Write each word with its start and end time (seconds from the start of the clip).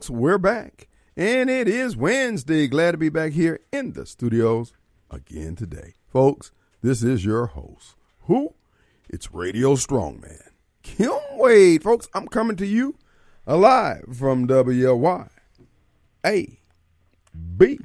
folks, 0.00 0.08
we're 0.08 0.38
back. 0.38 0.88
And 1.14 1.50
it 1.50 1.68
is 1.68 1.94
Wednesday. 1.94 2.66
Glad 2.68 2.92
to 2.92 2.96
be 2.96 3.10
back 3.10 3.32
here 3.32 3.60
in 3.70 3.92
the 3.92 4.06
studios 4.06 4.72
again 5.10 5.56
today. 5.56 5.92
Folks, 6.10 6.52
this 6.80 7.02
is 7.02 7.22
your 7.22 7.48
host. 7.48 7.96
Who? 8.20 8.54
It's 9.10 9.34
Radio 9.34 9.74
Strongman. 9.74 10.40
Kim 10.82 11.12
Wade. 11.32 11.82
Folks, 11.82 12.08
I'm 12.14 12.28
coming 12.28 12.56
to 12.56 12.66
you 12.66 12.96
alive 13.46 14.06
from 14.18 14.48
WLY. 14.48 15.28
A. 16.24 16.58
B. 17.58 17.78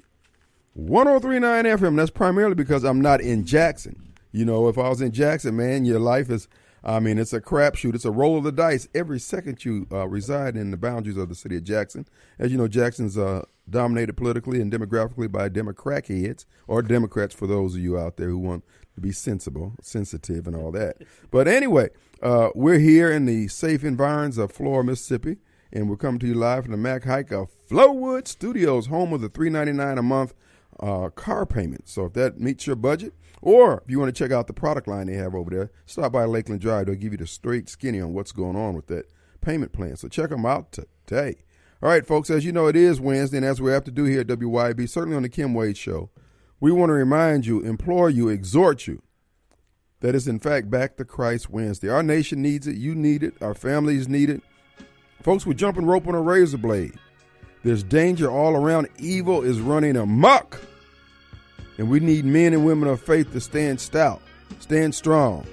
1039 0.74 1.66
FM. 1.66 1.98
That's 1.98 2.12
primarily 2.12 2.56
because 2.56 2.86
I'm 2.86 3.02
not 3.02 3.20
in 3.20 3.44
Jackson. 3.44 4.14
You 4.32 4.46
know, 4.46 4.70
if 4.70 4.78
I 4.78 4.88
was 4.88 5.02
in 5.02 5.12
Jackson, 5.12 5.58
man, 5.58 5.84
your 5.84 6.00
life 6.00 6.30
is 6.30 6.48
I 6.86 7.00
mean, 7.00 7.18
it's 7.18 7.34
a 7.34 7.42
crapshoot. 7.42 7.96
It's 7.96 8.06
a 8.06 8.12
roll 8.12 8.38
of 8.38 8.44
the 8.44 8.52
dice 8.52 8.88
every 8.94 9.20
second 9.20 9.66
you 9.66 9.88
uh, 9.92 10.08
reside 10.08 10.56
in 10.56 10.70
the 10.70 10.78
boundaries 10.78 11.18
of 11.18 11.30
the 11.30 11.36
city 11.36 11.58
of 11.58 11.64
Jackson. 11.64 12.08
As 12.38 12.52
you 12.52 12.60
know, 12.60 12.68
Jackson's 12.68 13.18
uh, 13.18 13.46
dominated 13.68 14.14
politically 14.14 14.62
and 14.62 14.72
demographically 14.72 15.32
by 15.32 15.50
Democrat 15.50 16.08
heads 16.08 16.46
or 16.68 16.84
Democrats 16.84 17.34
for 17.34 17.48
those 17.48 17.74
of 17.74 17.82
you 17.82 17.98
out 17.98 18.18
there 18.18 18.30
who 18.30 18.38
want 18.38 18.64
to 18.94 19.02
be 19.02 19.12
sensible, 19.12 19.74
sensitive, 19.82 20.46
and 20.46 20.56
all 20.56 20.72
that. 20.72 20.98
But 21.32 21.48
anyway, 21.48 21.90
uh, 22.22 22.50
we're 22.54 22.80
here 22.80 23.12
in 23.12 23.26
the 23.26 23.48
safe 23.48 23.84
environs 23.84 24.38
of 24.38 24.52
Flora, 24.52 24.84
Mississippi, 24.84 25.38
and 25.74 25.90
we're 25.90 25.98
coming 25.98 26.20
to 26.20 26.28
you 26.28 26.36
live 26.36 26.66
from 26.66 26.72
the 26.72 26.78
Mac 26.78 27.04
Haik 27.04 27.32
of 27.32 27.50
Flowood 27.68 28.28
Studios, 28.28 28.88
home 28.88 29.12
of 29.12 29.22
the 29.22 29.30
three 29.30 29.50
ninety 29.50 29.74
nine 29.74 29.98
a 29.98 30.04
month 30.04 30.36
uh, 30.80 31.10
car 31.10 31.48
payment. 31.48 31.90
So 31.90 32.06
if 32.06 32.14
that 32.14 32.40
meets 32.40 32.68
your 32.68 32.76
budget, 32.76 33.14
or 33.46 33.84
if 33.86 33.92
you 33.92 34.00
want 34.00 34.14
to 34.14 34.24
check 34.24 34.32
out 34.32 34.48
the 34.48 34.54
product 34.54 34.88
line 34.88 35.06
they 35.06 35.14
have 35.14 35.36
over 35.36 35.52
there, 35.52 35.72
stop 35.86 36.12
by 36.12 36.26
Lakeland 36.26 36.62
Drive. 36.62 36.88
They'll 36.88 36.96
give 36.96 37.12
you 37.12 37.18
the 37.18 37.28
straight 37.28 37.70
skinny 37.70 38.02
on 38.02 38.14
what's 38.14 38.32
going 38.32 38.56
on 38.56 38.76
with 38.76 38.88
that 38.88 39.06
payment 39.40 39.72
plan. 39.72 39.96
So 39.96 40.08
check 40.08 40.32
them 40.32 40.46
out 40.46 40.72
today. 40.72 41.44
All 41.82 41.90
right, 41.90 42.06
folks, 42.06 42.32
as 42.32 42.44
you 42.44 42.52
know, 42.52 42.66
it 42.66 42.76
is 42.76 43.00
Wednesday, 43.00 43.38
and 43.38 43.46
as 43.46 43.62
we 43.62 43.72
have 43.72 43.84
to 43.84 43.92
do 43.92 44.06
here 44.06 44.22
at 44.22 44.28
WYB, 44.28 44.90
certainly 44.90 45.16
on 45.16 45.22
the 45.22 45.30
Kim 45.30 45.54
Wade 45.54 45.78
Show, 45.78 46.10
we 46.60 46.72
want 46.72 46.90
to 46.90 46.94
remind 46.94 47.46
you, 47.46 47.62
implore 47.62 48.10
you, 48.10 48.30
exhort 48.30 48.88
you 48.88 49.04
that 50.00 50.16
it's 50.16 50.28
in 50.28 50.40
fact 50.40 50.72
back 50.72 50.98
to 50.98 51.06
Christ 51.06 51.50
Wednesday. 51.50 51.90
Our 51.90 52.02
nation 52.02 52.42
needs 52.42 52.66
it. 52.66 52.76
You 52.76 52.96
need 52.96 53.22
it. 53.22 53.36
Our 53.42 53.54
families 53.54 54.08
need 54.08 54.32
it. 54.32 54.42
Folks, 55.22 55.46
we're 55.46 55.54
jumping 55.54 55.86
rope 55.86 56.08
on 56.08 56.16
a 56.16 56.22
razor 56.22 56.58
blade. 56.58 56.94
There's 57.64 57.84
danger 57.84 58.30
all 58.30 58.56
around. 58.56 58.88
Evil 58.98 59.44
is 59.44 59.60
running 59.60 59.98
amok. 59.98 60.60
And 61.78 61.90
we 61.90 62.00
need 62.00 62.26
men 62.26 62.54
and 62.54 62.66
women 62.66 62.88
of 62.88 63.02
faith 63.02 63.32
to 63.34 63.42
stand 63.42 63.82
stout, 63.82 64.22
stand 64.60 64.96
strong, 64.96 65.46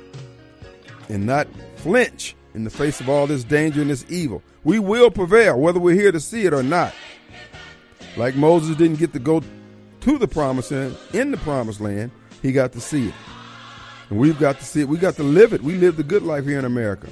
and 1.08 1.26
not 1.26 1.48
flinch 1.76 2.36
in 2.54 2.64
the 2.64 2.70
face 2.70 3.00
of 3.00 3.08
all 3.08 3.26
this 3.26 3.44
danger 3.44 3.80
and 3.80 3.90
this 3.90 4.04
evil. 4.08 4.42
We 4.64 4.78
will 4.78 5.10
prevail, 5.10 5.58
whether 5.58 5.80
we're 5.80 5.94
here 5.94 6.12
to 6.12 6.20
see 6.20 6.44
it 6.44 6.54
or 6.54 6.62
not. 6.62 6.94
Like 8.16 8.36
Moses 8.36 8.76
didn't 8.76 8.98
get 8.98 9.12
to 9.14 9.18
go 9.18 9.42
to 10.00 10.18
the 10.18 10.28
promised 10.28 10.70
land, 10.70 10.96
in 11.12 11.30
the 11.30 11.36
promised 11.38 11.80
land, 11.80 12.10
he 12.42 12.52
got 12.52 12.72
to 12.72 12.80
see 12.80 13.08
it. 13.08 13.14
And 14.10 14.18
we've 14.18 14.38
got 14.38 14.58
to 14.58 14.64
see 14.64 14.82
it. 14.82 14.88
We 14.88 14.98
got 14.98 15.14
to 15.16 15.22
live 15.22 15.52
it. 15.52 15.62
We 15.62 15.74
live 15.74 15.96
the 15.96 16.02
good 16.02 16.22
life 16.22 16.44
here 16.44 16.58
in 16.58 16.64
America. 16.64 17.08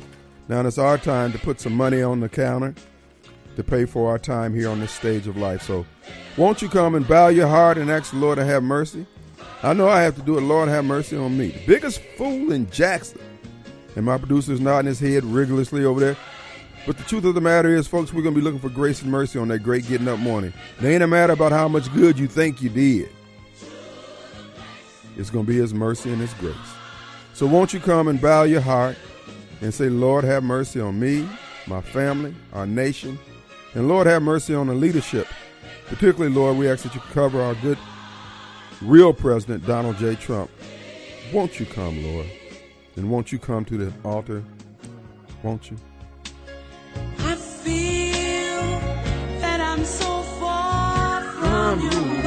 Now 0.49 0.67
it's 0.67 0.79
our 0.79 0.99
time 0.99 1.33
to 1.33 1.39
put 1.39 1.61
some 1.61 1.75
money 1.75 2.03
on 2.03 2.21
the 2.21 2.29
counter 2.29 2.75
to 3.57 3.65
pay 3.65 3.85
for 3.85 4.11
our 4.11 4.19
time 4.19 4.55
here 4.55 4.69
on 4.69 4.81
this 4.81 4.93
stage 4.93 5.27
of 5.27 5.37
life. 5.37 5.63
So 5.63 5.87
won't 6.37 6.63
you 6.63 6.69
come 6.69 6.95
and 6.95 7.07
bow 7.07 7.29
your 7.29 7.49
heart 7.49 7.79
and 7.79 7.91
ask 7.91 8.13
the 8.13 8.19
Lord 8.19 8.39
to 8.39 8.45
have 8.45 8.63
mercy? 8.63 9.07
I 9.63 9.75
know 9.75 9.89
I 9.89 10.03
have 10.03 10.15
to 10.17 10.23
do 10.23 10.39
it. 10.39 10.43
Lord, 10.43 10.69
have 10.69 10.85
mercy 10.85 11.17
on 11.17 11.37
me. 11.37 11.49
The 11.49 11.67
biggest 11.67 12.01
fool 12.17 12.53
in 12.53 12.71
Jackson. 12.71 13.21
And 13.97 14.07
my 14.07 14.17
producer's 14.17 14.61
nodding 14.61 14.87
his 14.87 15.01
head 15.01 15.25
rigorously 15.25 15.85
over 15.85 16.01
there. 16.01 16.17
But 16.87 16.97
the 16.97 17.05
truth 17.05 17.25
of 17.25 17.35
the 17.35 17.41
matter 17.41 17.75
is, 17.75 17.87
folks, 17.87 18.13
we're 18.13 18.23
going 18.23 18.35
to 18.35 18.41
be 18.41 18.45
looking 18.45 18.61
for 18.61 18.71
grace 18.71 19.03
and 19.03 19.11
mercy 19.11 19.39
on 19.39 19.49
that 19.49 19.59
great 19.59 19.87
getting 19.87 20.09
up 20.09 20.19
morning. 20.19 20.53
It 20.81 20.87
ain't 20.87 21.03
a 21.03 21.07
matter 21.07 21.35
about 21.35 21.53
how 21.53 21.69
much 21.69 21.93
good 21.93 22.19
you 22.19 22.27
think 22.27 22.63
you 22.63 22.71
did. 22.71 23.11
It's 25.17 25.29
going 25.29 25.45
to 25.45 25.53
be 25.53 25.59
His 25.59 25.75
mercy 25.75 26.11
and 26.11 26.21
His 26.21 26.33
grace. 26.35 26.57
So 27.35 27.47
won't 27.47 27.75
you 27.75 27.81
come 27.81 28.09
and 28.09 28.21
bow 28.21 28.45
your 28.45 28.63
heart 28.63 28.97
and 29.61 29.75
say, 29.75 29.91
Lord, 29.91 30.25
have 30.25 30.43
mercy 30.43 30.81
on 30.81 30.99
me, 30.99 31.29
my 31.67 31.83
family, 31.83 32.35
our 32.55 32.67
nation, 32.67 33.19
and 33.75 33.89
Lord, 33.89 34.07
have 34.07 34.23
mercy 34.23 34.55
on 34.55 34.67
the 34.69 34.75
leadership. 34.75 35.27
Particularly, 35.91 36.33
Lord, 36.33 36.57
we 36.57 36.71
ask 36.71 36.85
that 36.85 36.95
you 36.95 37.01
cover 37.13 37.43
our 37.43 37.55
good, 37.57 37.77
real 38.81 39.13
President, 39.13 39.67
Donald 39.67 39.99
J. 39.99 40.15
Trump. 40.15 40.49
Won't 41.33 41.59
you 41.59 41.67
come, 41.67 42.03
Lord? 42.03 42.27
And 42.95 43.11
won't 43.11 43.33
you 43.33 43.39
come 43.41 43.65
to 43.67 43.77
the 43.77 43.93
altar? 44.05 44.45
Won't 45.43 45.69
you? 45.71 45.77
I 47.19 47.35
feel 47.35 48.81
that 49.41 49.61
I'm 49.61 49.85
so 49.85 50.23
far 50.23 51.23
from 51.23 51.81
you, 51.81 52.20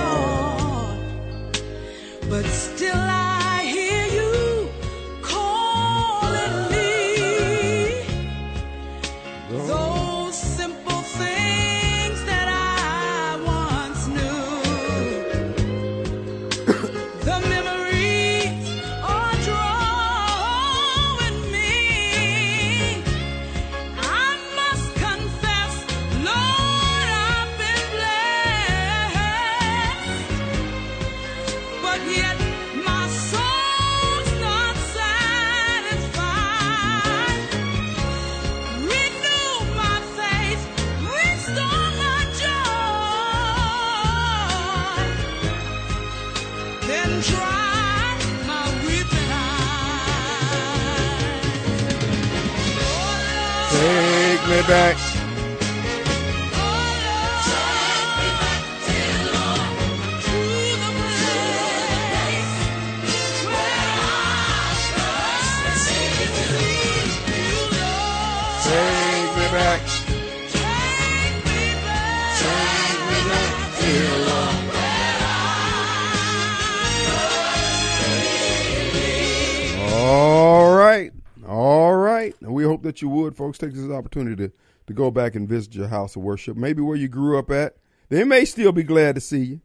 folks, 83.53 83.59
take 83.59 83.79
this 83.79 83.91
opportunity 83.91 84.47
to, 84.47 84.53
to 84.87 84.93
go 84.93 85.11
back 85.11 85.35
and 85.35 85.47
visit 85.47 85.75
your 85.75 85.87
house 85.87 86.15
of 86.15 86.23
worship, 86.23 86.57
maybe 86.57 86.81
where 86.81 86.97
you 86.97 87.07
grew 87.07 87.37
up 87.37 87.51
at. 87.51 87.75
They 88.09 88.23
may 88.23 88.45
still 88.45 88.71
be 88.71 88.83
glad 88.83 89.15
to 89.15 89.21
see 89.21 89.43
you. 89.43 89.61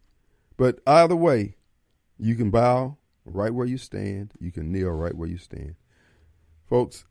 But 0.56 0.80
either 0.86 1.16
way, 1.16 1.56
you 2.18 2.34
can 2.34 2.50
bow 2.50 2.96
right 3.24 3.52
where 3.52 3.66
you 3.66 3.78
stand. 3.78 4.32
You 4.40 4.52
can 4.52 4.72
kneel 4.72 4.90
right 4.90 5.14
where 5.14 5.28
you 5.28 5.38
stand. 5.38 5.76
Folks, 6.68 7.04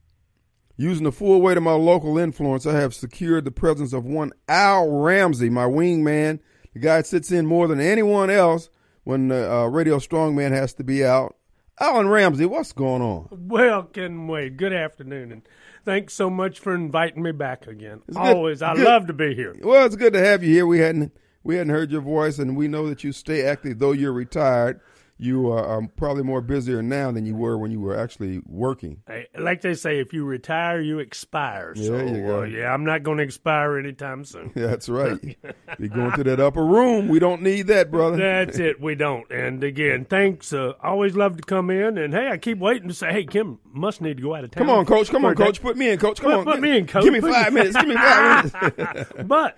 using 0.75 1.05
the 1.05 1.11
full 1.11 1.41
weight 1.41 1.57
of 1.57 1.63
my 1.63 1.73
local 1.73 2.17
influence, 2.17 2.65
I 2.65 2.73
have 2.73 2.93
secured 2.93 3.45
the 3.45 3.51
presence 3.51 3.93
of 3.93 4.05
one 4.05 4.33
Al 4.47 4.89
Ramsey, 4.89 5.49
my 5.49 5.65
wingman. 5.65 6.39
The 6.73 6.79
guy 6.79 6.97
that 6.97 7.07
sits 7.07 7.31
in 7.31 7.45
more 7.45 7.67
than 7.67 7.79
anyone 7.79 8.29
else 8.29 8.69
when 9.03 9.29
the 9.29 9.51
uh, 9.51 9.65
Radio 9.67 9.97
Strongman 9.97 10.51
has 10.51 10.73
to 10.73 10.83
be 10.83 11.03
out. 11.03 11.35
Alan 11.79 12.09
Ramsey, 12.09 12.45
what's 12.45 12.73
going 12.73 13.01
on? 13.01 13.29
Well, 13.31 13.83
Kim 13.83 14.27
Wade, 14.27 14.57
good 14.57 14.73
afternoon, 14.73 15.31
and 15.31 15.41
thanks 15.87 16.13
so 16.13 16.29
much 16.29 16.59
for 16.59 16.75
inviting 16.75 17.23
me 17.23 17.31
back 17.31 17.65
again. 17.65 18.01
It's 18.07 18.15
good- 18.17 18.35
Always, 18.35 18.61
I 18.61 18.75
good. 18.75 18.83
love 18.85 19.07
to 19.07 19.13
be 19.13 19.33
here. 19.33 19.55
Well, 19.63 19.85
it's 19.85 19.95
good 19.95 20.13
to 20.13 20.19
have 20.19 20.43
you 20.43 20.53
here. 20.53 20.67
We 20.67 20.79
hadn't 20.79 21.11
we 21.43 21.55
hadn't 21.55 21.71
heard 21.73 21.89
your 21.91 22.01
voice, 22.01 22.39
and 22.39 22.57
we 22.57 22.67
know 22.67 22.89
that 22.89 23.05
you 23.05 23.13
stay 23.13 23.43
active, 23.43 23.79
though 23.79 23.93
you're 23.93 24.11
retired. 24.11 24.81
You 25.19 25.51
are, 25.51 25.65
are 25.65 25.87
probably 25.95 26.21
more 26.21 26.41
busier 26.41 26.83
now 26.83 27.11
than 27.11 27.25
you 27.25 27.35
were 27.35 27.57
when 27.57 27.71
you 27.71 27.79
were 27.79 27.97
actually 27.97 28.39
working. 28.45 29.01
Hey, 29.07 29.25
Like 29.35 29.61
they 29.61 29.73
say, 29.73 29.99
if 29.99 30.13
you 30.13 30.23
retire, 30.25 30.79
you 30.79 30.99
expire. 30.99 31.73
Yeah, 31.75 31.85
so, 31.87 31.91
there 31.97 32.07
you 32.07 32.25
go. 32.27 32.41
uh, 32.41 32.43
yeah, 32.43 32.71
I'm 32.71 32.85
not 32.85 33.01
going 33.01 33.17
to 33.17 33.23
expire 33.23 33.79
anytime 33.79 34.23
soon. 34.25 34.51
Yeah, 34.53 34.67
that's 34.67 34.87
right. 34.87 35.17
You're 35.79 35.89
going 35.89 36.11
to 36.11 36.23
that 36.25 36.39
upper 36.39 36.63
room. 36.63 37.07
We 37.07 37.17
don't 37.17 37.41
need 37.41 37.63
that, 37.67 37.89
brother. 37.89 38.17
That's 38.17 38.59
it. 38.59 38.79
We 38.79 38.93
don't. 38.93 39.29
And 39.31 39.63
again, 39.63 40.05
thanks. 40.05 40.53
Uh, 40.53 40.73
always 40.83 41.15
love 41.15 41.35
to 41.37 41.41
come 41.43 41.71
in. 41.71 41.97
And 41.97 42.13
hey, 42.13 42.29
I 42.29 42.37
keep 42.37 42.59
waiting 42.59 42.87
to 42.87 42.93
say, 42.93 43.11
hey, 43.11 43.23
Kim 43.25 43.57
must 43.73 44.01
need 44.01 44.17
to 44.17 44.23
go 44.23 44.35
out 44.35 44.43
of 44.43 44.51
town. 44.51 44.67
Come 44.67 44.69
on, 44.69 44.85
coach. 44.85 45.09
Come 45.09 45.25
on, 45.25 45.33
day. 45.35 45.45
coach. 45.45 45.61
Put 45.63 45.77
me 45.77 45.89
in, 45.89 45.97
coach. 45.97 46.21
Come 46.21 46.29
Put- 46.31 46.39
on. 46.39 46.45
put 46.45 46.59
me 46.61 46.77
in, 46.77 46.85
coach. 46.85 47.03
Give 47.03 47.13
me 47.13 47.21
five 47.21 47.53
minutes. 47.53 47.75
Give 47.75 47.87
me 47.87 47.95
five 47.95 48.77
minutes. 48.77 49.11
but 49.25 49.57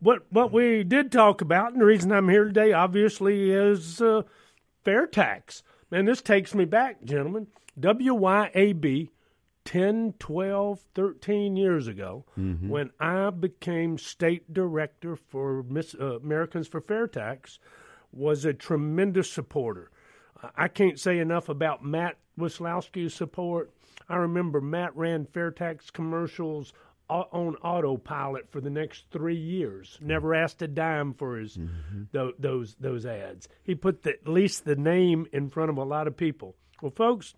what 0.00 0.22
what 0.30 0.50
we 0.52 0.82
did 0.82 1.12
talk 1.12 1.42
about, 1.42 1.72
and 1.72 1.80
the 1.80 1.84
reason 1.86 2.10
I'm 2.10 2.28
here 2.28 2.44
today, 2.46 2.72
obviously, 2.72 3.52
is 3.52 4.00
uh, 4.02 4.22
fair 4.84 5.06
tax. 5.06 5.62
And 5.90 6.06
this 6.06 6.22
takes 6.22 6.54
me 6.54 6.64
back, 6.64 7.02
gentlemen. 7.04 7.48
WYAB 7.78 9.08
10, 9.64 10.14
12, 10.18 10.80
13 10.94 11.56
years 11.56 11.86
ago, 11.86 12.24
when 12.68 12.90
I 12.98 13.30
became 13.30 13.98
state 13.98 14.52
director 14.52 15.16
for 15.16 15.62
Miss, 15.64 15.94
uh, 15.94 16.18
Americans 16.18 16.66
for 16.66 16.80
Fair 16.80 17.06
Tax, 17.06 17.58
was 18.12 18.44
a 18.44 18.52
tremendous 18.54 19.30
supporter. 19.30 19.90
I 20.56 20.68
can't 20.68 20.98
say 20.98 21.18
enough 21.18 21.48
about 21.48 21.84
Matt 21.84 22.16
Wislowski's 22.38 23.14
support. 23.14 23.70
I 24.08 24.16
remember 24.16 24.60
Matt 24.60 24.96
ran 24.96 25.26
Fair 25.26 25.50
Tax 25.50 25.90
commercials 25.90 26.72
on 27.10 27.56
autopilot 27.56 28.50
for 28.50 28.60
the 28.60 28.70
next 28.70 29.04
three 29.10 29.36
years. 29.36 29.98
Never 30.00 30.34
asked 30.34 30.62
a 30.62 30.68
dime 30.68 31.14
for 31.14 31.38
his 31.38 31.58
tho- 32.12 32.32
those 32.38 32.76
those 32.80 33.06
ads. 33.06 33.48
He 33.62 33.74
put 33.74 34.02
the, 34.02 34.10
at 34.10 34.28
least 34.28 34.64
the 34.64 34.76
name 34.76 35.26
in 35.32 35.48
front 35.50 35.70
of 35.70 35.76
a 35.76 35.84
lot 35.84 36.06
of 36.06 36.16
people. 36.16 36.56
Well, 36.80 36.92
folks, 36.94 37.34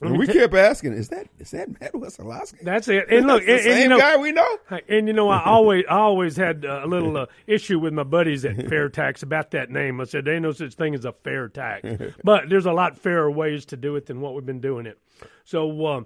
we 0.00 0.26
ta- 0.26 0.32
kept 0.34 0.54
asking, 0.54 0.92
is 0.92 1.08
that 1.08 1.28
is 1.38 1.52
that 1.52 1.80
Matt 1.80 1.92
Wesolowski? 1.94 2.60
that's 2.62 2.86
it. 2.88 3.06
And 3.10 3.26
look, 3.28 3.40
and, 3.40 3.48
the 3.48 3.54
and, 3.54 3.64
you 3.64 3.72
same 3.72 3.88
know, 3.90 3.98
guy 3.98 4.16
we 4.16 4.32
know. 4.32 4.58
And 4.88 5.08
you 5.08 5.14
know, 5.14 5.30
I 5.30 5.42
always, 5.46 5.84
I 5.88 5.96
always 5.96 6.36
had 6.36 6.64
a 6.64 6.86
little 6.86 7.16
uh, 7.16 7.26
issue 7.46 7.78
with 7.78 7.94
my 7.94 8.02
buddies 8.02 8.44
at 8.44 8.68
Fair 8.68 8.88
Tax 8.90 9.22
about 9.22 9.52
that 9.52 9.70
name. 9.70 10.00
I 10.00 10.04
said 10.04 10.24
there 10.24 10.34
ain't 10.34 10.42
no 10.42 10.52
such 10.52 10.74
thing 10.74 10.94
as 10.94 11.04
a 11.04 11.12
fair 11.12 11.48
tax, 11.48 11.88
but 12.24 12.48
there's 12.50 12.66
a 12.66 12.72
lot 12.72 12.98
fairer 12.98 13.30
ways 13.30 13.64
to 13.66 13.76
do 13.76 13.96
it 13.96 14.06
than 14.06 14.20
what 14.20 14.34
we've 14.34 14.44
been 14.44 14.60
doing 14.60 14.84
it. 14.86 14.98
So, 15.44 15.86
uh, 15.86 16.00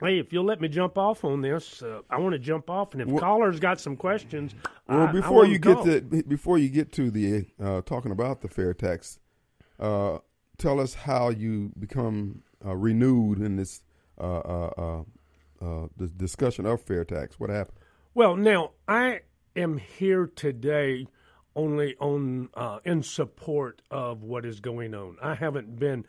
hey, 0.00 0.18
if 0.18 0.32
you'll 0.32 0.44
let 0.44 0.60
me 0.60 0.68
jump 0.68 0.96
off 0.98 1.24
on 1.24 1.40
this, 1.40 1.82
uh, 1.82 2.00
I 2.10 2.18
want 2.18 2.32
to 2.32 2.38
jump 2.38 2.70
off, 2.70 2.92
and 2.94 3.02
if 3.02 3.18
callers 3.20 3.58
got 3.60 3.80
some 3.80 3.96
questions, 3.96 4.54
Well, 4.88 5.00
I- 5.00 5.08
I 5.08 5.12
before 5.12 5.32
want 5.38 5.50
you 5.50 5.58
get 5.58 5.74
called. 5.74 5.86
to 5.86 6.22
before 6.26 6.58
you 6.58 6.68
get 6.68 6.92
to 6.92 7.10
the 7.10 7.46
uh, 7.60 7.82
talking 7.82 8.12
about 8.12 8.40
the 8.40 8.48
fair 8.48 8.74
tax, 8.74 9.18
uh, 9.78 10.18
tell 10.58 10.80
us 10.80 10.94
how 10.94 11.30
you 11.30 11.72
become 11.78 12.42
uh, 12.64 12.74
renewed 12.76 13.38
in 13.40 13.56
this 13.56 13.82
uh, 14.20 14.38
uh, 14.38 14.70
uh, 14.76 15.64
uh, 15.64 15.88
the 15.96 16.08
discussion 16.08 16.66
of 16.66 16.80
fair 16.82 17.04
tax. 17.04 17.38
What 17.38 17.50
happened? 17.50 17.78
Well, 18.14 18.34
now 18.36 18.72
I 18.88 19.20
am 19.54 19.78
here 19.78 20.26
today 20.26 21.06
only 21.54 21.96
on 22.00 22.48
uh, 22.54 22.78
in 22.84 23.02
support 23.02 23.82
of 23.90 24.22
what 24.22 24.44
is 24.44 24.60
going 24.60 24.94
on. 24.94 25.16
I 25.22 25.34
haven't 25.34 25.78
been 25.78 26.04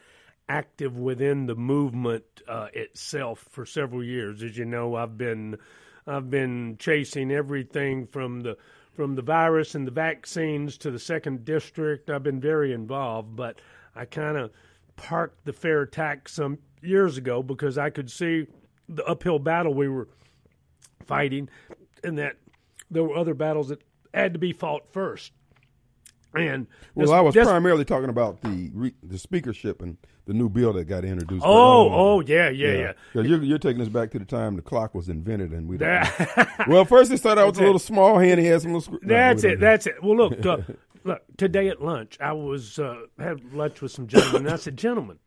active 0.50 0.98
within 0.98 1.46
the 1.46 1.56
movement 1.56 2.24
uh, 2.48 2.68
itself 2.74 3.46
for 3.50 3.66
several 3.66 4.04
years. 4.04 4.44
As 4.44 4.58
you 4.58 4.66
know, 4.66 4.96
I've 4.96 5.18
been 5.18 5.58
I've 6.08 6.30
been 6.30 6.76
chasing 6.80 7.32
everything 7.32 8.08
from 8.08 8.42
the 8.42 8.58
from 8.94 9.16
the 9.16 9.22
virus 9.22 9.76
and 9.76 9.88
the 9.88 9.92
vaccines 9.92 10.78
to 10.80 10.92
the 10.92 11.00
second 11.00 11.46
district. 11.46 12.10
I've 12.10 12.24
been 12.24 12.42
very 12.42 12.74
involved, 12.74 13.36
but 13.36 13.62
I 13.96 14.06
kind 14.06 14.36
of 14.36 14.52
parked 14.98 15.46
the 15.46 15.54
fair 15.54 15.86
tax 15.86 16.34
some 16.34 16.58
years 16.82 17.18
ago 17.18 17.42
because 17.42 17.78
I 17.78 17.92
could 17.92 18.12
see 18.12 18.48
the 18.90 19.06
uphill 19.06 19.40
battle 19.40 19.74
we 19.74 19.88
were 19.88 20.10
fighting, 21.06 21.48
and 22.04 22.18
that 22.18 22.38
there 22.92 23.04
were 23.04 23.16
other 23.16 23.36
battles 23.36 23.70
that 23.70 23.82
had 24.14 24.34
to 24.34 24.40
be 24.40 24.52
fought 24.52 24.92
first. 24.92 25.32
And 26.36 26.68
Well, 26.96 27.08
this- 27.08 27.12
I 27.14 27.22
was 27.22 27.34
this- 27.34 27.48
primarily 27.48 27.86
talking 27.86 28.10
about 28.10 28.42
the 28.42 28.70
re- 28.74 28.96
the 29.04 29.18
speakership 29.18 29.82
and 29.82 29.98
the 30.26 30.34
new 30.34 30.48
bill 30.48 30.74
that 30.74 30.86
got 30.86 31.04
introduced. 31.04 31.44
oh 31.44 31.90
oh 31.92 32.20
yeah 32.22 32.50
yeah 32.50 32.72
yeah. 32.74 32.94
'Cause 33.14 33.26
You're, 33.26 33.42
you're 33.42 33.58
taking 33.58 33.82
us 33.82 33.90
back 33.90 34.12
to 34.12 34.20
the 34.20 34.26
time 34.26 34.56
the 34.56 34.62
clock 34.62 34.94
was 34.94 35.10
invented, 35.10 35.52
and 35.54 35.68
we. 35.68 35.78
Don't 35.78 35.90
That- 35.90 36.50
well, 36.68 36.86
first 36.86 37.12
it 37.12 37.18
started 37.18 37.42
out 37.42 37.48
with 37.48 37.58
a 37.58 37.62
little 37.62 37.78
it. 37.78 37.80
small 37.80 38.20
hand. 38.20 38.40
He 38.40 38.46
had 38.46 38.62
some 38.62 38.74
little. 38.74 38.94
no, 38.94 39.00
That's 39.04 39.44
we 39.44 39.52
it. 39.54 39.60
That's 39.60 39.88
it. 39.88 40.04
Well, 40.04 40.16
look, 40.18 40.46
uh, 40.46 40.58
look. 41.04 41.22
Today 41.38 41.68
at 41.70 41.82
lunch, 41.82 42.18
I 42.22 42.34
was 42.34 42.78
uh, 42.78 43.02
had 43.18 43.54
lunch 43.54 43.82
with 43.82 43.92
some 43.92 44.06
gentlemen, 44.06 44.46
and 44.46 44.54
I 44.54 44.58
said, 44.58 44.78
"Gentlemen, 44.78 45.18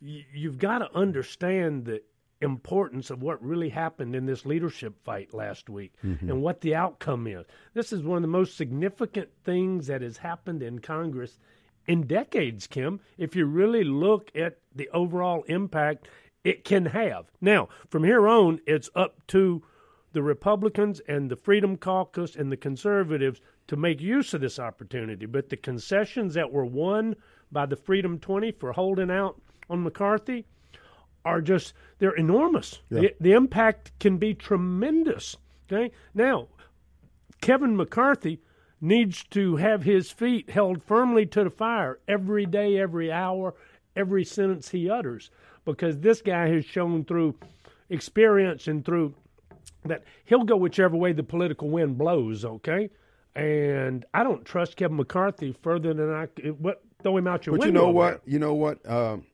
you've 0.00 0.58
got 0.58 0.78
to 0.80 0.94
understand 0.94 1.86
the 1.86 2.02
importance 2.42 3.10
of 3.10 3.22
what 3.22 3.42
really 3.42 3.68
happened 3.68 4.14
in 4.14 4.26
this 4.26 4.44
leadership 4.44 4.94
fight 5.04 5.32
last 5.32 5.70
week 5.70 5.92
mm-hmm. 6.04 6.28
and 6.28 6.42
what 6.42 6.60
the 6.60 6.74
outcome 6.74 7.26
is. 7.26 7.44
This 7.74 7.92
is 7.92 8.02
one 8.02 8.16
of 8.16 8.22
the 8.22 8.28
most 8.28 8.56
significant 8.56 9.28
things 9.44 9.86
that 9.86 10.02
has 10.02 10.18
happened 10.18 10.62
in 10.62 10.80
Congress 10.80 11.38
in 11.86 12.06
decades, 12.06 12.66
Kim. 12.66 13.00
If 13.18 13.34
you 13.34 13.46
really 13.46 13.84
look 13.84 14.30
at 14.34 14.58
the 14.74 14.88
overall 14.90 15.42
impact 15.44 16.08
it 16.44 16.64
can 16.64 16.86
have. 16.86 17.26
Now, 17.40 17.68
from 17.88 18.04
here 18.04 18.26
on, 18.26 18.60
it's 18.66 18.90
up 18.94 19.24
to 19.28 19.62
the 20.12 20.22
Republicans 20.22 21.00
and 21.08 21.30
the 21.30 21.36
Freedom 21.36 21.76
Caucus 21.76 22.36
and 22.36 22.50
the 22.50 22.56
conservatives 22.56 23.40
to 23.68 23.76
make 23.76 24.00
use 24.00 24.34
of 24.34 24.40
this 24.40 24.58
opportunity. 24.58 25.26
But 25.26 25.48
the 25.48 25.56
concessions 25.56 26.34
that 26.34 26.52
were 26.52 26.66
won 26.66 27.16
by 27.50 27.66
the 27.66 27.76
Freedom 27.76 28.18
20 28.18 28.52
for 28.52 28.72
holding 28.72 29.10
out 29.10 29.40
on 29.70 29.82
McCarthy 29.82 30.44
are 31.24 31.40
just, 31.40 31.74
they're 31.98 32.12
enormous. 32.12 32.80
The, 32.90 33.14
the 33.20 33.32
impact 33.32 33.92
can 34.00 34.18
be 34.18 34.34
tremendous. 34.34 35.36
Okay? 35.70 35.92
Now, 36.14 36.48
Kevin 37.40 37.76
McCarthy 37.76 38.40
needs 38.80 39.22
to 39.30 39.56
have 39.56 39.84
his 39.84 40.10
feet 40.10 40.50
held 40.50 40.82
firmly 40.82 41.24
to 41.26 41.44
the 41.44 41.50
fire 41.50 41.98
every 42.08 42.46
day, 42.46 42.78
every 42.78 43.12
hour, 43.12 43.54
every 43.94 44.24
sentence 44.24 44.70
he 44.70 44.90
utters, 44.90 45.30
because 45.64 45.98
this 46.00 46.20
guy 46.20 46.48
has 46.48 46.64
shown 46.64 47.04
through 47.04 47.34
experience 47.88 48.66
and 48.66 48.84
through 48.84 49.14
that 49.84 50.04
he'll 50.24 50.44
go 50.44 50.56
whichever 50.56 50.96
way 50.96 51.12
the 51.12 51.22
political 51.22 51.68
wind 51.68 51.98
blows. 51.98 52.44
Okay, 52.44 52.90
and 53.34 54.04
I 54.14 54.24
don't 54.24 54.44
trust 54.44 54.76
Kevin 54.76 54.96
McCarthy 54.96 55.54
further 55.62 55.94
than 55.94 56.12
I. 56.12 56.26
what 56.58 56.82
throw 57.02 57.16
him 57.16 57.26
out 57.26 57.46
your 57.46 57.54
window. 57.54 57.66
But 57.66 57.66
you 57.66 57.72
know 57.72 57.90
what? 57.90 58.22
You 58.26 58.38
know 58.38 58.54
what? 58.54 58.90
Um, 58.90 59.26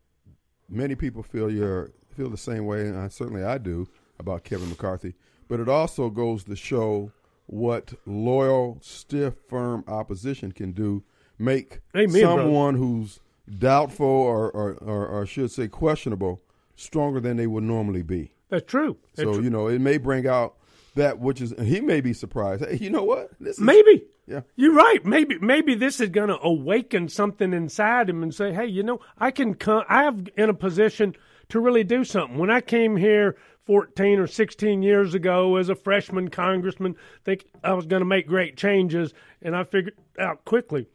many 0.69 0.95
people 0.95 1.23
feel 1.23 1.51
you're 1.51 1.91
feel 2.15 2.29
the 2.31 2.37
same 2.37 2.67
way, 2.67 2.83
and 2.89 2.99
I, 2.99 3.09
certainly 3.09 3.45
I 3.45 3.59
do 3.59 3.89
about 4.19 4.45
Kevin 4.45 4.69
McCarthy. 4.69 5.15
But 5.49 5.61
it 5.61 5.69
also 5.69 6.11
goes 6.11 6.45
to 6.45 6.57
show 6.57 7.13
what 7.47 7.95
loyal, 8.05 8.79
stiff, 8.83 9.35
firm 9.49 9.85
opposition 9.87 10.53
can 10.53 10.73
do. 10.73 11.03
Make 11.39 11.81
Amen, 11.97 12.21
brother. 12.21 12.43
someone 12.43 12.75
who's 12.75 13.21
doubtful 13.59 14.07
or, 14.07 14.51
or, 14.51 14.73
or, 14.75 15.07
or 15.07 15.25
should 15.27 15.51
say 15.53 15.69
questionable 15.69 16.43
stronger 16.75 17.21
than 17.21 17.37
they 17.37 17.47
would 17.47 17.63
normally 17.65 18.03
be. 18.03 18.33
That's 18.51 18.67
true. 18.67 18.97
That's 19.15 19.27
So 19.27 19.35
true. 19.35 19.45
you 19.45 19.51
know, 19.51 19.69
it 19.69 19.81
may 19.81 19.99
bring 19.99 20.27
out 20.27 20.57
that 20.95 21.19
which 21.19 21.41
is. 21.41 21.55
He 21.63 21.81
may 21.81 22.01
be 22.01 22.13
surprised. 22.13 22.65
Hey, 22.65 22.77
you 22.77 22.91
know 22.91 23.05
what? 23.05 23.31
This 23.41 23.59
is, 23.59 23.61
Maybe. 23.61 24.05
Yeah. 24.27 24.43
You're 24.57 24.75
right. 24.75 25.05
Maybe 25.05 25.39
maybe 25.39 25.75
this 25.75 26.01
is 26.01 26.11
going 26.11 26.29
to 26.29 26.39
awaken 26.43 27.09
something 27.09 27.53
inside 27.55 28.11
him 28.11 28.23
and 28.23 28.35
say, 28.35 28.53
"Hey, 28.53 28.67
you 28.67 28.83
know, 28.83 29.01
I 29.19 29.31
can 29.31 29.55
come. 29.55 29.85
I 29.89 30.03
have 30.05 30.29
in 30.37 30.51
a 30.51 30.55
position 30.55 31.15
to 31.49 31.61
really 31.61 31.85
do 31.85 32.05
something." 32.05 32.37
When 32.37 32.51
I 32.51 32.61
came 32.61 32.97
here 32.97 33.37
14 33.65 34.19
or 34.19 34.27
16 34.27 34.83
years 34.83 35.15
ago 35.15 35.57
as 35.57 35.69
a 35.69 35.75
freshman 35.75 36.29
congressman, 36.29 36.97
think 37.25 37.47
I 37.65 37.73
was 37.73 37.87
going 37.87 38.01
to 38.01 38.07
make 38.07 38.27
great 38.27 38.57
changes, 38.57 39.15
and 39.41 39.57
I 39.57 39.65
figured 39.65 39.95
out 40.19 40.45
quickly 40.45 40.87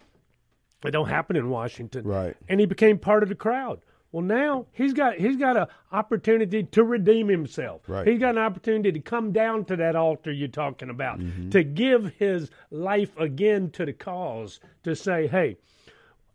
it 0.85 0.91
don't 0.91 1.09
happen 1.09 1.35
in 1.35 1.49
Washington. 1.49 2.05
Right. 2.05 2.35
And 2.49 2.59
he 2.59 2.65
became 2.65 2.97
part 2.97 3.23
of 3.23 3.29
the 3.29 3.35
crowd. 3.35 3.79
Well, 4.13 4.21
now 4.23 4.67
he's 4.71 4.93
got 4.93 5.15
he's 5.15 5.35
got 5.37 5.57
an 5.57 5.65
opportunity 5.91 6.63
to 6.63 6.83
redeem 6.83 7.27
himself. 7.27 7.81
Right. 7.89 8.07
He's 8.07 8.19
got 8.19 8.35
an 8.37 8.43
opportunity 8.43 8.91
to 8.91 8.99
come 8.99 9.31
down 9.33 9.65
to 9.65 9.75
that 9.77 9.95
altar 9.95 10.31
you're 10.31 10.47
talking 10.47 10.89
about, 10.91 11.19
Mm-hmm. 11.19 11.49
to 11.49 11.63
give 11.63 12.13
his 12.19 12.49
life 12.71 13.09
again 13.17 13.71
to 13.71 13.85
the 13.85 13.91
cause, 13.93 14.59
to 14.83 14.95
say, 14.95 15.25
"Hey, 15.27 15.57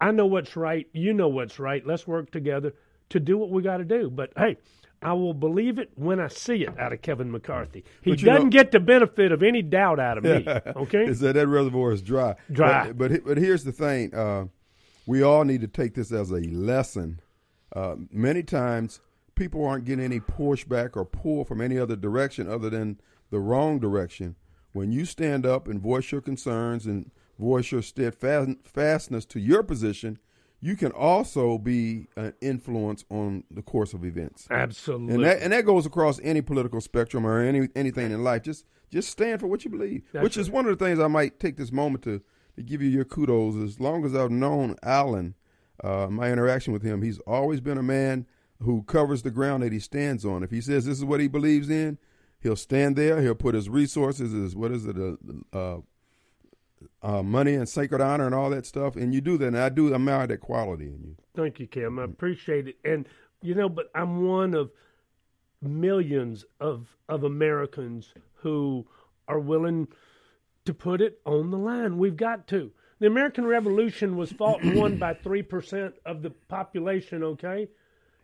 I 0.00 0.10
know 0.10 0.26
what's 0.26 0.56
right. 0.56 0.86
You 0.92 1.14
know 1.14 1.28
what's 1.28 1.58
right. 1.60 1.86
Let's 1.86 2.04
work 2.06 2.30
together 2.32 2.74
to 3.10 3.20
do 3.20 3.38
what 3.38 3.50
we 3.50 3.62
got 3.62 3.78
to 3.78 3.84
do." 3.84 4.10
But 4.10 4.32
hey. 4.36 4.58
I 5.00 5.12
will 5.12 5.32
believe 5.32 5.78
it 5.78 5.92
when 5.94 6.18
I 6.18 6.26
see 6.26 6.64
it 6.64 6.76
out 6.76 6.92
of 6.92 7.02
Kevin 7.02 7.30
McCarthy. 7.30 7.84
He 8.02 8.16
doesn't 8.16 8.46
know- 8.46 8.50
get 8.50 8.72
the 8.72 8.80
benefit 8.80 9.30
of 9.30 9.44
any 9.44 9.62
doubt 9.62 10.00
out 10.00 10.18
of 10.18 10.24
me. 10.24 10.44
Okay, 10.82 11.04
is 11.04 11.20
that 11.20 11.34
that 11.34 11.46
reservoir 11.46 11.92
is 11.92 12.02
dry. 12.02 12.34
Dry. 12.50 12.90
But 12.90 13.12
but, 13.12 13.24
but 13.24 13.38
here's 13.38 13.62
the 13.62 13.70
thing: 13.70 14.12
uh, 14.12 14.46
we 15.06 15.22
all 15.22 15.44
need 15.44 15.60
to 15.60 15.68
take 15.68 15.94
this 15.94 16.10
as 16.10 16.32
a 16.32 16.40
lesson. 16.40 17.20
Uh, 17.74 17.96
many 18.10 18.42
times, 18.42 19.00
people 19.34 19.64
aren't 19.64 19.84
getting 19.84 20.04
any 20.04 20.20
pushback 20.20 20.96
or 20.96 21.04
pull 21.04 21.44
from 21.44 21.60
any 21.60 21.78
other 21.78 21.96
direction 21.96 22.50
other 22.50 22.70
than 22.70 23.00
the 23.30 23.38
wrong 23.38 23.78
direction. 23.78 24.36
When 24.72 24.92
you 24.92 25.04
stand 25.04 25.46
up 25.46 25.68
and 25.68 25.80
voice 25.80 26.12
your 26.12 26.20
concerns 26.20 26.86
and 26.86 27.10
voice 27.38 27.72
your 27.72 27.82
steadfastness 27.82 29.24
to 29.26 29.40
your 29.40 29.62
position, 29.62 30.18
you 30.60 30.76
can 30.76 30.90
also 30.92 31.56
be 31.56 32.08
an 32.16 32.34
influence 32.40 33.04
on 33.10 33.44
the 33.50 33.62
course 33.62 33.94
of 33.94 34.04
events. 34.04 34.46
absolutely. 34.50 35.14
And 35.14 35.24
that 35.24 35.42
and 35.42 35.52
that 35.52 35.64
goes 35.64 35.86
across 35.86 36.18
any 36.22 36.40
political 36.40 36.80
spectrum 36.80 37.26
or 37.26 37.40
any 37.40 37.68
anything 37.76 38.10
in 38.10 38.24
life. 38.24 38.42
Just 38.42 38.64
just 38.90 39.10
stand 39.10 39.40
for 39.40 39.46
what 39.46 39.64
you 39.64 39.70
believe. 39.70 40.02
That's 40.12 40.24
which 40.24 40.36
is 40.36 40.50
one 40.50 40.66
of 40.66 40.76
the 40.76 40.84
things 40.84 40.98
I 40.98 41.06
might 41.06 41.38
take 41.38 41.56
this 41.56 41.70
moment 41.70 42.02
to 42.04 42.20
to 42.56 42.62
give 42.62 42.82
you 42.82 42.88
your 42.88 43.04
kudos. 43.04 43.56
As 43.56 43.78
long 43.78 44.04
as 44.04 44.16
I've 44.16 44.32
known 44.32 44.74
Alan, 44.82 45.34
uh, 45.82 46.08
my 46.10 46.30
interaction 46.30 46.72
with 46.72 46.82
him, 46.82 47.02
he's 47.02 47.18
always 47.20 47.60
been 47.60 47.78
a 47.78 47.82
man 47.82 48.26
who 48.60 48.82
covers 48.82 49.22
the 49.22 49.30
ground 49.30 49.62
that 49.62 49.72
he 49.72 49.78
stands 49.78 50.24
on. 50.24 50.42
If 50.42 50.50
he 50.50 50.60
says 50.60 50.84
this 50.84 50.98
is 50.98 51.04
what 51.04 51.20
he 51.20 51.28
believes 51.28 51.70
in, 51.70 51.98
he'll 52.40 52.56
stand 52.56 52.96
there. 52.96 53.20
He'll 53.22 53.34
put 53.34 53.54
his 53.54 53.68
resources, 53.68 54.32
his 54.32 54.56
what 54.56 54.72
is 54.72 54.86
it, 54.86 54.96
uh, 54.96 55.56
uh, 55.56 55.78
uh, 57.02 57.22
money 57.22 57.54
and 57.54 57.68
sacred 57.68 58.00
honor 58.00 58.26
and 58.26 58.34
all 58.34 58.50
that 58.50 58.66
stuff, 58.66 58.96
and 58.96 59.14
you 59.14 59.20
do 59.20 59.38
that. 59.38 59.48
And 59.48 59.58
I 59.58 59.68
do 59.68 59.94
admire 59.94 60.26
that 60.26 60.38
quality 60.40 60.86
in 60.86 61.02
you. 61.02 61.16
Thank 61.36 61.60
you, 61.60 61.66
Kim. 61.66 61.98
I 61.98 62.04
appreciate 62.04 62.68
it. 62.68 62.76
And 62.84 63.06
you 63.42 63.54
know, 63.54 63.68
but 63.68 63.90
I'm 63.94 64.26
one 64.26 64.54
of 64.54 64.70
millions 65.62 66.44
of 66.60 66.96
of 67.08 67.24
Americans 67.24 68.12
who 68.34 68.86
are 69.26 69.38
willing 69.38 69.88
to 70.64 70.74
put 70.74 71.00
it 71.00 71.20
on 71.24 71.50
the 71.50 71.58
line. 71.58 71.98
We've 71.98 72.16
got 72.16 72.46
to. 72.48 72.72
The 73.00 73.06
American 73.06 73.46
Revolution 73.46 74.16
was 74.16 74.32
fought 74.32 74.62
and 74.62 74.76
won 74.76 74.98
by 74.98 75.14
three 75.14 75.42
percent 75.42 75.94
of 76.04 76.22
the 76.22 76.30
population. 76.30 77.22
Okay, 77.22 77.68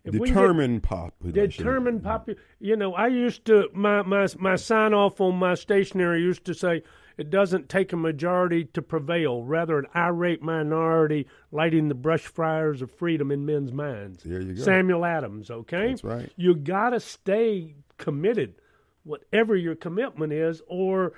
If 0.04 0.12
Determined 0.12 0.82
population. 0.82 1.40
determined 1.40 2.02
population. 2.02 2.42
You 2.60 2.76
know, 2.76 2.94
I 2.94 3.06
used 3.08 3.44
to 3.46 3.68
my 3.72 4.02
my 4.02 4.26
my 4.38 4.56
sign 4.56 4.92
off 4.94 5.20
on 5.20 5.36
my 5.36 5.54
stationery 5.54 6.20
used 6.22 6.44
to 6.46 6.54
say 6.54 6.82
it 7.16 7.30
doesn't 7.30 7.68
take 7.68 7.92
a 7.92 7.96
majority 7.96 8.64
to 8.64 8.82
prevail, 8.82 9.44
rather 9.44 9.78
an 9.78 9.86
irate 9.94 10.42
minority 10.42 11.28
lighting 11.52 11.86
the 11.88 11.94
brush 11.94 12.26
fires 12.26 12.82
of 12.82 12.90
freedom 12.90 13.30
in 13.30 13.46
men's 13.46 13.70
minds. 13.72 14.24
There 14.24 14.40
you 14.40 14.54
go. 14.54 14.62
Samuel 14.64 15.04
Adams. 15.04 15.50
Okay, 15.50 15.90
That's 15.90 16.02
right. 16.02 16.32
You 16.36 16.56
got 16.56 16.90
to 16.90 16.98
stay 16.98 17.76
committed, 17.98 18.56
whatever 19.04 19.54
your 19.54 19.76
commitment 19.76 20.32
is, 20.32 20.60
or 20.66 21.12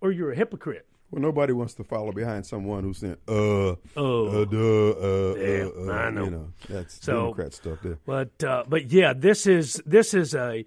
or 0.00 0.10
you're 0.10 0.32
a 0.32 0.36
hypocrite. 0.36 0.86
Well, 1.14 1.22
nobody 1.22 1.52
wants 1.52 1.74
to 1.74 1.84
follow 1.84 2.10
behind 2.10 2.44
someone 2.44 2.82
who's 2.82 2.98
saying, 2.98 3.18
uh, 3.28 3.76
Oh. 3.96 4.42
uh, 4.42 4.44
duh, 4.46 4.58
uh, 4.58 5.34
Yeah, 5.36 5.64
uh, 5.66 5.86
uh, 5.86 5.92
I 5.92 6.10
know. 6.10 6.24
You 6.24 6.30
know, 6.30 6.52
that's 6.68 7.04
So- 7.04 7.12
Democrat 7.26 7.52
stuff 7.54 7.78
there. 7.84 7.98
But 8.04 8.42
uh, 8.42 8.64
but 8.68 8.90
yeah, 8.90 9.12
this 9.12 9.46
is 9.46 9.80
this 9.86 10.12
is 10.12 10.34
a 10.34 10.64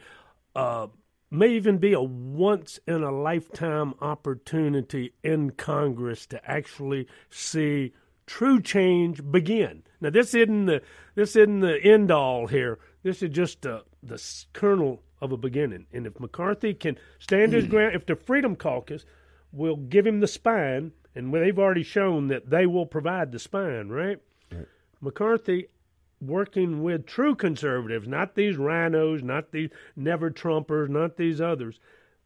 uh, 0.56 0.88
may 1.30 1.50
even 1.50 1.80
be 1.80 1.92
a 1.92 2.02
once 2.02 2.80
in 2.88 3.04
a 3.04 3.12
lifetime 3.12 3.94
opportunity 4.00 5.12
in 5.22 5.50
Congress 5.52 6.26
to 6.28 6.40
actually 6.50 7.08
see 7.30 7.92
true 8.26 8.62
change 8.62 9.30
begin. 9.30 9.84
Now 10.00 10.12
this 10.12 10.34
isn't 10.34 10.68
the 10.68 10.82
this 11.16 11.36
isn't 11.36 11.60
the 11.60 11.78
end 11.84 12.10
all 12.10 12.48
here. 12.48 12.80
This 13.04 13.22
is 13.22 13.32
just 13.32 13.66
uh, 13.66 13.82
the 14.02 14.18
kernel 14.54 15.04
of 15.20 15.34
a 15.34 15.38
beginning. 15.38 15.88
And 15.92 16.08
if 16.08 16.18
McCarthy 16.22 16.74
can 16.74 16.98
stand 17.20 17.52
his 17.52 17.66
ground, 17.66 17.96
if 17.96 18.06
the 18.06 18.16
Freedom 18.16 18.56
Caucus 18.56 19.04
will 19.52 19.76
give 19.76 20.06
him 20.06 20.20
the 20.20 20.28
spine, 20.28 20.92
and 21.16 21.34
they've 21.34 21.60
already 21.60 21.84
shown 21.84 22.28
that 22.28 22.50
they 22.50 22.66
will 22.66 22.86
provide 22.86 23.32
the 23.32 23.40
spine, 23.40 23.90
right? 23.90 24.20
McCarthy 25.02 25.68
working 26.20 26.82
with 26.82 27.06
true 27.06 27.36
conservatives, 27.36 28.08
not 28.08 28.36
these 28.36 28.58
rhinos, 28.58 29.22
not 29.22 29.52
these 29.52 29.70
never 29.96 30.32
Trumpers, 30.32 30.90
not 30.90 31.18
these 31.18 31.40
others. 31.40 31.80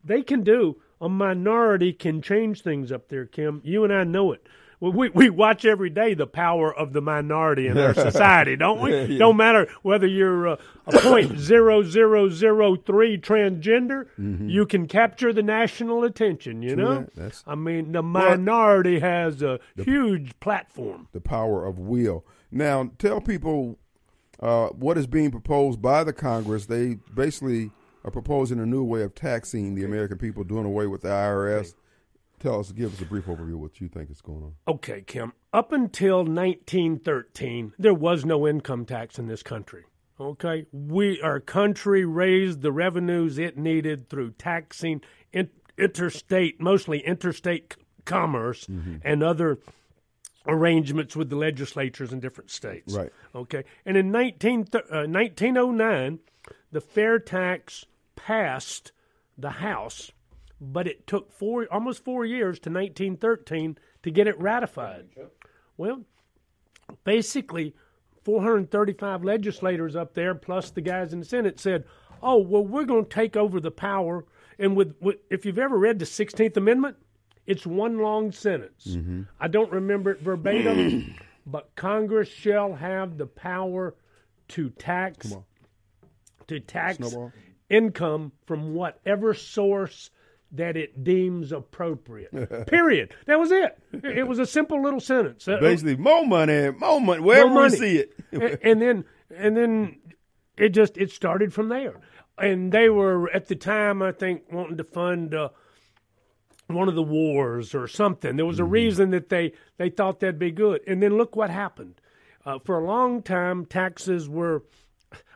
They 0.03 0.21
can 0.21 0.43
do. 0.43 0.81
A 0.99 1.09
minority 1.09 1.93
can 1.93 2.21
change 2.21 2.61
things 2.61 2.91
up 2.91 3.09
there, 3.09 3.25
Kim. 3.25 3.61
You 3.63 3.83
and 3.83 3.93
I 3.93 4.03
know 4.03 4.31
it. 4.31 4.47
Well, 4.81 4.91
we 4.91 5.09
we 5.09 5.29
watch 5.29 5.63
every 5.63 5.91
day 5.91 6.15
the 6.15 6.25
power 6.25 6.73
of 6.73 6.91
the 6.91 7.01
minority 7.01 7.67
in 7.67 7.77
our 7.77 7.93
society, 7.93 8.55
don't 8.55 8.81
we? 8.81 8.91
Yeah. 9.11 9.19
Don't 9.19 9.37
matter 9.37 9.67
whether 9.83 10.07
you're 10.07 10.47
uh, 10.47 10.57
a 10.87 10.99
point 10.99 11.37
zero 11.39 11.83
zero 11.83 12.29
zero 12.29 12.75
three 12.75 13.17
transgender, 13.17 14.07
you 14.17 14.65
can 14.65 14.87
capture 14.87 15.31
the 15.31 15.43
national 15.43 16.03
attention. 16.03 16.61
You 16.63 16.75
True 16.75 16.83
know, 16.83 17.07
that. 17.15 17.43
I 17.45 17.55
mean, 17.55 17.91
the 17.91 18.01
minority 18.01 18.99
has 18.99 19.43
a 19.43 19.59
huge 19.75 20.39
platform. 20.39 21.07
the 21.11 21.21
power 21.21 21.65
of 21.65 21.77
will. 21.77 22.25
Now, 22.51 22.89
tell 22.97 23.21
people 23.21 23.77
uh, 24.41 24.69
what 24.69 24.97
is 24.97 25.07
being 25.07 25.29
proposed 25.29 25.81
by 25.81 26.03
the 26.03 26.13
Congress. 26.13 26.65
They 26.65 26.95
basically 27.13 27.71
are 28.03 28.11
proposing 28.11 28.59
a 28.59 28.65
new 28.65 28.83
way 28.83 29.03
of 29.03 29.13
taxing 29.13 29.75
the 29.75 29.83
American 29.83 30.17
people, 30.17 30.43
doing 30.43 30.65
away 30.65 30.87
with 30.87 31.01
the 31.01 31.09
IRS. 31.09 31.75
Tell 32.41 32.59
us, 32.59 32.71
give 32.71 32.93
us 32.93 33.01
a 33.01 33.05
brief 33.05 33.25
overview 33.25 33.53
of 33.53 33.59
what 33.59 33.79
you 33.79 33.87
think 33.87 34.09
is 34.09 34.21
going 34.21 34.43
on. 34.43 34.53
Okay, 34.67 35.03
Kim. 35.05 35.33
Up 35.53 35.71
until 35.71 36.23
1913, 36.25 37.73
there 37.77 37.93
was 37.93 38.25
no 38.25 38.47
income 38.47 38.85
tax 38.85 39.19
in 39.19 39.27
this 39.27 39.43
country. 39.43 39.83
Okay, 40.19 40.65
we 40.71 41.21
our 41.21 41.39
country 41.39 42.05
raised 42.05 42.61
the 42.61 42.71
revenues 42.71 43.37
it 43.39 43.57
needed 43.57 44.07
through 44.09 44.31
taxing 44.31 45.01
in, 45.33 45.49
interstate, 45.77 46.61
mostly 46.61 46.99
interstate 46.99 47.73
c- 47.73 47.81
commerce 48.05 48.67
and 49.03 49.23
other 49.23 49.57
arrangements 50.47 51.15
with 51.15 51.29
the 51.29 51.35
legislatures 51.35 52.13
in 52.13 52.19
different 52.19 52.51
states. 52.51 52.93
Right. 52.95 53.11
Okay, 53.33 53.63
and 53.85 53.97
in 53.97 54.11
19, 54.11 54.65
th- 54.65 54.83
uh, 54.91 55.05
1909, 55.07 56.19
the 56.71 56.81
fair 56.81 57.17
tax 57.19 57.85
passed 58.15 58.91
the 59.37 59.49
House, 59.51 60.11
but 60.61 60.87
it 60.87 61.07
took 61.07 61.33
four 61.33 61.67
almost 61.71 62.05
four 62.05 62.23
years 62.23 62.59
to 62.59 62.69
1913 62.69 63.77
to 64.03 64.11
get 64.11 64.27
it 64.27 64.39
ratified. 64.39 65.07
Well, 65.75 66.05
basically 67.03 67.73
435 68.23 69.23
legislators 69.23 69.95
up 69.95 70.13
there 70.13 70.35
plus 70.35 70.69
the 70.71 70.81
guys 70.81 71.13
in 71.13 71.19
the 71.19 71.25
senate 71.25 71.59
said 71.59 71.85
oh 72.21 72.37
well 72.37 72.65
we're 72.65 72.85
going 72.85 73.05
to 73.05 73.09
take 73.09 73.35
over 73.35 73.59
the 73.59 73.71
power 73.71 74.25
and 74.59 74.75
with, 74.75 74.95
with 75.01 75.17
if 75.29 75.45
you've 75.45 75.57
ever 75.57 75.77
read 75.77 75.99
the 75.99 76.05
16th 76.05 76.57
amendment 76.57 76.97
it's 77.47 77.65
one 77.65 77.99
long 77.99 78.31
sentence 78.31 78.87
mm-hmm. 78.89 79.23
i 79.39 79.47
don't 79.47 79.71
remember 79.71 80.11
it 80.11 80.21
verbatim 80.21 81.15
but 81.45 81.75
congress 81.75 82.29
shall 82.29 82.73
have 82.73 83.17
the 83.17 83.25
power 83.25 83.95
to 84.47 84.69
tax 84.71 85.33
to 86.47 86.59
tax 86.59 86.97
Snowball. 86.97 87.31
income 87.69 88.31
from 88.45 88.73
whatever 88.73 89.33
source 89.33 90.11
that 90.51 90.75
it 90.75 91.03
deems 91.03 91.51
appropriate. 91.51 92.31
Period. 92.67 93.13
That 93.25 93.39
was 93.39 93.51
it. 93.51 93.77
It 94.03 94.27
was 94.27 94.39
a 94.39 94.45
simple 94.45 94.81
little 94.81 94.99
sentence. 94.99 95.47
Uh, 95.47 95.57
Basically, 95.59 95.95
more 95.95 96.25
money, 96.25 96.69
more 96.71 96.99
money, 96.99 97.21
wherever 97.21 97.49
more 97.49 97.63
we 97.63 97.69
see 97.69 97.97
it. 97.97 98.59
And 98.63 98.81
then 98.81 99.05
and 99.35 99.55
then 99.55 99.99
it 100.57 100.69
just 100.69 100.97
it 100.97 101.11
started 101.11 101.53
from 101.53 101.69
there. 101.69 101.99
And 102.37 102.71
they 102.71 102.89
were 102.89 103.29
at 103.31 103.47
the 103.47 103.55
time 103.55 104.01
i 104.01 104.11
think 104.11 104.43
wanting 104.51 104.77
to 104.77 104.83
fund 104.83 105.33
uh, 105.35 105.49
one 106.67 106.87
of 106.87 106.95
the 106.95 107.03
wars 107.03 107.73
or 107.75 107.87
something. 107.87 108.35
There 108.35 108.45
was 108.45 108.59
a 108.59 108.65
reason 108.65 109.11
that 109.11 109.29
they 109.29 109.53
they 109.77 109.89
thought 109.89 110.19
that'd 110.19 110.39
be 110.39 110.51
good. 110.51 110.81
And 110.87 111.01
then 111.01 111.17
look 111.17 111.35
what 111.35 111.49
happened. 111.49 111.95
Uh, 112.43 112.57
for 112.59 112.79
a 112.79 112.85
long 112.85 113.21
time 113.21 113.65
taxes 113.65 114.27
were 114.27 114.63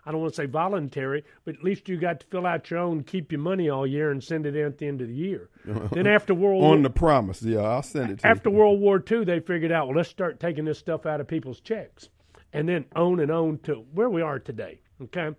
I 0.06 0.12
don't 0.12 0.22
want 0.22 0.34
to 0.34 0.42
say 0.42 0.46
voluntary, 0.46 1.24
but 1.46 1.56
at 1.56 1.64
least 1.64 1.90
you 1.90 1.98
got 1.98 2.20
to 2.20 2.28
fill 2.28 2.46
out 2.46 2.70
your 2.70 2.80
own, 2.80 3.04
keep 3.04 3.32
your 3.32 3.42
money 3.42 3.70
all 3.70 3.88
year, 3.88 4.12
and 4.12 4.24
send 4.24 4.46
it 4.46 4.56
in 4.56 4.66
at 4.66 4.78
the 4.78 4.88
end 4.88 5.02
of 5.02 5.08
the 5.08 5.16
year. 5.16 5.50
then 5.92 6.06
after 6.06 6.34
World 6.34 6.62
War 6.62 6.74
On 6.74 6.84
the 6.84 6.90
promise, 6.90 7.42
yeah, 7.42 7.62
I'll 7.62 7.82
send 7.82 8.12
it 8.12 8.20
to 8.20 8.28
after 8.28 8.50
you. 8.50 8.56
World 8.56 8.80
War 8.80 9.04
II, 9.10 9.26
they 9.26 9.40
figured 9.40 9.72
out, 9.72 9.88
well, 9.88 9.98
let's 9.98 10.10
start 10.10 10.40
taking 10.40 10.66
this 10.66 10.78
stuff 10.78 11.06
out 11.06 11.22
of 11.22 11.28
people's 11.28 11.60
checks 11.60 12.10
and 12.54 12.70
then 12.70 12.86
on 12.96 13.20
and 13.20 13.32
on 13.32 13.60
to 13.60 13.86
where 13.94 14.10
we 14.10 14.22
are 14.22 14.40
today. 14.40 14.80
Okay. 15.02 15.32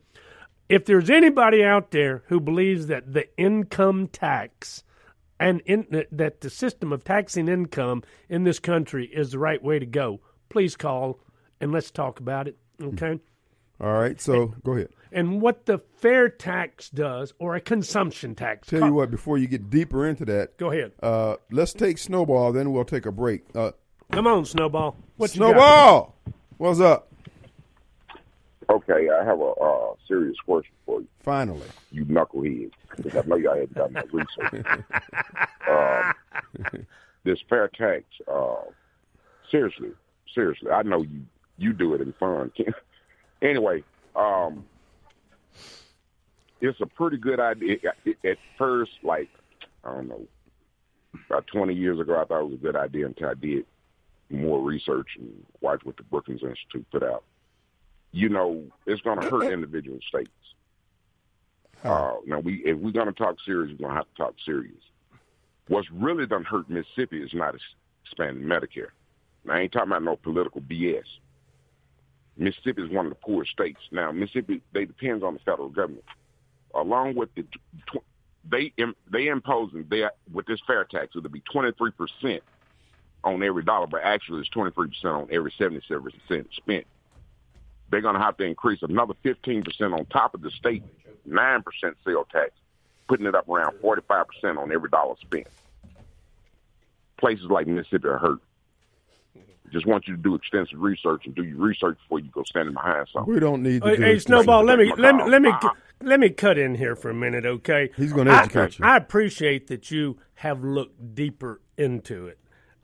If 0.69 0.85
there's 0.85 1.09
anybody 1.09 1.65
out 1.65 1.91
there 1.91 2.25
who 2.27 2.41
believes 2.41 2.89
that 2.89 3.13
the 3.13 3.27
income 3.39 4.09
tax 4.09 4.83
and 5.39 5.63
in, 5.65 5.87
that 6.11 6.41
the 6.41 6.51
system 6.51 6.93
of 6.93 7.05
taxing 7.05 7.49
income 7.49 8.03
in 8.29 8.45
this 8.45 8.59
country 8.59 9.07
is 9.07 9.31
the 9.31 9.39
right 9.39 9.63
way 9.63 9.79
to 9.79 9.87
go, 9.87 10.21
please 10.49 10.77
call 10.77 11.21
and 11.61 11.73
let's 11.73 11.91
talk 11.91 12.21
about 12.21 12.49
it. 12.49 12.59
Okay. 12.83 13.13
Hmm. 13.13 13.17
All 13.81 13.93
right, 13.93 14.21
so 14.21 14.55
go 14.65 14.73
ahead. 14.73 14.89
And 15.13 15.41
what 15.41 15.67
the 15.67 15.79
fair 15.79 16.29
tax 16.29 16.89
does, 16.91 17.35
or 17.39 17.55
a 17.57 17.61
consumption 17.61 18.35
tax. 18.35 18.69
Tell 18.69 18.81
you 18.85 18.93
what, 18.93 19.11
before 19.11 19.39
you 19.39 19.47
get 19.47 19.71
deeper 19.71 20.07
into 20.07 20.25
that, 20.27 20.57
Go 20.57 20.71
ahead. 20.71 20.93
uh, 21.03 21.37
let's 21.51 21.73
take 21.73 21.99
Snowball, 21.99 22.53
then 22.53 22.73
we'll 22.73 22.85
take 22.85 23.07
a 23.07 23.13
break. 23.13 23.45
Uh, 23.55 23.73
Come 24.13 24.27
on, 24.27 24.45
Snowball. 24.45 24.97
What? 25.17 25.31
Snowball, 25.31 26.15
what's 26.59 26.81
up? 26.81 27.13
Okay, 28.69 29.09
I 29.11 29.25
have 29.25 29.39
a 29.41 29.45
uh, 29.53 29.95
serious 30.09 30.37
question 30.45 30.73
for 30.85 31.01
you, 31.01 31.09
Finally. 31.21 31.67
you 31.93 32.05
knuckleheads, 32.05 32.73
because 32.97 33.15
I 33.17 33.27
know 33.29 33.37
y'all 33.37 33.55
hadn't 33.55 33.75
done 33.75 33.93
my 33.93 34.03
research. 34.11 34.67
um, 35.71 36.87
this 37.25 37.39
fair 37.49 37.69
tax, 37.69 38.05
uh, 38.27 38.57
seriously, 39.51 39.91
seriously, 40.35 40.71
I 40.71 40.83
know 40.83 41.03
you 41.03 41.23
you 41.59 41.73
do 41.73 41.95
it 41.95 42.01
in 42.01 42.13
fun. 42.15 42.51
Anyway, 43.47 43.83
um, 44.15 44.65
it's 46.61 46.81
a 46.81 46.87
pretty 46.87 47.17
good 47.19 47.41
idea. 47.41 47.77
At- 48.07 48.25
At 48.31 48.39
first, 48.59 48.93
like 49.03 49.29
I 49.85 49.93
don't 49.95 50.09
know, 50.09 50.27
about 51.29 51.47
twenty 51.47 51.75
years 51.75 52.01
ago, 52.01 52.21
I 52.21 52.25
thought 52.25 52.41
it 52.41 52.45
was 52.45 52.55
a 52.55 52.63
good 52.63 52.77
idea 52.77 53.07
until 53.07 53.29
I 53.29 53.35
did 53.35 53.65
more 54.31 54.61
research 54.61 55.09
and 55.19 55.45
watched 55.61 55.85
what 55.87 55.97
the 55.97 56.03
Brookings 56.03 56.43
Institute 56.43 56.85
put 56.91 57.03
out. 57.03 57.23
You 58.13 58.29
know, 58.29 58.65
it's 58.87 59.01
going 59.03 59.21
to 59.21 59.29
hurt 59.31 59.53
individual 59.53 59.99
states. 60.09 60.31
Uh, 61.85 62.15
now, 62.27 62.41
we 62.41 62.55
if 62.65 62.77
we're 62.79 62.91
going 62.91 63.07
to 63.07 63.13
talk 63.13 63.37
serious, 63.45 63.71
we're 63.73 63.87
going 63.87 63.91
to 63.91 63.97
have 63.97 64.09
to 64.09 64.23
talk 64.23 64.35
serious. 64.45 64.73
What's 65.69 65.91
really 65.91 66.27
done 66.27 66.45
hurt 66.45 66.71
Mississippi 66.71 67.23
is 67.23 67.35
not 67.35 67.55
expanding 68.05 68.45
Medicare. 68.45 68.89
Now, 69.45 69.55
I 69.55 69.61
ain't 69.61 69.73
talking 69.73 69.91
about 69.91 70.03
no 70.03 70.17
political 70.17 70.61
BS. 70.61 71.05
Mississippi 72.37 72.83
is 72.83 72.91
one 72.91 73.07
of 73.07 73.11
the 73.11 73.17
poorest 73.17 73.53
states. 73.53 73.81
Now, 73.91 74.13
Mississippi, 74.13 74.61
they 74.73 74.85
depends 74.85 75.25
on 75.25 75.35
the 75.35 75.41
federal 75.41 75.69
government. 75.69 76.05
Along 76.75 77.15
with 77.15 77.35
the, 77.35 77.45
they 78.49 78.73
they 79.11 79.29
imposing 79.29 79.87
their 79.89 80.13
with 80.33 80.47
this 80.47 80.61
fair 80.67 80.85
tax, 80.85 81.17
it'll 81.17 81.31
be 81.31 81.43
twenty 81.51 81.73
three 81.73 81.93
percent 81.93 82.43
on 83.27 83.43
every 83.43 83.65
dollar, 83.65 83.87
but 83.87 84.03
actually 84.03 84.41
it's 84.41 84.49
23% 84.51 85.05
on 85.05 85.29
every 85.31 85.53
77 85.59 86.13
cent 86.29 86.49
spent. 86.55 86.87
They're 87.91 88.01
going 88.01 88.15
to 88.15 88.21
have 88.21 88.37
to 88.39 88.45
increase 88.45 88.83
another 88.83 89.15
15% 89.25 89.67
on 89.93 90.07
top 90.07 90.35
of 90.35 90.43
the 90.43 90.51
state 90.51 90.83
9% 91.29 91.63
sale 92.05 92.27
tax, 92.31 92.53
putting 93.09 93.27
it 93.27 93.35
up 93.35 93.49
around 93.49 93.77
45% 93.83 94.25
on 94.59 94.73
every 94.73 94.89
dollar 94.89 95.17
spent. 95.21 95.47
Places 97.17 97.47
like 97.47 97.67
Mississippi 97.67 98.09
are 98.09 98.19
hurt. 98.19 98.39
Just 99.73 99.87
want 99.87 100.07
you 100.07 100.17
to 100.17 100.23
do 100.23 100.35
extensive 100.37 100.79
research 100.81 101.23
and 101.27 101.35
do 101.35 101.43
your 101.43 101.59
research 101.59 101.99
before 102.05 102.21
you 102.21 102.31
go 102.31 102.43
standing 102.45 102.73
behind 102.75 103.09
something. 103.13 103.33
We 103.35 103.41
don't 103.41 103.63
need 103.63 103.83
to 103.83 103.89
Hey, 103.89 103.97
do 103.97 104.03
hey. 104.03 104.19
Snowball, 104.21 104.63
let 104.65 104.79
me 104.79 104.93
let 104.97 105.15
me 105.17 105.25
let 105.29 105.43
me 105.43 105.53
let 106.03 106.21
me 106.21 106.31
cut 106.31 106.57
in 106.57 106.77
here 106.77 106.95
for 106.95 107.11
a 107.11 107.15
minute, 107.15 107.45
okay? 107.45 107.91
He's 107.97 108.13
gonna 108.13 108.31
I- 108.31 108.43
educate 108.45 108.79
you. 108.79 108.85
I 108.85 108.97
appreciate 108.97 109.67
that 109.67 109.91
you 109.91 110.19
have 110.35 110.63
looked 110.63 111.15
deeper 111.15 111.61
into 111.77 112.27
it, 112.29 112.39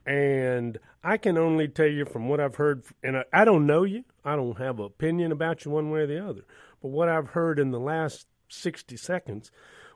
and 0.06 0.78
I 1.04 1.18
can 1.18 1.38
only 1.38 1.68
tell 1.68 1.87
you 1.87 2.04
from 2.04 2.28
what 2.28 2.40
I've 2.40 2.56
heard, 2.56 2.85
and 3.02 3.18
I, 3.18 3.25
I 3.32 3.44
don't 3.44 3.66
know 3.66 3.85
you, 3.85 4.04
I 4.25 4.35
don't 4.37 4.59
have 4.59 4.78
an 4.80 4.87
opinion 4.87 5.30
about 5.32 5.64
you 5.64 5.71
one 5.71 5.90
way 5.90 6.00
or 6.00 6.06
the 6.09 6.25
other, 6.25 6.42
but 6.82 6.88
what 6.88 7.09
I've 7.09 7.28
heard 7.28 7.59
in 7.61 7.71
the 7.71 7.80
last 7.80 8.26
sixty 8.49 8.97
seconds 8.97 9.50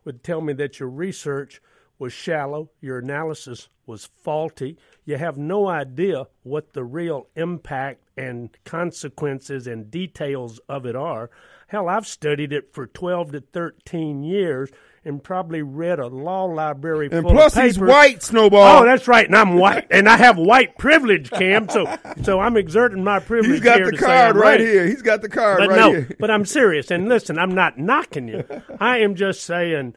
would 0.05 0.23
tell 0.23 0.41
me 0.41 0.53
that 0.55 0.79
your 0.79 0.89
research 0.89 1.61
was 1.99 2.13
shallow, 2.13 2.71
your 2.81 2.99
analysis 2.99 3.69
was 3.87 4.09
faulty. 4.23 4.77
You 5.05 5.17
have 5.17 5.39
no 5.39 5.69
idea 5.69 6.27
what 6.43 6.73
the 6.73 6.85
real 6.85 7.29
impact 7.37 8.03
and 8.17 8.51
consequences 8.65 9.67
and 9.67 9.91
details 9.91 10.61
of 10.69 10.87
it 10.87 10.97
are. 10.97 11.31
Hell, 11.69 11.89
I've 11.89 12.07
studied 12.07 12.53
it 12.53 12.73
for 12.73 12.87
12 12.87 13.33
to 13.33 13.41
13 13.41 14.23
years 14.23 14.71
and 15.05 15.23
probably 15.23 15.63
read 15.63 16.01
a 16.01 16.09
law 16.09 16.45
library 16.45 17.09
And 17.13 17.23
full 17.23 17.33
plus, 17.33 17.57
of 17.57 17.63
he's 17.63 17.79
white, 17.79 18.25
Snowball. 18.25 18.83
Oh, 18.83 18.85
that's 18.85 19.07
right, 19.07 19.25
and 19.25 19.37
I'm 19.37 19.55
white, 19.55 19.87
and 19.91 20.09
I 20.09 20.17
have 20.17 20.37
white 20.37 20.77
privilege, 20.79 21.31
Kim. 21.31 21.69
So, 21.69 21.97
so 22.23 22.41
I'm 22.41 22.57
exerting 22.57 23.05
my 23.05 23.21
privilege. 23.21 23.53
He's 23.53 23.61
got 23.61 23.85
the 23.85 23.97
card 23.97 24.37
I'm 24.37 24.43
right 24.43 24.59
here. 24.59 24.85
He's 24.87 25.03
got 25.03 25.23
the 25.23 25.29
card 25.29 25.59
but 25.59 25.69
right 25.71 25.77
no, 25.79 25.93
here. 25.93 26.17
but 26.19 26.31
I'm 26.31 26.45
serious. 26.45 26.91
And 26.91 27.09
listen, 27.09 27.39
I'm 27.39 27.55
not 27.55 27.79
knocking 27.79 28.27
you. 28.27 28.45
I 28.81 28.99
am 28.99 29.15
just 29.15 29.45
saying 29.45 29.95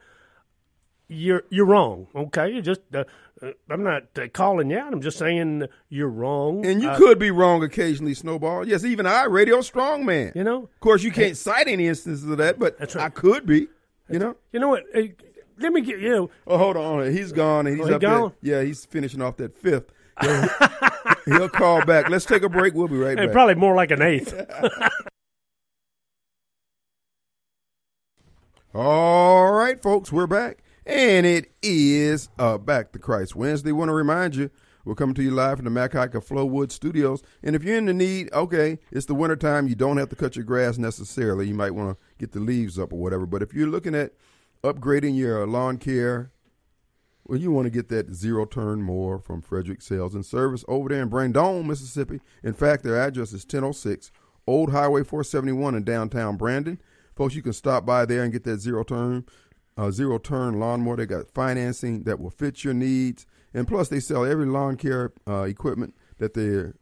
you're 1.10 1.44
you're 1.50 1.66
wrong. 1.66 2.08
Okay, 2.16 2.50
you're 2.54 2.62
just 2.62 2.82
uh, 2.94 3.04
uh, 3.42 3.52
I'm 3.70 3.84
not 3.84 4.04
uh, 4.18 4.28
calling 4.34 4.70
you 4.70 4.78
out. 4.78 4.94
I'm 4.94 5.02
just 5.02 5.18
saying 5.18 5.68
you're 5.90 6.08
wrong. 6.10 6.66
And 6.66 6.82
you 6.82 6.90
Uh, 6.90 6.98
could 6.98 7.20
be 7.20 7.32
wrong 7.32 7.64
occasionally, 7.64 8.14
Snowball. 8.14 8.68
Yes, 8.68 8.84
even 8.86 9.06
I, 9.06 9.24
Radio 9.26 9.58
Strongman. 9.60 10.36
you 10.36 10.44
know, 10.44 10.64
Of 10.64 10.80
course, 10.80 11.04
you 11.04 11.12
can't 11.12 11.36
cite 11.36 11.68
any 11.68 11.88
instances 11.88 12.30
of 12.30 12.38
that, 12.38 12.58
but 12.60 12.80
right. 12.80 12.96
I 12.98 13.10
could 13.10 13.46
be. 13.46 13.68
You 14.10 14.20
know. 14.20 14.36
you 14.52 14.60
know 14.60 14.70
what? 14.70 14.84
Uh, 14.96 15.02
let 15.60 15.74
me 15.74 15.82
get 15.82 16.00
you 16.00 16.10
know. 16.10 16.30
Oh, 16.48 16.58
hold 16.58 16.78
on. 16.78 17.12
He's 17.12 17.32
gone, 17.32 17.68
and 17.68 17.76
he's 17.78 17.86
Oh, 17.86 17.90
he 17.90 17.94
up 17.96 18.02
gone? 18.02 18.34
there. 18.42 18.58
Yeah, 18.60 18.66
he's 18.66 18.86
finishing 18.86 19.22
off 19.22 19.38
that 19.38 19.58
fifth. 19.58 19.92
He'll, 20.22 20.48
he'll 21.26 21.50
call 21.50 21.86
back. 21.86 22.10
Let's 22.10 22.26
take 22.26 22.44
a 22.44 22.50
break. 22.50 22.74
We'll 22.74 22.88
be 22.88 22.98
right 22.98 23.18
Hey, 23.18 23.26
back. 23.26 23.34
probably 23.34 23.56
more 23.56 23.76
like 23.76 23.92
an 23.92 24.02
eighth. 24.02 24.34
All 28.74 29.52
right, 29.52 29.82
folks, 29.82 30.12
we're 30.12 30.28
back. 30.28 30.60
And 30.86 31.26
it 31.26 31.52
is 31.62 32.30
Back 32.38 32.92
to 32.94 33.00
Christ 33.00 33.36
Wednesday. 33.36 33.72
want 33.72 33.90
to 33.90 33.94
remind 33.94 34.36
you, 34.36 34.50
we're 34.86 34.96
coming 34.96 35.16
to 35.16 35.24
you 35.24 35.32
live 35.32 35.58
from 35.58 35.66
the 35.66 35.72
Mac 35.72 35.94
Haik 35.94 36.16
of 36.16 36.26
Flowood 36.26 36.72
Studios. 36.72 37.22
And 37.44 37.56
if 37.56 37.64
you're 37.64 37.78
in 37.78 37.86
the 37.86 37.94
need, 37.94 38.32
okay, 38.34 38.80
it's 38.92 39.06
the 39.06 39.14
wintertime. 39.14 39.68
You 39.68 39.76
don't 39.76 39.98
have 39.98 40.10
to 40.10 40.16
cut 40.16 40.36
your 40.36 40.46
grass 40.46 40.78
necessarily. 40.78 41.48
You 41.48 41.54
might 41.54 41.76
want 41.76 41.98
to 41.98 42.06
get 42.18 42.32
the 42.32 42.40
leaves 42.40 42.80
up 42.80 42.94
or 42.94 43.00
whatever. 43.00 43.26
But 43.26 43.44
if 43.44 43.54
you're 43.54 43.68
looking 43.68 43.94
at 43.94 44.14
upgrading 44.64 45.18
your 45.18 45.46
lawn 45.46 45.78
care, 45.78 46.32
well, 47.28 47.38
you 47.38 47.52
want 47.52 47.66
to 47.66 47.72
get 47.72 47.90
that 47.90 48.16
zero 48.16 48.46
turn 48.46 48.82
more 48.82 49.20
from 49.20 49.42
Frederick 49.42 49.84
Sales 49.84 50.16
and 50.16 50.26
Service 50.26 50.66
over 50.68 50.90
there 50.90 51.04
in 51.04 51.10
Brandon, 51.10 51.68
Mississippi. 51.68 52.22
In 52.42 52.54
fact, 52.54 52.84
their 52.84 53.00
address 53.00 53.34
is 53.34 53.44
1006 53.44 54.12
Old 54.48 54.72
Highway 54.72 55.04
471 55.04 55.76
in 55.76 55.84
downtown 55.84 56.38
Brandon. 56.38 56.82
Folks, 57.16 57.36
you 57.36 57.44
can 57.44 57.54
stop 57.54 57.86
by 57.86 58.06
there 58.06 58.24
and 58.24 58.34
get 58.34 58.46
that 58.46 58.62
zero 58.62 58.84
turn, 58.84 59.26
uh, 59.80 59.92
zero 59.92 60.18
turn 60.18 60.60
lawnmower. 60.60 60.98
They 60.98 61.06
got 61.06 61.32
financing 61.32 62.04
that 62.04 62.20
will 62.20 62.30
fit 62.30 62.64
your 62.64 62.74
needs, 62.74 63.26
and 63.54 63.68
plus 63.68 63.88
they 63.88 64.02
sell 64.02 64.26
every 64.26 64.46
lawn 64.46 64.76
care 64.76 65.14
uh, 65.28 65.44
equipment 65.44 65.96
that 66.18 66.34
they 66.34 66.74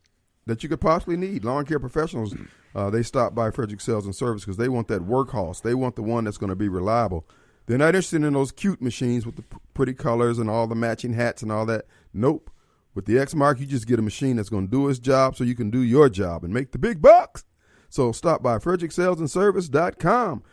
that 0.47 0.63
you 0.63 0.69
could 0.69 0.81
possibly 0.81 1.15
need. 1.15 1.45
Lawn 1.45 1.65
care 1.65 1.79
professionals, 1.79 2.33
uh, 2.73 2.89
they 2.89 3.03
stop 3.03 3.35
by 3.35 3.51
Frederick 3.51 3.81
Sales 3.81 4.05
and 4.05 4.15
Service 4.15 4.43
because 4.43 4.57
they 4.57 4.69
want 4.69 4.87
that 4.87 5.03
workhorse. 5.03 5.61
They 5.61 5.75
want 5.75 5.95
the 5.95 6.01
one 6.01 6.23
that's 6.23 6.37
going 6.37 6.49
to 6.49 6.55
be 6.55 6.69
reliable. 6.69 7.27
They're 7.67 7.77
not 7.77 7.89
interested 7.89 8.23
in 8.23 8.33
those 8.33 8.51
cute 8.51 8.81
machines 8.81 9.25
with 9.25 9.35
the 9.35 9.43
pretty 9.73 9.93
colors 9.93 10.39
and 10.39 10.49
all 10.49 10.67
the 10.67 10.75
matching 10.75 11.13
hats 11.13 11.43
and 11.43 11.51
all 11.51 11.65
that. 11.67 11.85
Nope. 12.13 12.49
With 12.95 13.05
the 13.05 13.19
X 13.19 13.35
Mark, 13.35 13.59
you 13.59 13.67
just 13.67 13.85
get 13.87 13.99
a 13.99 14.01
machine 14.01 14.37
that's 14.37 14.49
going 14.49 14.65
to 14.67 14.71
do 14.71 14.87
its 14.89 14.97
job 14.97 15.35
so 15.35 15.43
you 15.43 15.53
can 15.53 15.69
do 15.69 15.81
your 15.81 16.09
job 16.09 16.43
and 16.43 16.51
make 16.51 16.71
the 16.71 16.79
big 16.79 16.99
bucks. 17.01 17.43
So 17.89 18.11
stop 18.11 18.41
by 18.41 18.57
FrederickSalesandService.com. 18.57 20.43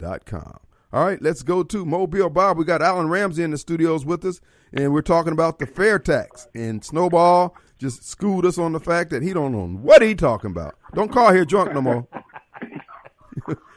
FrederickSalesandService.com. 0.00 0.60
All 0.92 1.04
right, 1.04 1.22
let's 1.22 1.42
go 1.44 1.62
to 1.62 1.84
Mobile 1.84 2.30
Bob. 2.30 2.58
We 2.58 2.64
got 2.64 2.82
Alan 2.82 3.08
Ramsey 3.08 3.44
in 3.44 3.52
the 3.52 3.58
studios 3.58 4.04
with 4.04 4.24
us, 4.24 4.40
and 4.72 4.92
we're 4.92 5.02
talking 5.02 5.32
about 5.32 5.60
the 5.60 5.66
fair 5.66 6.00
tax. 6.00 6.48
And 6.52 6.84
Snowball 6.84 7.56
just 7.78 8.04
schooled 8.08 8.44
us 8.44 8.58
on 8.58 8.72
the 8.72 8.80
fact 8.80 9.10
that 9.10 9.22
he 9.22 9.32
don't 9.32 9.52
know 9.52 9.66
what 9.68 10.02
he 10.02 10.16
talking 10.16 10.50
about. 10.50 10.74
Don't 10.94 11.12
call 11.12 11.32
here 11.32 11.44
drunk 11.44 11.72
no 11.72 11.80
more. 11.80 12.08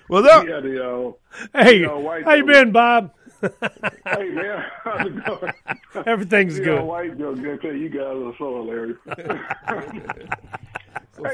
What's 0.08 0.28
up? 0.28 0.48
Yeah, 0.48 0.60
the 0.60 0.84
uh, 1.54 1.64
hey, 1.64 1.80
know, 1.82 2.22
how 2.26 2.34
you 2.34 2.46
been, 2.46 2.72
Bob? 2.72 3.14
hey 3.42 4.30
man, 4.30 4.66
how's 4.84 5.06
it 5.08 5.26
going? 5.26 5.54
Everything's 6.08 6.58
You 6.58 6.66
know, 6.66 6.78
good. 6.78 6.86
white 6.86 7.18
joke. 7.18 7.40
I 7.40 7.58
tell 7.58 7.74
you, 7.74 7.84
you 7.84 7.90
guys 7.90 8.02
are 8.02 8.34
so 8.38 8.64
hilarious. 8.64 8.98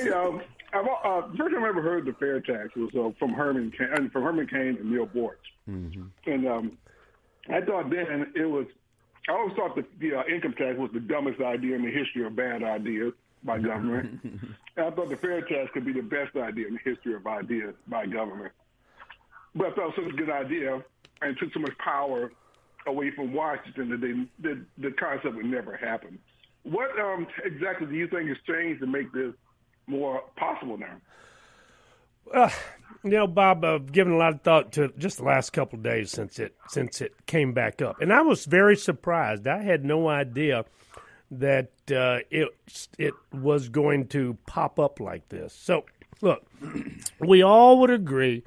hey, 0.04 0.12
um, 0.12 0.42
I've, 0.74 0.86
uh, 0.86 1.22
first 1.38 1.54
time 1.54 1.64
I 1.64 1.70
ever 1.70 1.82
heard 1.82 2.06
the 2.06 2.14
fair 2.14 2.40
tax 2.42 2.76
was 2.76 2.90
uh, 2.96 3.10
from 3.18 3.34
Herman 3.34 3.72
Cain, 3.78 4.10
from 4.12 4.24
Herman 4.24 4.48
Cain 4.48 4.78
and 4.80 4.92
Neal 4.92 5.08
Boortz, 5.08 5.50
and 6.26 6.48
um, 6.48 6.78
I 7.50 7.62
thought 7.62 7.90
then 7.90 8.32
it 8.36 8.46
was. 8.46 8.68
I 9.28 9.34
always 9.34 9.56
thought 9.56 9.76
that 9.76 9.86
the 10.00 10.16
uh, 10.16 10.24
income 10.26 10.54
tax 10.54 10.78
was 10.78 10.90
the 10.94 11.00
dumbest 11.00 11.42
idea 11.42 11.76
in 11.76 11.84
the 11.84 11.92
history 11.92 12.26
of 12.26 12.36
bad 12.36 12.64
ideas 12.64 13.14
by 13.44 13.60
government. 13.60 14.20
and 14.24 14.86
I 14.86 14.90
thought 14.92 15.10
the 15.10 15.18
fair 15.18 15.42
tax 15.42 15.72
could 15.74 15.86
be 15.86 15.94
the 15.94 16.02
best 16.02 16.36
idea 16.36 16.68
in 16.68 16.74
the 16.74 16.80
history 16.84 17.14
of 17.14 17.28
ideas 17.28 17.76
by 17.88 18.06
government. 18.06 18.52
But 19.56 19.68
I 19.68 19.70
thought 19.72 19.82
it 19.82 19.86
was 19.86 19.96
such 19.96 20.14
a 20.14 20.18
good 20.18 20.30
idea 20.30 20.84
and 21.22 21.38
took 21.38 21.54
so 21.54 21.60
much 21.60 21.78
power 21.78 22.32
away 22.88 23.12
from 23.12 23.34
Washington 23.34 23.90
that 23.90 24.02
they, 24.02 24.14
the, 24.42 24.66
the 24.78 24.92
concept 24.92 25.36
would 25.36 25.46
never 25.46 25.76
happen. 25.76 26.18
What 26.64 26.98
um, 27.00 27.28
exactly 27.44 27.88
do 27.88 27.96
you 27.96 28.08
think 28.08 28.30
has 28.30 28.38
changed 28.48 28.82
to 28.82 28.88
make 28.88 29.12
this 29.14 29.34
more 29.90 30.24
possible 30.36 30.78
now? 30.78 32.52
You 33.04 33.12
know, 33.12 33.28
Bob, 33.28 33.64
I've 33.64 33.92
given 33.92 34.14
a 34.14 34.18
lot 34.18 34.34
of 34.34 34.42
thought 34.42 34.74
to 34.74 34.92
just 34.98 35.18
the 35.18 35.24
last 35.24 35.52
couple 35.52 35.78
of 35.78 35.84
days 35.84 36.12
since 36.12 36.38
it 36.38 36.54
since 36.68 37.00
it 37.00 37.14
came 37.26 37.54
back 37.54 37.82
up, 37.82 38.02
and 38.02 38.12
I 38.12 38.22
was 38.22 38.46
very 38.46 38.76
surprised. 38.76 39.48
I 39.48 39.62
had 39.64 39.86
no 39.86 40.10
idea 40.10 40.66
that 41.32 41.72
uh, 41.90 42.20
it 42.30 42.50
it 42.98 43.14
was 43.32 43.70
going 43.70 44.08
to 44.10 44.38
pop 44.46 44.80
up 44.80 45.00
like 45.00 45.30
this. 45.30 45.54
So, 45.54 45.86
look, 46.22 46.46
we 47.20 47.42
all 47.42 47.80
would 47.80 47.90
agree 47.90 48.44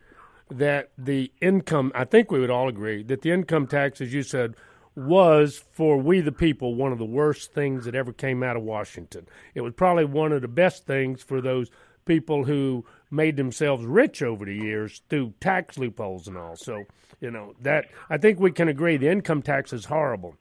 that 0.51 0.91
the 0.99 1.33
income. 1.41 1.91
I 1.95 2.05
think 2.05 2.31
we 2.31 2.39
would 2.39 2.51
all 2.51 2.69
agree 2.69 3.03
that 3.05 3.23
the 3.23 3.31
income 3.31 3.67
tax, 3.67 4.03
as 4.03 4.13
you 4.13 4.23
said, 4.23 4.55
was 4.95 5.65
for 5.73 5.97
we 5.97 6.21
the 6.21 6.33
people 6.33 6.75
one 6.75 6.93
of 6.93 6.99
the 6.99 7.05
worst 7.05 7.53
things 7.53 7.85
that 7.85 7.95
ever 7.95 8.13
came 8.13 8.43
out 8.43 8.57
of 8.57 8.63
Washington. 8.63 9.27
It 9.55 9.63
was 9.63 9.73
probably 9.75 10.05
one 10.05 10.33
of 10.33 10.43
the 10.43 10.49
best 10.49 10.87
things 10.87 11.23
for 11.23 11.41
those 11.41 11.71
people 12.05 12.45
who 12.45 12.85
made 13.11 13.37
themselves 13.37 13.85
rich 13.85 14.23
over 14.23 14.45
the 14.45 14.55
years 14.55 15.03
through 15.09 15.35
tax 15.41 15.79
loopholes 15.79 16.27
and 16.27 16.37
all. 16.37 16.57
So, 16.57 16.85
you 17.21 17.31
know, 17.31 17.55
that 17.61 17.87
I 18.11 18.19
think 18.19 18.41
we 18.41 18.53
can 18.53 18.69
agree 18.69 18.97
the 18.97 19.09
income 19.09 19.43
tax 19.43 19.73
is 19.73 19.87
horrible. 19.87 20.37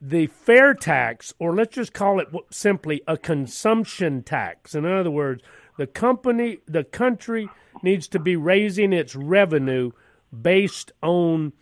The 0.00 0.26
fair 0.26 0.74
tax, 0.74 1.34
or 1.38 1.54
let's 1.54 1.74
just 1.74 1.92
call 1.92 2.20
it 2.20 2.28
simply 2.50 3.02
a 3.06 3.16
consumption 3.16 4.22
tax. 4.22 4.74
In 4.74 4.84
other 4.84 5.10
words, 5.10 5.42
the 5.76 5.86
company, 5.86 6.58
the 6.66 6.84
country 6.84 7.48
needs 7.82 8.08
to 8.08 8.18
be 8.18 8.36
raising 8.36 8.92
its 8.92 9.16
revenue 9.16 9.92
based 10.42 10.92
on 11.02 11.52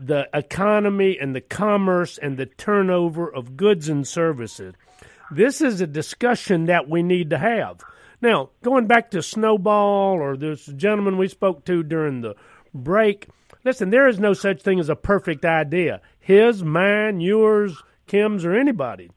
the 0.00 0.28
economy 0.34 1.18
and 1.20 1.34
the 1.34 1.40
commerce 1.40 2.18
and 2.18 2.36
the 2.36 2.46
turnover 2.46 3.32
of 3.32 3.56
goods 3.56 3.88
and 3.88 4.06
services. 4.06 4.74
This 5.30 5.60
is 5.60 5.80
a 5.80 5.86
discussion 5.86 6.66
that 6.66 6.88
we 6.88 7.02
need 7.02 7.30
to 7.30 7.38
have. 7.38 7.82
Now, 8.20 8.50
going 8.62 8.86
back 8.86 9.10
to 9.12 9.22
Snowball 9.22 10.14
or 10.14 10.36
this 10.36 10.66
gentleman 10.66 11.18
we 11.18 11.28
spoke 11.28 11.64
to 11.66 11.82
during 11.82 12.20
the 12.20 12.34
break, 12.74 13.28
listen, 13.64 13.90
there 13.90 14.08
is 14.08 14.18
no 14.18 14.32
such 14.32 14.62
thing 14.62 14.80
as 14.80 14.88
a 14.88 14.96
perfect 14.96 15.44
idea. 15.44 16.00
His, 16.18 16.64
mine, 16.64 17.20
yours, 17.20 17.80
Kim's, 18.06 18.44
or 18.44 18.54
anybody. 18.54 19.10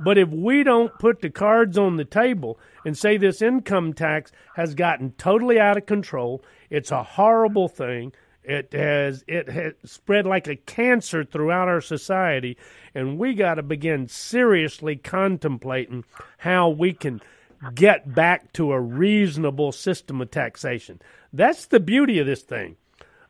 But 0.00 0.16
if 0.16 0.28
we 0.28 0.62
don't 0.62 0.96
put 0.98 1.20
the 1.20 1.30
cards 1.30 1.76
on 1.76 1.96
the 1.96 2.04
table 2.04 2.58
and 2.84 2.96
say 2.96 3.16
this 3.16 3.42
income 3.42 3.92
tax 3.92 4.30
has 4.54 4.74
gotten 4.74 5.12
totally 5.12 5.58
out 5.58 5.76
of 5.76 5.86
control, 5.86 6.42
it's 6.70 6.92
a 6.92 7.02
horrible 7.02 7.68
thing, 7.68 8.12
It 8.48 8.72
has 8.72 9.24
it 9.28 9.50
has 9.50 9.74
spread 9.84 10.24
like 10.24 10.48
a 10.48 10.56
cancer 10.56 11.22
throughout 11.22 11.68
our 11.68 11.82
society, 11.82 12.56
and 12.94 13.18
we 13.18 13.34
got 13.34 13.56
to 13.56 13.62
begin 13.62 14.08
seriously 14.08 14.96
contemplating 14.96 16.04
how 16.38 16.70
we 16.70 16.94
can 16.94 17.20
get 17.74 18.14
back 18.14 18.54
to 18.54 18.72
a 18.72 18.80
reasonable 18.80 19.70
system 19.70 20.22
of 20.22 20.30
taxation. 20.30 21.02
That's 21.30 21.66
the 21.66 21.78
beauty 21.78 22.20
of 22.20 22.26
this 22.26 22.40
thing. 22.40 22.76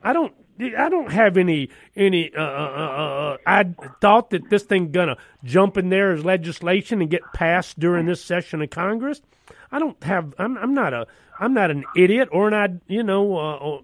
I 0.04 0.12
don't 0.12 0.32
I 0.60 0.88
don't 0.88 1.10
have 1.10 1.36
any 1.36 1.70
any. 1.96 2.32
Uh, 2.32 2.40
uh, 2.40 2.44
uh, 2.76 3.34
uh, 3.34 3.36
I 3.44 3.64
thought 4.00 4.30
that 4.30 4.50
this 4.50 4.62
thing 4.62 4.92
gonna 4.92 5.16
jump 5.42 5.76
in 5.76 5.88
there 5.88 6.12
as 6.12 6.24
legislation 6.24 7.00
and 7.00 7.10
get 7.10 7.22
passed 7.34 7.80
during 7.80 8.06
this 8.06 8.22
session 8.24 8.62
of 8.62 8.70
Congress. 8.70 9.20
I 9.72 9.80
don't 9.80 10.00
have. 10.04 10.32
I'm, 10.38 10.56
I'm 10.58 10.74
not 10.74 10.92
a. 10.94 11.08
I'm 11.40 11.54
not 11.54 11.72
an 11.72 11.84
idiot 11.96 12.28
or 12.30 12.54
an. 12.54 12.82
You 12.86 13.02
know. 13.02 13.82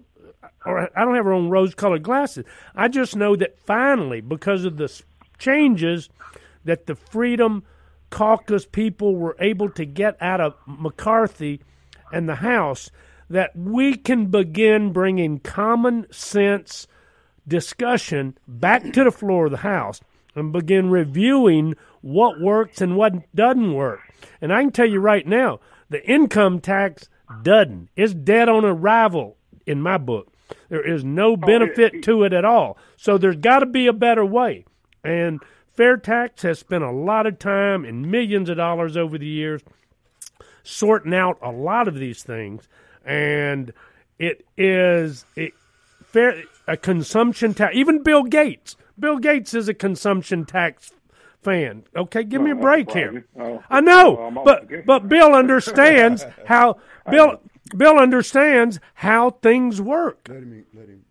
Or, 0.65 0.89
I 0.97 1.05
don't 1.05 1.15
have 1.15 1.25
our 1.25 1.33
own 1.33 1.49
rose-colored 1.49 2.03
glasses. 2.03 2.45
I 2.75 2.87
just 2.87 3.15
know 3.15 3.35
that 3.35 3.59
finally, 3.59 4.21
because 4.21 4.65
of 4.65 4.77
the 4.77 4.91
changes 5.37 6.09
that 6.63 6.87
the 6.87 6.95
Freedom 6.95 7.63
Caucus 8.09 8.65
people 8.65 9.15
were 9.15 9.35
able 9.39 9.69
to 9.71 9.85
get 9.85 10.21
out 10.21 10.41
of 10.41 10.55
McCarthy 10.65 11.61
and 12.11 12.29
the 12.29 12.35
House, 12.35 12.89
that 13.29 13.55
we 13.55 13.95
can 13.95 14.27
begin 14.27 14.93
bringing 14.93 15.39
common 15.39 16.05
sense 16.11 16.87
discussion 17.47 18.37
back 18.47 18.93
to 18.93 19.03
the 19.03 19.11
floor 19.11 19.45
of 19.45 19.51
the 19.51 19.57
House 19.57 20.01
and 20.35 20.51
begin 20.51 20.89
reviewing 20.89 21.75
what 22.01 22.39
works 22.39 22.81
and 22.81 22.95
what 22.95 23.13
doesn't 23.33 23.73
work. 23.73 24.01
And 24.41 24.53
I 24.53 24.61
can 24.61 24.71
tell 24.71 24.85
you 24.85 24.99
right 24.99 25.25
now, 25.25 25.59
the 25.89 26.03
income 26.09 26.59
tax 26.59 27.09
doesn't. 27.41 27.89
It's 27.95 28.13
dead 28.13 28.49
on 28.49 28.65
arrival 28.65 29.37
in 29.65 29.81
my 29.81 29.97
book. 29.97 30.31
There 30.75 30.93
is 30.93 31.05
no 31.05 31.37
benefit 31.37 32.03
to 32.03 32.23
it 32.25 32.33
at 32.33 32.43
all. 32.43 32.77
So 32.97 33.17
there's 33.17 33.37
got 33.37 33.59
to 33.59 33.65
be 33.65 33.87
a 33.87 33.93
better 33.93 34.25
way. 34.25 34.65
And 35.05 35.39
Fair 35.73 35.95
Tax 35.95 36.41
has 36.41 36.59
spent 36.59 36.83
a 36.83 36.91
lot 36.91 37.25
of 37.25 37.39
time 37.39 37.85
and 37.85 38.11
millions 38.11 38.49
of 38.49 38.57
dollars 38.57 38.97
over 38.97 39.17
the 39.17 39.25
years 39.25 39.61
sorting 40.63 41.13
out 41.13 41.37
a 41.41 41.49
lot 41.49 41.87
of 41.87 41.95
these 41.95 42.23
things, 42.23 42.67
and 43.05 43.71
it 44.19 44.45
is 44.57 45.25
it, 45.37 45.53
fair 46.03 46.43
a 46.67 46.75
consumption 46.75 47.53
tax. 47.53 47.73
Even 47.73 48.03
Bill 48.03 48.23
Gates, 48.23 48.75
Bill 48.99 49.17
Gates 49.17 49.53
is 49.53 49.69
a 49.69 49.73
consumption 49.73 50.43
tax 50.45 50.91
fan. 51.41 51.85
Okay, 51.95 52.25
give 52.25 52.41
me 52.41 52.51
a 52.51 52.55
Oh, 52.55 52.59
break 52.59 52.91
here. 52.91 53.25
Oh, 53.39 53.63
I 53.69 53.79
know, 53.79 54.17
oh, 54.17 54.43
but 54.43 54.85
but 54.85 55.07
Bill 55.07 55.33
understands 55.35 56.25
how 56.45 56.79
Bill 57.09 57.39
Bill 57.75 57.97
understands 57.97 58.79
how 58.95 59.31
things 59.31 59.81
work. 59.81 60.27
Let 60.29 60.43
him. 60.43 60.65
Let 60.73 60.87
him. 60.87 61.05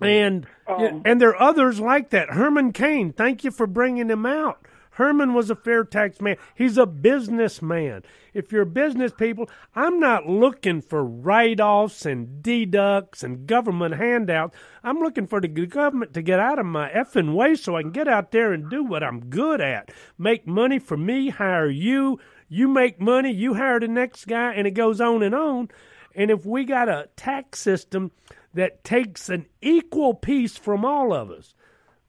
And 0.00 0.46
Um, 0.66 1.02
and 1.04 1.20
there 1.20 1.30
are 1.30 1.42
others 1.50 1.80
like 1.80 2.10
that. 2.10 2.30
Herman 2.30 2.72
Cain, 2.72 3.12
thank 3.12 3.44
you 3.44 3.50
for 3.50 3.66
bringing 3.66 4.08
him 4.10 4.26
out. 4.26 4.66
Herman 4.92 5.34
was 5.34 5.50
a 5.50 5.56
fair 5.56 5.82
tax 5.84 6.20
man. 6.20 6.36
He's 6.54 6.78
a 6.78 6.86
businessman. 6.86 8.02
If 8.32 8.52
you're 8.52 8.64
business 8.64 9.12
people, 9.12 9.50
I'm 9.74 9.98
not 9.98 10.28
looking 10.28 10.80
for 10.80 11.04
write-offs 11.04 12.06
and 12.06 12.42
deducts 12.42 13.24
and 13.24 13.46
government 13.46 13.96
handouts. 13.96 14.56
I'm 14.84 15.00
looking 15.00 15.26
for 15.26 15.40
the 15.40 15.48
government 15.48 16.14
to 16.14 16.22
get 16.22 16.38
out 16.38 16.60
of 16.60 16.66
my 16.66 16.90
effing 16.90 17.34
way 17.34 17.56
so 17.56 17.76
I 17.76 17.82
can 17.82 17.90
get 17.90 18.06
out 18.06 18.30
there 18.30 18.52
and 18.52 18.70
do 18.70 18.84
what 18.84 19.02
I'm 19.02 19.26
good 19.26 19.60
at. 19.60 19.90
Make 20.16 20.46
money 20.46 20.78
for 20.78 20.96
me, 20.96 21.30
hire 21.30 21.68
you. 21.68 22.20
You 22.48 22.68
make 22.68 23.00
money, 23.00 23.32
you 23.32 23.54
hire 23.54 23.80
the 23.80 23.88
next 23.88 24.26
guy, 24.26 24.52
and 24.54 24.66
it 24.66 24.72
goes 24.72 25.00
on 25.00 25.22
and 25.24 25.34
on. 25.34 25.70
And 26.14 26.30
if 26.30 26.44
we 26.46 26.64
got 26.64 26.88
a 26.88 27.08
tax 27.16 27.60
system 27.60 28.12
that 28.54 28.84
takes 28.84 29.28
an 29.28 29.46
equal 29.60 30.14
piece 30.14 30.56
from 30.56 30.84
all 30.84 31.12
of 31.12 31.30
us, 31.30 31.54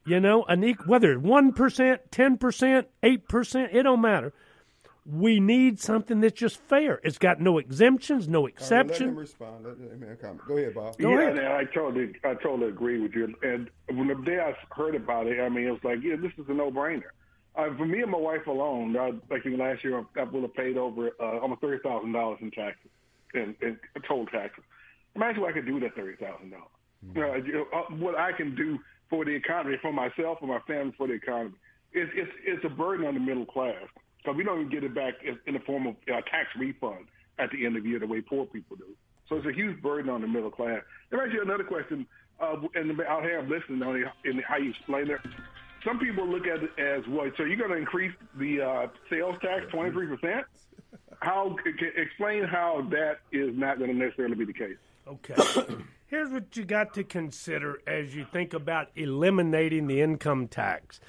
you 0.06 0.20
know, 0.20 0.44
an 0.44 0.63
equal, 0.63 0.86
whether 0.88 1.12
it's 1.13 1.22
one 1.22 1.52
percent, 1.54 2.02
ten 2.12 2.38
percent, 2.38 2.88
eight 3.02 3.28
percent, 3.28 3.72
it 3.74 3.84
don't 3.84 4.02
matter. 4.02 4.34
We 5.08 5.39
need 5.39 5.80
something 5.80 6.20
that's 6.22 6.39
just 6.39 6.58
fair. 6.58 7.00
It's 7.04 7.20
got 7.20 7.39
no 7.39 7.60
exemptions, 7.60 8.28
no 8.28 8.41
Let 8.41 8.50
him 8.52 8.56
exceptions. 8.56 9.18
respond. 9.18 9.65
Let 9.65 9.78
him 9.78 10.18
comment. 10.20 10.41
Go 10.48 10.58
ahead, 10.58 10.74
Bob. 10.74 10.98
Go 10.98 11.10
yeah, 11.12 11.20
ahead. 11.20 11.38
and 11.38 11.48
I 11.48 11.63
totally, 11.65 12.13
I 12.24 12.34
totally 12.34 12.70
agree 12.70 13.00
with 13.00 13.13
you. 13.13 13.34
And 13.44 13.70
when 13.96 14.08
the 14.08 14.15
day 14.15 14.39
I 14.39 14.56
heard 14.76 14.96
about 14.96 15.28
it, 15.28 15.39
I 15.39 15.50
mean, 15.50 15.68
it 15.68 15.72
was 15.72 15.84
like, 15.84 16.00
yeah, 16.02 16.15
this 16.15 16.32
is 16.39 16.46
a 16.50 16.54
no-brainer. 16.54 17.04
Uh, 17.56 17.68
for 17.78 17.86
me 17.86 18.02
and 18.02 18.12
my 18.12 18.18
wife 18.18 18.48
alone, 18.48 18.98
I, 18.98 19.12
like 19.30 19.46
in 19.46 19.58
last 19.58 19.84
year, 19.84 20.04
I 20.18 20.24
would 20.24 20.41
have 20.41 20.54
paid 20.56 20.76
over 20.76 21.12
uh, 21.20 21.39
almost 21.39 21.62
thirty 21.62 21.82
thousand 21.84 22.12
dollars 22.12 22.39
in 22.41 22.50
taxes, 22.52 22.89
in, 23.36 23.56
in 23.62 23.78
total 24.08 24.26
taxes. 24.28 24.63
Imagine 25.15 25.41
what 25.41 25.52
I 25.52 25.54
could 25.54 25.65
do 25.65 25.76
with 25.76 25.84
that 25.84 25.95
thirty 25.95 26.17
thousand 26.17 26.52
dollars. 26.52 26.67
Uh, 27.15 27.36
you 27.45 27.54
know, 27.54 27.65
uh, 27.74 27.84
what 27.95 28.17
I 28.17 28.32
can 28.32 28.56
do 28.56 28.80
for 29.10 29.26
the 29.26 29.32
economy, 29.32 29.78
for 29.82 29.93
myself, 29.93 30.39
for 30.39 30.48
my 30.48 30.60
family, 30.67 30.93
for 30.98 31.08
the 31.08 31.13
economy. 31.13 31.56
It's 31.93 32.12
it's, 32.15 32.32
it's 32.45 32.65
a 32.65 32.69
burden 32.69 33.06
on 33.06 33.13
the 33.13 33.19
middle 33.19 33.45
class 33.45 33.86
because 34.17 34.36
we 34.36 34.43
don't 34.43 34.60
even 34.60 34.71
get 34.71 34.84
it 34.84 34.95
back 34.95 35.13
in 35.24 35.54
the 35.54 35.60
form 35.62 35.88
of 35.88 35.95
uh, 36.12 36.21
tax 36.21 36.50
refund 36.58 37.06
at 37.38 37.52
the 37.52 37.65
end 37.65 37.78
of 37.78 37.84
the 37.84 37.89
year 37.89 38.00
the 38.00 38.08
way 38.08 38.21
poor 38.21 38.45
people 38.45 38.76
do. 38.76 38.95
So 39.30 39.38
it's 39.38 39.45
a 39.45 39.54
huge 39.54 39.82
burden 39.82 40.10
on 40.10 40.21
the 40.21 40.28
middle 40.28 40.52
class. 40.52 40.82
There 41.10 41.21
actually 41.21 41.39
another 41.39 41.63
question, 41.63 42.06
uh, 42.39 42.56
and 42.76 42.91
here 42.91 43.39
I'm 43.39 43.50
listening 43.50 43.82
on 43.84 44.04
in 44.24 44.39
how 44.48 44.58
you 44.58 44.71
explain 44.71 45.10
it. 45.10 45.19
Some 45.86 46.00
people 46.00 46.28
look 46.28 46.48
at 46.48 46.63
it 46.63 46.71
as 46.80 47.08
what? 47.08 47.34
So 47.38 47.43
you're 47.43 47.58
going 47.58 47.71
to 47.71 47.78
increase 47.78 48.13
the 48.38 48.62
uh, 48.62 48.88
sales 49.10 49.36
tax 49.41 49.65
23 49.71 50.08
percent? 50.08 50.45
How 51.21 51.56
explain 51.95 52.43
how 52.43 52.88
that 52.91 53.19
is 53.32 53.56
not 53.56 53.80
going 53.80 53.91
to 53.91 53.97
necessarily 53.97 54.36
be 54.36 54.45
the 54.45 54.54
case? 54.54 54.78
Okay. 55.08 55.36
Here's 56.08 56.30
what 56.30 56.56
you 56.56 56.65
got 56.65 56.93
to 56.93 57.04
consider 57.04 57.80
as 57.88 58.15
you 58.15 58.25
think 58.32 58.54
about 58.54 58.89
eliminating 58.95 59.88
the 59.88 60.01
income 60.01 60.47
tax. 60.47 60.99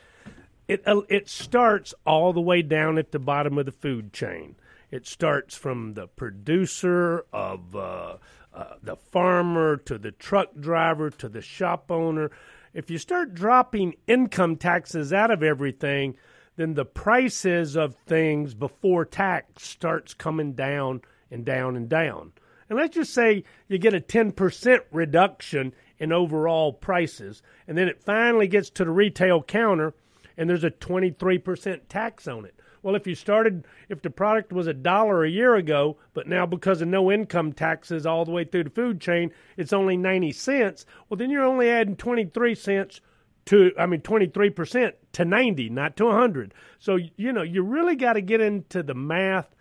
It 0.69 0.83
uh, 0.87 1.03
it 1.09 1.29
starts 1.29 1.95
all 2.05 2.33
the 2.33 2.41
way 2.41 2.63
down 2.63 2.99
at 2.99 3.13
the 3.13 3.19
bottom 3.19 3.59
of 3.59 3.67
the 3.67 3.73
food 3.73 4.13
chain. 4.13 4.57
It 4.91 5.07
starts 5.07 5.57
from 5.57 5.95
the 5.95 6.07
producer 6.07 7.25
of 7.33 7.77
uh, 7.77 8.17
uh, 8.55 8.75
the 8.83 8.97
farmer 8.97 9.77
to 9.77 9.99
the 9.99 10.13
truck 10.13 10.49
driver 10.59 11.11
to 11.11 11.29
the 11.29 11.43
shop 11.43 11.91
owner. 11.91 12.31
If 12.73 12.91
you 12.91 12.99
start 12.99 13.35
dropping 13.35 13.97
income 14.07 14.57
taxes 14.57 15.13
out 15.13 15.31
of 15.31 15.43
everything, 15.43 16.17
then 16.57 16.75
the 16.75 16.85
prices 16.85 17.77
of 17.77 17.95
things 18.07 18.55
before 18.55 19.05
tax 19.05 19.69
starts 19.69 20.15
coming 20.15 20.53
down 20.53 21.03
and 21.31 21.45
down 21.45 21.77
and 21.77 21.89
down. 21.89 22.33
And 22.69 22.79
let's 22.79 22.97
just 22.97 23.15
say 23.15 23.45
you 23.69 23.79
get 23.79 23.95
a 23.95 24.01
10% 24.01 24.81
reduction 24.91 25.73
in 25.99 26.13
overall 26.13 26.73
prices, 26.73 27.43
and 27.67 27.79
then 27.79 27.89
it 27.89 28.03
finally 28.03 28.49
gets 28.49 28.71
to 28.71 28.85
the 28.85 28.91
retail 28.91 29.43
counter 29.43 29.95
and 30.37 30.49
there's 30.49 30.65
a 30.65 30.71
23% 30.71 31.81
tax 31.89 32.29
on 32.29 32.45
it. 32.45 32.55
Well, 32.83 32.95
if 32.95 33.07
you 33.07 33.15
started, 33.15 33.67
if 33.89 34.03
the 34.03 34.11
product 34.11 34.53
was 34.53 34.67
a 34.67 34.75
dollar 34.75 35.25
a 35.25 35.31
year 35.31 35.57
ago, 35.57 35.97
but 36.15 36.29
now 36.29 36.47
because 36.47 36.83
of 36.83 36.89
no 36.89 37.11
income 37.11 37.53
taxes 37.53 38.07
all 38.07 38.25
the 38.25 38.31
way 38.31 38.45
through 38.45 38.65
the 38.65 38.71
food 38.71 39.01
chain, 39.01 39.33
it's 39.57 39.73
only 39.73 39.97
90 39.97 40.33
cents, 40.33 40.87
well, 41.09 41.17
then 41.17 41.31
you're 41.31 41.45
only 41.45 41.69
adding 41.69 41.97
23 41.97 42.55
cents 42.55 43.01
to, 43.47 43.73
I 43.79 43.87
mean, 43.87 44.01
23% 44.01 44.93
to 45.13 45.25
90, 45.25 45.71
not 45.71 45.97
to 45.97 46.07
100. 46.07 46.55
So, 46.79 46.99
you 47.17 47.33
know, 47.33 47.43
you 47.43 47.63
really 47.63 47.97
got 47.97 48.15
to 48.15 48.21
get 48.21 48.41
into 48.41 48.83
the 48.83 48.95
math 48.95 49.55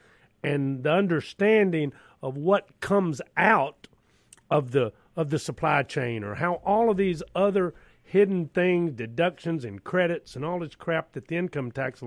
and 0.43 0.83
the 0.83 0.91
understanding 0.91 1.93
of 2.21 2.37
what 2.37 2.79
comes 2.79 3.21
out 3.37 3.87
of 4.49 4.71
the 4.71 4.93
of 5.15 5.29
the 5.29 5.39
supply 5.39 5.81
chain 5.81 6.23
or 6.23 6.35
how 6.35 6.55
all 6.65 6.89
of 6.89 6.97
these 6.97 7.23
other 7.35 7.73
hidden 8.03 8.47
things, 8.49 8.91
deductions 8.91 9.65
and 9.65 9.83
credits 9.83 10.35
and 10.35 10.45
all 10.45 10.59
this 10.59 10.75
crap 10.75 11.13
that 11.13 11.27
the 11.27 11.35
income 11.35 11.71
tax 11.71 12.03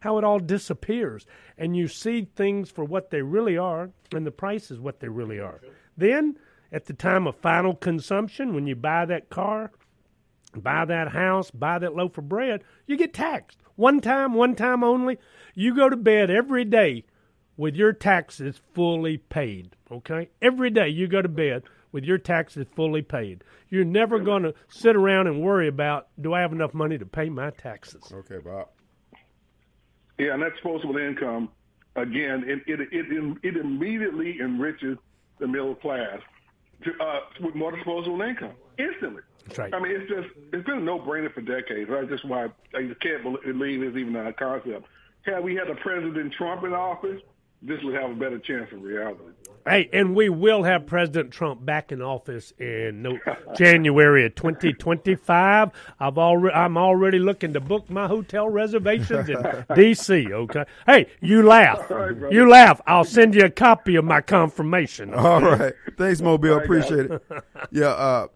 how 0.00 0.18
it 0.18 0.24
all 0.24 0.38
disappears 0.38 1.26
and 1.56 1.76
you 1.76 1.86
see 1.86 2.26
things 2.34 2.70
for 2.70 2.84
what 2.84 3.10
they 3.10 3.22
really 3.22 3.56
are 3.56 3.90
and 4.12 4.26
the 4.26 4.30
price 4.30 4.70
is 4.70 4.80
what 4.80 5.00
they 5.00 5.08
really 5.08 5.38
are. 5.38 5.60
Then 5.96 6.38
at 6.72 6.86
the 6.86 6.94
time 6.94 7.26
of 7.26 7.36
final 7.36 7.74
consumption 7.74 8.54
when 8.54 8.66
you 8.66 8.74
buy 8.74 9.04
that 9.04 9.28
car, 9.28 9.70
buy 10.56 10.84
that 10.84 11.12
house, 11.12 11.50
buy 11.50 11.78
that 11.78 11.94
loaf 11.94 12.18
of 12.18 12.28
bread, 12.28 12.62
you 12.86 12.96
get 12.96 13.14
taxed. 13.14 13.58
One 13.76 14.00
time, 14.00 14.34
one 14.34 14.54
time 14.54 14.82
only. 14.82 15.18
You 15.54 15.74
go 15.74 15.88
to 15.88 15.96
bed 15.96 16.30
every 16.30 16.64
day 16.64 17.04
with 17.56 17.74
your 17.74 17.92
taxes 17.92 18.60
fully 18.74 19.18
paid. 19.18 19.76
Okay? 19.90 20.28
Every 20.42 20.70
day 20.70 20.88
you 20.88 21.08
go 21.08 21.22
to 21.22 21.28
bed 21.28 21.64
with 21.92 22.04
your 22.04 22.18
taxes 22.18 22.66
fully 22.74 23.02
paid. 23.02 23.42
You're 23.68 23.84
never 23.84 24.18
going 24.18 24.42
to 24.42 24.54
sit 24.68 24.96
around 24.96 25.26
and 25.26 25.42
worry 25.42 25.68
about 25.68 26.08
do 26.20 26.34
I 26.34 26.40
have 26.40 26.52
enough 26.52 26.74
money 26.74 26.98
to 26.98 27.06
pay 27.06 27.28
my 27.28 27.50
taxes? 27.50 28.12
Okay, 28.12 28.38
Bob. 28.38 28.68
Yeah, 30.18 30.34
and 30.34 30.42
that 30.42 30.52
disposable 30.54 30.96
income, 30.96 31.50
again, 31.94 32.44
it 32.46 32.60
it 32.66 32.80
it, 32.90 33.36
it 33.42 33.56
immediately 33.56 34.38
enriches 34.40 34.96
the 35.38 35.46
middle 35.46 35.74
class 35.74 36.20
to, 36.84 36.90
uh, 37.02 37.20
with 37.40 37.54
more 37.54 37.74
disposable 37.74 38.22
income 38.22 38.52
instantly. 38.78 39.22
That's 39.46 39.58
right. 39.58 39.74
I 39.74 39.80
mean, 39.80 39.92
it's 39.92 40.10
just 40.10 40.28
it's 40.52 40.66
been 40.66 40.78
a 40.78 40.82
no-brainer 40.82 41.32
for 41.32 41.40
decades. 41.40 41.88
That's 41.90 42.08
just 42.08 42.24
why 42.24 42.48
I 42.74 42.82
just 42.82 43.00
can't 43.00 43.22
believe 43.22 43.82
it's 43.82 43.96
even 43.96 44.16
a 44.16 44.32
concept. 44.32 44.86
Had 45.22 45.42
we 45.42 45.54
had 45.54 45.68
a 45.68 45.74
President 45.76 46.32
Trump 46.32 46.64
in 46.64 46.72
office, 46.72 47.20
this 47.62 47.82
would 47.82 47.94
have 47.94 48.10
a 48.10 48.14
better 48.14 48.38
chance 48.38 48.70
of 48.72 48.82
reality. 48.82 49.20
Hey, 49.66 49.88
and 49.92 50.14
we 50.14 50.28
will 50.28 50.62
have 50.62 50.86
President 50.86 51.32
Trump 51.32 51.64
back 51.64 51.90
in 51.90 52.00
office 52.00 52.52
in 52.58 53.02
no, 53.02 53.18
January 53.56 54.24
of 54.24 54.36
2025. 54.36 55.70
I've 55.98 56.18
already, 56.18 56.54
I'm 56.54 56.76
already 56.78 57.18
looking 57.18 57.52
to 57.54 57.60
book 57.60 57.90
my 57.90 58.06
hotel 58.06 58.48
reservations 58.48 59.28
in 59.28 59.64
D.C. 59.74 60.32
Okay. 60.32 60.64
Hey, 60.86 61.06
you 61.20 61.42
laugh. 61.42 61.90
You 62.30 62.48
laugh. 62.48 62.80
I'll 62.86 63.02
send 63.02 63.34
you 63.34 63.44
a 63.44 63.50
copy 63.50 63.96
of 63.96 64.04
my 64.04 64.20
confirmation. 64.20 65.12
All 65.14 65.40
right. 65.40 65.74
Thanks, 65.98 66.20
Mobile. 66.20 66.58
Appreciate 66.58 67.10
it. 67.10 67.22
Yeah, 67.72 67.86
uh, 67.86 68.26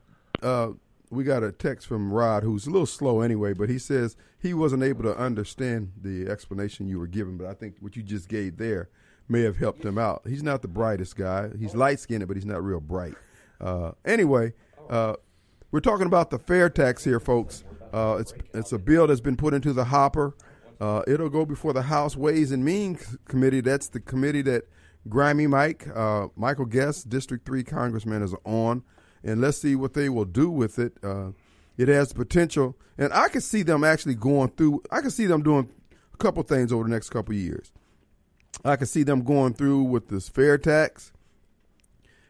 uh, 0.42 0.70
we 1.10 1.24
got 1.24 1.42
a 1.42 1.52
text 1.52 1.86
from 1.86 2.12
Rod, 2.12 2.42
who's 2.42 2.66
a 2.66 2.70
little 2.70 2.86
slow 2.86 3.20
anyway, 3.20 3.52
but 3.52 3.68
he 3.68 3.78
says 3.78 4.16
he 4.38 4.54
wasn't 4.54 4.82
able 4.82 5.02
to 5.02 5.16
understand 5.16 5.92
the 6.00 6.28
explanation 6.28 6.88
you 6.88 6.98
were 6.98 7.08
giving, 7.08 7.36
but 7.36 7.48
I 7.48 7.54
think 7.54 7.76
what 7.80 7.96
you 7.96 8.02
just 8.02 8.28
gave 8.28 8.56
there 8.56 8.88
may 9.28 9.42
have 9.42 9.56
helped 9.56 9.84
him 9.84 9.98
out. 9.98 10.22
He's 10.26 10.42
not 10.42 10.62
the 10.62 10.68
brightest 10.68 11.16
guy. 11.16 11.50
He's 11.58 11.74
light 11.74 12.00
skinned, 12.00 12.26
but 12.26 12.36
he's 12.36 12.46
not 12.46 12.64
real 12.64 12.80
bright. 12.80 13.14
Uh, 13.60 13.92
anyway, 14.04 14.52
uh, 14.88 15.14
we're 15.70 15.80
talking 15.80 16.06
about 16.06 16.30
the 16.30 16.38
fair 16.38 16.70
tax 16.70 17.04
here, 17.04 17.20
folks. 17.20 17.64
Uh, 17.92 18.18
it's 18.20 18.32
it's 18.54 18.72
a 18.72 18.78
bill 18.78 19.06
that's 19.08 19.20
been 19.20 19.36
put 19.36 19.52
into 19.52 19.72
the 19.72 19.86
hopper. 19.86 20.34
Uh, 20.80 21.02
it'll 21.06 21.28
go 21.28 21.44
before 21.44 21.72
the 21.72 21.82
House 21.82 22.16
Ways 22.16 22.52
and 22.52 22.64
Means 22.64 23.16
Committee. 23.26 23.60
That's 23.60 23.88
the 23.88 24.00
committee 24.00 24.42
that 24.42 24.64
Grimy 25.08 25.46
Mike, 25.46 25.86
uh, 25.94 26.28
Michael 26.36 26.64
Guest, 26.64 27.08
District 27.08 27.44
3 27.44 27.64
Congressman, 27.64 28.22
is 28.22 28.34
on. 28.44 28.82
And 29.22 29.40
let's 29.40 29.58
see 29.58 29.74
what 29.76 29.94
they 29.94 30.08
will 30.08 30.24
do 30.24 30.50
with 30.50 30.78
it. 30.78 30.94
Uh, 31.02 31.32
it 31.76 31.88
has 31.88 32.12
potential. 32.12 32.76
And 32.98 33.12
I 33.12 33.28
can 33.28 33.40
see 33.40 33.62
them 33.62 33.84
actually 33.84 34.14
going 34.14 34.50
through, 34.50 34.82
I 34.90 35.00
can 35.00 35.10
see 35.10 35.26
them 35.26 35.42
doing 35.42 35.70
a 36.12 36.16
couple 36.16 36.42
things 36.42 36.72
over 36.72 36.84
the 36.84 36.90
next 36.90 37.10
couple 37.10 37.34
years. 37.34 37.72
I 38.64 38.76
can 38.76 38.86
see 38.86 39.02
them 39.02 39.22
going 39.22 39.54
through 39.54 39.84
with 39.84 40.08
this 40.08 40.28
fair 40.28 40.58
tax. 40.58 41.12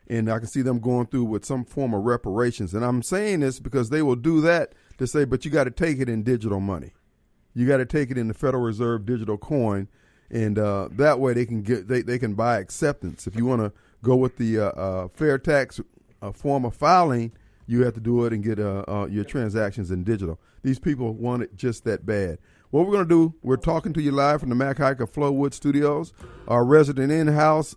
And 0.08 0.30
I 0.30 0.38
can 0.38 0.48
see 0.48 0.62
them 0.62 0.80
going 0.80 1.06
through 1.06 1.24
with 1.24 1.44
some 1.44 1.64
form 1.64 1.94
of 1.94 2.02
reparations. 2.02 2.74
And 2.74 2.84
I'm 2.84 3.02
saying 3.02 3.40
this 3.40 3.60
because 3.60 3.90
they 3.90 4.02
will 4.02 4.16
do 4.16 4.40
that 4.40 4.74
to 4.98 5.06
say, 5.06 5.24
but 5.24 5.44
you 5.44 5.50
got 5.50 5.64
to 5.64 5.70
take 5.70 5.98
it 5.98 6.08
in 6.08 6.22
digital 6.22 6.60
money. 6.60 6.92
You 7.54 7.66
got 7.66 7.78
to 7.78 7.86
take 7.86 8.10
it 8.10 8.18
in 8.18 8.28
the 8.28 8.34
Federal 8.34 8.62
Reserve 8.62 9.06
digital 9.06 9.36
coin, 9.36 9.88
and 10.30 10.58
uh, 10.58 10.88
that 10.92 11.18
way 11.18 11.32
they 11.32 11.46
can 11.46 11.62
get 11.62 11.88
they, 11.88 12.02
they 12.02 12.18
can 12.18 12.34
buy 12.34 12.58
acceptance. 12.58 13.26
If 13.26 13.34
you 13.34 13.44
want 13.44 13.62
to 13.62 13.72
go 14.02 14.16
with 14.16 14.36
the 14.36 14.58
uh, 14.58 14.68
uh, 14.68 15.08
fair 15.08 15.38
tax 15.38 15.80
uh, 16.22 16.32
form 16.32 16.64
of 16.64 16.74
filing, 16.74 17.32
you 17.66 17.84
have 17.84 17.94
to 17.94 18.00
do 18.00 18.24
it 18.24 18.32
and 18.32 18.42
get 18.42 18.58
uh, 18.58 18.84
uh, 18.88 19.06
your 19.10 19.24
transactions 19.24 19.90
in 19.90 20.04
digital. 20.04 20.40
These 20.62 20.78
people 20.78 21.14
want 21.14 21.42
it 21.42 21.56
just 21.56 21.84
that 21.84 22.04
bad. 22.04 22.38
What 22.70 22.86
we're 22.86 22.92
going 22.92 23.08
to 23.08 23.28
do, 23.28 23.34
we're 23.42 23.56
talking 23.56 23.92
to 23.94 24.02
you 24.02 24.12
live 24.12 24.40
from 24.40 24.48
the 24.48 24.54
Mac 24.54 24.78
Haik 24.78 25.00
of 25.00 25.12
Flowood 25.12 25.54
Studios. 25.54 26.12
Our 26.46 26.64
resident 26.64 27.10
in-house 27.10 27.74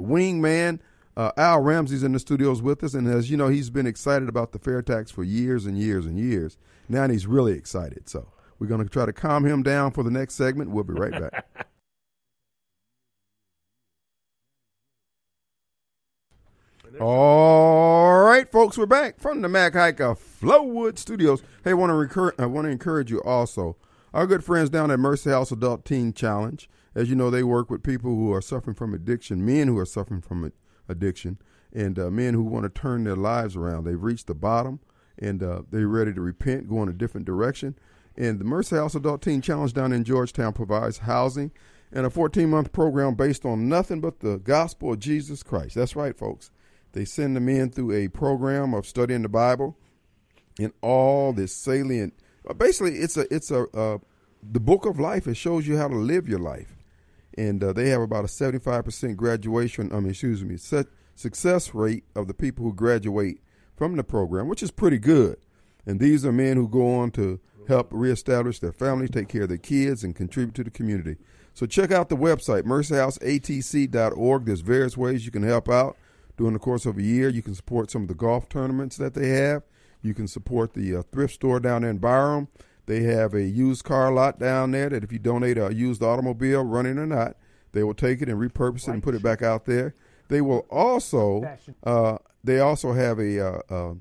wingman, 0.00 0.78
Al 1.16 1.60
Ramsey's 1.60 2.04
in 2.04 2.12
the 2.12 2.20
studios 2.20 2.62
with 2.62 2.84
us, 2.84 2.94
and 2.94 3.08
as 3.08 3.28
you 3.28 3.36
know, 3.36 3.48
he's 3.48 3.70
been 3.70 3.86
excited 3.86 4.28
about 4.28 4.52
the 4.52 4.60
fair 4.60 4.82
tax 4.82 5.10
for 5.10 5.24
years 5.24 5.66
and 5.66 5.76
years 5.76 6.06
and 6.06 6.18
years. 6.18 6.58
Now 6.88 7.08
he's 7.08 7.26
really 7.26 7.54
excited. 7.54 8.08
So 8.08 8.28
we're 8.58 8.68
going 8.68 8.82
to 8.82 8.88
try 8.88 9.06
to 9.06 9.12
calm 9.12 9.44
him 9.44 9.62
down 9.62 9.90
for 9.90 10.02
the 10.02 10.10
next 10.10 10.34
segment. 10.34 10.70
We'll 10.70 10.84
be 10.84 10.94
right 10.94 11.12
back. 11.12 11.66
All 16.98 18.22
right, 18.22 18.50
folks, 18.50 18.78
we're 18.78 18.86
back 18.86 19.20
from 19.20 19.42
the 19.42 19.50
Mac 19.50 19.74
Haik 19.74 20.00
of 20.00 20.18
Flowood 20.18 20.98
Studios. 20.98 21.42
Hey, 21.62 21.74
want 21.74 21.90
to 21.90 21.94
recur- 21.94 22.32
I 22.38 22.46
want 22.46 22.64
to 22.64 22.70
encourage 22.70 23.10
you 23.10 23.20
also. 23.22 23.76
Our 24.14 24.26
good 24.26 24.42
friends 24.42 24.70
down 24.70 24.90
at 24.90 24.98
Mercy 24.98 25.28
House 25.28 25.52
Adult 25.52 25.84
Teen 25.84 26.14
Challenge. 26.14 26.70
As 26.94 27.10
you 27.10 27.14
know, 27.14 27.28
they 27.28 27.42
work 27.42 27.68
with 27.68 27.82
people 27.82 28.14
who 28.14 28.32
are 28.32 28.40
suffering 28.40 28.74
from 28.74 28.94
addiction, 28.94 29.44
men 29.44 29.68
who 29.68 29.76
are 29.76 29.84
suffering 29.84 30.22
from 30.22 30.50
addiction, 30.88 31.36
and 31.70 31.98
uh, 31.98 32.08
men 32.08 32.32
who 32.32 32.42
want 32.42 32.62
to 32.64 32.80
turn 32.80 33.04
their 33.04 33.14
lives 33.14 33.56
around. 33.56 33.84
They've 33.84 34.02
reached 34.02 34.26
the 34.26 34.34
bottom, 34.34 34.80
and 35.18 35.42
uh, 35.42 35.62
they're 35.70 35.88
ready 35.88 36.14
to 36.14 36.20
repent, 36.22 36.66
go 36.66 36.82
in 36.82 36.88
a 36.88 36.94
different 36.94 37.26
direction. 37.26 37.78
And 38.16 38.38
the 38.38 38.44
Mercy 38.44 38.76
House 38.76 38.94
Adult 38.94 39.20
Teen 39.20 39.42
Challenge 39.42 39.74
down 39.74 39.92
in 39.92 40.02
Georgetown 40.02 40.54
provides 40.54 40.98
housing 40.98 41.50
and 41.92 42.06
a 42.06 42.10
14 42.10 42.48
month 42.48 42.72
program 42.72 43.14
based 43.14 43.44
on 43.44 43.68
nothing 43.68 44.00
but 44.00 44.20
the 44.20 44.38
gospel 44.38 44.94
of 44.94 44.98
Jesus 44.98 45.42
Christ. 45.42 45.74
That's 45.74 45.94
right, 45.94 46.16
folks. 46.16 46.50
They 46.96 47.04
send 47.04 47.36
them 47.36 47.46
in 47.50 47.68
through 47.68 47.92
a 47.92 48.08
program 48.08 48.72
of 48.72 48.86
studying 48.86 49.20
the 49.20 49.28
Bible 49.28 49.76
and 50.58 50.72
all 50.80 51.34
this 51.34 51.54
salient. 51.54 52.14
uh, 52.48 52.54
Basically, 52.54 52.94
it's 52.96 53.18
a 53.18 53.32
it's 53.32 53.50
a 53.50 53.64
uh, 53.76 53.98
the 54.42 54.60
book 54.60 54.86
of 54.86 54.98
life. 54.98 55.26
It 55.26 55.36
shows 55.36 55.68
you 55.68 55.76
how 55.76 55.88
to 55.88 55.94
live 55.94 56.26
your 56.26 56.38
life, 56.38 56.74
and 57.36 57.62
uh, 57.62 57.74
they 57.74 57.90
have 57.90 58.00
about 58.00 58.24
a 58.24 58.28
75 58.28 58.86
percent 58.86 59.18
graduation. 59.18 59.92
I 59.92 59.96
mean, 60.00 60.08
excuse 60.08 60.42
me, 60.42 60.56
su- 60.56 60.86
success 61.14 61.74
rate 61.74 62.04
of 62.14 62.28
the 62.28 62.34
people 62.34 62.64
who 62.64 62.72
graduate 62.72 63.42
from 63.76 63.96
the 63.96 64.02
program, 64.02 64.48
which 64.48 64.62
is 64.62 64.70
pretty 64.70 64.98
good. 64.98 65.36
And 65.84 66.00
these 66.00 66.24
are 66.24 66.32
men 66.32 66.56
who 66.56 66.66
go 66.66 66.94
on 66.94 67.10
to 67.10 67.38
help 67.68 67.88
reestablish 67.90 68.58
their 68.60 68.72
families, 68.72 69.10
take 69.10 69.28
care 69.28 69.42
of 69.42 69.50
their 69.50 69.58
kids, 69.58 70.02
and 70.02 70.16
contribute 70.16 70.54
to 70.54 70.64
the 70.64 70.70
community. 70.70 71.18
So 71.52 71.66
check 71.66 71.90
out 71.92 72.08
the 72.08 72.16
website, 72.16 72.62
mercyhouseatc.org. 72.62 74.44
There's 74.46 74.60
various 74.60 74.96
ways 74.96 75.26
you 75.26 75.30
can 75.30 75.42
help 75.42 75.68
out 75.68 75.98
during 76.36 76.52
the 76.52 76.58
course 76.58 76.86
of 76.86 76.98
a 76.98 77.02
year. 77.02 77.28
You 77.28 77.42
can 77.42 77.54
support 77.54 77.90
some 77.90 78.02
of 78.02 78.08
the 78.08 78.14
golf 78.14 78.48
tournaments 78.48 78.96
that 78.96 79.14
they 79.14 79.28
have. 79.30 79.62
You 80.02 80.14
can 80.14 80.28
support 80.28 80.74
the 80.74 80.96
uh, 80.96 81.02
thrift 81.12 81.34
store 81.34 81.60
down 81.60 81.82
there 81.82 81.90
in 81.90 81.98
Byram. 81.98 82.48
They 82.86 83.02
have 83.02 83.34
a 83.34 83.42
used 83.42 83.84
car 83.84 84.12
lot 84.12 84.38
down 84.38 84.70
there 84.70 84.88
that 84.88 85.02
if 85.02 85.12
you 85.12 85.18
donate 85.18 85.58
a 85.58 85.74
used 85.74 86.02
automobile, 86.02 86.62
running 86.62 86.98
or 86.98 87.06
not, 87.06 87.36
they 87.72 87.82
will 87.82 87.94
take 87.94 88.22
it 88.22 88.28
and 88.28 88.38
repurpose 88.38 88.86
it 88.86 88.92
and 88.92 89.02
put 89.02 89.14
it 89.14 89.22
back 89.22 89.42
out 89.42 89.64
there. 89.64 89.94
They 90.28 90.40
will 90.40 90.66
also, 90.70 91.58
uh, 91.84 92.18
they 92.44 92.60
also 92.60 92.92
have 92.92 93.18
a 93.18 93.40
uh, 93.40 93.60
uh, 93.68 93.94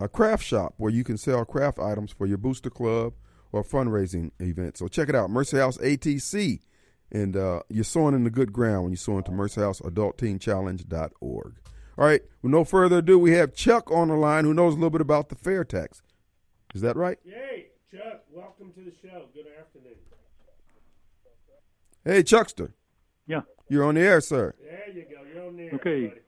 a 0.00 0.08
craft 0.08 0.44
shop 0.44 0.74
where 0.76 0.92
you 0.92 1.04
can 1.04 1.16
sell 1.16 1.44
craft 1.44 1.78
items 1.78 2.12
for 2.12 2.26
your 2.26 2.38
booster 2.38 2.70
club 2.70 3.14
or 3.52 3.64
fundraising 3.64 4.30
event. 4.38 4.76
So 4.76 4.88
check 4.88 5.08
it 5.08 5.14
out, 5.14 5.30
Mercy 5.30 5.56
House 5.58 5.78
ATC. 5.78 6.60
And 7.10 7.34
uh, 7.36 7.62
you're 7.70 7.84
sowing 7.84 8.14
in 8.14 8.24
the 8.24 8.30
good 8.30 8.52
ground 8.52 8.82
when 8.84 8.92
you 8.92 8.96
sow 8.98 9.16
into 9.16 9.30
mercyhouseadultteenchallenge.org. 9.30 11.54
All 11.96 12.04
right, 12.04 12.20
with 12.42 12.52
no 12.52 12.64
further 12.64 12.98
ado, 12.98 13.18
we 13.18 13.32
have 13.32 13.54
Chuck 13.54 13.90
on 13.90 14.08
the 14.08 14.14
line 14.14 14.44
who 14.44 14.52
knows 14.54 14.74
a 14.74 14.76
little 14.76 14.90
bit 14.90 15.00
about 15.00 15.30
the 15.30 15.34
fair 15.34 15.64
tax. 15.64 16.02
Is 16.74 16.82
that 16.82 16.96
right? 16.96 17.18
Yay, 17.24 17.68
Chuck, 17.90 18.22
welcome 18.32 18.72
to 18.74 18.80
the 18.84 18.92
show. 19.02 19.24
Good 19.34 19.46
afternoon. 19.58 19.94
Hey, 22.04 22.22
Chuckster. 22.22 22.74
Yeah. 23.26 23.40
You're 23.68 23.84
on 23.84 23.96
the 23.96 24.00
air, 24.02 24.20
sir. 24.20 24.54
There 24.62 24.88
you 24.94 25.04
go. 25.04 25.22
You're 25.34 25.46
on 25.46 25.56
the 25.56 25.62
air. 25.64 25.70
Okay. 25.74 26.06
buddy. 26.08 26.20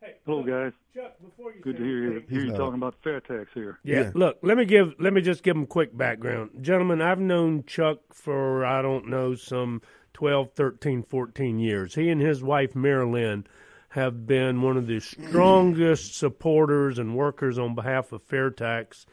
Hey, 0.00 0.14
Hello, 0.26 0.38
look, 0.38 0.46
guys. 0.46 0.72
Chuck, 0.94 1.14
before 1.24 1.52
you 1.52 1.60
Good 1.62 1.76
to 1.78 1.82
hear 1.82 2.02
you, 2.02 2.10
anything- 2.12 2.28
hear 2.30 2.40
you 2.42 2.50
not- 2.50 2.58
talking 2.58 2.74
about 2.74 2.94
fair 3.02 3.20
tax 3.20 3.50
here. 3.54 3.78
Yeah, 3.82 4.00
Yeah. 4.02 4.10
look, 4.14 4.38
let 4.42 4.56
me 4.58 4.64
give 4.64 4.94
let 5.00 5.12
me 5.12 5.20
just 5.22 5.42
give 5.42 5.56
them 5.56 5.66
quick 5.66 5.96
background. 5.96 6.50
Gentlemen, 6.60 7.00
I've 7.00 7.18
known 7.18 7.64
Chuck 7.64 7.98
for 8.12 8.64
I 8.64 8.82
don't 8.82 9.08
know 9.08 9.34
some 9.34 9.80
12, 10.18 10.50
13, 10.50 11.04
14 11.04 11.60
years. 11.60 11.94
He 11.94 12.08
and 12.10 12.20
his 12.20 12.42
wife 12.42 12.74
Marilyn 12.74 13.46
have 13.90 14.26
been 14.26 14.62
one 14.62 14.76
of 14.76 14.88
the 14.88 14.98
strongest 14.98 16.16
supporters 16.16 16.98
and 16.98 17.14
workers 17.14 17.56
on 17.56 17.76
behalf 17.76 18.10
of 18.10 18.24
fair 18.24 18.50
tax 18.50 19.06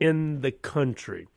in 0.00 0.40
the 0.40 0.50
country. 0.50 1.28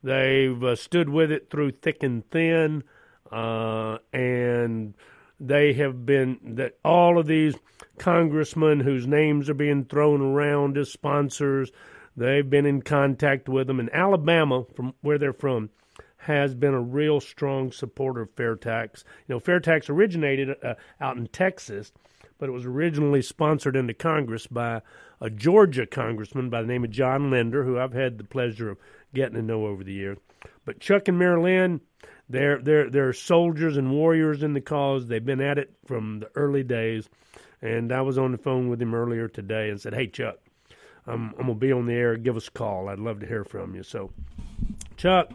They've 0.00 0.62
uh, 0.62 0.76
stood 0.76 1.08
with 1.08 1.32
it 1.32 1.50
through 1.50 1.72
thick 1.72 2.04
and 2.04 2.24
thin, 2.30 2.84
uh, 3.32 3.98
and 4.12 4.94
they 5.40 5.72
have 5.72 6.06
been 6.06 6.38
that 6.54 6.78
all 6.84 7.18
of 7.18 7.26
these 7.26 7.56
congressmen 7.98 8.78
whose 8.78 9.08
names 9.08 9.50
are 9.50 9.54
being 9.54 9.86
thrown 9.86 10.20
around 10.20 10.78
as 10.78 10.92
sponsors. 10.92 11.72
They've 12.16 12.48
been 12.48 12.64
in 12.64 12.82
contact 12.82 13.48
with 13.48 13.66
them, 13.66 13.80
In 13.80 13.90
Alabama, 13.92 14.66
from 14.76 14.94
where 15.00 15.18
they're 15.18 15.32
from, 15.32 15.70
has 16.28 16.54
been 16.54 16.74
a 16.74 16.80
real 16.80 17.20
strong 17.20 17.72
supporter 17.72 18.20
of 18.22 18.30
fair 18.32 18.54
tax. 18.54 19.02
You 19.26 19.34
know, 19.34 19.40
fair 19.40 19.60
tax 19.60 19.88
originated 19.88 20.50
uh, 20.62 20.74
out 21.00 21.16
in 21.16 21.26
Texas, 21.28 21.90
but 22.38 22.50
it 22.50 22.52
was 22.52 22.66
originally 22.66 23.22
sponsored 23.22 23.76
into 23.76 23.94
Congress 23.94 24.46
by 24.46 24.82
a 25.20 25.30
Georgia 25.30 25.86
congressman 25.86 26.50
by 26.50 26.60
the 26.60 26.68
name 26.68 26.84
of 26.84 26.90
John 26.90 27.30
Linder, 27.30 27.64
who 27.64 27.78
I've 27.78 27.94
had 27.94 28.18
the 28.18 28.24
pleasure 28.24 28.70
of 28.70 28.78
getting 29.14 29.36
to 29.36 29.42
know 29.42 29.66
over 29.66 29.82
the 29.82 29.92
years. 29.92 30.18
But 30.66 30.80
Chuck 30.80 31.08
and 31.08 31.18
Marilyn, 31.18 31.80
they're 32.28 32.58
they're 32.58 32.90
they're 32.90 33.14
soldiers 33.14 33.78
and 33.78 33.90
warriors 33.90 34.42
in 34.42 34.52
the 34.52 34.60
cause. 34.60 35.06
They've 35.08 35.24
been 35.24 35.40
at 35.40 35.58
it 35.58 35.72
from 35.86 36.20
the 36.20 36.30
early 36.34 36.62
days. 36.62 37.08
And 37.60 37.90
I 37.90 38.02
was 38.02 38.18
on 38.18 38.32
the 38.32 38.38
phone 38.38 38.68
with 38.68 38.80
him 38.80 38.94
earlier 38.94 39.28
today 39.28 39.70
and 39.70 39.80
said, 39.80 39.94
"Hey 39.94 40.06
Chuck, 40.06 40.36
I'm 41.06 41.34
I'm 41.38 41.46
gonna 41.46 41.54
be 41.54 41.72
on 41.72 41.86
the 41.86 41.94
air. 41.94 42.16
Give 42.16 42.36
us 42.36 42.48
a 42.48 42.52
call. 42.52 42.88
I'd 42.88 43.00
love 43.00 43.20
to 43.20 43.26
hear 43.26 43.44
from 43.44 43.74
you." 43.74 43.82
So, 43.82 44.12
Chuck, 44.96 45.32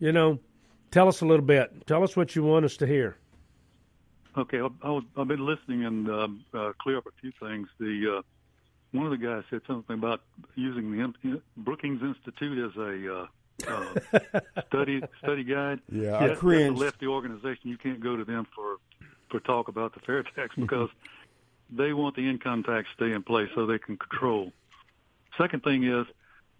you 0.00 0.12
know, 0.12 0.38
tell 0.90 1.08
us 1.08 1.20
a 1.20 1.26
little 1.26 1.44
bit. 1.44 1.86
Tell 1.86 2.02
us 2.02 2.16
what 2.16 2.34
you 2.36 2.42
want 2.42 2.64
us 2.64 2.76
to 2.78 2.86
hear. 2.86 3.16
Okay, 4.36 4.60
I, 4.60 4.68
I 4.82 4.90
was, 4.90 5.04
I've 5.16 5.28
been 5.28 5.44
listening 5.46 5.84
and 5.84 6.08
um, 6.10 6.44
uh, 6.52 6.72
clear 6.80 6.98
up 6.98 7.06
a 7.06 7.10
few 7.20 7.32
things. 7.40 7.68
The 7.78 8.18
uh, 8.18 8.22
one 8.92 9.06
of 9.06 9.10
the 9.12 9.24
guys 9.24 9.44
said 9.50 9.60
something 9.66 9.94
about 9.94 10.22
using 10.56 10.90
the 11.22 11.40
Brookings 11.56 12.02
Institute 12.02 12.70
as 12.70 12.76
a 12.76 13.14
uh, 13.14 13.26
uh, 13.68 14.40
study 14.68 15.02
study 15.22 15.44
guide. 15.44 15.80
Yeah, 15.90 16.10
That- 16.10 16.20
I 16.22 16.26
that's 16.28 16.38
a 16.38 16.40
cringe. 16.40 16.78
lefty 16.78 17.06
organization. 17.06 17.70
You 17.70 17.78
can't 17.78 18.00
go 18.00 18.16
to 18.16 18.24
them 18.24 18.46
for 18.54 18.76
for 19.30 19.40
talk 19.40 19.68
about 19.68 19.94
the 19.94 20.00
fair 20.00 20.22
tax 20.22 20.54
because 20.58 20.90
they 21.70 21.92
want 21.92 22.16
the 22.16 22.28
income 22.28 22.62
tax 22.64 22.88
to 22.98 23.04
stay 23.06 23.14
in 23.14 23.22
place 23.22 23.48
so 23.54 23.66
they 23.66 23.78
can 23.78 23.96
control. 23.96 24.52
Second 25.38 25.62
thing 25.62 25.84
is 25.84 26.06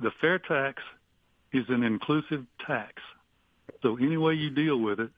the 0.00 0.10
fair 0.20 0.38
tax 0.38 0.82
is 1.52 1.64
an 1.68 1.82
inclusive 1.82 2.44
tax. 2.66 3.02
So 3.84 3.98
any 3.98 4.16
way 4.16 4.32
you 4.32 4.48
deal 4.48 4.78
with 4.78 4.98
it, 4.98 5.10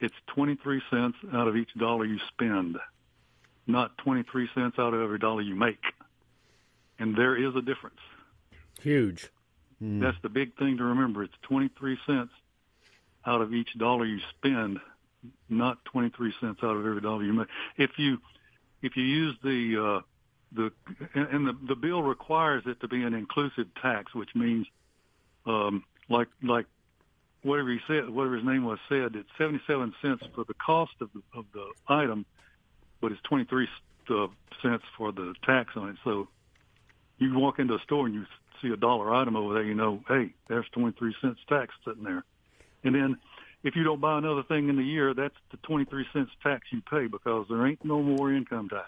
it's 0.00 0.14
23 0.28 0.80
cents 0.90 1.18
out 1.34 1.48
of 1.48 1.56
each 1.56 1.68
dollar 1.74 2.06
you 2.06 2.18
spend, 2.28 2.78
not 3.66 3.96
23 3.98 4.48
cents 4.54 4.78
out 4.78 4.94
of 4.94 5.02
every 5.02 5.18
dollar 5.18 5.42
you 5.42 5.54
make. 5.54 5.84
And 6.98 7.14
there 7.14 7.36
is 7.36 7.54
a 7.54 7.60
difference. 7.60 8.00
Huge. 8.80 9.28
That's 10.00 10.16
the 10.22 10.30
big 10.30 10.56
thing 10.56 10.78
to 10.78 10.84
remember. 10.84 11.24
It's 11.24 11.34
23 11.42 11.98
cents 12.06 12.32
out 13.26 13.42
of 13.42 13.52
each 13.52 13.76
dollar 13.76 14.06
you 14.06 14.20
spend, 14.30 14.80
not 15.50 15.84
23 15.84 16.32
cents 16.40 16.60
out 16.62 16.74
of 16.74 16.86
every 16.86 17.02
dollar 17.02 17.22
you 17.22 17.34
make. 17.34 17.48
If 17.76 17.98
you 17.98 18.16
if 18.80 18.96
you 18.96 19.02
use 19.02 19.36
the 19.42 19.84
uh, 19.84 20.00
the 20.52 20.72
and 21.14 21.28
and 21.28 21.46
the 21.46 21.56
the 21.68 21.74
bill 21.74 22.02
requires 22.02 22.62
it 22.64 22.80
to 22.80 22.88
be 22.88 23.02
an 23.02 23.12
inclusive 23.12 23.66
tax, 23.82 24.14
which 24.14 24.34
means 24.34 24.66
um, 25.44 25.84
like 26.08 26.28
like 26.42 26.64
whatever 27.46 27.70
he 27.70 27.78
said, 27.86 28.10
whatever 28.10 28.36
his 28.36 28.44
name 28.44 28.64
was 28.64 28.78
said, 28.88 29.14
it's 29.14 29.28
77 29.38 29.94
cents 30.02 30.22
for 30.34 30.44
the 30.44 30.54
cost 30.54 30.92
of 31.00 31.10
the, 31.14 31.22
of 31.38 31.46
the 31.52 31.66
item, 31.88 32.26
but 33.00 33.12
it's 33.12 33.20
23 33.22 33.68
uh, 34.10 34.26
cents 34.62 34.84
for 34.96 35.12
the 35.12 35.34
tax 35.44 35.70
on 35.76 35.90
it. 35.90 35.96
So 36.04 36.28
you 37.18 37.38
walk 37.38 37.58
into 37.58 37.74
a 37.74 37.80
store 37.80 38.06
and 38.06 38.14
you 38.14 38.24
see 38.62 38.68
a 38.68 38.76
dollar 38.76 39.14
item 39.14 39.36
over 39.36 39.54
there, 39.54 39.62
you 39.62 39.74
know, 39.74 40.02
hey, 40.08 40.34
there's 40.48 40.66
23 40.72 41.14
cents 41.22 41.40
tax 41.48 41.74
sitting 41.84 42.04
there. 42.04 42.24
And 42.84 42.94
then 42.94 43.16
if 43.62 43.74
you 43.76 43.84
don't 43.84 44.00
buy 44.00 44.18
another 44.18 44.42
thing 44.42 44.68
in 44.68 44.76
the 44.76 44.84
year, 44.84 45.14
that's 45.14 45.34
the 45.50 45.56
23 45.58 46.06
cents 46.12 46.30
tax 46.42 46.66
you 46.72 46.82
pay 46.90 47.06
because 47.06 47.46
there 47.48 47.66
ain't 47.66 47.84
no 47.84 48.02
more 48.02 48.32
income 48.32 48.68
tax. 48.68 48.86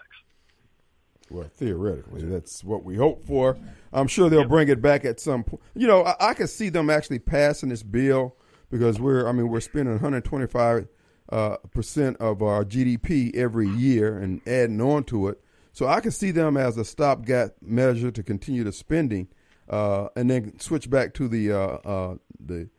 Well, 1.29 1.47
theoretically, 1.53 2.23
that's 2.23 2.63
what 2.63 2.83
we 2.83 2.95
hope 2.95 3.25
for. 3.25 3.55
I'm 3.93 4.07
sure 4.07 4.29
they'll 4.29 4.47
bring 4.47 4.67
it 4.67 4.81
back 4.81 5.05
at 5.05 5.19
some 5.19 5.43
point. 5.43 5.61
You 5.75 5.85
know, 5.85 6.03
I, 6.03 6.29
I 6.29 6.33
can 6.33 6.47
see 6.47 6.69
them 6.69 6.89
actually 6.89 7.19
passing 7.19 7.69
this 7.69 7.83
bill 7.83 8.35
because 8.69 8.99
we're, 8.99 9.27
I 9.27 9.31
mean, 9.31 9.49
we're 9.49 9.59
spending 9.59 9.93
125 9.93 10.87
uh, 11.31 11.57
percent 11.73 12.17
of 12.17 12.41
our 12.41 12.65
GDP 12.65 13.35
every 13.35 13.67
year 13.69 14.17
and 14.17 14.41
adding 14.47 14.81
on 14.81 15.03
to 15.05 15.27
it. 15.29 15.41
So 15.71 15.87
I 15.87 15.99
can 15.99 16.11
see 16.11 16.31
them 16.31 16.57
as 16.57 16.77
a 16.77 16.83
stopgap 16.85 17.51
measure 17.61 18.11
to 18.11 18.23
continue 18.23 18.63
the 18.63 18.71
spending, 18.71 19.27
uh, 19.69 20.09
and 20.15 20.29
then 20.29 20.59
switch 20.59 20.89
back 20.89 21.13
to 21.15 21.27
the 21.27 21.51
uh, 21.51 21.57
uh, 21.57 22.15
the 22.43 22.69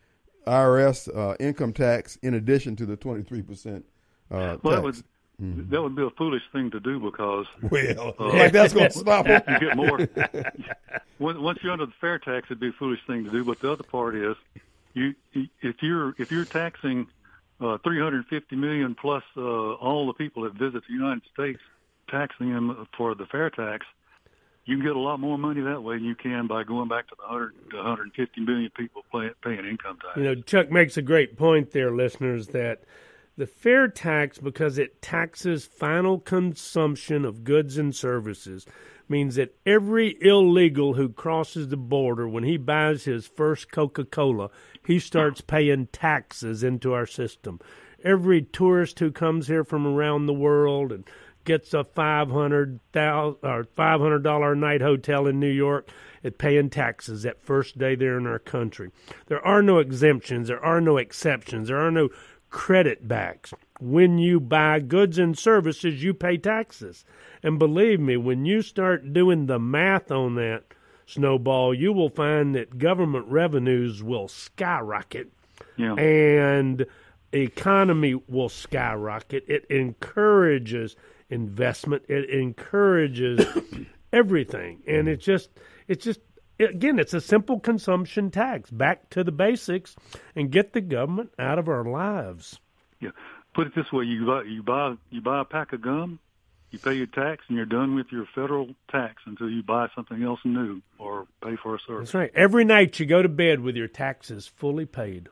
IRS 0.46 1.08
uh, 1.16 1.36
income 1.38 1.72
tax 1.72 2.16
in 2.22 2.34
addition 2.34 2.74
to 2.76 2.86
the 2.86 2.96
23 2.96 3.42
percent 3.42 3.84
uh, 4.30 4.56
Well, 4.62 4.82
that 4.82 4.82
tax. 4.82 4.82
would 4.82 5.70
that 5.70 5.80
would 5.82 5.94
be 5.96 6.02
a 6.02 6.10
foolish 6.10 6.42
thing 6.52 6.70
to 6.72 6.80
do 6.80 6.98
because 7.00 7.46
Well, 7.70 8.14
like 8.18 8.52
that's 8.52 8.74
going 8.74 8.90
to 8.90 8.98
stop 8.98 9.24
them. 9.26 9.42
you 9.48 9.58
get 9.68 9.76
more. 9.76 9.98
Once 11.18 11.38
once 11.38 11.58
you're 11.62 11.72
under 11.72 11.86
the 11.86 11.92
fair 12.00 12.18
tax, 12.18 12.46
it'd 12.46 12.60
be 12.60 12.68
a 12.68 12.72
foolish 12.72 13.00
thing 13.06 13.24
to 13.24 13.30
do. 13.30 13.44
But 13.44 13.60
the 13.60 13.70
other 13.72 13.82
part 13.84 14.14
is, 14.16 14.34
you 14.94 15.14
if 15.34 15.76
you're 15.82 16.14
if 16.18 16.30
you're 16.30 16.44
taxing 16.44 17.06
uh, 17.60 17.78
350 17.84 18.56
million 18.56 18.94
plus 18.94 19.22
uh, 19.36 19.40
all 19.40 20.06
the 20.06 20.14
people 20.14 20.44
that 20.44 20.54
visit 20.54 20.82
the 20.86 20.94
United 20.94 21.22
States, 21.32 21.60
taxing 22.08 22.52
them 22.52 22.86
for 22.96 23.14
the 23.14 23.26
fair 23.26 23.50
tax, 23.50 23.86
you 24.64 24.76
can 24.76 24.84
get 24.84 24.96
a 24.96 25.00
lot 25.00 25.20
more 25.20 25.38
money 25.38 25.60
that 25.60 25.82
way 25.82 25.96
than 25.96 26.04
you 26.04 26.14
can 26.14 26.46
by 26.46 26.64
going 26.64 26.88
back 26.88 27.08
to 27.08 27.14
the 27.16 27.22
100 27.22 27.70
to 27.70 27.76
150 27.76 28.40
million 28.40 28.70
people 28.76 29.02
pay, 29.12 29.30
paying 29.42 29.66
income 29.66 29.98
tax. 30.00 30.16
You 30.16 30.22
know, 30.22 30.34
Chuck 30.34 30.70
makes 30.70 30.96
a 30.96 31.02
great 31.02 31.36
point 31.36 31.72
there, 31.72 31.94
listeners, 31.94 32.48
that 32.48 32.82
the 33.36 33.46
fair 33.46 33.88
tax, 33.88 34.38
because 34.38 34.78
it 34.78 35.00
taxes 35.02 35.64
final 35.64 36.18
consumption 36.18 37.24
of 37.24 37.44
goods 37.44 37.78
and 37.78 37.94
services, 37.94 38.66
means 39.08 39.34
that 39.34 39.54
every 39.66 40.16
illegal 40.20 40.94
who 40.94 41.08
crosses 41.08 41.68
the 41.68 41.76
border, 41.76 42.28
when 42.28 42.44
he 42.44 42.56
buys 42.56 43.04
his 43.04 43.26
first 43.26 43.72
Coca 43.72 44.04
Cola, 44.04 44.50
he 44.86 44.98
starts 44.98 45.40
paying 45.40 45.86
taxes 45.88 46.62
into 46.62 46.92
our 46.92 47.06
system. 47.06 47.60
Every 48.02 48.42
tourist 48.42 48.98
who 48.98 49.12
comes 49.12 49.46
here 49.46 49.64
from 49.64 49.86
around 49.86 50.26
the 50.26 50.32
world 50.32 50.90
and 50.92 51.04
gets 51.44 51.72
a 51.74 51.84
five 51.84 52.30
hundred 52.30 52.80
thousand 52.92 53.38
or 53.42 53.64
five 53.64 54.00
hundred 54.00 54.22
dollar 54.22 54.52
a 54.52 54.56
night 54.56 54.80
hotel 54.80 55.26
in 55.26 55.40
New 55.40 55.50
York 55.50 55.88
at 56.22 56.38
paying 56.38 56.70
taxes 56.70 57.22
that 57.22 57.42
first 57.42 57.78
day 57.78 57.94
they're 57.94 58.18
in 58.18 58.26
our 58.26 58.38
country. 58.38 58.90
There 59.26 59.44
are 59.44 59.62
no 59.62 59.78
exemptions, 59.78 60.48
there 60.48 60.64
are 60.64 60.80
no 60.80 60.96
exceptions, 60.96 61.68
there 61.68 61.80
are 61.80 61.90
no 61.90 62.10
credit 62.50 63.06
backs. 63.08 63.54
When 63.80 64.18
you 64.18 64.40
buy 64.40 64.80
goods 64.80 65.18
and 65.18 65.38
services, 65.38 66.02
you 66.02 66.12
pay 66.12 66.36
taxes. 66.36 67.04
And 67.42 67.58
believe 67.58 68.00
me, 68.00 68.16
when 68.16 68.44
you 68.44 68.60
start 68.60 69.12
doing 69.12 69.46
the 69.46 69.58
math 69.58 70.10
on 70.10 70.34
that, 70.34 70.64
Snowball, 71.10 71.74
you 71.74 71.92
will 71.92 72.08
find 72.10 72.54
that 72.54 72.78
government 72.78 73.26
revenues 73.26 74.02
will 74.02 74.28
skyrocket 74.28 75.32
Yeah. 75.76 75.94
and 75.94 76.86
economy 77.32 78.14
will 78.28 78.48
skyrocket. 78.48 79.44
It 79.48 79.64
encourages 79.70 80.96
investment. 81.28 82.04
It 82.08 82.28
encourages 82.30 83.44
everything, 84.12 84.82
and 84.86 85.08
it's 85.08 85.24
just 85.24 85.50
it's 85.88 86.04
just 86.04 86.20
again 86.58 86.98
it's 86.98 87.14
a 87.14 87.20
simple 87.20 87.60
consumption 87.60 88.30
tax. 88.30 88.70
Back 88.70 89.10
to 89.10 89.22
the 89.24 89.32
basics, 89.32 89.96
and 90.34 90.50
get 90.50 90.72
the 90.72 90.80
government 90.80 91.32
out 91.38 91.58
of 91.58 91.68
our 91.68 91.84
lives. 91.84 92.58
Yeah. 93.00 93.10
Put 93.54 93.66
it 93.66 93.74
this 93.74 93.90
way: 93.92 94.04
you 94.04 94.24
buy 94.26 94.42
you 94.44 94.62
buy 94.62 94.94
you 95.10 95.20
buy 95.20 95.40
a 95.40 95.44
pack 95.44 95.72
of 95.72 95.80
gum, 95.82 96.18
you 96.70 96.78
pay 96.78 96.94
your 96.94 97.06
tax, 97.06 97.44
and 97.48 97.56
you're 97.56 97.66
done 97.66 97.94
with 97.94 98.12
your 98.12 98.26
federal 98.34 98.70
tax 98.90 99.22
until 99.26 99.50
you 99.50 99.62
buy 99.62 99.88
something 99.94 100.22
else 100.22 100.40
new 100.44 100.80
or 100.98 101.26
pay 101.42 101.56
for 101.56 101.74
a 101.74 101.78
service. 101.80 102.08
That's 102.08 102.14
right. 102.14 102.30
Every 102.34 102.64
night 102.64 102.98
you 103.00 103.06
go 103.06 103.22
to 103.22 103.28
bed 103.28 103.60
with 103.60 103.76
your 103.76 103.88
taxes 103.88 104.46
fully 104.46 104.86
paid. 104.86 105.28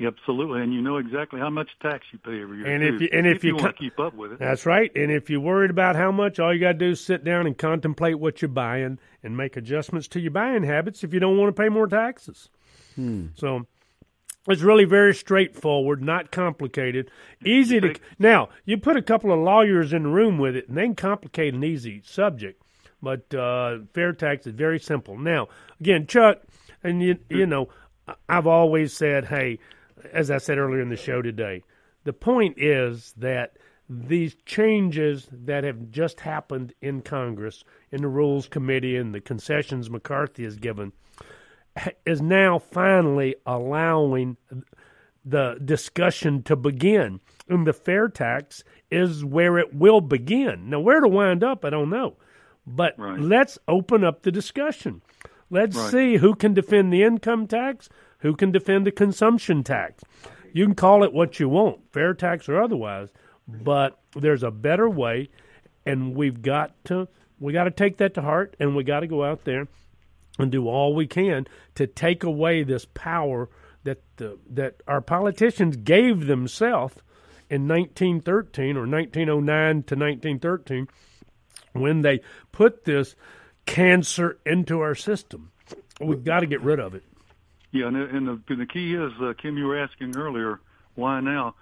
Absolutely, 0.00 0.62
and 0.62 0.72
you 0.72 0.80
know 0.80 0.98
exactly 0.98 1.40
how 1.40 1.50
much 1.50 1.68
tax 1.82 2.04
you 2.12 2.18
pay 2.20 2.40
every 2.40 2.58
year. 2.58 2.66
And 2.66 2.80
too, 2.80 2.94
if 2.94 3.00
you- 3.02 3.08
and 3.12 3.26
if 3.26 3.42
you 3.42 3.56
want 3.56 3.76
to 3.76 3.82
keep 3.82 3.98
up 3.98 4.14
with 4.14 4.32
it, 4.32 4.38
That's 4.38 4.64
right. 4.64 4.90
And 4.94 5.10
if 5.10 5.28
you're 5.28 5.40
worried 5.40 5.70
about 5.70 5.96
how 5.96 6.12
much, 6.12 6.38
all 6.38 6.54
you 6.54 6.60
got 6.60 6.72
to 6.72 6.78
do 6.78 6.90
is 6.90 7.00
sit 7.04 7.24
down 7.24 7.44
and 7.46 7.58
contemplate 7.58 8.20
what 8.20 8.40
you're 8.40 8.48
buying 8.50 9.00
and 9.24 9.36
make 9.36 9.56
adjustments 9.56 10.06
to 10.08 10.20
your 10.20 10.30
buying 10.30 10.62
habits 10.62 11.02
if 11.02 11.12
you 11.12 11.18
don't 11.18 11.36
want 11.36 11.54
to 11.54 11.60
pay 11.60 11.68
more 11.68 11.88
taxes. 11.88 12.50
Hmm. 12.94 13.26
So 13.34 13.66
it's 14.48 14.62
really 14.62 14.84
very 14.84 15.14
straightforward, 15.14 16.02
not 16.02 16.30
complicated, 16.30 17.10
easy 17.44 17.80
to. 17.80 17.94
Now, 18.18 18.48
you 18.64 18.78
put 18.78 18.96
a 18.96 19.02
couple 19.02 19.32
of 19.32 19.38
lawyers 19.38 19.92
in 19.92 20.04
the 20.04 20.08
room 20.08 20.38
with 20.38 20.56
it, 20.56 20.68
and 20.68 20.76
they 20.76 20.84
can 20.84 20.94
complicate 20.94 21.54
an 21.54 21.62
easy 21.64 22.02
subject. 22.04 22.62
But 23.02 23.34
uh, 23.34 23.80
fair 23.94 24.12
tax 24.12 24.46
is 24.46 24.54
very 24.54 24.78
simple. 24.78 25.18
Now, 25.18 25.48
again, 25.80 26.06
Chuck, 26.06 26.40
and 26.82 27.02
you, 27.02 27.18
you 27.28 27.46
know, 27.46 27.68
I've 28.28 28.46
always 28.46 28.92
said, 28.92 29.26
hey, 29.26 29.58
as 30.12 30.30
I 30.30 30.38
said 30.38 30.58
earlier 30.58 30.80
in 30.80 30.88
the 30.88 30.96
show 30.96 31.22
today, 31.22 31.62
the 32.04 32.12
point 32.12 32.58
is 32.58 33.12
that 33.16 33.56
these 33.88 34.36
changes 34.46 35.28
that 35.32 35.64
have 35.64 35.90
just 35.90 36.20
happened 36.20 36.72
in 36.80 37.02
Congress, 37.02 37.64
in 37.90 38.02
the 38.02 38.08
Rules 38.08 38.48
Committee, 38.48 38.96
and 38.96 39.14
the 39.14 39.20
concessions 39.20 39.90
McCarthy 39.90 40.44
has 40.44 40.56
given, 40.56 40.92
is 42.06 42.20
now 42.20 42.58
finally 42.58 43.36
allowing 43.46 44.36
the 45.24 45.58
discussion 45.64 46.42
to 46.44 46.56
begin. 46.56 47.20
And 47.48 47.66
the 47.66 47.72
fair 47.72 48.08
tax 48.08 48.64
is 48.90 49.24
where 49.24 49.58
it 49.58 49.74
will 49.74 50.00
begin. 50.00 50.70
Now, 50.70 50.80
where 50.80 51.00
to 51.00 51.08
wind 51.08 51.42
up, 51.44 51.64
I 51.64 51.70
don't 51.70 51.90
know. 51.90 52.16
But 52.66 52.94
Right. 52.98 53.18
let's 53.18 53.58
open 53.66 54.04
up 54.04 54.22
the 54.22 54.30
discussion. 54.32 55.02
Let's 55.50 55.76
Right. 55.76 55.90
see 55.90 56.16
who 56.18 56.34
can 56.34 56.54
defend 56.54 56.92
the 56.92 57.02
income 57.02 57.46
tax, 57.46 57.88
who 58.18 58.34
can 58.34 58.52
defend 58.52 58.86
the 58.86 58.92
consumption 58.92 59.62
tax. 59.64 60.04
You 60.52 60.64
can 60.64 60.74
call 60.74 61.02
it 61.02 61.12
what 61.12 61.40
you 61.40 61.48
want, 61.48 61.92
fair 61.92 62.14
tax 62.14 62.48
or 62.48 62.60
otherwise, 62.60 63.12
but 63.48 63.98
there's 64.14 64.42
a 64.42 64.50
better 64.50 64.88
way, 64.88 65.28
and 65.84 66.14
we've 66.14 66.42
got 66.42 66.72
to 66.84 67.08
we 67.40 67.54
got 67.54 67.64
to 67.64 67.70
take 67.70 67.96
that 67.96 68.12
to 68.12 68.20
heart, 68.20 68.54
and 68.60 68.76
we 68.76 68.84
got 68.84 69.00
to 69.00 69.06
go 69.06 69.24
out 69.24 69.44
there 69.44 69.66
and 70.40 70.50
do 70.50 70.68
all 70.68 70.94
we 70.94 71.06
can 71.06 71.46
to 71.74 71.86
take 71.86 72.24
away 72.24 72.62
this 72.62 72.84
power 72.94 73.48
that 73.84 74.02
the, 74.16 74.38
that 74.48 74.82
our 74.86 75.00
politicians 75.00 75.76
gave 75.76 76.26
themselves 76.26 76.96
in 77.48 77.66
1913 77.66 78.76
or 78.76 78.86
1909 78.86 79.82
to 79.84 79.94
1913 79.96 80.88
when 81.72 82.02
they 82.02 82.20
put 82.52 82.84
this 82.84 83.14
cancer 83.66 84.38
into 84.44 84.80
our 84.80 84.94
system. 84.94 85.50
We've 86.00 86.24
got 86.24 86.40
to 86.40 86.46
get 86.46 86.60
rid 86.62 86.80
of 86.80 86.94
it. 86.94 87.04
yeah, 87.72 87.86
and, 87.86 87.96
the- 87.96 88.16
and 88.16 88.28
the 88.28 88.42
and 88.48 88.60
the 88.60 88.66
key 88.66 88.94
is, 88.94 89.12
uh, 89.20 89.32
Kim, 89.40 89.56
you 89.56 89.66
were 89.66 89.78
asking 89.78 90.16
earlier, 90.16 90.60
why 90.94 91.20
now? 91.20 91.54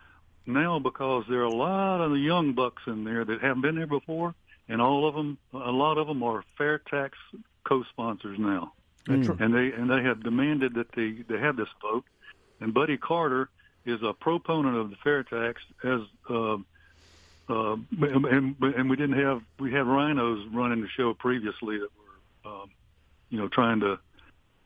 Now 0.47 0.79
because 0.79 1.25
there 1.29 1.41
are 1.41 1.45
a 1.45 1.55
lot 1.55 2.01
of 2.01 2.11
the 2.13 2.19
young 2.19 2.55
bucks 2.55 2.83
in 2.87 3.05
there 3.05 3.25
that 3.25 3.41
haven't 3.43 3.61
been 3.63 3.75
there 3.77 3.87
before, 3.87 4.35
and 4.69 4.81
all 4.81 5.07
of 5.07 5.15
them, 5.15 5.37
a 5.53 5.71
lot 5.71 5.99
of 5.99 6.07
them 6.07 6.23
are 6.23 6.43
fair 6.57 6.79
tax 6.79 7.19
co-sponsors 7.69 8.39
now. 8.39 8.73
That's 9.07 9.29
right. 9.29 9.41
and 9.41 9.55
they 9.55 9.73
and 9.73 9.91
they 9.91 10.03
have 10.03 10.23
demanded 10.23 10.75
that 10.75 10.93
they 10.95 11.23
they 11.29 11.41
have 11.41 11.57
this 11.57 11.69
vote. 11.83 12.05
And 12.61 12.75
Buddy 12.75 12.97
Carter 12.97 13.49
is 13.87 14.01
a 14.03 14.13
proponent 14.13 14.77
of 14.77 14.91
the 14.91 14.97
fair 15.03 15.23
tax, 15.23 15.63
as 15.85 16.01
uh, 16.29 16.57
uh, 17.49 17.77
and 18.01 18.57
and 18.61 18.91
we 18.91 18.97
didn't 18.97 19.19
have 19.19 19.43
we 19.59 19.73
had 19.73 19.87
RINOs 19.87 20.53
running 20.53 20.83
the 20.83 20.89
show 20.97 21.15
previously 21.15 21.79
that 21.79 21.89
were, 21.97 22.51
um, 22.51 22.71
you 23.31 23.39
know, 23.39 23.49
trying 23.49 23.81
to 23.81 23.99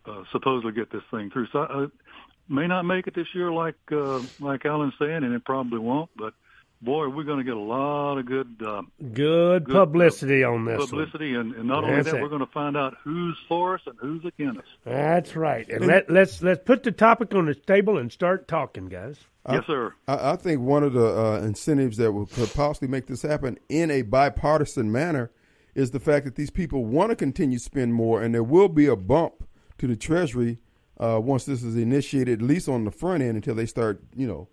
uh, 0.06 0.22
supposedly 0.32 0.72
get 0.72 0.90
this 0.90 1.02
thing 1.10 1.30
through. 1.30 1.46
So 1.52 1.60
I, 1.60 1.86
may 2.48 2.66
not 2.66 2.82
make 2.82 3.06
it 3.06 3.14
this 3.14 3.28
year, 3.34 3.52
like 3.52 3.76
uh, 3.92 4.20
like 4.40 4.64
Alan's 4.64 4.94
saying, 4.98 5.22
and 5.24 5.32
it 5.34 5.44
probably 5.44 5.78
won't. 5.78 6.10
But 6.16 6.34
boy, 6.82 7.08
we're 7.08 7.22
going 7.22 7.38
to 7.38 7.44
get 7.44 7.56
a 7.56 7.60
lot 7.60 8.18
of 8.18 8.26
good 8.26 8.60
uh, 8.64 8.82
Good, 9.00 9.64
Good, 9.64 9.74
uh, 9.76 9.84
publicity 9.86 10.44
on 10.44 10.64
this. 10.64 10.78
one. 10.78 10.88
publicity, 10.88 11.34
and, 11.34 11.54
and 11.54 11.66
not 11.68 11.84
only 11.84 12.02
that, 12.02 12.14
it. 12.14 12.20
we're 12.20 12.28
going 12.28 12.40
to 12.44 12.52
find 12.52 12.76
out 12.76 12.94
who's 13.02 13.38
for 13.48 13.74
us 13.76 13.80
and 13.86 13.96
who's 14.00 14.24
against 14.24 14.58
us. 14.60 14.66
That's 14.84 15.36
right. 15.36 15.68
And 15.68 15.86
let, 15.86 16.10
let's 16.10 16.42
let's 16.42 16.62
put 16.64 16.82
the 16.82 16.92
topic 16.92 17.34
on 17.34 17.46
the 17.46 17.54
table 17.54 17.96
and 17.98 18.10
start 18.12 18.48
talking, 18.48 18.88
guys. 18.88 19.16
yes, 19.50 19.64
sir. 19.66 19.94
I, 20.08 20.32
I 20.32 20.36
think 20.36 20.60
one 20.60 20.82
of 20.82 20.92
the 20.92 21.06
uh, 21.06 21.40
incentives 21.40 21.96
that 21.98 22.12
will, 22.12 22.26
could 22.26 22.52
possibly 22.52 22.88
make 22.88 23.06
this 23.06 23.22
happen 23.22 23.58
in 23.68 23.90
a 23.90 24.02
bipartisan 24.02 24.90
manner 24.92 25.30
is 25.74 25.92
the 25.92 26.00
fact 26.00 26.24
that 26.26 26.34
these 26.34 26.50
people 26.50 26.84
want 26.84 27.10
to 27.10 27.16
continue 27.16 27.56
to 27.58 27.64
spend 27.64 27.94
more, 27.94 28.22
and 28.22 28.34
there 28.34 28.42
will 28.42 28.68
be 28.68 28.86
a 28.86 28.96
bump 28.96 29.44
to 29.78 29.86
the 29.86 29.96
Treasury 29.96 30.58
uh, 31.00 31.18
once 31.20 31.44
this 31.46 31.62
is 31.62 31.76
initiated, 31.76 32.40
at 32.42 32.46
least 32.46 32.68
on 32.68 32.84
the 32.84 32.90
front 32.90 33.22
end, 33.22 33.36
until 33.36 33.54
they 33.54 33.66
start, 33.66 34.02
you 34.14 34.26
know, 34.26 34.48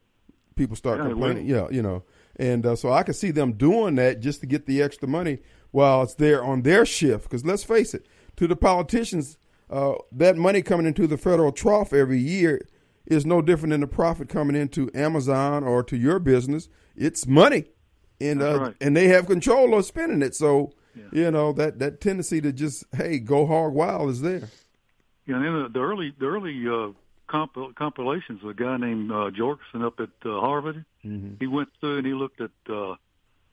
people 0.55 0.75
start 0.75 0.99
Yeah, 0.99 1.09
complaining. 1.09 1.45
Yeah, 1.45 1.67
you 1.69 1.82
know, 1.82 2.03
and 2.40 2.66
uh, 2.66 2.76
so 2.76 2.92
I 2.92 3.04
can 3.04 3.14
see 3.14 3.32
them 3.32 3.54
doing 3.54 3.96
that 3.96 4.22
just 4.22 4.40
to 4.40 4.48
get 4.48 4.66
the 4.66 4.82
extra 4.82 5.08
money 5.08 5.40
while 5.72 6.02
it's 6.02 6.16
there 6.16 6.44
on 6.44 6.62
their 6.62 6.86
shift. 6.86 7.26
Because 7.26 7.46
let's 7.46 7.66
face 7.66 7.94
it, 7.94 8.06
to 8.38 8.48
the 8.48 8.56
politicians, 8.56 9.38
uh, 9.70 9.96
that 10.14 10.38
money 10.38 10.62
coming 10.62 10.88
into 10.88 11.06
the 11.06 11.18
federal 11.18 11.52
trough 11.52 11.92
every 11.92 12.18
year 12.18 12.66
is 13.06 13.26
no 13.26 13.42
different 13.42 13.72
than 13.72 13.82
the 13.82 13.88
profit 13.88 14.30
coming 14.30 14.56
into 14.56 14.90
Amazon 14.96 15.66
or 15.66 15.84
to 15.84 15.98
your 15.98 16.18
business. 16.18 16.70
It's 16.96 17.28
money, 17.28 17.66
and 18.22 18.42
uh, 18.42 18.60
right. 18.60 18.76
and 18.80 18.96
they 18.96 19.10
have 19.10 19.28
control 19.28 19.78
of 19.78 19.86
spending 19.86 20.22
it. 20.22 20.34
So 20.34 20.72
you 21.12 21.30
know 21.32 21.52
that 21.54 21.80
that 21.80 22.00
tendency 22.00 22.40
to 22.42 22.54
just 22.54 22.86
hey 22.96 23.20
go 23.20 23.46
hog 23.46 23.74
wild 23.74 24.10
is 24.10 24.22
there. 24.22 24.50
Yeah, 25.28 25.36
and 25.36 25.46
then 25.46 25.64
the, 25.64 25.70
the 25.70 25.80
early 25.80 26.14
the 26.18 26.26
early 26.26 26.68
uh, 26.68 26.94
comp- 27.30 27.75
compilations, 27.75 28.41
a 28.43 28.53
guy 28.53 28.77
named 28.77 29.11
uh, 29.11 29.30
Jorgenson 29.32 29.84
up 29.84 29.99
at 29.99 30.09
uh, 30.25 30.39
Harvard, 30.39 30.84
he 31.39 31.47
went 31.47 31.69
through 31.80 31.99
and 31.99 32.05
he 32.07 32.13
looked 32.13 32.41
at 32.41 32.51
uh, 32.69 32.95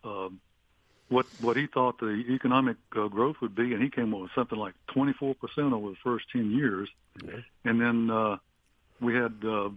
um 0.04 0.40
what 1.08 1.26
what 1.40 1.56
he 1.56 1.66
thought 1.66 1.98
the 1.98 2.24
economic 2.30 2.76
uh, 2.96 3.06
growth 3.06 3.36
would 3.40 3.54
be, 3.54 3.72
and 3.72 3.82
he 3.82 3.90
came 3.90 4.12
up 4.12 4.20
with 4.22 4.30
something 4.34 4.58
like 4.58 4.74
24 4.88 5.34
percent 5.36 5.72
over 5.72 5.90
the 5.90 5.96
first 6.02 6.26
10 6.32 6.50
years. 6.50 6.88
And 7.64 7.80
then 7.80 8.10
uh, 8.10 8.38
we 9.00 9.14
had 9.14 9.34
uh, 9.44 9.70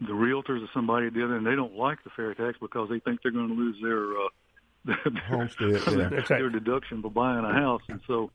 the 0.00 0.12
realtors 0.12 0.62
or 0.62 0.68
somebody 0.72 1.10
did, 1.10 1.30
and 1.30 1.46
they 1.46 1.56
don't 1.56 1.74
like 1.76 2.02
the 2.04 2.10
fair 2.10 2.34
tax 2.34 2.58
because 2.60 2.88
they 2.88 3.00
think 3.00 3.20
they're 3.22 3.32
going 3.32 3.48
to 3.48 3.54
lose 3.54 3.76
their 3.82 4.12
uh, 4.12 4.28
their, 5.10 5.22
Homestead, 5.28 5.98
yeah. 5.98 6.08
That's 6.08 6.28
their 6.28 6.50
deduction 6.50 7.02
for 7.02 7.10
buying 7.10 7.44
a 7.44 7.52
house, 7.52 7.82
and 7.88 8.00
so 8.06 8.30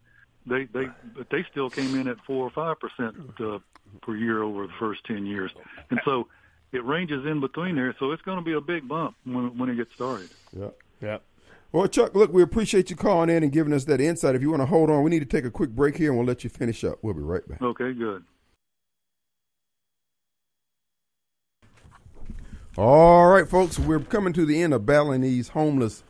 they 0.45 0.65
they 0.65 0.87
but 1.15 1.29
they 1.29 1.45
still 1.51 1.69
came 1.69 1.99
in 1.99 2.07
at 2.07 2.17
four 2.25 2.45
or 2.45 2.49
five 2.49 2.77
percent 2.79 3.15
uh, 3.39 3.59
per 4.01 4.15
year 4.15 4.43
over 4.43 4.67
the 4.67 4.73
first 4.79 5.03
ten 5.05 5.25
years, 5.25 5.51
and 5.89 5.99
so 6.05 6.27
it 6.71 6.83
ranges 6.85 7.25
in 7.25 7.39
between 7.39 7.75
there. 7.75 7.95
So 7.99 8.11
it's 8.11 8.21
going 8.21 8.37
to 8.37 8.43
be 8.43 8.53
a 8.53 8.61
big 8.61 8.87
bump 8.87 9.15
when 9.25 9.57
when 9.57 9.69
it 9.69 9.75
gets 9.75 9.93
started. 9.93 10.29
Yeah. 10.57 10.69
Yeah. 11.01 11.17
Well, 11.71 11.87
Chuck, 11.87 12.13
look, 12.15 12.33
we 12.33 12.41
appreciate 12.43 12.89
you 12.89 12.97
calling 12.97 13.29
in 13.29 13.43
and 13.43 13.51
giving 13.51 13.71
us 13.71 13.85
that 13.85 14.01
insight. 14.01 14.35
If 14.35 14.41
you 14.41 14.49
want 14.49 14.61
to 14.61 14.65
hold 14.65 14.89
on, 14.89 15.03
we 15.03 15.09
need 15.09 15.19
to 15.19 15.25
take 15.25 15.45
a 15.45 15.51
quick 15.51 15.69
break 15.69 15.95
here, 15.95 16.09
and 16.09 16.17
we'll 16.17 16.27
let 16.27 16.43
you 16.43 16.49
finish 16.49 16.83
up. 16.83 16.99
We'll 17.01 17.13
be 17.13 17.21
right 17.21 17.47
back. 17.47 17.61
Okay, 17.61 17.93
good. 17.93 18.23
All 22.77 23.27
right, 23.29 23.47
folks, 23.47 23.79
we're 23.79 23.99
coming 23.99 24.33
to 24.33 24.45
the 24.45 24.61
end 24.61 24.73
of 24.73 24.85
battling 24.85 25.21
these 25.21 25.49
homeless 25.49 26.03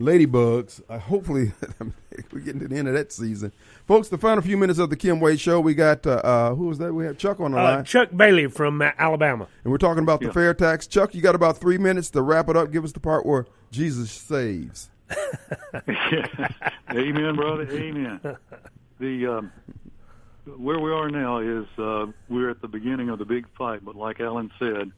ladybugs. 0.00 0.80
Uh, 0.88 0.98
hopefully, 0.98 1.52
we're 2.32 2.40
getting 2.40 2.60
to 2.60 2.68
the 2.68 2.76
end 2.76 2.88
of 2.88 2.94
that 2.94 3.12
season, 3.12 3.52
folks. 3.86 4.08
The 4.08 4.18
final 4.18 4.42
few 4.42 4.56
minutes 4.56 4.78
of 4.78 4.90
the 4.90 4.96
Kim 4.96 5.20
Wade 5.20 5.38
Show, 5.40 5.60
we 5.60 5.74
got 5.74 6.06
uh, 6.06 6.10
uh, 6.24 6.54
who 6.54 6.66
was 6.66 6.78
that? 6.78 6.92
We 6.92 7.04
have 7.04 7.18
Chuck 7.18 7.38
on 7.40 7.52
the 7.52 7.58
Uh, 7.58 7.62
line, 7.62 7.84
Chuck 7.84 8.08
Bailey 8.16 8.46
from 8.48 8.80
uh, 8.82 8.90
Alabama. 8.98 9.46
and 9.64 9.70
we're 9.70 9.78
talking 9.78 10.02
about 10.02 10.20
the 10.20 10.32
fair 10.32 10.54
tax. 10.54 10.86
Chuck, 10.86 11.14
you 11.14 11.20
got 11.22 11.34
about 11.34 11.58
three 11.58 11.78
minutes 11.78 12.10
to 12.10 12.22
wrap 12.22 12.48
it 12.48 12.56
up. 12.56 12.72
Give 12.72 12.84
us 12.84 12.92
the 12.92 13.00
part 13.00 13.24
where 13.26 13.46
Jesus 13.70 14.10
saves. 14.10 14.90
Amen, 16.90 17.34
brother. 17.36 17.68
Amen. 17.70 18.20
The 18.98 19.26
um, 19.26 19.52
where 20.56 20.78
we 20.78 20.90
are 20.92 21.10
now 21.10 21.38
is 21.38 21.66
uh, 21.78 22.06
we're 22.28 22.50
at 22.50 22.60
the 22.60 22.68
beginning 22.68 23.08
of 23.08 23.18
the 23.18 23.24
big 23.24 23.46
fight, 23.56 23.84
but 23.84 23.94
like 23.96 24.20
Alan 24.20 24.50
said, 24.58 24.90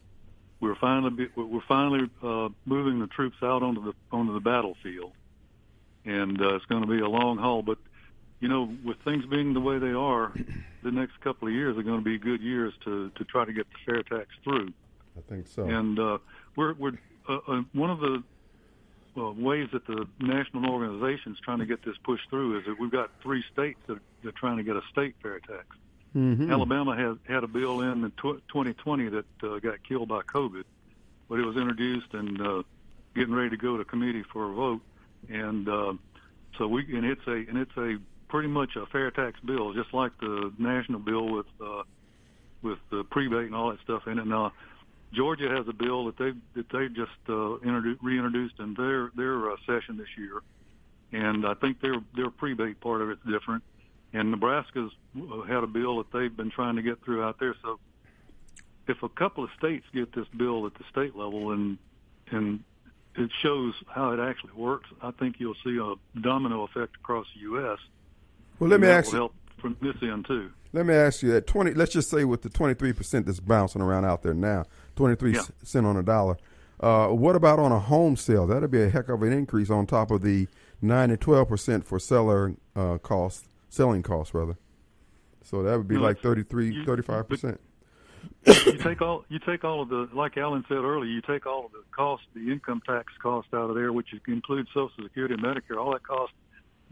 we're 0.63 0.77
finally 0.77 1.29
we're 1.35 1.61
finally 1.67 2.09
uh, 2.23 2.49
moving 2.65 3.01
the 3.01 3.09
troops 3.09 3.37
out 3.43 3.65
onto 3.65 3.85
the 3.85 3.93
onto 4.13 4.33
the 4.33 4.41
battlefield, 4.41 5.13
and 6.05 6.41
uh, 6.41 6.55
it's 6.55 6.65
going 6.67 6.83
to 6.83 6.89
be 6.89 7.01
a 7.01 7.09
long 7.09 7.37
haul. 7.37 7.63
But 7.63 7.79
you 8.39 8.49
know, 8.49 8.73
with 8.85 8.97
things 9.05 9.27
being 9.27 9.55
the 9.55 9.61
way 9.61 9.79
they 9.79 9.91
are, 9.91 10.33
the 10.85 10.93
next 10.93 11.21
couple 11.21 11.49
of 11.49 11.55
years 11.55 11.77
are 11.77 11.83
going 11.83 11.99
to 11.99 12.05
be 12.05 12.17
good 12.17 12.41
years 12.41 12.73
to 12.85 13.11
to 13.11 13.25
try 13.25 13.45
to 13.45 13.53
get 13.53 13.67
the 13.71 13.93
fair 13.93 14.03
tax 14.05 14.31
through. 14.45 14.73
I 15.19 15.21
think 15.29 15.49
so. 15.49 15.65
And 15.65 15.99
uh, 15.99 16.19
we're 16.55 16.75
we're 16.75 16.99
uh, 17.29 17.39
uh, 17.49 17.63
one 17.73 17.91
of 17.91 17.99
the 17.99 18.23
uh, 19.17 19.33
ways 19.33 19.69
that 19.73 19.85
the 19.89 20.07
national 20.21 20.71
organization 20.71 21.33
is 21.33 21.39
trying 21.45 21.59
to 21.59 21.67
get 21.67 21.85
this 21.85 21.97
pushed 22.05 22.31
through 22.31 22.61
is 22.61 22.67
that 22.67 22.79
we've 22.79 22.93
got 22.93 23.11
three 23.21 23.43
states 23.53 23.81
that 23.89 23.99
that 24.23 24.29
are 24.29 24.39
trying 24.39 24.59
to 24.59 24.63
get 24.63 24.77
a 24.77 24.83
state 24.93 25.17
fair 25.21 25.41
tax. 25.41 25.67
Mhm. 26.15 26.51
Alabama 26.51 26.95
has 26.95 27.17
had 27.27 27.43
a 27.43 27.47
bill 27.47 27.81
in 27.81 28.05
in 28.05 28.11
tw- 28.13 28.43
2020 28.49 29.09
that 29.09 29.25
uh, 29.43 29.59
got 29.59 29.83
killed 29.83 30.09
by 30.09 30.21
COVID, 30.23 30.65
but 31.29 31.39
it 31.39 31.45
was 31.45 31.57
introduced 31.57 32.13
and 32.13 32.41
uh, 32.41 32.63
getting 33.15 33.35
ready 33.35 33.51
to 33.51 33.57
go 33.57 33.77
to 33.77 33.85
committee 33.85 34.23
for 34.33 34.51
a 34.51 34.55
vote, 34.55 34.83
and 35.29 35.69
uh, 35.69 35.95
so 36.59 36.69
we 36.69 36.85
and 36.95 37.07
it's 37.07 37.27
a 37.27 37.33
and 37.33 37.57
it's 37.57 37.77
a 37.77 37.97
pretty 38.29 38.49
much 38.49 38.77
a 38.77 38.87
fair 38.87 39.11
tax 39.11 39.39
bill, 39.41 39.73
just 39.73 39.93
like 39.95 40.13
the 40.19 40.53
national 40.59 41.01
bill 41.01 41.29
with 41.29 41.47
uh, 41.65 41.83
with 42.63 42.79
the 42.91 43.05
prebate 43.05 43.47
and 43.47 43.55
all 43.55 43.71
that 43.71 43.81
stuff 43.81 44.07
in 44.07 44.19
it. 44.19 44.27
Now, 44.27 44.53
Georgia 45.13 45.49
has 45.49 45.67
a 45.69 45.73
bill 45.73 46.07
that 46.07 46.19
they 46.19 46.33
that 46.55 46.69
they 46.71 46.89
just 46.89 47.11
uh, 47.29 47.57
introdu- 47.65 47.99
reintroduced 48.03 48.59
in 48.59 48.75
their 48.75 49.11
their 49.17 49.51
uh, 49.51 49.57
session 49.67 49.97
this 49.97 50.09
year, 50.19 50.43
and 51.13 51.47
I 51.47 51.55
think 51.55 51.81
their 51.81 51.97
their 52.15 52.31
prebate 52.31 52.81
part 52.81 53.01
of 53.01 53.11
it's 53.11 53.25
different. 53.25 53.63
And 54.13 54.31
Nebraska's 54.31 54.93
uh, 55.17 55.43
had 55.43 55.65
a 55.65 55.67
bill 55.67 55.99
that 55.99 56.13
they've 56.13 56.35
been 56.37 56.51
trying 56.51 56.77
to 56.77 56.83
get 56.83 57.03
through 57.05 57.23
out 57.25 57.39
there. 57.41 57.55
So, 57.63 57.79
if 58.89 59.03
a 59.03 59.09
couple 59.09 59.45
of 59.45 59.51
states 59.59 59.87
get 59.95 60.13
this 60.15 60.27
bill 60.37 60.67
at 60.67 60.75
the 60.75 60.85
state 60.91 61.17
level 61.17 61.53
and 61.53 61.79
and 62.31 62.63
it 63.15 63.31
shows 63.43 63.75
how 63.89 64.13
it 64.13 64.21
actually 64.21 64.53
works, 64.55 64.89
I 65.03 65.11
think 65.13 65.37
you'll 65.39 65.55
see 65.65 65.79
a 65.79 65.95
domino 66.21 66.63
effect 66.65 66.97
across 66.97 67.27
the 67.35 67.41
U.S. 67.43 67.79
well, 68.59 68.71
let 68.71 68.81
me 68.81 68.87
that 68.87 68.99
ask 68.99 69.07
will 69.09 69.13
you. 69.13 69.19
help 69.19 69.35
from 69.59 69.77
this 69.83 69.97
end 70.03 70.27
too. 70.27 70.51
Let 70.73 70.87
me 70.87 70.95
ask 70.95 71.23
you 71.23 71.31
that 71.33 71.47
twenty. 71.47 71.73
Let's 71.75 71.93
just 71.93 72.11
say 72.11 72.25
with 72.25 72.43
the 72.43 72.49
twenty 72.51 72.75
three 72.75 72.93
percent 72.93 73.27
that's 73.27 73.41
bouncing 73.41 73.81
around 73.83 74.05
out 74.05 74.23
there 74.23 74.35
now, 74.35 74.65
twenty 74.97 75.15
three 75.17 75.35
Yeah. 75.35 75.43
cent 75.63 75.87
on 75.87 75.97
a 75.97 76.03
dollar. 76.03 76.37
Uh, 76.81 77.09
what 77.09 77.37
about 77.37 77.59
on 77.61 77.71
a 77.71 77.79
home 77.79 78.17
sale? 78.17 78.47
That'd 78.47 78.71
be 78.71 78.83
a 78.83 78.89
heck 78.89 79.09
of 79.09 79.23
an 79.23 79.33
increase 79.33 79.71
on 79.71 79.87
top 79.87 80.11
of 80.11 80.23
the 80.23 80.49
nine 80.81 81.11
to 81.11 81.17
twelve 81.17 81.49
percent 81.49 81.87
for 81.87 81.99
seller 81.99 82.55
uh, 82.75 82.99
cost, 82.99 83.47
selling 83.73 84.03
costs 84.03 84.35
rather. 84.35 84.57
So 85.43 85.63
that 85.63 85.77
would 85.77 85.89
be 85.89 85.97
No, 85.97 86.03
like 86.03 86.19
it's- 86.19 86.23
33, 86.25 86.73
you- 86.75 86.85
35 86.85 87.29
percent. 87.29 87.61
you 88.47 88.77
take 88.79 89.03
all 89.03 89.25
you 89.29 89.39
take 89.41 89.65
all 89.65 89.83
of 89.83 89.89
the 89.89 90.09
like 90.13 90.37
Alan 90.37 90.65
said 90.69 90.77
earlier, 90.79 91.11
you 91.11 91.21
take 91.23 91.47
all 91.47 91.67
of 91.67 91.73
the 91.73 91.83
cost, 91.91 92.23
the 92.35 92.53
income 92.53 92.81
tax 92.87 93.13
cost 93.21 93.49
out 93.53 93.69
of 93.71 93.75
there, 93.75 93.93
which 93.93 94.09
includes 94.29 94.69
Social 94.73 95.03
Security 95.03 95.35
and 95.35 95.43
Medicare. 95.43 95.77
All 95.77 95.93
that 95.93 96.05
cost 96.07 96.33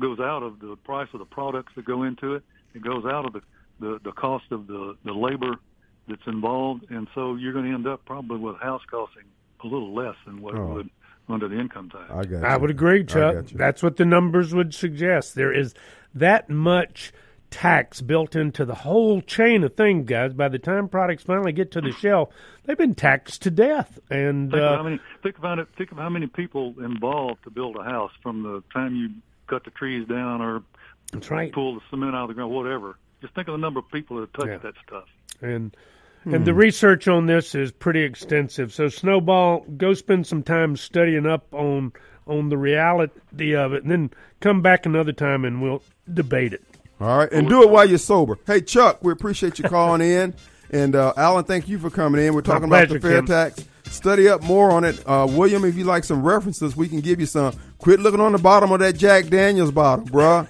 goes 0.00 0.18
out 0.18 0.42
of 0.42 0.58
the 0.58 0.76
price 0.82 1.08
of 1.12 1.18
the 1.20 1.26
products 1.26 1.72
that 1.76 1.84
go 1.84 2.02
into 2.02 2.34
it. 2.34 2.42
It 2.74 2.82
goes 2.82 3.04
out 3.04 3.26
of 3.26 3.32
the 3.34 3.42
the, 3.78 4.00
the 4.02 4.12
cost 4.12 4.46
of 4.50 4.66
the 4.66 4.96
the 5.04 5.12
labor 5.12 5.56
that's 6.08 6.26
involved, 6.26 6.86
and 6.90 7.06
so 7.14 7.36
you're 7.36 7.52
going 7.52 7.66
to 7.66 7.74
end 7.74 7.86
up 7.86 8.04
probably 8.04 8.38
with 8.38 8.56
house 8.56 8.82
costing 8.90 9.24
a 9.62 9.66
little 9.66 9.94
less 9.94 10.16
than 10.26 10.40
what 10.42 10.56
Oh. 10.56 10.70
it 10.70 10.74
would 10.74 10.90
under 11.28 11.46
the 11.46 11.60
income 11.60 11.88
tax. 11.90 12.10
I 12.10 12.24
got. 12.24 12.42
I 12.42 12.56
would 12.56 12.70
agree, 12.70 13.04
Chuck. 13.04 13.46
That's 13.54 13.84
what 13.84 13.96
the 13.98 14.04
numbers 14.04 14.52
would 14.52 14.74
suggest. 14.74 15.36
There 15.36 15.52
is 15.52 15.74
that 16.14 16.48
much 16.50 17.12
tax 17.50 18.00
built 18.00 18.36
into 18.36 18.64
the 18.64 18.74
whole 18.74 19.20
chain 19.20 19.64
of 19.64 19.74
things, 19.74 20.08
guys. 20.08 20.32
By 20.32 20.48
the 20.48 20.58
time 20.58 20.88
products 20.88 21.24
finally 21.24 21.52
get 21.52 21.72
to 21.72 21.80
the 21.80 21.92
shelf, 21.92 22.28
they've 22.64 22.78
been 22.78 22.94
taxed 22.94 23.42
to 23.42 23.50
death. 23.50 23.98
And 24.08 24.50
Think 24.50 24.62
of 24.62 24.68
how 24.74 24.80
uh, 24.80 24.82
many 24.84 25.00
think 25.22 25.38
about 25.38 25.58
it. 25.58 25.68
Think 25.76 25.92
of 25.92 25.98
how 25.98 26.08
many 26.08 26.26
people 26.28 26.74
involved 26.78 27.42
to 27.44 27.50
build 27.50 27.76
a 27.76 27.82
house 27.82 28.12
from 28.22 28.42
the 28.42 28.62
time 28.72 28.94
you 28.94 29.10
cut 29.48 29.64
the 29.64 29.70
trees 29.70 30.06
down 30.06 30.40
or 30.40 30.62
that's 31.12 31.30
right. 31.30 31.52
pull 31.52 31.74
the 31.74 31.80
cement 31.90 32.14
out 32.14 32.22
of 32.22 32.28
the 32.28 32.34
ground, 32.34 32.52
whatever. 32.52 32.96
Just 33.20 33.34
think 33.34 33.48
of 33.48 33.52
the 33.52 33.58
number 33.58 33.80
of 33.80 33.90
people 33.90 34.20
that 34.20 34.32
touch 34.32 34.46
Yeah. 34.46 34.58
that 34.58 34.74
stuff. 34.86 35.04
and 35.42 35.76
and 36.26 36.44
the 36.44 36.52
research 36.52 37.08
on 37.08 37.24
this 37.26 37.54
is 37.54 37.72
pretty 37.72 38.02
extensive. 38.02 38.74
So 38.74 38.88
Snowball, 38.88 39.60
go 39.78 39.94
spend 39.94 40.26
some 40.26 40.42
time 40.42 40.76
studying 40.76 41.26
up 41.26 41.52
on 41.52 41.92
on 42.26 42.48
the 42.50 42.58
reality 42.58 43.54
of 43.56 43.72
it, 43.72 43.82
and 43.82 43.90
then 43.90 44.10
come 44.40 44.60
back 44.62 44.86
another 44.86 45.12
time 45.12 45.44
and 45.44 45.60
we'll 45.62 45.82
debate 46.14 46.52
it. 46.52 46.62
All 47.00 47.18
right, 47.18 47.32
and 47.32 47.48
do 47.48 47.62
it 47.62 47.70
while 47.70 47.88
you're 47.88 47.98
sober. 47.98 48.38
Hey, 48.46 48.60
Chuck, 48.60 48.98
we 49.02 49.10
appreciate 49.12 49.58
you 49.58 49.64
calling 49.68 50.02
in, 50.02 50.34
and 50.70 50.94
uh, 50.94 51.14
Alan, 51.16 51.44
thank 51.44 51.66
you 51.68 51.78
for 51.78 51.88
coming 51.88 52.24
in. 52.24 52.34
We're 52.34 52.42
talking 52.42 52.64
about 52.68 52.88
pleasure, 52.88 53.00
the 53.00 53.08
fair 53.08 53.18
Kim. 53.18 53.26
tax. 53.26 53.64
study 53.90 54.28
up 54.28 54.42
more 54.42 54.70
on 54.70 54.84
it. 54.84 55.02
Uh, 55.06 55.26
William, 55.30 55.64
if 55.64 55.76
you 55.76 55.84
like 55.84 56.04
some 56.04 56.22
references, 56.22 56.76
we 56.76 56.88
can 56.88 57.00
give 57.00 57.18
you 57.18 57.26
some. 57.26 57.54
Quit 57.78 58.00
looking 58.00 58.20
on 58.20 58.32
the 58.32 58.38
bottom 58.38 58.70
of 58.72 58.80
that 58.80 58.96
Jack 58.98 59.28
Daniels 59.28 59.70
bottle, 59.70 60.04
bruh. 60.04 60.46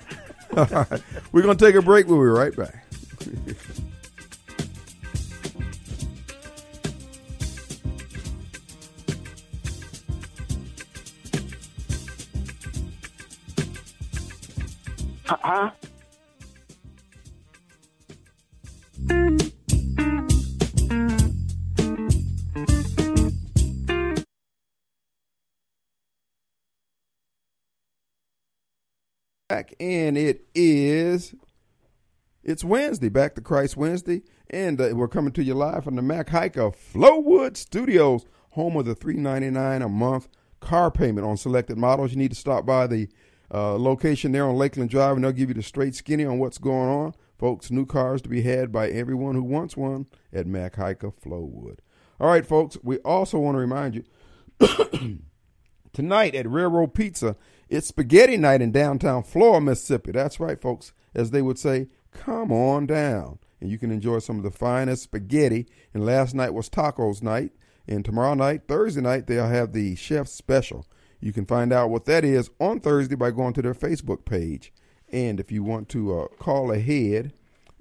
All 0.57 0.67
right. 0.91 1.03
We're 1.31 1.43
going 1.43 1.57
to 1.57 1.65
take 1.65 1.77
a 1.77 1.83
break. 1.83 2.09
We'll 2.09 2.19
be 2.19 2.25
right 2.25 2.55
back. 2.57 2.85
Huh? 15.31 15.71
back 29.49 29.75
and 29.81 30.17
it 30.17 30.47
is 30.55 31.35
it's 32.45 32.63
wednesday 32.63 33.09
back 33.09 33.35
to 33.35 33.41
christ 33.41 33.77
wednesday 33.77 34.23
and 34.49 34.81
uh, 34.81 34.91
we're 34.93 35.09
coming 35.09 35.33
to 35.33 35.43
you 35.43 35.55
live 35.55 35.83
from 35.83 35.97
the 35.97 36.03
Mac 36.03 36.29
Haik 36.29 36.57
of 36.57 36.77
Flowood 36.77 37.57
studios 37.57 38.25
home 38.51 38.77
of 38.77 38.85
the 38.85 38.95
399 38.95 39.83
a 39.83 39.89
month 39.89 40.29
car 40.61 40.91
payment 40.91 41.27
on 41.27 41.37
selected 41.37 41.77
models 41.77 42.13
you 42.13 42.17
need 42.17 42.31
to 42.31 42.37
stop 42.37 42.67
by 42.67 42.87
the 42.87 43.09
uh, 43.53 43.75
location 43.75 44.33
there 44.33 44.47
on 44.47 44.57
lakeland 44.57 44.91
drive 44.91 45.17
and 45.17 45.25
they'll 45.25 45.33
give 45.33 45.49
you 45.49 45.55
the 45.55 45.63
straight 45.63 45.95
skinny 45.95 46.25
on 46.25 46.39
what's 46.39 46.59
going 46.59 46.89
on 46.89 47.15
folks 47.39 47.71
new 47.71 47.87
cars 47.87 48.23
to 48.23 48.29
be 48.29 48.43
had 48.43 48.71
by 48.71 48.89
everyone 48.89 49.35
who 49.35 49.43
wants 49.43 49.77
one 49.77 50.07
at 50.33 50.47
Mac 50.47 50.77
Haik 50.77 51.03
of 51.03 51.19
Flowood 51.21 51.79
all 52.19 52.29
right 52.29 52.47
folks 52.47 52.77
we 52.83 52.99
also 52.99 53.39
want 53.39 53.55
to 53.55 53.61
remind 53.61 53.95
you 53.95 54.05
tonight 55.93 56.35
at 56.35 56.51
Railroad 56.51 56.95
Pizza. 56.95 57.37
It's 57.69 57.89
spaghetti 57.89 58.37
night 58.37 58.63
in 58.63 58.73
downtown 58.73 59.23
Flora, 59.23 59.61
Mississippi. 59.61 60.13
That's 60.13 60.41
right, 60.41 60.61
folks. 60.61 60.93
As 61.15 61.31
they 61.31 61.43
would 61.43 61.59
say, 61.59 61.89
come 62.13 62.53
on 62.53 62.87
down. 62.87 63.39
And 63.61 63.71
you 63.71 63.79
can 63.79 63.91
enjoy 63.91 64.21
some 64.21 64.39
of 64.39 64.43
the 64.43 64.51
finest 64.51 65.05
spaghetti. 65.05 65.67
And 65.93 66.05
last 66.05 66.35
night 66.35 66.55
was 66.55 66.71
tacos 66.71 67.23
night. 67.23 67.53
And 67.87 68.05
tomorrow 68.05 68.35
night, 68.35 68.63
Thursday 68.69 69.01
night, 69.01 69.27
they'll 69.27 69.49
have 69.49 69.73
the 69.73 69.97
chef's 69.97 70.33
special. 70.33 70.87
You 71.21 71.33
can 71.33 71.47
find 71.47 71.73
out 71.73 71.91
what 71.91 72.07
that 72.07 72.25
is 72.25 72.51
on 72.59 72.81
Thursday 72.81 73.15
by 73.15 73.31
going 73.31 73.53
to 73.55 73.63
their 73.63 73.75
Facebook 73.75 74.25
page. 74.25 74.73
And 75.13 75.41
if 75.41 75.53
you 75.53 75.63
want 75.63 75.89
to 75.91 76.21
uh, 76.21 76.27
call 76.39 76.73
ahead 76.73 77.33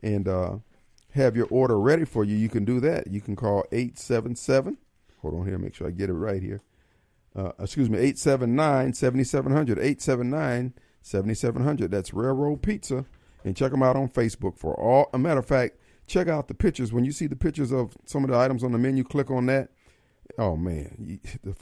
and 0.01 0.27
uh, 0.27 0.57
have 1.13 1.35
your 1.35 1.47
order 1.49 1.79
ready 1.79 2.05
for 2.05 2.23
you, 2.23 2.35
you 2.35 2.49
can 2.49 2.65
do 2.65 2.79
that. 2.81 3.07
You 3.07 3.21
can 3.21 3.35
call 3.35 3.65
877. 3.71 4.77
Hold 5.21 5.35
on 5.35 5.45
here, 5.45 5.57
make 5.57 5.75
sure 5.75 5.87
I 5.87 5.91
get 5.91 6.09
it 6.09 6.13
right 6.13 6.41
here 6.41 6.61
uh, 7.35 7.51
excuse 7.59 7.89
me, 7.89 7.97
879 7.97 8.93
7700. 8.93 9.77
879 9.79 10.73
7700. 11.01 11.91
That's 11.91 12.13
Railroad 12.13 12.61
Pizza. 12.61 13.05
And 13.45 13.55
check 13.55 13.71
them 13.71 13.83
out 13.83 13.95
on 13.95 14.09
Facebook 14.09 14.57
for 14.57 14.73
all. 14.79 15.09
A 15.13 15.17
matter 15.17 15.39
of 15.39 15.45
fact, 15.45 15.77
check 16.07 16.27
out 16.27 16.47
the 16.47 16.53
pictures. 16.53 16.91
When 16.91 17.05
you 17.05 17.11
see 17.11 17.27
the 17.27 17.35
pictures 17.35 17.71
of 17.71 17.95
some 18.05 18.23
of 18.23 18.29
the 18.29 18.37
items 18.37 18.63
on 18.63 18.71
the 18.71 18.77
menu, 18.77 19.03
click 19.03 19.31
on 19.31 19.45
that. 19.45 19.69
Oh, 20.37 20.57
man. 20.57 20.95
You, 20.99 21.19
the 21.43 21.55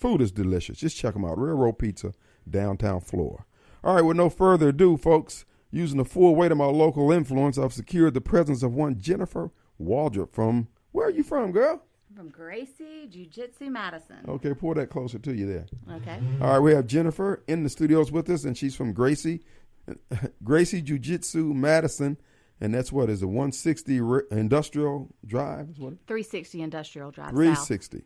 food 0.00 0.20
is 0.20 0.32
delicious. 0.32 0.78
Just 0.78 0.96
check 0.96 1.14
them 1.14 1.24
out. 1.24 1.38
Railroad 1.38 1.78
Pizza, 1.78 2.12
downtown 2.48 3.00
Flora. 3.00 3.44
All 3.84 3.94
right, 3.94 4.02
with 4.04 4.16
no 4.16 4.28
further 4.30 4.68
ado, 4.68 4.96
folks, 4.96 5.44
using 5.70 5.98
the 5.98 6.04
full 6.04 6.34
weight 6.34 6.52
of 6.52 6.58
my 6.58 6.66
local 6.66 7.10
influence, 7.12 7.58
I've 7.58 7.72
secured 7.72 8.14
the 8.14 8.20
presence 8.20 8.62
of 8.62 8.74
one 8.74 8.98
Jennifer 9.00 9.50
Waldrop 9.80 10.32
from. 10.32 10.68
Where 10.92 11.06
are 11.06 11.10
you 11.10 11.22
from, 11.22 11.52
girl? 11.52 11.82
From 12.14 12.28
Gracie 12.28 13.06
Jiu 13.08 13.24
Jitsu 13.26 13.70
Madison. 13.70 14.16
Okay, 14.28 14.52
pull 14.52 14.74
that 14.74 14.90
closer 14.90 15.18
to 15.20 15.32
you 15.32 15.46
there. 15.46 15.66
Okay. 15.96 16.18
All 16.40 16.48
right, 16.50 16.58
we 16.58 16.72
have 16.72 16.86
Jennifer 16.86 17.42
in 17.46 17.62
the 17.62 17.70
studios 17.70 18.10
with 18.10 18.28
us, 18.28 18.44
and 18.44 18.58
she's 18.58 18.74
from 18.74 18.92
Gracie, 18.92 19.40
Gracie 20.44 20.82
Jiu 20.82 20.98
Jitsu 20.98 21.54
Madison, 21.54 22.18
and 22.60 22.74
that's 22.74 22.92
what 22.92 23.08
is 23.08 23.22
a 23.22 23.26
160 23.28 24.00
Industrial 24.32 25.08
Drive. 25.24 25.70
Is 25.70 25.78
what? 25.78 25.94
360 26.06 26.60
Industrial 26.60 27.10
Drive. 27.10 27.32
South. 27.56 28.02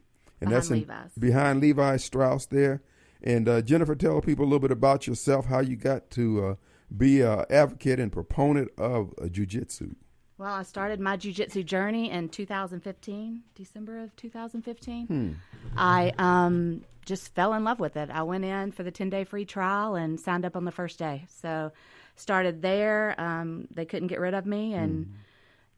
360, 0.47 0.47
and 0.47 0.53
that's 0.53 0.71
in, 0.71 0.81
Behind 0.81 1.03
Levi's. 1.05 1.19
behind 1.19 1.61
Levi 1.61 1.97
Strauss 1.99 2.47
there. 2.47 2.83
And 3.23 3.49
uh, 3.49 3.63
Jennifer, 3.63 3.95
tell 3.95 4.21
people 4.21 4.45
a 4.45 4.47
little 4.47 4.61
bit 4.61 4.71
about 4.71 5.07
yourself, 5.07 5.47
how 5.47 5.61
you 5.61 5.77
got 5.77 6.11
to 6.11 6.45
uh, 6.45 6.55
be 6.95 7.23
an 7.23 7.45
advocate 7.51 7.99
and 7.99 8.13
proponent 8.13 8.71
of 8.77 9.15
uh, 9.21 9.25
jujitsu. 9.25 9.95
Well, 10.37 10.53
I 10.53 10.63
started 10.65 10.99
my 11.01 11.17
Jiu 11.17 11.33
Jitsu 11.33 11.63
journey 11.63 12.11
in 12.11 12.29
2015, 12.29 13.43
December 13.55 14.01
of 14.01 14.15
2015. 14.17 15.39
I 15.77 16.13
um, 16.19 16.85
just 17.07 17.33
fell 17.35 17.55
in 17.55 17.63
love 17.63 17.79
with 17.79 17.97
it. 17.97 18.11
I 18.11 18.25
went 18.25 18.45
in 18.45 18.73
for 18.73 18.83
the 18.83 18.91
10 18.91 19.11
day 19.11 19.25
free 19.25 19.45
trial 19.45 19.95
and 19.95 20.19
signed 20.19 20.45
up 20.45 20.57
on 20.57 20.65
the 20.65 20.73
first 20.73 20.99
day. 20.99 21.25
So, 21.29 21.71
started 22.17 22.63
there. 22.63 23.15
Um, 23.21 23.69
they 23.71 23.85
couldn't 23.85 24.09
get 24.09 24.21
rid 24.21 24.35
of 24.35 24.45
me. 24.45 24.75
And 24.75 25.15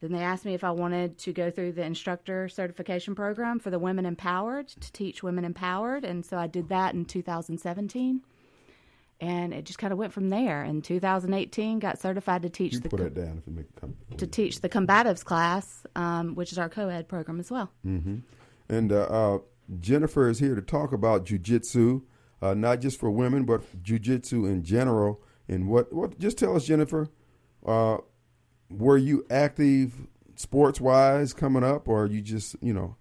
then 0.00 0.12
they 0.12 0.22
asked 0.22 0.44
me 0.44 0.54
if 0.54 0.62
I 0.62 0.70
wanted 0.70 1.18
to 1.18 1.32
go 1.32 1.50
through 1.50 1.72
the 1.72 1.82
instructor 1.82 2.48
certification 2.48 3.14
program 3.14 3.58
for 3.58 3.70
the 3.70 3.78
Women 3.78 4.04
Empowered 4.04 4.68
to 4.68 4.92
teach 4.92 5.22
Women 5.22 5.44
Empowered. 5.44 6.04
And 6.04 6.24
so 6.24 6.36
I 6.36 6.46
did 6.46 6.68
that 6.68 6.94
in 6.94 7.06
2017. 7.06 8.20
And 9.18 9.54
it 9.54 9.64
just 9.64 9.78
kind 9.78 9.94
of 9.94 9.98
went 9.98 10.12
from 10.12 10.28
there. 10.28 10.62
In 10.62 10.82
2018, 10.82 11.78
got 11.78 11.98
certified 11.98 12.42
to 12.42 12.50
teach 12.50 12.74
You 12.74 12.80
the 12.80 12.90
put 12.90 13.14
down 13.14 13.38
if 13.38 13.46
you 13.46 13.54
make 13.54 14.18
to 14.18 14.26
teach 14.26 14.60
the 14.60 14.68
combatives 14.68 15.24
class, 15.24 15.86
um, 15.96 16.34
which 16.34 16.52
is 16.52 16.58
our 16.58 16.68
co-ed 16.68 17.08
program 17.08 17.40
as 17.40 17.50
well. 17.50 17.70
And 18.68 18.92
uh, 18.92 19.02
uh, 19.04 19.38
Jennifer 19.80 20.28
is 20.28 20.38
here 20.38 20.54
to 20.54 20.60
talk 20.60 20.92
about 20.92 21.24
jujitsu, 21.24 22.02
uh, 22.42 22.52
not 22.52 22.82
just 22.82 23.00
for 23.00 23.10
women, 23.10 23.44
but 23.44 23.62
jujitsu 23.82 24.46
in 24.46 24.62
general. 24.62 25.22
And 25.48 25.68
what, 25.68 25.94
what? 25.94 26.18
Just 26.18 26.36
tell 26.36 26.54
us, 26.54 26.66
Jennifer, 26.66 27.08
uh, 27.64 27.98
were 28.70 28.98
you 28.98 29.24
active 29.30 29.92
sports 30.36 30.80
wise 30.80 31.32
coming 31.32 31.64
up, 31.64 31.88
or 31.88 32.06
you 32.06 32.20
just, 32.20 32.56
you 32.60 32.72
know, 32.74 32.96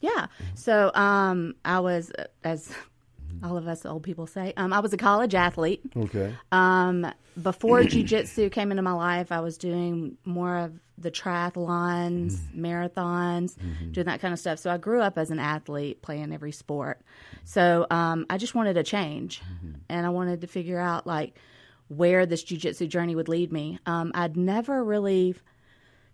Yeah. 0.00 0.26
So 0.54 0.90
um, 0.94 1.54
I 1.64 1.80
was, 1.80 2.12
as 2.44 2.72
all 3.42 3.56
of 3.56 3.66
us 3.68 3.86
old 3.86 4.02
people 4.02 4.26
say, 4.26 4.52
um, 4.56 4.72
I 4.72 4.80
was 4.80 4.92
a 4.92 4.96
college 4.96 5.34
athlete. 5.34 5.80
okay, 5.96 6.34
Um, 6.52 7.06
before 7.40 7.80
jujitsu 7.82 8.50
came 8.52 8.70
into 8.70 8.82
my 8.82 8.92
life, 8.92 9.32
I 9.32 9.40
was 9.40 9.56
doing 9.56 10.18
more 10.24 10.58
of 10.58 10.72
the 10.98 11.10
triathlons, 11.10 12.36
marathons, 12.54 13.56
doing 13.92 14.06
that 14.06 14.20
kind 14.20 14.34
of 14.34 14.38
stuff. 14.38 14.58
So 14.58 14.70
I 14.70 14.76
grew 14.76 15.00
up 15.00 15.16
as 15.16 15.30
an 15.30 15.38
athlete, 15.38 16.02
playing 16.02 16.32
every 16.32 16.52
sport. 16.52 17.00
So 17.44 17.86
um, 17.90 18.26
I 18.28 18.36
just 18.36 18.54
wanted 18.54 18.76
a 18.76 18.82
change, 18.82 19.40
and 19.88 20.06
I 20.06 20.10
wanted 20.10 20.42
to 20.42 20.46
figure 20.46 20.78
out 20.78 21.06
like 21.06 21.38
where 21.90 22.24
this 22.24 22.44
jujitsu 22.44 22.88
journey 22.88 23.16
would 23.16 23.28
lead 23.28 23.52
me. 23.52 23.78
Um, 23.84 24.12
I'd 24.14 24.36
never 24.36 24.84
really 24.84 25.34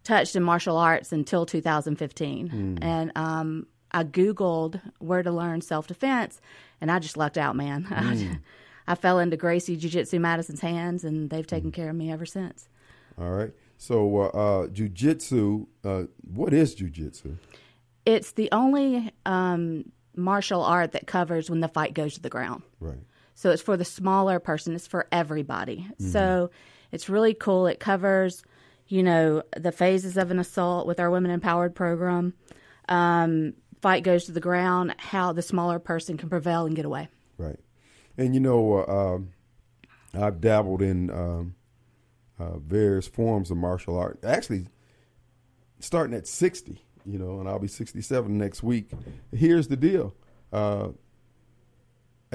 touched 0.05 0.35
in 0.35 0.43
martial 0.43 0.77
arts 0.79 1.13
until 1.13 1.45
2015, 1.45 2.79
and 2.81 3.13
um, 3.15 3.67
I 3.93 4.05
googled 4.05 4.81
where 4.99 5.23
to 5.23 5.31
learn 5.31 5.61
self 5.61 5.87
defense, 5.87 6.41
and 6.81 6.91
I 6.91 6.99
just 6.99 7.17
lucked 7.17 7.37
out, 7.39 7.57
man. 7.57 8.41
I 8.89 8.95
fell 8.95 9.19
into 9.19 9.37
Gracie 9.37 9.77
Jiu 9.77 9.91
Jitsu 9.91 10.19
Madison's 10.19 10.61
hands, 10.61 11.05
and 11.05 11.29
they've 11.29 11.47
taken 11.47 11.73
care 11.73 11.91
of 11.91 11.97
me 11.97 12.11
ever 12.11 12.25
since. 12.25 12.69
all 13.19 13.31
right. 13.31 13.53
So, 13.79 14.23
uh, 14.23 14.27
uh, 14.29 14.67
jujitsu, 14.69 15.67
uh, 15.85 16.05
what 16.33 16.55
is 16.55 16.75
jujitsu? 16.75 17.37
It's 18.07 18.33
the 18.33 18.49
only 18.51 19.13
um, 19.27 19.93
martial 20.15 20.63
art 20.63 20.93
that 20.93 21.07
covers 21.07 21.51
when 21.51 21.61
the 21.61 21.69
fight 21.69 21.93
goes 21.93 22.15
to 22.15 22.21
the 22.23 22.31
ground. 22.31 22.63
Right. 22.81 22.97
So 23.37 23.51
it's 23.51 23.63
for 23.63 23.77
the 23.77 23.85
smaller 23.85 24.41
person. 24.41 24.75
It's 24.75 24.87
for 24.87 25.07
everybody. 25.13 25.87
So 25.99 26.51
it's 26.91 27.09
really 27.09 27.35
cool. 27.35 27.67
It 27.67 27.79
covers, 27.79 28.43
you 28.89 29.03
know, 29.03 29.43
the 29.55 29.73
phases 29.73 30.17
of 30.17 30.31
an 30.31 30.39
assault 30.39 30.87
with 30.87 30.99
our 30.99 31.11
Women 31.11 31.31
Empowered 31.31 31.75
program. 31.75 32.33
Um, 32.89 33.53
fight 33.83 34.03
goes 34.03 34.25
to 34.25 34.33
the 34.33 34.41
ground. 34.41 34.95
How 34.97 35.33
the 35.33 35.43
smaller 35.43 35.79
person 35.79 36.17
can 36.17 36.31
prevail 36.31 36.65
and 36.65 36.75
get 36.75 36.87
away. 36.87 37.09
Right. 37.37 37.61
And 38.17 38.35
you 38.35 38.41
know, 38.41 38.79
uh, 38.79 39.15
um, 39.17 39.33
I've 40.15 40.41
dabbled 40.41 40.81
in 40.81 41.11
um, 41.11 41.55
uh, 42.39 42.59
various 42.59 43.07
forms 43.07 43.51
of 43.51 43.59
martial 43.59 43.99
art. 43.99 44.19
Actually, 44.25 44.69
starting 45.79 46.17
at 46.17 46.27
60, 46.27 46.83
you 47.05 47.19
know, 47.19 47.39
and 47.39 47.49
I'll 47.49 47.59
be 47.59 47.69
67 47.69 48.39
next 48.39 48.63
week. 48.63 48.91
Here's 49.31 49.69
the 49.69 49.77
deal. 49.77 50.15
Uh, 50.51 50.89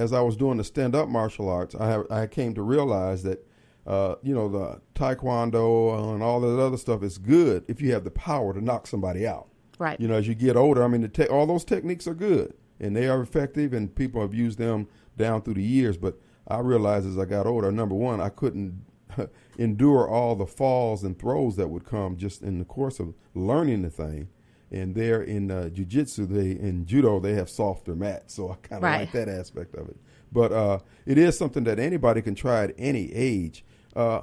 as 0.02 0.14
I 0.14 0.22
was 0.22 0.36
doing 0.36 0.58
the 0.58 0.64
stand 0.64 0.96
up 0.96 1.08
martial 1.08 1.48
arts, 1.48 1.76
I, 1.76 1.88
have, 1.88 2.06
I 2.10 2.28
came 2.28 2.54
to 2.56 2.62
realize 2.62 3.24
that, 3.24 3.48
uh, 3.86 4.16
you 4.24 4.34
know, 4.34 4.50
the 4.50 4.82
taekwondo 4.96 6.14
and 6.14 6.24
all 6.24 6.42
that 6.42 6.60
other 6.60 6.78
stuff 6.78 7.04
is 7.04 7.18
good 7.18 7.64
if 7.68 7.82
you 7.82 7.94
have 7.94 8.04
the 8.04 8.12
power 8.12 8.54
to 8.54 8.62
knock 8.62 8.88
somebody 8.88 9.28
out. 9.28 9.48
Right. 9.80 10.00
You 10.00 10.08
know, 10.08 10.16
as 10.16 10.28
you 10.28 10.36
get 10.36 10.56
older, 10.56 10.84
I 10.84 10.88
mean, 10.88 11.02
the 11.02 11.08
te- 11.08 11.28
all 11.28 11.46
those 11.46 11.64
techniques 11.64 12.08
are 12.08 12.14
good 12.14 12.54
and 12.80 12.96
they 12.96 13.08
are 13.08 13.22
effective, 13.22 13.74
and 13.74 13.94
people 13.96 14.22
have 14.22 14.34
used 14.34 14.58
them 14.58 14.88
down 15.16 15.44
through 15.44 15.54
the 15.54 15.64
years. 15.64 15.98
But 15.98 16.20
I 16.48 16.60
realized 16.60 17.08
as 17.08 17.18
I 17.18 17.26
got 17.26 17.46
older, 17.46 17.72
number 17.72 17.96
one, 17.96 18.20
I 18.20 18.30
couldn't 18.30 18.84
endure 19.58 20.08
all 20.08 20.36
the 20.36 20.48
falls 20.48 21.04
and 21.04 21.18
throws 21.18 21.56
that 21.58 21.70
would 21.70 21.86
come 21.86 22.18
just 22.18 22.42
in 22.42 22.58
the 22.58 22.66
course 22.66 23.00
of 23.00 23.14
learning 23.36 23.84
the 23.84 23.90
thing. 23.90 24.30
And 24.72 24.96
there 24.96 25.22
in 25.22 25.52
uh, 25.52 25.70
jujitsu, 25.74 26.28
they 26.30 26.52
in 26.52 26.86
judo 26.86 27.20
they 27.20 27.34
have 27.34 27.50
softer 27.50 27.94
mats, 27.96 28.34
so 28.36 28.52
I 28.52 28.56
kind 28.56 28.80
of 28.80 28.84
Right. 28.84 29.00
like 29.02 29.12
that 29.12 29.28
aspect 29.28 29.76
of 29.76 29.90
it. 29.90 29.98
But 30.32 30.54
uh, 30.54 30.80
it 31.06 31.18
is 31.18 31.38
something 31.38 31.66
that 31.66 31.78
anybody 31.78 32.22
can 32.22 32.36
try 32.36 32.64
at 32.64 32.74
any 32.78 33.12
age. 33.14 33.66
Uh, 33.96 34.22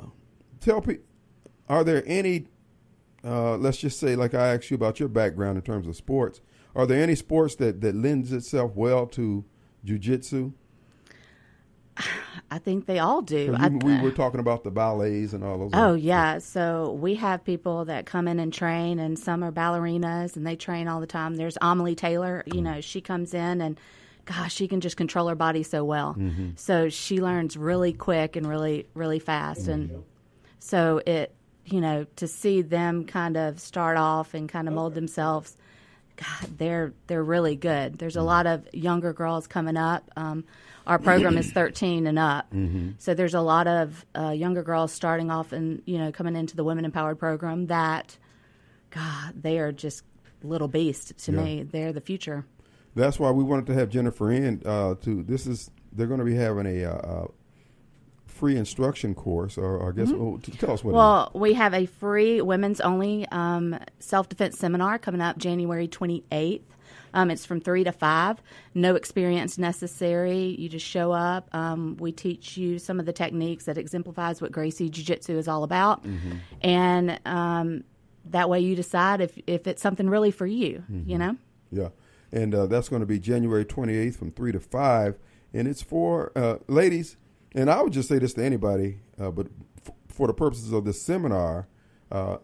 tell 0.61 0.81
people, 0.81 1.05
are 1.69 1.85
there 1.85 2.03
any? 2.07 2.47
Uh, 3.23 3.57
let's 3.59 3.77
just 3.79 4.01
say, 4.01 4.17
like 4.17 4.33
I 4.33 4.55
asked 4.55 4.71
you 4.71 4.75
about 4.77 4.99
your 5.01 5.09
background 5.11 5.59
in 5.59 5.63
terms 5.63 5.87
of 5.87 5.97
sports. 5.97 6.41
Are 6.75 6.87
there 6.87 7.03
any 7.03 7.15
sports 7.15 7.57
that 7.57 7.81
that 7.83 7.95
lends 7.95 8.33
itself 8.33 8.75
well 8.75 9.07
to 9.09 9.45
jujitsu? 9.85 10.53
I 12.51 12.59
think 12.59 12.87
they 12.87 12.99
all 12.99 13.21
do. 13.23 13.53
'Cause 13.53 13.61
I- 13.61 13.69
We, 13.69 13.95
we 13.97 14.01
were 14.03 14.11
talking 14.11 14.41
about 14.41 14.65
the 14.65 14.71
ballets 14.71 15.33
and 15.33 15.45
all 15.45 15.59
those. 15.59 15.71
Oh 15.75 15.79
other- 15.91 15.97
yeah, 15.99 16.39
so 16.39 16.93
we 17.01 17.17
have 17.17 17.45
people 17.45 17.85
that 17.87 18.07
come 18.07 18.27
in 18.29 18.39
and 18.41 18.53
train, 18.53 18.99
and 18.99 19.19
some 19.19 19.43
are 19.45 19.53
ballerinas, 19.53 20.37
and 20.37 20.47
they 20.47 20.57
train 20.57 20.89
all 20.89 21.01
the 21.01 21.07
time. 21.07 21.37
There's 21.37 21.59
Amelie 21.61 21.95
Taylor, 21.95 22.43
you 22.47 22.63
know, 22.63 22.81
she 22.81 23.01
comes 23.01 23.35
in 23.35 23.61
and, 23.61 23.79
gosh, 24.25 24.55
she 24.55 24.67
can 24.69 24.81
just 24.81 24.97
control 24.97 25.29
her 25.29 25.35
body 25.35 25.63
so 25.63 25.85
well. 25.85 26.17
So 26.57 26.89
she 26.89 27.21
learns 27.21 27.57
really 27.57 27.93
quick 27.93 28.37
and 28.37 28.47
really, 28.47 28.87
really 28.95 29.19
fast, 29.19 29.69
and 29.69 30.05
so 30.59 31.01
it, 31.07 31.35
you 31.67 31.81
know, 31.83 32.07
to 32.17 32.27
see 32.27 32.63
them 32.63 33.05
kind 33.05 33.37
of 33.37 33.61
start 33.61 33.97
off 33.99 34.33
and 34.35 34.49
kind 34.49 34.69
of 34.69 34.75
mold 34.75 34.95
themselves. 34.95 35.57
God, 36.17 36.59
they're 36.59 36.93
they're 37.09 37.23
really 37.23 37.55
good. 37.57 37.99
There's 37.99 38.17
a 38.17 38.23
lot 38.23 38.47
of 38.47 38.67
younger 38.73 39.13
girls 39.13 39.47
coming 39.47 39.77
up. 39.77 40.11
Um, 40.17 40.45
our 40.89 40.99
program 40.99 41.37
is 41.39 41.53
13 41.53 42.07
and 42.07 42.19
up, 42.19 42.53
so 42.99 43.15
there's 43.15 43.35
a 43.35 43.41
lot 43.41 43.67
of 43.67 44.05
uh, 44.17 44.31
younger 44.31 44.63
girls 44.63 44.93
starting 44.93 45.31
off 45.31 45.53
and 45.53 45.83
you 45.87 45.99
know 45.99 46.11
coming 46.11 46.35
into 46.35 46.57
the 46.57 46.65
Women 46.65 46.85
Empowered 46.85 47.19
program. 47.19 47.67
That, 47.67 48.17
God, 48.91 49.35
they 49.41 49.59
are 49.59 49.71
just 49.71 50.03
little 50.43 50.69
beasts 50.69 51.25
to 51.27 51.33
Yeah. 51.33 51.45
me. 51.45 51.63
They're 51.63 51.93
the 51.93 52.01
future. 52.01 52.45
That's 52.95 53.19
why 53.21 53.31
we 53.31 53.45
wanted 53.45 53.67
to 53.67 53.75
have 53.75 53.91
Jennifer 53.91 54.33
in. 54.33 54.63
Uh, 54.65 54.95
to 55.03 55.23
this 55.23 55.47
is 55.47 55.71
they're 55.93 56.07
going 56.07 56.21
to 56.21 56.25
be 56.27 56.35
having 56.35 56.67
a 56.67 56.85
uh, 56.85 56.91
uh, 56.95 57.27
free 58.27 58.57
instruction 58.57 59.15
course, 59.15 59.59
or, 59.59 59.77
or 59.79 59.93
I 59.93 59.97
guess 59.97 60.11
oh, 60.13 60.39
t- 60.43 60.53
tell 60.53 60.73
us 60.73 60.83
what. 60.83 60.93
it 60.93 60.95
is. 60.95 60.97
Mm-hmm. 60.97 60.97
Well, 60.97 61.31
we 61.35 61.53
have 61.55 61.75
a 61.75 61.87
free 61.87 62.41
women's 62.41 62.81
only 62.81 63.27
um, 63.31 63.79
self 63.99 64.29
defense 64.29 64.59
seminar 64.59 64.99
coming 64.99 65.21
up 65.21 65.39
January 65.39 65.87
28th. 65.89 66.63
Um, 67.15 67.31
it's 67.31 67.45
from 67.47 67.61
3 67.61 67.85
to 67.85 67.93
5. 67.93 68.43
No 68.75 68.95
experience 68.95 69.59
necessary. 69.59 70.57
You 70.59 70.69
just 70.69 70.87
show 70.87 71.13
up. 71.13 71.49
Um, 71.55 71.97
we 71.99 72.13
teach 72.13 72.57
you 72.57 72.79
some 72.79 73.01
of 73.01 73.07
the 73.07 73.13
techniques 73.13 73.65
that 73.65 73.79
exemplifies 73.79 74.41
what 74.41 74.53
Gracie 74.53 74.89
Jiu 74.89 75.05
Jitsu 75.05 75.37
is 75.39 75.49
all 75.49 75.65
about. 75.65 76.05
And 76.63 77.19
um, 77.25 77.85
that 78.27 78.49
way 78.51 78.61
you 78.61 78.75
decide 78.75 79.21
if, 79.21 79.39
if 79.47 79.67
it's 79.67 79.83
something 79.83 80.09
really 80.09 80.31
for 80.31 80.47
you, 80.47 80.85
you 81.07 81.19
know? 81.19 81.37
Yeah, 81.71 81.89
and 82.33 82.55
uh, 82.55 82.67
that's 82.67 82.89
going 82.89 83.01
to 83.01 83.07
be 83.07 83.19
January 83.19 83.65
28th 83.65 84.17
from 84.17 84.31
three 84.31 84.53
to 84.53 84.61
five, 84.61 85.19
and 85.53 85.69
it's 85.69 85.83
for 85.83 86.33
uh, 86.37 86.57
ladies. 86.67 87.17
And 87.55 87.71
I 87.71 87.83
would 87.83 87.93
just 87.93 88.09
say 88.09 88.19
this 88.19 88.35
to 88.35 88.45
anybody, 88.45 89.01
uh, 89.21 89.31
but 89.31 89.49
f- 89.87 89.95
for 90.09 90.27
the 90.27 90.35
purposes 90.35 90.73
of 90.73 90.85
this 90.85 91.01
seminar, 91.01 91.67
uh, 92.11 92.39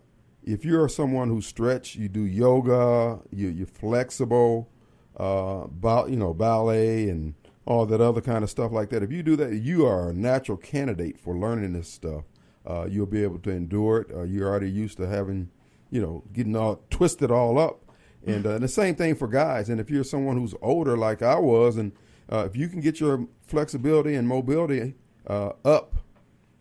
if 0.46 0.64
you're 0.64 0.88
someone 0.88 1.28
who 1.28 1.40
stretch, 1.40 1.96
you 1.96 2.08
do 2.08 2.22
yoga, 2.22 3.20
you, 3.30 3.48
you're 3.48 3.66
flexible, 3.66 4.70
uh, 5.16 5.64
ba- 5.68 6.06
you 6.08 6.16
know, 6.16 6.34
ballet 6.34 7.08
and 7.08 7.34
all 7.66 7.86
that 7.86 8.00
other 8.00 8.20
kind 8.20 8.44
of 8.44 8.50
stuff 8.50 8.72
like 8.72 8.90
that. 8.90 9.02
If 9.02 9.10
you 9.10 9.22
do 9.22 9.36
that, 9.36 9.54
you 9.54 9.86
are 9.86 10.10
a 10.10 10.12
natural 10.12 10.58
candidate 10.58 11.18
for 11.18 11.36
learning 11.36 11.72
this 11.72 11.88
stuff. 11.88 12.24
Uh, 12.66 12.86
you'll 12.88 13.06
be 13.06 13.22
able 13.22 13.38
to 13.40 13.50
endure 13.50 14.02
it. 14.02 14.14
Uh, 14.14 14.22
you're 14.22 14.48
already 14.48 14.70
used 14.70 14.96
to 14.98 15.06
having, 15.06 15.50
you 15.90 16.00
know, 16.00 16.24
getting 16.32 16.56
all 16.56 16.82
twisted 16.90 17.30
all 17.30 17.58
up. 17.58 17.80
And, 18.26 18.46
uh, 18.46 18.50
and 18.50 18.64
the 18.64 18.68
same 18.68 18.94
thing 18.94 19.14
for 19.14 19.28
guys. 19.28 19.68
And 19.68 19.80
if 19.80 19.90
you're 19.90 20.04
someone 20.04 20.38
who's 20.38 20.54
older 20.62 20.96
like 20.96 21.20
I 21.20 21.38
was, 21.38 21.76
and 21.76 21.92
uh, 22.32 22.46
if 22.46 22.56
you 22.56 22.68
can 22.68 22.80
get 22.80 23.00
your 23.00 23.26
flexibility 23.46 24.14
and 24.14 24.26
mobility 24.26 24.94
uh, 25.26 25.50
up, 25.64 25.96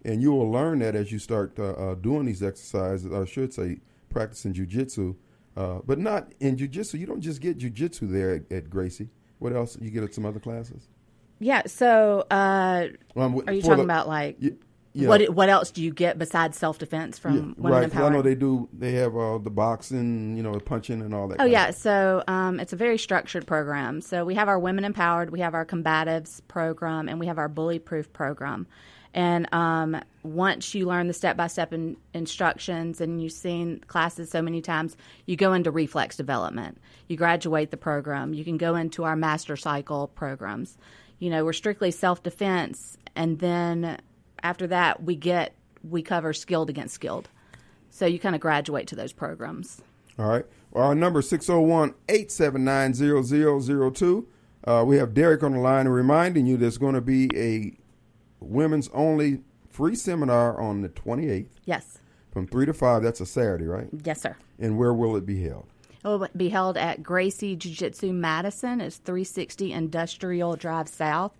and 0.05 0.21
you 0.21 0.31
will 0.31 0.49
learn 0.51 0.79
that 0.79 0.95
as 0.95 1.11
you 1.11 1.19
start 1.19 1.57
uh, 1.59 1.71
uh, 1.71 1.95
doing 1.95 2.25
these 2.25 2.43
exercises, 2.43 3.11
I 3.11 3.25
should 3.25 3.53
say, 3.53 3.79
practicing 4.09 4.53
jujitsu. 4.53 5.15
Uh, 5.55 5.79
but 5.85 5.99
not 5.99 6.31
in 6.39 6.57
jujitsu. 6.57 6.99
You 6.99 7.05
don't 7.05 7.21
just 7.21 7.39
get 7.39 7.59
jujitsu 7.59 8.09
there 8.11 8.31
at, 8.35 8.51
at 8.51 8.69
Gracie. 8.69 9.09
What 9.39 9.53
else? 9.53 9.77
You 9.79 9.91
get 9.91 10.03
at 10.03 10.13
some 10.13 10.25
other 10.25 10.39
classes? 10.39 10.87
Yeah. 11.39 11.63
So, 11.67 12.25
uh, 12.31 12.87
Um, 13.15 13.41
are 13.47 13.53
you 13.53 13.61
talking 13.61 13.77
the- 13.77 13.83
about 13.83 14.07
like 14.07 14.37
y- 14.41 14.53
yeah. 14.93 15.07
what 15.09 15.29
what 15.29 15.49
else 15.49 15.69
do 15.71 15.83
you 15.83 15.91
get 15.93 16.17
besides 16.17 16.57
self 16.57 16.79
defense 16.79 17.19
from 17.19 17.35
Yeah, 17.35 17.41
Women 17.69 17.89
right. 17.91 17.95
I 17.95 18.09
know 18.09 18.21
they 18.23 18.33
do. 18.35 18.67
They 18.73 18.93
have 18.93 19.15
uh, 19.15 19.37
the 19.37 19.49
boxing, 19.51 20.37
you 20.37 20.41
know, 20.43 20.57
punching 20.59 21.01
and 21.01 21.13
all 21.13 21.27
that. 21.27 21.39
Oh 21.41 21.45
yeah, 21.45 21.69
so 21.71 22.23
um, 22.27 22.59
it's 22.59 22.73
a 22.73 22.77
very 22.77 22.97
structured 22.97 23.45
program. 23.45 24.01
So 24.01 24.25
we 24.25 24.33
have 24.35 24.47
our 24.47 24.57
Women 24.57 24.85
Empowered, 24.85 25.29
we 25.31 25.41
have 25.41 25.53
our 25.53 25.65
Combatives 25.65 26.41
program, 26.47 27.09
and 27.09 27.19
we 27.19 27.27
have 27.27 27.37
our 27.37 27.49
Bully 27.49 27.77
Proof 27.79 28.11
program. 28.13 28.65
And 29.13 29.47
um, 29.53 30.01
once 30.23 30.73
you 30.73 30.87
learn 30.87 31.07
the 31.07 31.13
step 31.13 31.37
by 31.37 31.47
step 31.47 31.73
instructions 32.13 32.99
and 32.99 33.21
you've 33.21 33.33
seen 33.33 33.79
classes 33.87 34.31
so 34.31 34.41
many 34.41 34.61
times, 34.61 34.97
you 35.25 35.35
go 35.35 35.53
into 35.53 35.69
reflex 35.69 36.17
development. 36.17 36.79
You 37.07 37.17
graduate 37.17 37.69
the 37.69 37.77
program. 37.77 38.33
You 38.33 38.43
can 38.43 38.57
go 38.57 38.75
into 38.75 39.03
our 39.03 39.15
master 39.15 39.55
cycle 39.55 40.07
programs. 40.07 40.77
You 41.19 41.29
know, 41.29 41.45
we're 41.45 41.53
strictly 41.53 41.91
self 41.91 42.23
defense, 42.23 42.97
and 43.15 43.39
then 43.39 43.99
after 44.41 44.67
that, 44.67 45.03
we 45.03 45.15
get 45.15 45.53
we 45.87 46.01
cover 46.01 46.33
skilled 46.33 46.69
against 46.69 46.95
skilled. 46.95 47.29
So 47.89 48.05
you 48.05 48.17
kind 48.19 48.33
of 48.33 48.41
graduate 48.41 48.87
to 48.87 48.95
those 48.95 49.13
programs. 49.13 49.81
All 50.17 50.27
right. 50.27 50.45
Our 50.73 50.95
number 50.95 51.19
is 51.19 51.29
601 51.29 51.93
879 52.09 52.93
0002. 53.61 54.27
Uh, 54.65 54.83
We 54.87 54.97
have 54.97 55.13
Derek 55.13 55.43
on 55.43 55.53
the 55.53 55.59
line 55.59 55.87
reminding 55.87 56.45
you 56.45 56.57
there's 56.57 56.77
going 56.77 56.95
to 56.95 57.01
be 57.01 57.29
a 57.35 57.73
women's 58.43 58.89
only 58.93 59.41
free 59.69 59.95
seminar 59.95 60.59
on 60.59 60.81
the 60.81 60.89
28th 60.89 61.47
Yes. 61.65 61.97
from 62.31 62.47
3 62.47 62.65
to 62.67 62.73
5. 62.73 63.01
That's 63.03 63.21
a 63.21 63.25
Saturday, 63.25 63.65
right? 63.65 63.87
Yes, 64.03 64.21
sir. 64.21 64.35
And 64.59 64.77
where 64.77 64.93
will 64.93 65.15
it 65.15 65.25
be 65.25 65.41
held? 65.43 65.65
It 66.03 66.07
will 66.07 66.27
be 66.35 66.49
held 66.49 66.77
at 66.77 67.01
Gracie 67.01 67.55
Jiu 67.55 67.71
Jitsu 67.73 68.11
Madison. 68.13 68.81
It's 68.81 68.97
360 68.97 69.71
Industrial 69.71 70.55
Drive 70.55 70.89
South 70.89 71.31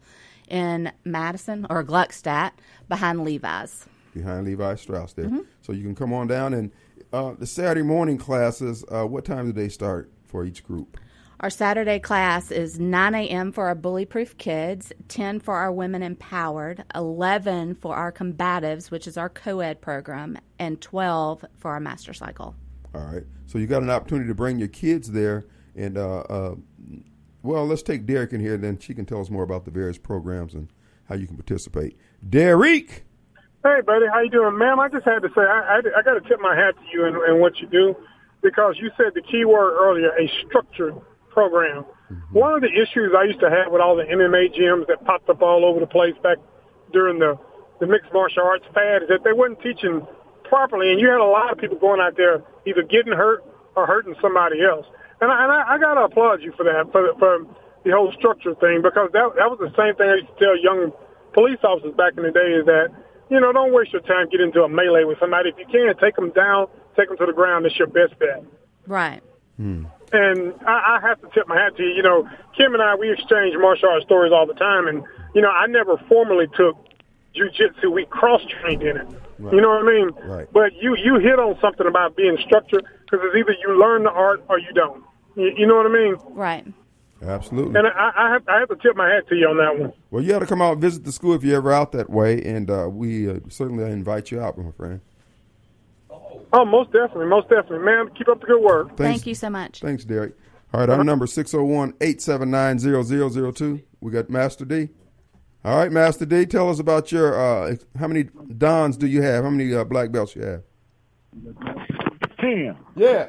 in 0.48 0.92
Madison 1.04 1.68
or 1.70 1.84
Gluckstadt 1.84 2.52
behind 2.88 3.24
Levi's. 3.24 3.86
Behind 4.14 4.46
Levi 4.46 4.76
Strauss 4.76 5.14
Mm-hmm. 5.14 5.36
there. 5.38 5.46
So 5.62 5.74
you 5.74 5.84
can 5.84 5.96
come 5.96 6.14
on 6.14 6.28
down. 6.28 6.54
And 6.54 6.72
uh, 7.12 7.34
the 7.38 7.46
Saturday 7.46 7.82
morning 7.84 8.18
classes, 8.18 8.84
uh, 8.90 9.06
what 9.06 9.26
time 9.26 9.48
do 9.48 9.52
they 9.52 9.70
start 9.70 10.10
for 10.24 10.46
each 10.46 10.64
group? 10.64 10.98
Our 11.44 11.50
Saturday 11.50 12.00
class 12.00 12.52
is 12.52 12.80
9 12.80 13.16
a.m. 13.16 13.52
for 13.52 13.66
our 13.68 13.76
bully 13.76 14.06
proof 14.06 14.38
kids, 14.38 14.94
10 15.10 15.42
for 15.42 15.56
our 15.56 15.74
women 15.74 16.02
empowered, 16.02 16.86
11 16.96 17.76
for 17.76 17.98
our 17.98 18.14
combatives, 18.14 18.90
which 18.90 19.08
is 19.08 19.18
our 19.18 19.28
co 19.28 19.60
ed 19.60 19.82
program, 19.82 20.38
and 20.58 20.80
12 20.80 21.44
for 21.58 21.72
our 21.72 21.82
master 21.82 22.14
cycle. 22.14 22.56
All 22.96 23.02
right. 23.02 23.24
So 23.48 23.58
you 23.58 23.68
got 23.68 23.84
an 23.84 23.90
opportunity 23.90 24.30
to 24.30 24.34
bring 24.34 24.58
your 24.58 24.70
kids 24.70 25.12
there. 25.12 25.46
And, 25.76 25.98
uh, 25.98 26.20
uh, 26.20 26.56
well, 27.42 27.68
let's 27.68 27.84
take 27.84 28.06
Derek 28.06 28.32
in 28.32 28.40
here, 28.40 28.56
then 28.56 28.80
she 28.80 28.94
can 28.94 29.06
tell 29.06 29.20
us 29.20 29.30
more 29.30 29.44
about 29.44 29.66
the 29.66 29.72
various 29.72 29.98
programs 29.98 30.54
and 30.54 30.70
how 31.10 31.16
you 31.16 31.28
can 31.28 31.36
participate. 31.36 31.98
Derek! 32.30 33.04
Hey, 33.66 33.82
buddy, 33.86 34.06
how 34.14 34.22
you 34.22 34.30
doing, 34.30 34.58
ma'am? 34.58 34.80
I 34.80 34.88
just 34.88 35.04
had 35.04 35.20
to 35.24 35.28
say 35.36 35.42
I, 35.42 35.60
I, 35.60 36.00
I 36.00 36.04
got 36.04 36.14
to 36.14 36.22
tip 36.22 36.40
my 36.40 36.56
hat 36.56 36.76
to 36.76 36.98
you 36.98 37.04
and, 37.06 37.18
and 37.18 37.42
what 37.42 37.60
you 37.60 37.68
do 37.68 37.98
because 38.42 38.78
you 38.80 38.92
said 38.96 39.08
the 39.14 39.22
key 39.22 39.44
word 39.44 39.74
earlier, 39.78 40.12
a 40.18 40.32
structured 40.48 40.96
program. 41.34 41.86
One 42.32 42.54
of 42.54 42.62
the 42.62 42.70
issues 42.70 43.12
I 43.18 43.24
used 43.24 43.40
to 43.42 43.50
have 43.50 43.72
with 43.72 43.82
all 43.82 43.96
the 43.96 44.04
MMA 44.04 44.54
gyms 44.54 44.88
that 44.88 45.04
popped 45.04 45.30
up 45.30 45.42
all 45.42 45.66
over 45.66 45.80
the 45.80 45.88
place 45.90 46.14
back 46.22 46.38
during 46.92 47.20
the 47.20 47.38
the 47.80 47.88
mixed 47.88 48.14
martial 48.14 48.44
arts 48.44 48.66
fad 48.74 49.04
is 49.04 49.10
that 49.10 49.26
they 49.26 49.34
wasn't 49.34 49.60
teaching 49.62 50.06
properly, 50.46 50.92
and 50.92 51.02
you 51.02 51.10
had 51.10 51.20
a 51.20 51.26
lot 51.26 51.52
of 51.52 51.58
people 51.58 51.78
going 51.78 52.00
out 52.00 52.16
there 52.16 52.44
either 52.66 52.84
getting 52.84 53.12
hurt 53.12 53.44
or 53.76 53.88
hurting 53.88 54.16
somebody 54.22 54.64
else. 54.64 54.86
And 55.20 55.32
I, 55.32 55.44
and 55.44 55.52
I, 55.52 55.74
I 55.74 55.78
got 55.80 55.96
to 55.96 56.06
applaud 56.06 56.42
you 56.42 56.54
for 56.56 56.64
that, 56.64 56.92
for, 56.92 57.12
for 57.18 57.44
the 57.84 57.92
whole 57.92 58.14
structure 58.14 58.54
thing, 58.56 58.82
because 58.82 59.10
that 59.14 59.34
that 59.36 59.50
was 59.50 59.60
the 59.60 59.74
same 59.76 59.96
thing 59.96 60.10
I 60.10 60.22
used 60.22 60.30
to 60.30 60.40
tell 60.40 60.56
young 60.58 60.92
police 61.34 61.60
officers 61.64 61.96
back 61.96 62.14
in 62.16 62.24
the 62.24 62.32
day 62.32 62.54
is 62.54 62.66
that 62.66 62.94
you 63.30 63.40
know 63.40 63.52
don't 63.52 63.74
waste 63.74 63.92
your 63.92 64.04
time 64.04 64.30
getting 64.30 64.48
into 64.48 64.64
a 64.64 64.70
melee 64.70 65.04
with 65.04 65.20
somebody. 65.20 65.50
If 65.50 65.58
you 65.58 65.66
can, 65.66 65.98
take 65.98 66.16
them 66.16 66.32
down, 66.32 66.68
take 66.96 67.10
them 67.10 67.18
to 67.18 67.26
the 67.26 67.34
ground. 67.34 67.66
That's 67.66 67.78
your 67.78 67.88
best 67.88 68.18
bet. 68.20 68.46
Right. 68.88 69.22
Hmm. 69.58 69.86
And 70.14 70.54
I, 70.68 70.98
I 70.98 71.08
have 71.08 71.20
to 71.22 71.30
tip 71.34 71.48
my 71.48 71.58
hat 71.60 71.76
to 71.78 71.84
you. 71.84 71.90
You 71.90 72.04
know, 72.04 72.30
Kim 72.56 72.74
and 72.74 72.84
I, 72.84 72.96
we 72.96 73.12
exchange 73.12 73.56
martial 73.58 73.90
arts 73.90 74.06
stories 74.06 74.32
all 74.32 74.46
the 74.46 74.54
time. 74.54 74.88
And, 74.88 75.04
you 75.34 75.42
know, 75.42 75.50
I 75.50 75.66
never 75.68 75.98
formally 76.08 76.46
took 76.56 76.78
jujitsu. 77.36 77.92
We 77.92 78.06
cross-trained 78.06 78.84
in 78.84 78.98
it. 78.98 79.08
You 79.40 79.60
know 79.60 79.70
what 79.70 79.82
I 79.82 79.86
mean? 79.86 80.12
Right. 80.24 80.48
But 80.54 80.74
you, 80.82 80.96
you 80.96 81.20
hit 81.20 81.40
on 81.40 81.58
something 81.60 81.88
about 81.88 82.16
being 82.16 82.38
structured 82.46 82.86
because 83.02 83.20
it's 83.24 83.36
either 83.36 83.56
you 83.62 83.78
learn 83.78 84.04
the 84.04 84.12
art 84.12 84.44
or 84.48 84.60
you 84.60 84.72
don't. 84.74 85.04
You, 85.36 85.52
you 85.58 85.68
know 85.68 85.76
what 85.76 85.88
I 85.88 85.90
mean? 85.90 86.16
Right. 86.30 86.66
Absolutely. 87.22 87.80
And 87.80 87.88
I, 87.88 88.12
I, 88.16 88.32
have, 88.34 88.48
I 88.48 88.60
have 88.60 88.70
to 88.70 88.76
tip 88.76 88.96
my 88.96 89.10
hat 89.10 89.28
to 89.30 89.36
you 89.36 89.48
on 89.48 89.58
that 89.58 89.80
one. 89.80 89.94
Well, 90.12 90.22
you 90.22 90.30
got 90.30 90.40
to 90.40 90.46
come 90.46 90.62
out 90.62 90.74
and 90.74 90.82
visit 90.82 91.04
the 91.04 91.12
school 91.12 91.34
if 91.34 91.44
you're 91.44 91.58
ever 91.58 91.72
out 91.72 91.92
that 91.94 92.10
way, 92.10 92.42
and 92.44 92.70
uh, 92.70 92.88
we 92.92 93.30
uh, 93.30 93.40
certainly 93.50 93.90
invite 93.90 94.30
you 94.30 94.40
out, 94.40 94.58
my 94.58 94.72
friend. 94.72 95.02
Oh, 96.56 96.66
most 96.66 96.92
definitely, 96.92 97.26
most 97.26 97.50
definitely, 97.50 97.80
man. 97.80 98.10
Keep 98.16 98.28
up 98.30 98.40
the 98.42 98.46
good 98.46 98.62
work. 98.62 98.90
Thanks. 98.90 99.00
Thank 99.00 99.26
you 99.26 99.34
so 99.36 99.50
much. 99.50 99.80
Thanks, 99.82 100.06
Derek. 100.06 100.36
All 100.72 100.80
right, 100.80 100.90
our 100.90 101.04
number 101.04 101.26
601-879-0002. 101.28 103.84
We 104.02 104.12
got 104.12 104.30
Master 104.30 104.64
D. 104.66 104.90
All 105.66 105.78
right, 105.78 105.92
Master 105.92 106.26
D, 106.26 106.46
tell 106.46 106.70
us 106.70 106.80
about 106.80 107.10
your 107.12 107.40
uh 107.40 107.76
how 107.98 108.08
many 108.08 108.24
dans 108.58 108.98
do 108.98 109.08
you 109.08 109.22
have? 109.22 109.46
How 109.46 109.50
many 109.50 109.74
uh, 109.74 109.84
black 109.86 110.12
belts 110.12 110.36
you 110.36 110.44
have? 110.44 110.62
Ten. 112.40 112.76
Yeah. 112.96 113.28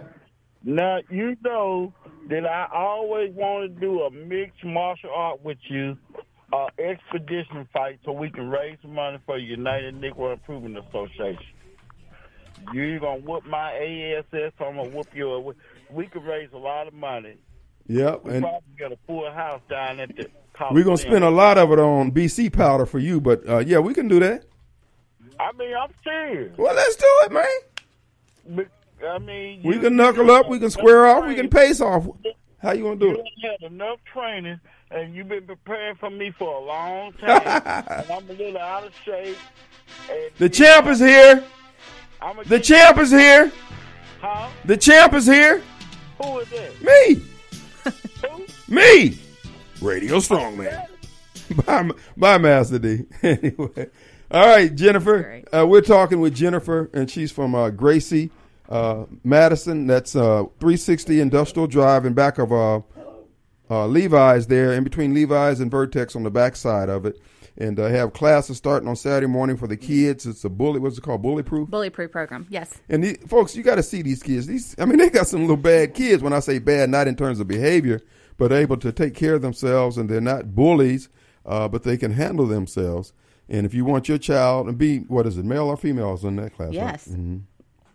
now 0.64 0.98
you 1.10 1.36
know 1.44 1.92
that 2.28 2.44
I 2.46 2.66
always 2.74 3.32
want 3.34 3.74
to 3.74 3.80
do 3.80 4.00
a 4.02 4.10
mixed 4.10 4.64
martial 4.64 5.10
art 5.14 5.42
with 5.44 5.58
you, 5.68 5.96
uh, 6.52 6.66
expedition 6.78 7.68
fight, 7.72 8.00
so 8.04 8.12
we 8.12 8.30
can 8.30 8.48
raise 8.50 8.76
some 8.82 8.94
money 8.94 9.18
for 9.26 9.38
United 9.38 9.94
Negro 10.00 10.32
Improvement 10.32 10.78
Association. 10.88 11.44
You 12.72 12.98
gonna 13.00 13.20
whoop 13.20 13.44
my 13.46 13.72
ASS, 13.72 14.52
I'm 14.60 14.76
gonna 14.76 14.88
whoop 14.88 15.08
your. 15.14 15.54
We 15.90 16.06
could 16.06 16.24
raise 16.24 16.48
a 16.52 16.58
lot 16.58 16.86
of 16.88 16.94
money. 16.94 17.36
Yep. 17.86 18.24
We 18.24 18.32
And 18.34 18.42
probably 18.42 18.60
get 18.78 18.92
a 18.92 18.98
full 19.06 19.30
house 19.30 19.60
down 19.68 20.00
at 20.00 20.16
the. 20.16 20.30
we're 20.72 20.84
going 20.84 20.96
to 20.96 21.02
spend 21.02 21.22
a 21.24 21.30
lot 21.30 21.58
of 21.58 21.70
it 21.72 21.78
on 21.78 22.10
BC 22.12 22.50
powder 22.52 22.86
for 22.86 22.98
you, 22.98 23.20
but 23.20 23.46
uh 23.48 23.58
yeah, 23.58 23.78
we 23.78 23.92
can 23.92 24.08
do 24.08 24.18
that. 24.20 24.44
I 25.38 25.52
mean, 25.58 25.74
I'm 25.76 25.90
serious. 26.02 26.56
Well, 26.56 26.74
let's 26.74 26.96
do 26.96 27.06
it, 27.24 27.32
man. 27.32 28.56
But, 28.56 28.68
I 29.06 29.18
mean, 29.18 29.62
We 29.64 29.78
can 29.78 29.96
knuckle 29.96 30.30
up, 30.30 30.48
we 30.48 30.58
can 30.58 30.70
square 30.70 31.06
off, 31.06 31.26
we 31.26 31.34
can 31.34 31.50
pace 31.50 31.80
off. 31.80 32.06
How 32.62 32.72
you 32.72 32.84
going 32.84 32.98
to 33.00 33.04
do 33.04 33.10
You 33.10 33.18
it? 33.18 33.26
ain't 33.44 33.62
had 33.62 33.72
enough 33.72 33.98
training, 34.10 34.58
and 34.90 35.14
you've 35.14 35.28
been 35.28 35.44
preparing 35.46 35.96
for 35.96 36.08
me 36.08 36.30
for 36.38 36.54
a 36.54 36.64
long 36.64 37.12
time, 37.14 37.42
and 37.88 38.10
I'm 38.10 38.30
a 38.30 38.32
little 38.32 38.56
out 38.58 38.84
of 38.86 38.94
shape. 39.04 39.36
The 40.38 40.48
champ 40.48 40.86
is 40.86 41.00
here. 41.00 41.44
I'm 42.24 42.38
The 42.46 42.58
champ 42.58 42.96
is 42.96 43.10
here. 43.10 43.52
Huh? 44.22 44.48
The 44.64 44.78
champ 44.78 45.12
is 45.12 45.26
here. 45.26 45.62
Who 46.22 46.38
is 46.38 46.48
that? 46.48 46.82
Me. 46.82 47.22
Who? 48.30 48.74
Me. 48.74 49.18
Radio 49.82 50.16
Strongman. 50.16 50.86
Bye, 51.66 51.90
bye, 52.16 52.38
Master 52.38 52.78
D. 52.78 53.04
anyway, 53.22 53.90
all 54.30 54.46
right, 54.46 54.74
Jennifer. 54.74 55.22
Great. 55.22 55.44
Uh, 55.54 55.66
we're 55.66 55.82
talking 55.82 56.18
with 56.20 56.34
Jennifer, 56.34 56.88
and 56.94 57.10
she's 57.10 57.30
from 57.30 57.54
uh, 57.54 57.68
Gracie 57.68 58.30
uh, 58.70 59.04
Madison. 59.22 59.86
That's 59.86 60.16
uh, 60.16 60.44
360 60.60 61.20
Industrial 61.20 61.66
Drive 61.66 62.06
in 62.06 62.14
back 62.14 62.38
of 62.38 62.50
uh, 62.50 62.80
uh, 63.68 63.86
Levi's 63.86 64.46
there, 64.46 64.72
in 64.72 64.82
between 64.84 65.12
Levi's 65.12 65.60
and 65.60 65.70
Vertex 65.70 66.16
on 66.16 66.22
the 66.22 66.30
back 66.30 66.56
side 66.56 66.88
of 66.88 67.04
it. 67.04 67.20
And 67.56 67.78
uh, 67.78 67.86
have 67.86 68.12
classes 68.12 68.56
starting 68.56 68.88
on 68.88 68.96
Saturday 68.96 69.28
morning 69.28 69.56
for 69.56 69.68
the 69.68 69.76
kids. 69.76 70.26
It's 70.26 70.44
a 70.44 70.48
bully. 70.48 70.80
What's 70.80 70.98
it 70.98 71.02
called? 71.02 71.22
Bullyproof. 71.22 71.68
Bullyproof 71.70 72.10
program. 72.10 72.46
Yes. 72.50 72.72
And 72.88 73.04
the, 73.04 73.14
folks, 73.28 73.54
you 73.54 73.62
got 73.62 73.76
to 73.76 73.82
see 73.84 74.02
these 74.02 74.24
kids. 74.24 74.46
These, 74.48 74.74
I 74.76 74.84
mean, 74.86 74.98
they 74.98 75.08
got 75.08 75.28
some 75.28 75.42
little 75.42 75.56
bad 75.56 75.94
kids. 75.94 76.20
When 76.20 76.32
I 76.32 76.40
say 76.40 76.58
bad, 76.58 76.90
not 76.90 77.06
in 77.06 77.14
terms 77.14 77.38
of 77.38 77.46
behavior, 77.46 78.00
but 78.38 78.50
able 78.50 78.76
to 78.78 78.90
take 78.90 79.14
care 79.14 79.34
of 79.34 79.42
themselves, 79.42 79.96
and 79.96 80.10
they're 80.10 80.20
not 80.20 80.56
bullies, 80.56 81.08
uh, 81.46 81.68
but 81.68 81.84
they 81.84 81.96
can 81.96 82.10
handle 82.12 82.46
themselves. 82.46 83.12
And 83.48 83.64
if 83.64 83.72
you 83.72 83.84
want 83.84 84.08
your 84.08 84.18
child 84.18 84.66
to 84.66 84.72
be, 84.72 85.00
what 85.00 85.24
is 85.24 85.38
it, 85.38 85.44
male 85.44 85.66
or 85.68 85.76
female, 85.76 86.14
is 86.14 86.24
in 86.24 86.34
that 86.36 86.56
class? 86.56 86.68
right? 86.68 86.74
Yes. 86.74 87.08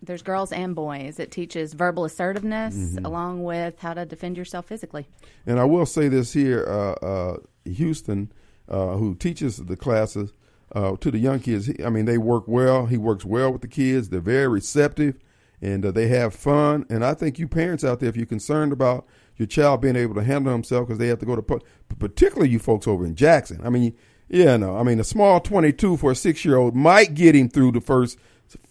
There's 0.02 0.22
girls 0.22 0.54
and 0.54 0.74
boys. 0.74 1.20
It 1.20 1.32
teaches 1.32 1.74
verbal 1.74 2.06
assertiveness 2.06 2.76
Mm-hmm. 2.76 3.06
along 3.06 3.44
with 3.44 3.78
how 3.80 3.94
to 3.94 4.06
defend 4.06 4.38
yourself 4.38 4.68
physically. 4.68 5.06
And 5.46 5.60
I 5.60 5.66
will 5.66 5.86
say 5.86 6.08
this 6.08 6.32
here, 6.32 6.66
uh, 6.66 6.92
uh, 7.06 7.38
Houston, 7.66 8.32
uh, 8.70 8.98
who 8.98 9.16
teaches 9.16 9.58
the 9.58 9.76
classes 9.76 10.32
uh, 10.74 10.96
to 10.98 11.12
the 11.12 11.18
young 11.18 11.40
kids. 11.40 11.66
He, 11.66 11.84
I 11.84 11.90
mean, 11.90 12.06
they 12.06 12.18
work 12.18 12.44
well. 12.48 12.86
He 12.86 12.98
works 12.98 13.26
well 13.26 13.52
with 13.52 13.62
the 13.62 13.68
kids. 13.68 14.10
They're 14.10 14.20
very 14.20 14.48
receptive, 14.48 15.20
and 15.62 15.86
uh, 15.86 15.92
they 15.92 16.08
have 16.08 16.34
fun. 16.34 16.86
And 16.90 17.04
I 17.04 17.14
think 17.14 17.40
you 17.40 17.48
parents 17.48 17.84
out 17.84 18.00
there, 18.00 18.10
if 18.10 18.16
you're 18.16 18.26
concerned 18.26 18.72
about 18.72 19.06
your 19.38 19.48
child 19.48 19.82
being 19.82 19.96
able 19.96 20.16
to 20.16 20.24
handle 20.24 20.54
himself, 20.54 20.88
because 20.88 21.00
they 21.00 21.08
have 21.08 21.20
to 21.20 21.26
go 21.26 21.36
to, 21.36 21.62
particularly 21.98 22.50
you 22.50 22.60
folks 22.60 22.88
over 22.88 23.06
in 23.06 23.16
Jackson. 23.16 23.62
I 23.64 23.70
mean, 23.70 23.96
yeah, 24.28 24.58
no, 24.58 24.78
I 24.78 24.84
mean, 24.84 25.00
a 25.00 25.04
small 25.04 25.40
22 25.40 25.98
for 25.98 26.12
a 26.12 26.16
six 26.16 26.46
year 26.46 26.58
old 26.58 26.76
might 26.76 27.16
get 27.16 27.36
him 27.36 27.50
through 27.50 27.72
the 27.72 27.82
first 27.82 28.20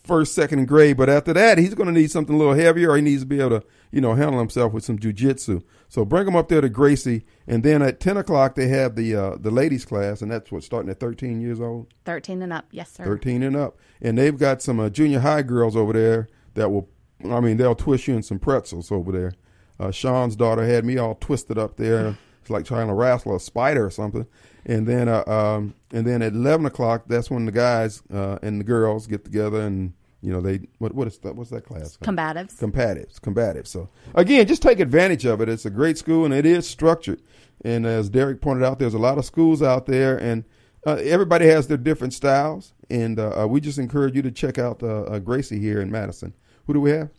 first, 0.05 0.35
second 0.35 0.67
grade, 0.67 0.97
but 0.97 1.09
after 1.09 1.33
that, 1.33 1.59
he's 1.59 1.75
going 1.75 1.87
to 1.87 1.93
need 1.93 2.11
something 2.11 2.35
a 2.35 2.39
little 2.39 2.55
heavier, 2.55 2.91
or 2.91 2.97
he 2.97 3.03
needs 3.03 3.23
to 3.23 3.27
be 3.27 3.41
able 3.41 3.61
to, 3.61 3.67
you 3.91 4.01
know, 4.01 4.15
handle 4.15 4.39
himself 4.39 4.73
with 4.73 4.85
some 4.85 4.99
jujitsu. 4.99 5.63
So 5.89 6.05
bring 6.05 6.27
him 6.27 6.37
up 6.37 6.49
there 6.49 6.61
to 6.61 6.69
Gracie, 6.69 7.25
and 7.47 7.63
then 7.63 7.83
at 7.83 8.01
ten 8.01 8.17
o'clock 8.17 8.55
they 8.55 8.69
have 8.69 8.95
the 8.95 9.15
uh, 9.15 9.37
the 9.39 9.51
ladies 9.51 9.85
class, 9.85 10.21
and 10.23 10.31
that's 10.31 10.53
what 10.53 10.63
starting 10.63 10.91
at 10.91 11.01
thirteen 11.01 11.41
years 11.41 11.61
old, 11.61 11.87
13 12.05 12.43
and 12.43 12.53
up. 12.53 12.67
Yes, 12.71 12.93
sir. 12.93 13.05
thirteen 13.05 13.43
and 13.43 13.57
up, 13.57 13.79
and 14.03 14.19
they've 14.19 14.39
got 14.39 14.61
some 14.63 14.79
uh, 14.81 14.91
junior 14.91 15.21
high 15.21 15.43
girls 15.43 15.77
over 15.77 15.93
there 15.93 16.29
that 16.55 16.71
will, 16.71 16.89
I 17.25 17.41
mean, 17.41 17.57
they'll 17.57 17.75
twist 17.75 18.09
you 18.09 18.17
in 18.17 18.23
some 18.23 18.39
pretzels 18.39 18.93
over 18.93 19.13
there. 19.13 19.33
Uh, 19.81 19.91
Sean's 19.91 20.37
daughter 20.37 20.67
had 20.67 20.85
me 20.85 20.99
all 20.99 21.15
twisted 21.15 21.57
up 21.57 21.77
there. 21.77 22.19
It's 22.41 22.51
like 22.51 22.65
trying 22.65 22.89
to 22.89 22.95
wrestle 22.95 23.37
a 23.37 23.41
spider 23.41 23.87
or 23.87 23.91
something. 23.91 24.27
And 24.67 24.87
then, 24.87 25.09
uh, 25.09 25.23
um, 25.27 25.75
and 25.93 26.07
then 26.07 26.21
at 26.21 26.33
eleven 26.33 26.67
o'clock, 26.67 27.05
that's 27.07 27.31
when 27.31 27.47
the 27.47 27.53
guys 27.53 28.03
uh, 28.13 28.39
and 28.43 28.61
the 28.61 28.65
girls 28.65 29.07
get 29.07 29.25
together, 29.25 29.61
and 29.61 29.95
you 30.21 30.33
know 30.33 30.41
they 30.41 30.61
what 30.79 30.95
what 30.95 31.07
is 31.07 31.19
that? 31.19 31.37
What's 31.37 31.51
that 31.51 31.65
class? 31.65 31.97
called? 31.97 32.17
Combatives. 32.17 32.59
Combatives, 32.59 33.21
combative. 33.21 33.69
So 33.69 33.89
again, 34.15 34.47
just 34.47 34.63
take 34.63 34.81
advantage 34.81 35.25
of 35.25 35.41
it. 35.41 35.49
It's 35.49 35.67
a 35.67 35.71
great 35.71 35.99
school 35.99 36.25
and 36.25 36.35
it 36.35 36.47
is 36.47 36.69
structured. 36.69 37.21
And 37.65 37.87
as 37.87 38.09
Derek 38.09 38.41
pointed 38.41 38.65
out, 38.65 38.79
there's 38.79 38.95
a 38.95 38.99
lot 38.99 39.19
of 39.19 39.25
schools 39.25 39.63
out 39.63 39.87
there, 39.87 40.17
and 40.17 40.45
uh, 40.87 40.93
everybody 41.03 41.47
has 41.47 41.67
their 41.67 41.77
different 41.77 42.15
styles. 42.15 42.73
And 42.89 43.19
uh, 43.19 43.43
uh, 43.43 43.47
we 43.47 43.61
just 43.61 43.79
encourage 43.79 44.15
you 44.15 44.23
to 44.23 44.31
check 44.31 44.59
out 44.59 44.83
uh, 44.83 45.03
uh, 45.03 45.19
Gracie 45.19 45.59
here 45.59 45.81
in 45.81 45.91
Madison. 45.91 46.33
Who 46.67 46.75
do 46.75 46.81
we 46.81 46.91
have? 46.93 47.11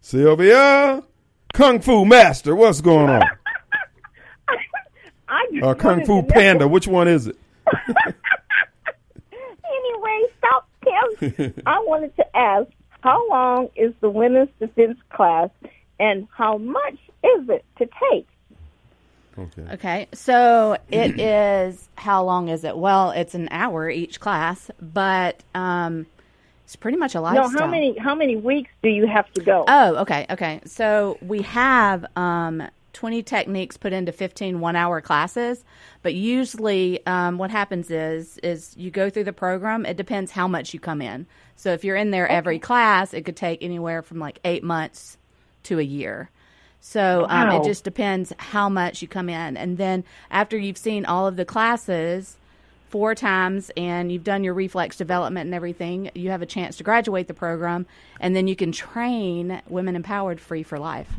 Sylvia, 0.00 1.02
Kung 1.54 1.80
Fu 1.80 2.04
Master. 2.04 2.56
What's 2.56 2.80
going 2.80 3.08
on? 3.08 3.22
I 5.28 5.46
Uh, 5.62 5.74
Kung 5.74 6.04
Fu 6.04 6.22
Panda. 6.22 6.66
Which 6.66 6.88
one 6.88 7.06
is 7.08 7.28
it? 7.28 7.36
Anyway, 9.70 10.22
stop, 10.38 10.68
Tim. 10.84 11.07
I 11.22 11.84
wanted 11.86 12.14
to 12.16 12.36
ask, 12.36 12.68
how 13.00 13.28
long 13.28 13.68
is 13.76 13.92
the 14.00 14.10
women's 14.10 14.50
defense 14.58 14.98
class, 15.10 15.50
and 15.98 16.26
how 16.36 16.58
much 16.58 16.94
is 17.22 17.48
it 17.48 17.64
to 17.78 17.88
take? 18.10 18.28
Okay. 19.38 19.62
Okay, 19.72 20.08
so 20.12 20.76
it 20.90 21.20
is 21.20 21.88
how 21.96 22.24
long 22.24 22.48
is 22.48 22.64
it? 22.64 22.76
Well, 22.76 23.10
it's 23.12 23.34
an 23.34 23.48
hour 23.50 23.88
each 23.88 24.20
class, 24.20 24.70
but 24.80 25.42
um, 25.54 26.06
it's 26.64 26.76
pretty 26.76 26.98
much 26.98 27.14
a 27.14 27.20
lifestyle. 27.20 27.50
No, 27.50 27.58
how 27.60 27.66
many 27.66 27.96
how 27.98 28.14
many 28.14 28.36
weeks 28.36 28.70
do 28.82 28.88
you 28.88 29.06
have 29.06 29.32
to 29.34 29.40
go? 29.40 29.64
Oh, 29.68 29.96
okay, 29.96 30.26
okay. 30.30 30.60
So 30.64 31.18
we 31.22 31.42
have 31.42 32.04
um, 32.16 32.62
20 32.94 33.22
techniques 33.22 33.76
put 33.76 33.92
into 33.92 34.12
15 34.12 34.60
one-hour 34.60 35.00
classes, 35.00 35.64
but 36.02 36.14
usually 36.14 37.04
um, 37.06 37.38
what 37.38 37.50
happens 37.50 37.90
is 37.90 38.38
is 38.38 38.74
you 38.76 38.90
go 38.90 39.10
through 39.10 39.24
the 39.24 39.32
program. 39.32 39.84
It 39.86 39.96
depends 39.96 40.32
how 40.32 40.48
much 40.48 40.72
you 40.74 40.80
come 40.80 41.00
in. 41.02 41.26
So 41.56 41.72
if 41.72 41.84
you're 41.84 41.96
in 41.96 42.10
there 42.10 42.26
every 42.28 42.58
class, 42.58 43.12
it 43.14 43.24
could 43.24 43.36
take 43.36 43.62
anywhere 43.62 44.02
from 44.02 44.18
like 44.18 44.38
eight 44.44 44.64
months 44.64 45.16
to 45.64 45.78
a 45.78 45.82
year. 45.82 46.30
So 46.80 47.26
um, 47.28 47.48
Wow. 47.48 47.60
it 47.60 47.64
just 47.64 47.84
depends 47.84 48.32
how 48.38 48.68
much 48.68 49.02
you 49.02 49.08
come 49.08 49.28
in, 49.28 49.56
and 49.56 49.76
then 49.78 50.04
after 50.30 50.56
you've 50.56 50.78
seen 50.78 51.04
all 51.04 51.26
of 51.26 51.36
the 51.36 51.44
classes 51.44 52.36
four 52.88 53.14
times 53.14 53.70
and 53.76 54.10
you've 54.10 54.24
done 54.24 54.42
your 54.44 54.54
reflex 54.54 54.96
development 54.96 55.46
and 55.46 55.54
everything, 55.54 56.10
you 56.14 56.30
have 56.30 56.40
a 56.40 56.46
chance 56.46 56.76
to 56.78 56.84
graduate 56.84 57.26
the 57.28 57.34
program, 57.34 57.84
and 58.20 58.34
then 58.34 58.46
you 58.48 58.56
can 58.56 58.72
train 58.72 59.60
Women 59.68 59.94
Empowered 59.96 60.40
free 60.40 60.62
for 60.62 60.78
life. 60.78 61.12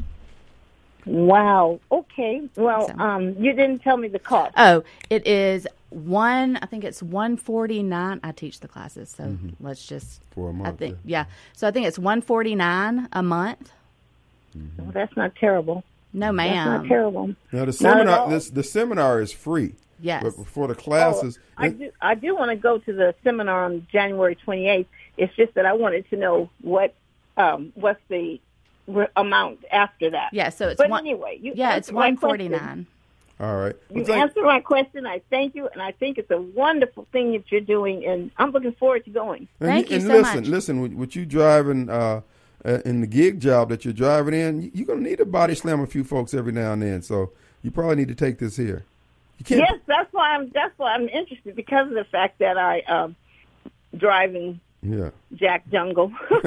Wow. 1.10 1.80
Okay. 1.92 2.44
Well, 2.56 2.88
So- 2.88 2.94
um, 3.00 3.30
you 3.40 3.54
didn't 3.54 3.80
tell 3.80 3.98
me 3.98 4.08
the 4.08 4.20
cost. 4.20 4.54
Oh, 4.58 4.84
it 5.10 5.26
is 5.26 5.68
one. 5.90 6.58
I 6.62 6.68
think 6.68 6.84
it's 6.84 7.02
one 7.02 7.36
forty 7.36 7.82
nine. 7.82 8.20
I 8.24 8.32
teach 8.32 8.60
the 8.60 8.68
classes, 8.68 9.10
so 9.18 9.36
let's 9.60 9.86
just 9.88 10.22
For 10.32 10.52
a 10.52 10.54
month. 10.54 10.70
I 10.70 10.72
think 10.78 10.98
yeah. 11.04 11.26
So 11.54 11.68
I 11.68 11.72
think 11.72 11.88
it's 11.88 11.98
one 11.98 12.22
forty 12.22 12.54
nine 12.54 13.10
a 13.12 13.24
month. 13.24 13.72
Well, 14.78 14.92
that's 14.92 15.16
not 15.18 15.36
terrible. 15.36 15.84
No, 16.14 16.28
That's 16.28 16.36
ma'am. 16.38 16.68
not 16.68 16.86
terrible. 16.88 17.36
Now 17.52 17.66
the 17.66 17.74
seminar, 17.74 18.30
this 18.30 18.50
the 18.52 18.64
seminar 18.64 19.20
is 19.22 19.32
free. 19.32 19.74
Yes. 20.02 20.24
But 20.24 20.48
for 20.48 20.68
the 20.68 20.76
classes, 20.76 21.40
Oh, 21.58 21.64
I 21.64 21.70
do. 21.70 21.92
I 22.02 22.16
do 22.16 22.36
want 22.36 22.52
to 22.52 22.56
go 22.56 22.78
to 22.78 22.94
the 22.94 23.16
seminar 23.24 23.66
on 23.66 23.86
January 23.92 24.36
28th. 24.48 24.86
It's 25.18 25.36
just 25.36 25.54
that 25.56 25.66
I 25.66 25.74
wanted 25.74 26.08
to 26.12 26.18
know 26.18 26.50
what 26.62 26.94
um, 27.36 27.72
what's 27.76 28.00
the 28.10 28.40
re- 28.90 29.08
amount 29.16 29.64
after 29.72 30.10
that. 30.12 30.30
Yeah. 30.34 30.50
So 30.50 30.68
it's 30.70 30.78
But 30.78 30.90
one. 30.90 31.02
anyway, 31.02 31.40
you 31.42 31.54
yeah, 31.56 31.70
it's 31.76 31.88
answered 31.90 31.94
my 31.96 32.00
one 32.08 32.18
forty 32.18 32.48
question. 32.50 32.66
nine. 32.68 32.88
all 33.40 33.56
right. 33.58 33.76
Well, 33.90 34.00
You 34.00 34.06
thank- 34.06 34.22
answered 34.22 34.44
my 34.44 34.60
question. 34.60 35.06
I 35.06 35.22
thank 35.30 35.56
you, 35.56 35.68
and 35.72 35.82
I 35.82 35.92
think 35.94 36.18
it's 36.18 36.32
a 36.32 36.42
wonderful 36.42 37.08
thing 37.12 37.32
that 37.34 37.52
you're 37.52 37.62
doing, 37.62 38.06
and 38.06 38.32
I'm 38.38 38.52
looking 38.52 38.74
forward 38.74 39.06
to 39.06 39.12
going. 39.12 39.48
And 39.60 39.70
Thank 39.70 39.90
you 39.90 39.98
and 39.98 40.06
so 40.06 40.14
listen, 40.18 40.36
much. 40.42 40.46
listen. 40.48 40.82
With, 40.82 40.94
with 40.94 41.16
you 41.16 41.26
driving 41.26 41.90
uh, 41.90 42.22
uh, 42.66 42.80
in 42.86 43.00
the 43.02 43.08
gig 43.08 43.40
job 43.40 43.70
that 43.70 43.86
you're 43.86 43.94
driving 43.94 44.34
in, 44.34 44.62
you- 44.64 44.72
you're 44.74 44.88
gonna 44.88 45.02
need 45.02 45.20
to 45.20 45.26
body 45.26 45.56
slam 45.56 45.80
a 45.82 45.88
few 45.88 46.04
folks 46.04 46.34
every 46.34 46.52
now 46.52 46.74
and 46.74 46.82
then. 46.82 47.02
So 47.02 47.32
you 47.64 47.72
probably 47.72 47.96
need 47.96 48.10
to 48.10 48.16
take 48.16 48.40
this 48.40 48.58
here. 48.58 48.84
You 49.38 49.46
can't. 49.46 49.62
Yes, 49.62 49.80
that's 49.86 50.12
why 50.12 50.36
I'm. 50.36 50.50
That's 50.50 50.78
why 50.78 50.94
I'm 50.96 51.08
interested 51.08 51.56
because 51.56 51.88
of 51.88 51.94
the 51.94 52.04
fact 52.04 52.40
that 52.40 52.58
I 52.58 52.82
um, 52.82 53.16
drive 53.96 54.36
in 54.36 54.60
Yeah. 54.82 55.10
Jack 55.36 55.68
Jungle. 55.70 56.12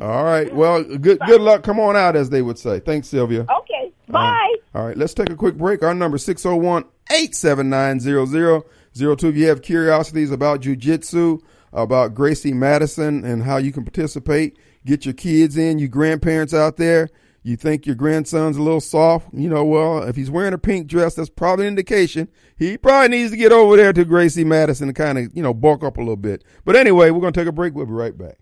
All 0.00 0.24
right. 0.24 0.52
Well, 0.54 0.82
good 0.84 1.18
good 1.26 1.40
luck. 1.40 1.62
Come 1.62 1.78
on 1.80 1.96
out, 1.96 2.16
as 2.16 2.30
they 2.30 2.42
would 2.42 2.58
say. 2.58 2.80
Thanks, 2.80 3.08
Sylvia. 3.08 3.46
okay, 3.60 3.92
bye. 4.08 4.54
All 4.74 4.86
right, 4.86 4.96
let's 4.96 5.12
take 5.12 5.28
a 5.30 5.36
quick 5.36 5.56
break. 5.56 5.82
Our 5.82 5.94
number 5.94 6.16
is 6.16 6.24
601 6.24 6.84
879 7.10 8.00
0002. 8.00 9.28
If 9.28 9.36
you 9.36 9.48
have 9.48 9.60
curiosities 9.62 10.30
about 10.30 10.62
jujitsu, 10.62 11.40
about 11.74 12.14
Gracie 12.14 12.54
Madison 12.54 13.24
and 13.24 13.42
how 13.42 13.58
you 13.58 13.70
can 13.72 13.84
participate, 13.84 14.56
get 14.86 15.04
your 15.04 15.14
kids 15.14 15.56
in, 15.56 15.78
you 15.78 15.88
grandparents 15.88 16.54
out 16.54 16.76
there. 16.78 17.10
You 17.44 17.56
think 17.56 17.86
your 17.86 17.96
grandson's 17.96 18.56
a 18.56 18.62
little 18.62 18.80
soft, 18.80 19.28
you 19.32 19.48
know, 19.48 19.64
well, 19.64 20.04
if 20.04 20.14
he's 20.14 20.30
wearing 20.30 20.52
a 20.52 20.58
pink 20.58 20.86
dress, 20.86 21.16
that's 21.16 21.28
probably 21.28 21.66
an 21.66 21.70
indication 21.70 22.28
he 22.56 22.78
probably 22.78 23.08
needs 23.08 23.32
to 23.32 23.36
get 23.36 23.50
over 23.50 23.76
there 23.76 23.92
to 23.92 24.04
Gracie 24.04 24.44
Madison 24.44 24.88
and 24.88 24.96
kind 24.96 25.18
of, 25.18 25.30
you 25.34 25.42
know, 25.42 25.52
bulk 25.52 25.82
up 25.82 25.96
a 25.96 26.00
little 26.00 26.16
bit. 26.16 26.44
But 26.64 26.76
anyway, 26.76 27.10
we're 27.10 27.20
going 27.20 27.32
to 27.32 27.40
take 27.40 27.48
a 27.48 27.52
break. 27.52 27.74
We'll 27.74 27.86
be 27.86 27.92
right 27.92 28.16
back. 28.16 28.38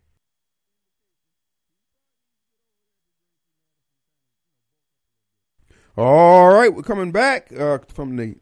All 5.96 6.52
right, 6.52 6.72
we're 6.72 6.82
coming 6.82 7.12
back 7.12 7.50
uh, 7.58 7.78
from 7.88 8.16
the 8.16 8.36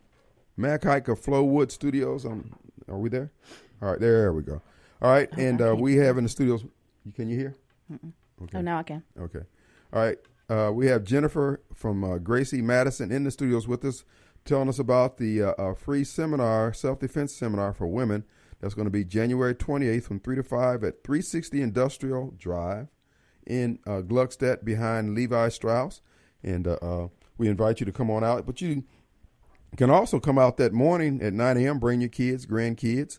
Mac 0.56 0.82
Haik 0.82 1.08
of 1.08 1.20
Flowood 1.20 1.70
Studios. 1.70 2.26
Um, 2.26 2.56
are 2.88 2.98
we 2.98 3.08
there? 3.08 3.30
All 3.80 3.90
right, 3.90 4.00
there 4.00 4.32
we 4.32 4.42
go. 4.42 4.60
All 5.00 5.10
right, 5.12 5.28
and 5.38 5.62
uh, 5.62 5.76
we 5.76 5.96
have 5.96 6.18
in 6.18 6.24
the 6.24 6.28
studios. 6.28 6.64
Can 7.14 7.28
you 7.28 7.38
hear? 7.38 7.54
Oh, 8.54 8.60
now 8.60 8.78
I 8.78 8.82
can. 8.82 9.02
Okay. 9.18 9.42
All 9.92 10.02
right. 10.02 10.18
Uh, 10.48 10.70
we 10.72 10.86
have 10.86 11.04
Jennifer 11.04 11.60
from 11.74 12.02
uh, 12.02 12.18
Gracie 12.18 12.62
Madison 12.62 13.12
in 13.12 13.24
the 13.24 13.30
studios 13.30 13.68
with 13.68 13.84
us, 13.84 14.04
telling 14.46 14.68
us 14.68 14.78
about 14.78 15.18
the 15.18 15.42
uh, 15.42 15.50
uh, 15.58 15.74
free 15.74 16.04
seminar, 16.04 16.72
self 16.72 17.00
defense 17.00 17.34
seminar 17.34 17.74
for 17.74 17.86
women. 17.86 18.24
That's 18.60 18.74
going 18.74 18.86
to 18.86 18.90
be 18.90 19.04
January 19.04 19.54
28th 19.54 20.04
from 20.04 20.20
3 20.20 20.36
to 20.36 20.42
5 20.42 20.84
at 20.84 21.04
360 21.04 21.62
Industrial 21.62 22.34
Drive 22.38 22.88
in 23.46 23.78
uh, 23.86 24.00
Gluckstadt 24.00 24.64
behind 24.64 25.14
Levi 25.14 25.50
Strauss. 25.50 26.00
And 26.42 26.66
uh, 26.66 27.08
we 27.36 27.48
invite 27.48 27.80
you 27.80 27.86
to 27.86 27.92
come 27.92 28.10
on 28.10 28.24
out. 28.24 28.46
But 28.46 28.60
you 28.60 28.84
can 29.76 29.90
also 29.90 30.18
come 30.18 30.38
out 30.38 30.56
that 30.56 30.72
morning 30.72 31.20
at 31.22 31.34
9 31.34 31.56
a.m., 31.58 31.78
bring 31.78 32.00
your 32.00 32.08
kids, 32.08 32.46
grandkids, 32.46 33.18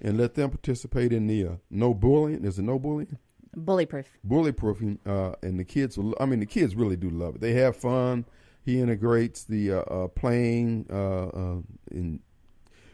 and 0.00 0.18
let 0.18 0.34
them 0.34 0.50
participate 0.50 1.12
in 1.12 1.26
the 1.26 1.58
no 1.70 1.94
bullying. 1.94 2.44
Is 2.44 2.58
it 2.58 2.62
no 2.62 2.78
bullying? 2.78 3.18
Bully 3.56 3.86
proof. 3.86 4.06
bully 4.22 4.52
proofing 4.52 4.98
uh, 5.06 5.32
and 5.42 5.58
the 5.58 5.64
kids 5.64 5.96
will 5.96 6.14
i 6.20 6.26
mean 6.26 6.40
the 6.40 6.46
kids 6.46 6.74
really 6.74 6.96
do 6.96 7.08
love 7.08 7.36
it. 7.36 7.40
They 7.40 7.54
have 7.54 7.74
fun. 7.76 8.26
He 8.62 8.80
integrates 8.80 9.44
the 9.44 9.72
uh, 9.72 9.78
uh, 9.80 10.08
playing 10.08 10.86
uh, 10.90 11.26
uh, 11.26 11.56
in 11.90 12.20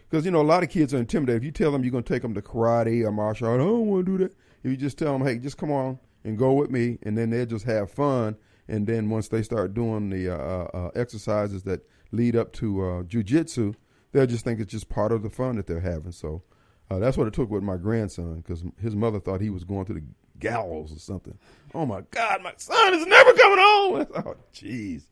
because 0.08 0.24
you 0.24 0.30
know 0.30 0.40
a 0.40 0.42
lot 0.42 0.62
of 0.62 0.68
kids 0.68 0.94
are 0.94 0.98
intimidated. 0.98 1.42
If 1.42 1.44
you 1.44 1.50
tell 1.50 1.72
them 1.72 1.82
you're 1.82 1.90
going 1.90 2.04
to 2.04 2.12
take 2.12 2.22
them 2.22 2.34
to 2.34 2.42
karate 2.42 3.04
or 3.04 3.10
martial 3.10 3.48
art 3.48 3.60
i 3.60 3.64
don't 3.64 3.86
want 3.86 4.06
to 4.06 4.18
do 4.18 4.24
that 4.24 4.34
if 4.62 4.70
you 4.70 4.76
just 4.76 4.98
tell 4.98 5.12
them 5.12 5.26
hey 5.26 5.38
just 5.38 5.58
come 5.58 5.72
on 5.72 5.98
and 6.24 6.38
go 6.38 6.52
with 6.52 6.70
me 6.70 6.98
and 7.02 7.18
then 7.18 7.30
they'll 7.30 7.46
just 7.46 7.64
have 7.64 7.90
fun. 7.90 8.36
And 8.68 8.86
then 8.86 9.10
once 9.10 9.28
they 9.28 9.42
start 9.42 9.74
doing 9.74 10.10
the 10.10 10.32
uh, 10.32 10.90
exercises 10.94 11.64
that 11.64 11.84
lead 12.12 12.36
up 12.36 12.52
to 12.52 12.80
uh, 12.82 13.02
jujitsu 13.02 13.74
they'll 14.12 14.26
just 14.26 14.44
think 14.44 14.60
it's 14.60 14.70
just 14.70 14.88
part 14.88 15.10
of 15.10 15.22
the 15.22 15.30
fun 15.30 15.56
that 15.56 15.66
they're 15.66 15.80
having. 15.80 16.12
So 16.12 16.42
uh, 16.90 16.98
that's 16.98 17.16
what 17.16 17.26
it 17.26 17.34
took 17.34 17.50
with 17.50 17.62
my 17.62 17.76
grandson 17.76 18.40
because 18.40 18.64
his 18.80 18.94
mother 18.94 19.18
thought 19.18 19.40
he 19.40 19.50
was 19.50 19.64
going 19.64 19.86
to 19.86 19.94
the 19.94 20.02
gallows 20.38 20.92
or 20.94 20.98
something. 20.98 21.38
Oh 21.74 21.86
my 21.86 22.02
God, 22.10 22.42
my 22.42 22.52
son 22.56 22.94
is 22.94 23.06
never 23.06 23.32
coming 23.34 23.58
home. 23.58 24.06
Oh, 24.26 24.36
jeez. 24.54 25.04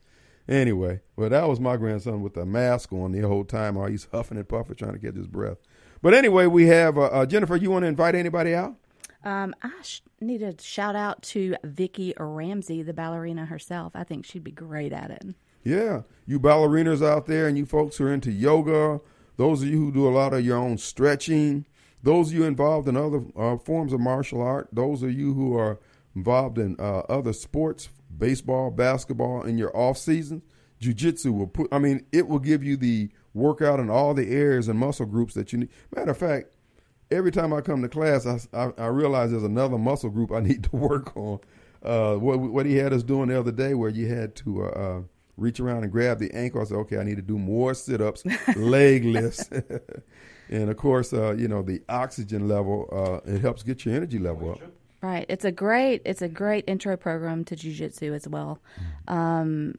Anyway, 0.49 1.01
well, 1.17 1.31
that 1.31 1.49
was 1.49 1.61
my 1.61 1.77
grandson 1.77 2.23
with 2.23 2.35
the 2.35 2.45
mask 2.45 2.93
on 2.93 3.13
the 3.13 3.21
whole 3.21 3.45
time 3.45 3.77
while 3.77 3.87
he's 3.89 4.09
huffing 4.11 4.37
and 4.37 4.49
puffing 4.49 4.75
trying 4.75 4.93
to 4.93 4.99
get 4.99 5.15
his 5.15 5.27
breath. 5.27 5.59
But 6.03 6.15
anyway, 6.15 6.47
we 6.47 6.67
have 6.67 6.99
uh, 6.99 7.03
uh, 7.03 7.27
Jennifer. 7.27 7.57
You 7.57 7.71
want 7.71 7.85
to 7.85 7.89
invite 7.89 8.15
anybody 8.15 8.55
out? 8.55 8.75
Um, 9.25 9.55
I 9.63 9.71
sh- 9.83 10.01
need 10.21 10.39
to 10.39 10.55
shout 10.63 10.97
out 10.97 11.23
to 11.25 11.55
Vicky 11.63 12.15
Ramsey, 12.19 12.83
the 12.83 12.95
ballerina 12.95 13.45
herself. 13.47 13.93
I 13.95 14.03
think 14.03 14.25
she'd 14.25 14.45
be 14.45 14.51
great 14.51 14.93
at 14.93 15.11
it. 15.11 15.25
Yeah, 15.63 16.03
you 16.27 16.41
ballerinas 16.41 17.07
out 17.07 17.27
there 17.27 17.47
and 17.47 17.57
you 17.59 17.67
folks 17.67 17.97
who 17.99 18.07
are 18.07 18.13
into 18.13 18.33
yoga, 18.33 19.01
those 19.37 19.63
of 19.63 19.69
you 19.69 19.77
who 19.77 19.93
do 19.93 20.09
a 20.09 20.11
lot 20.11 20.33
of 20.33 20.45
your 20.45 20.57
own 20.57 20.79
stretching, 20.79 21.67
those 22.03 22.29
of 22.29 22.35
you 22.35 22.45
involved 22.45 22.89
in 22.89 22.97
other 22.97 23.23
uh, 23.37 23.57
forms 23.59 23.93
of 23.93 24.01
martial 24.01 24.41
art, 24.41 24.69
those 24.73 25.03
of 25.03 25.13
you 25.13 25.35
who 25.35 25.57
are 25.57 25.79
involved 26.15 26.59
in 26.59 26.77
uh, 26.79 27.01
other 27.09 27.33
sports, 27.33 27.89
baseball, 28.17 28.71
basketball, 28.71 29.43
in 29.43 29.59
your 29.59 29.75
off 29.77 29.99
season, 29.99 30.43
jujitsu 30.81 31.37
will 31.37 31.47
put. 31.47 31.69
I 31.73 31.79
mean, 31.79 32.07
it 32.13 32.27
will 32.29 32.39
give 32.39 32.65
you 32.65 32.77
the 32.77 33.11
workout 33.35 33.81
in 33.81 33.91
all 33.91 34.15
the 34.15 34.31
areas 34.31 34.69
and 34.69 34.79
muscle 34.79 35.07
groups 35.07 35.35
that 35.35 35.53
you 35.53 35.61
need. 35.61 35.69
Matter 35.95 36.11
of 36.11 36.19
fact, 36.19 36.55
every 37.11 37.31
time 37.31 37.53
I 37.53 37.61
come 37.61 37.83
to 37.83 37.89
class, 37.89 38.27
I, 38.27 38.41
I, 38.53 38.73
I 38.79 38.87
realize 38.87 39.31
there's 39.31 39.43
another 39.43 39.79
muscle 39.79 40.11
group 40.11 40.33
I 40.33 40.41
need 40.41 40.65
to 40.65 40.77
work 40.77 41.17
on. 41.17 41.41
Uh, 41.83 42.15
what 42.17 42.39
what 42.39 42.67
he 42.67 42.77
had 42.77 42.93
us 42.93 43.03
doing 43.03 43.29
the 43.29 43.39
other 43.39 43.53
day, 43.53 43.73
where 43.73 43.89
you 43.89 44.07
had 44.07 44.35
to 44.37 44.65
uh, 44.65 44.69
uh, 44.69 45.01
reach 45.41 45.59
around 45.59 45.83
and 45.83 45.91
grab 45.91 46.19
the 46.19 46.33
ankle. 46.33 46.61
I 46.61 46.65
said, 46.65 46.77
okay, 46.77 46.99
I 46.99 47.03
need 47.03 47.17
to 47.17 47.23
do 47.23 47.39
more 47.39 47.75
sit 47.75 48.01
ups, 48.01 48.23
leg 48.57 49.05
lifts, 49.17 49.49
and 50.49 50.71
of 50.71 50.77
course, 50.77 51.13
uh, 51.13 51.33
you 51.33 51.49
know 51.49 51.63
the 51.63 51.83
oxygen 51.89 52.47
level. 52.47 52.89
Uh, 52.93 53.31
it 53.31 53.41
helps 53.41 53.63
get 53.63 53.85
your 53.85 53.95
energy 53.95 54.19
level 54.19 54.53
up. 54.53 54.61
Right. 55.03 55.25
It's 55.29 55.47
a 55.47 55.53
great 55.53 56.03
it's 56.05 56.21
a 56.21 56.29
great 56.29 56.65
intro 56.67 56.97
program 56.97 57.45
to 57.47 57.57
jujitsu 57.57 58.15
as 58.15 58.29
well. 58.29 58.61
Um, 59.09 59.77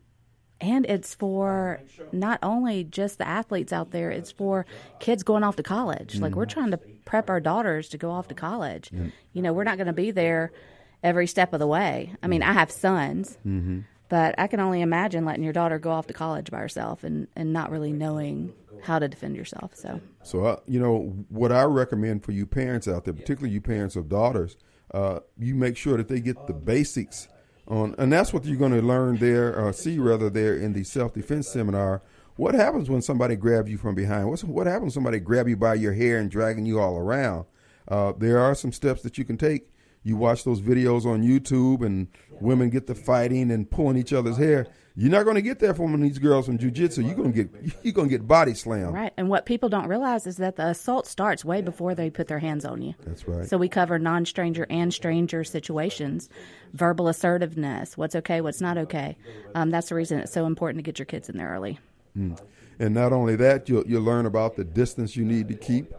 and 0.59 0.85
it's 0.85 1.15
for 1.15 1.79
not 2.11 2.39
only 2.43 2.83
just 2.83 3.17
the 3.17 3.27
athletes 3.27 3.73
out 3.73 3.91
there, 3.91 4.11
it's 4.11 4.31
for 4.31 4.65
kids 4.99 5.23
going 5.23 5.43
off 5.43 5.55
to 5.57 5.63
college. 5.63 6.19
Like 6.19 6.35
we're 6.35 6.45
trying 6.45 6.71
to 6.71 6.77
prep 7.05 7.29
our 7.29 7.39
daughters 7.39 7.89
to 7.89 7.97
go 7.97 8.11
off 8.11 8.27
to 8.29 8.35
college. 8.35 8.91
You 9.33 9.41
know, 9.41 9.53
we're 9.53 9.63
not 9.63 9.77
going 9.77 9.87
to 9.87 9.93
be 9.93 10.11
there 10.11 10.51
every 11.03 11.25
step 11.25 11.51
of 11.53 11.59
the 11.59 11.67
way. 11.67 12.13
I 12.21 12.27
mean, 12.27 12.43
I 12.43 12.53
have 12.53 12.71
sons, 12.71 13.37
but 14.11 14.35
I 14.37 14.47
can 14.47 14.59
only 14.59 14.81
imagine 14.81 15.23
letting 15.23 15.41
your 15.41 15.53
daughter 15.53 15.79
go 15.79 15.89
off 15.89 16.05
to 16.07 16.13
college 16.13 16.51
by 16.51 16.59
herself 16.59 17.05
and, 17.05 17.29
and 17.33 17.53
not 17.53 17.71
really 17.71 17.93
knowing 17.93 18.51
how 18.83 18.99
to 18.99 19.07
defend 19.07 19.37
yourself. 19.37 19.73
So, 19.73 20.01
So, 20.21 20.43
uh, 20.43 20.57
you 20.67 20.81
know, 20.81 21.15
what 21.29 21.53
I 21.53 21.63
recommend 21.63 22.25
for 22.25 22.33
you 22.33 22.45
parents 22.45 22.89
out 22.89 23.05
there, 23.05 23.13
particularly 23.13 23.53
you 23.53 23.61
parents 23.61 23.95
of 23.95 24.09
daughters, 24.09 24.57
uh, 24.93 25.21
you 25.37 25.55
make 25.55 25.77
sure 25.77 25.95
that 25.95 26.09
they 26.09 26.19
get 26.19 26.45
the 26.45 26.53
basics 26.53 27.29
on, 27.69 27.95
and 27.97 28.11
that's 28.11 28.33
what 28.33 28.43
you're 28.43 28.57
going 28.57 28.73
to 28.73 28.81
learn 28.81 29.15
there, 29.15 29.57
or 29.57 29.71
see 29.71 29.97
rather 29.97 30.29
there 30.29 30.57
in 30.57 30.73
the 30.73 30.83
self 30.83 31.13
defense 31.13 31.47
seminar. 31.47 32.01
What 32.35 32.53
happens 32.53 32.89
when 32.89 33.01
somebody 33.01 33.37
grabs 33.37 33.71
you 33.71 33.77
from 33.77 33.95
behind? 33.95 34.27
What's, 34.27 34.43
what 34.43 34.67
happens 34.67 34.83
when 34.83 34.91
somebody 34.91 35.19
grab 35.19 35.47
you 35.47 35.55
by 35.55 35.75
your 35.75 35.93
hair 35.93 36.17
and 36.17 36.29
dragging 36.29 36.65
you 36.65 36.81
all 36.81 36.97
around? 36.97 37.45
Uh, 37.87 38.11
there 38.17 38.39
are 38.39 38.55
some 38.55 38.73
steps 38.73 39.03
that 39.03 39.17
you 39.17 39.23
can 39.23 39.37
take. 39.37 39.69
You 40.03 40.15
watch 40.15 40.43
those 40.43 40.61
videos 40.61 41.05
on 41.05 41.21
YouTube, 41.23 41.85
and 41.85 42.07
women 42.39 42.69
get 42.69 42.87
the 42.87 42.95
fighting 42.95 43.51
and 43.51 43.69
pulling 43.69 43.97
each 43.97 44.13
other's 44.13 44.37
hair. 44.37 44.67
You're 44.95 45.11
not 45.11 45.23
going 45.23 45.35
to 45.35 45.41
get 45.41 45.59
that 45.59 45.77
from 45.77 46.01
these 46.01 46.19
girls 46.19 46.47
from 46.47 46.57
jujitsu. 46.57 47.05
You're 47.05 47.15
going 47.15 47.31
to 47.31 47.43
get 47.43 47.73
you're 47.83 47.93
going 47.93 48.09
to 48.09 48.11
get 48.11 48.27
body 48.27 48.53
slammed. 48.53 48.93
right. 48.93 49.13
And 49.15 49.29
what 49.29 49.45
people 49.45 49.69
don't 49.69 49.87
realize 49.87 50.27
is 50.27 50.37
that 50.37 50.57
the 50.57 50.67
assault 50.67 51.07
starts 51.07 51.45
way 51.45 51.61
before 51.61 51.95
they 51.95 52.09
put 52.09 52.27
their 52.27 52.39
hands 52.39 52.65
on 52.65 52.81
you. 52.81 52.93
That's 53.05 53.27
right. 53.27 53.47
So 53.47 53.57
we 53.57 53.69
cover 53.69 53.99
non 53.99 54.25
stranger 54.25 54.67
and 54.69 54.93
stranger 54.93 55.43
situations, 55.43 56.29
verbal 56.73 57.07
assertiveness, 57.07 57.97
what's 57.97 58.15
okay, 58.15 58.41
what's 58.41 58.61
not 58.61 58.77
okay. 58.77 59.15
Um, 59.55 59.69
that's 59.69 59.89
the 59.89 59.95
reason 59.95 60.19
it's 60.19 60.33
so 60.33 60.45
important 60.45 60.79
to 60.79 60.83
get 60.83 60.99
your 60.99 61.05
kids 61.05 61.29
in 61.29 61.37
there 61.37 61.49
early. 61.49 61.79
And 62.13 62.93
not 62.93 63.13
only 63.13 63.37
that, 63.37 63.69
you'll 63.69 63.87
you'll 63.87 64.03
learn 64.03 64.25
about 64.25 64.57
the 64.57 64.65
distance 64.65 65.15
you 65.15 65.23
need 65.23 65.47
to 65.47 65.55
keep 65.55 65.93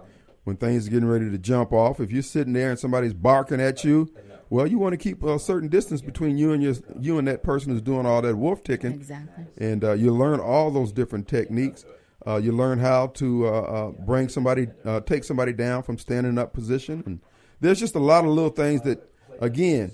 when 0.44 0.56
things 0.56 0.86
are 0.86 0.90
getting 0.90 1.08
ready 1.08 1.30
to 1.30 1.38
jump 1.38 1.72
off. 1.72 2.00
If 2.00 2.10
you're 2.10 2.22
sitting 2.22 2.52
there 2.52 2.70
and 2.70 2.78
somebody's 2.78 3.14
barking 3.14 3.60
at 3.60 3.84
you, 3.84 4.12
well, 4.50 4.66
you 4.66 4.78
want 4.78 4.92
to 4.92 4.98
keep 4.98 5.22
a 5.22 5.38
certain 5.38 5.68
distance 5.68 6.02
between 6.02 6.36
you 6.36 6.52
and 6.52 6.62
your 6.62 6.74
you 7.00 7.18
and 7.18 7.26
that 7.26 7.42
person 7.42 7.72
who's 7.72 7.80
doing 7.80 8.04
all 8.04 8.20
that 8.20 8.36
wolf 8.36 8.62
ticking. 8.62 8.92
Exactly. 8.92 9.46
And 9.56 9.82
uh, 9.82 9.92
you 9.92 10.12
learn 10.12 10.40
all 10.40 10.70
those 10.70 10.92
different 10.92 11.26
techniques. 11.26 11.86
Uh, 12.26 12.36
you 12.36 12.52
learn 12.52 12.78
how 12.78 13.08
to 13.08 13.46
uh, 13.46 13.50
uh, 13.50 13.90
bring 13.90 14.28
somebody, 14.28 14.68
uh, 14.84 15.00
take 15.00 15.24
somebody 15.24 15.52
down 15.52 15.82
from 15.82 15.98
standing 15.98 16.38
up 16.38 16.52
position. 16.52 17.02
And 17.06 17.20
there's 17.60 17.80
just 17.80 17.94
a 17.94 17.98
lot 17.98 18.24
of 18.24 18.30
little 18.30 18.50
things 18.50 18.82
that, 18.82 19.10
again, 19.40 19.90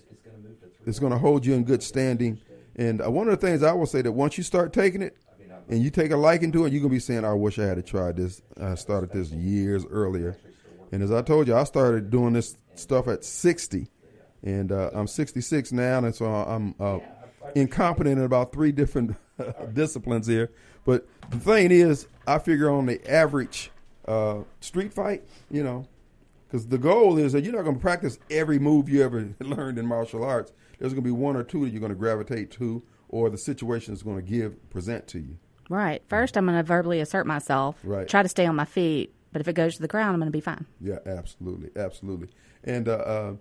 is 0.87 0.99
going 0.99 1.13
to 1.13 1.19
hold 1.19 1.47
you 1.47 1.55
in 1.55 1.65
good 1.65 1.83
standing. 1.83 2.41
And 2.77 3.01
uh, 3.01 3.11
one 3.11 3.29
of 3.29 3.41
the 3.41 3.47
things 3.47 3.63
I 3.63 3.73
will 3.73 3.87
say 3.87 4.03
that 4.03 4.13
once 4.13 4.37
you 4.37 4.45
start 4.45 4.73
taking 4.73 5.03
it, 5.03 5.17
and 5.69 5.83
you 5.83 5.91
take 5.91 6.11
a 6.11 6.17
liking 6.17 6.53
to 6.53 6.65
it, 6.65 6.73
you're 6.73 6.81
gonna 6.81 6.91
be 6.91 6.99
saying, 6.99 7.25
"I 7.25 7.35
wish 7.35 7.59
I 7.59 7.67
had 7.67 7.85
tried 7.87 8.17
this. 8.17 8.43
I 8.61 8.75
started 8.75 9.11
this 9.11 9.31
years 9.31 9.85
earlier." 9.87 10.37
And 10.93 11.03
as 11.03 11.13
I 11.13 11.23
told 11.23 11.49
you, 11.49 11.55
I 11.55 11.65
started 11.65 12.11
doing 12.11 12.33
this 12.33 12.57
stuff 12.75 13.09
at 13.09 13.25
60, 13.25 13.89
and 14.43 14.73
uh, 14.73 14.91
I'm 14.95 15.07
66 15.07 15.73
now, 15.73 15.99
and 15.99 16.15
so 16.15 16.27
I'm 16.27 16.75
uh, 16.81 16.99
incompetent 17.55 18.19
in 18.19 18.25
about 18.25 18.53
three 18.53 18.73
different 18.73 19.17
disciplines 19.75 20.27
here. 20.27 20.51
But 20.85 21.07
the 21.31 21.39
thing 21.39 21.71
is, 21.71 22.07
I 22.27 22.39
figure 22.39 22.71
on 22.71 22.87
the 22.87 23.11
average 23.11 23.71
uh, 24.07 24.39
street 24.61 24.93
fight, 24.93 25.23
you 25.51 25.63
know, 25.63 25.87
because 26.47 26.67
the 26.67 26.79
goal 26.79 27.19
is 27.19 27.33
that 27.33 27.45
you're 27.45 27.55
not 27.55 27.65
going 27.65 27.77
to 27.77 27.81
practice 27.81 28.19
every 28.31 28.59
move 28.59 28.89
you 28.89 29.03
ever 29.03 29.29
learned 29.41 29.79
in 29.79 29.87
martial 29.87 30.25
arts. 30.25 30.53
There's 30.79 30.93
going 30.93 31.05
to 31.05 31.09
be 31.09 31.13
one 31.13 31.37
or 31.37 31.45
two 31.45 31.65
that 31.65 31.71
you're 31.71 31.81
going 31.81 31.93
to 31.93 31.99
gravitate 31.99 32.51
to, 32.53 32.83
or 33.09 33.29
the 33.29 33.39
situation 33.39 33.93
is 33.93 34.03
going 34.03 34.17
to 34.17 34.23
give 34.23 34.71
present 34.71 35.07
to 35.09 35.19
you. 35.19 35.39
Right. 35.69 36.03
First, 36.09 36.37
I'm 36.37 36.47
going 36.47 36.57
to 36.57 36.63
verbally 36.63 37.01
assert 37.01 37.27
myself, 37.27 37.79
Right. 37.85 38.09
try 38.09 38.23
to 38.23 38.29
stay 38.29 38.47
on 38.47 38.57
my 38.57 38.65
feet, 38.65 39.15
But 39.31 39.43
if 39.43 39.49
it 39.49 39.53
goes 39.53 39.77
to 39.77 39.83
the 39.83 39.89
ground, 39.89 40.15
I'm 40.15 40.21
going 40.21 40.33
to 40.33 40.37
be 40.37 40.41
fine. 40.41 40.65
Yeah, 40.81 41.01
absolutely, 41.05 41.71
absolutely. 41.77 42.29
And 42.65 42.89
uh, 42.89 42.93
uh, 42.93 43.33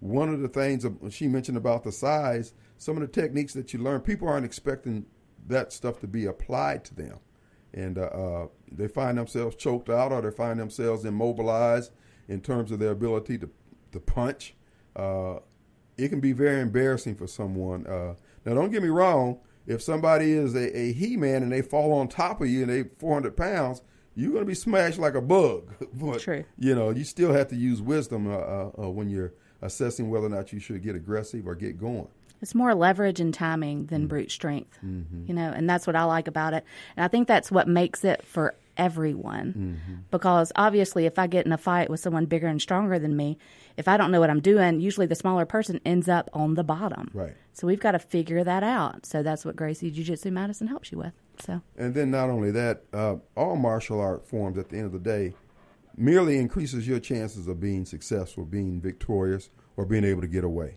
one 0.00 0.32
of 0.32 0.40
the 0.40 0.48
things 0.48 0.86
she 1.10 1.28
mentioned 1.28 1.58
about 1.58 1.84
the 1.84 1.92
size, 1.92 2.54
some 2.78 2.96
of 2.96 3.02
the 3.02 3.08
techniques 3.08 3.52
that 3.52 3.74
you 3.74 3.78
learn, 3.80 4.00
people 4.00 4.28
aren't 4.28 4.46
expecting 4.46 5.04
that 5.46 5.74
stuff 5.74 6.00
to 6.00 6.06
be 6.06 6.24
applied 6.24 6.84
to 6.86 6.94
them, 6.94 7.18
and 7.74 7.98
uh, 7.98 8.02
uh, 8.04 8.46
they 8.72 8.88
find 8.88 9.18
themselves 9.18 9.56
choked 9.56 9.90
out 9.90 10.10
or 10.10 10.22
they 10.22 10.30
find 10.30 10.58
themselves 10.58 11.04
immobilized 11.04 11.92
in 12.28 12.40
terms 12.40 12.70
of 12.72 12.78
their 12.78 12.92
ability 12.92 13.36
to 13.38 13.50
to 13.92 14.00
punch. 14.00 14.54
Uh, 14.96 15.36
it 15.98 16.08
can 16.08 16.20
be 16.20 16.32
very 16.32 16.60
embarrassing 16.62 17.14
for 17.14 17.26
someone. 17.26 17.86
Uh, 17.86 18.14
now, 18.46 18.54
don't 18.54 18.70
get 18.72 18.82
me 18.82 18.88
wrong. 18.88 19.38
If 19.66 19.82
somebody 19.82 20.32
is 20.32 20.54
a, 20.54 20.76
a 20.76 20.92
he-man 20.92 21.42
and 21.42 21.52
they 21.52 21.62
fall 21.62 21.92
on 21.92 22.08
top 22.08 22.40
of 22.40 22.48
you 22.48 22.62
and 22.62 22.70
they 22.70 22.84
400 22.98 23.36
pounds, 23.36 23.82
you're 24.14 24.30
going 24.30 24.42
to 24.42 24.46
be 24.46 24.54
smashed 24.54 24.98
like 24.98 25.14
a 25.14 25.20
bug. 25.20 25.72
but, 25.94 26.20
True. 26.20 26.44
You 26.58 26.74
know, 26.74 26.90
you 26.90 27.04
still 27.04 27.32
have 27.32 27.48
to 27.48 27.56
use 27.56 27.82
wisdom 27.82 28.26
uh, 28.30 28.36
uh, 28.36 28.70
uh, 28.78 28.90
when 28.90 29.08
you're 29.10 29.34
assessing 29.62 30.10
whether 30.10 30.26
or 30.26 30.30
not 30.30 30.52
you 30.52 30.60
should 30.60 30.82
get 30.82 30.96
aggressive 30.96 31.46
or 31.46 31.54
get 31.54 31.78
going. 31.78 32.08
It's 32.42 32.54
more 32.54 32.74
leverage 32.74 33.18
and 33.18 33.32
timing 33.32 33.86
than 33.86 34.06
brute 34.06 34.30
strength, 34.30 34.78
you 35.26 35.32
know, 35.34 35.50
and 35.50 35.68
that's 35.68 35.86
what 35.86 35.96
I 35.96 36.04
like 36.04 36.28
about 36.28 36.52
it. 36.52 36.64
And 36.94 37.02
I 37.02 37.08
think 37.08 37.28
that's 37.28 37.50
what 37.50 37.66
makes 37.66 38.04
it 38.04 38.26
for 38.26 38.54
everyone. 38.76 39.80
Because 40.10 40.52
obviously, 40.56 41.06
if 41.06 41.18
I 41.18 41.26
get 41.26 41.46
in 41.46 41.52
a 41.52 41.58
fight 41.58 41.90
with 41.90 42.00
someone 42.00 42.26
bigger 42.26 42.46
and 42.46 42.60
stronger 42.60 42.98
than 42.98 43.16
me, 43.16 43.38
if 43.76 43.88
I 43.88 43.96
don't 43.96 44.10
know 44.10 44.20
what 44.20 44.30
I'm 44.30 44.40
doing, 44.40 44.80
usually 44.80 45.06
the 45.06 45.14
smaller 45.14 45.44
person 45.44 45.80
ends 45.84 46.08
up 46.08 46.30
on 46.32 46.54
the 46.54 46.64
bottom. 46.64 47.10
Right. 47.12 47.34
So 47.52 47.66
we've 47.66 47.80
got 47.80 47.92
to 47.92 47.98
figure 47.98 48.44
that 48.44 48.62
out. 48.62 49.06
So 49.06 49.22
that's 49.22 49.44
what 49.44 49.56
Gracie 49.56 49.90
Jiu 49.90 50.04
Jitsu 50.04 50.30
Madison 50.30 50.66
helps 50.66 50.92
you 50.92 50.98
with. 50.98 51.12
So 51.40 51.60
And 51.76 51.94
then 51.94 52.10
not 52.10 52.30
only 52.30 52.50
that, 52.52 52.84
uh, 52.92 53.16
all 53.36 53.56
martial 53.56 54.00
art 54.00 54.26
forms 54.26 54.58
at 54.58 54.70
the 54.70 54.76
end 54.76 54.86
of 54.86 54.92
the 54.92 54.98
day 54.98 55.34
merely 55.96 56.38
increases 56.38 56.86
your 56.86 57.00
chances 57.00 57.48
of 57.48 57.60
being 57.60 57.84
successful, 57.84 58.44
being 58.44 58.80
victorious, 58.80 59.50
or 59.76 59.84
being 59.84 60.04
able 60.04 60.20
to 60.20 60.26
get 60.26 60.44
away. 60.44 60.76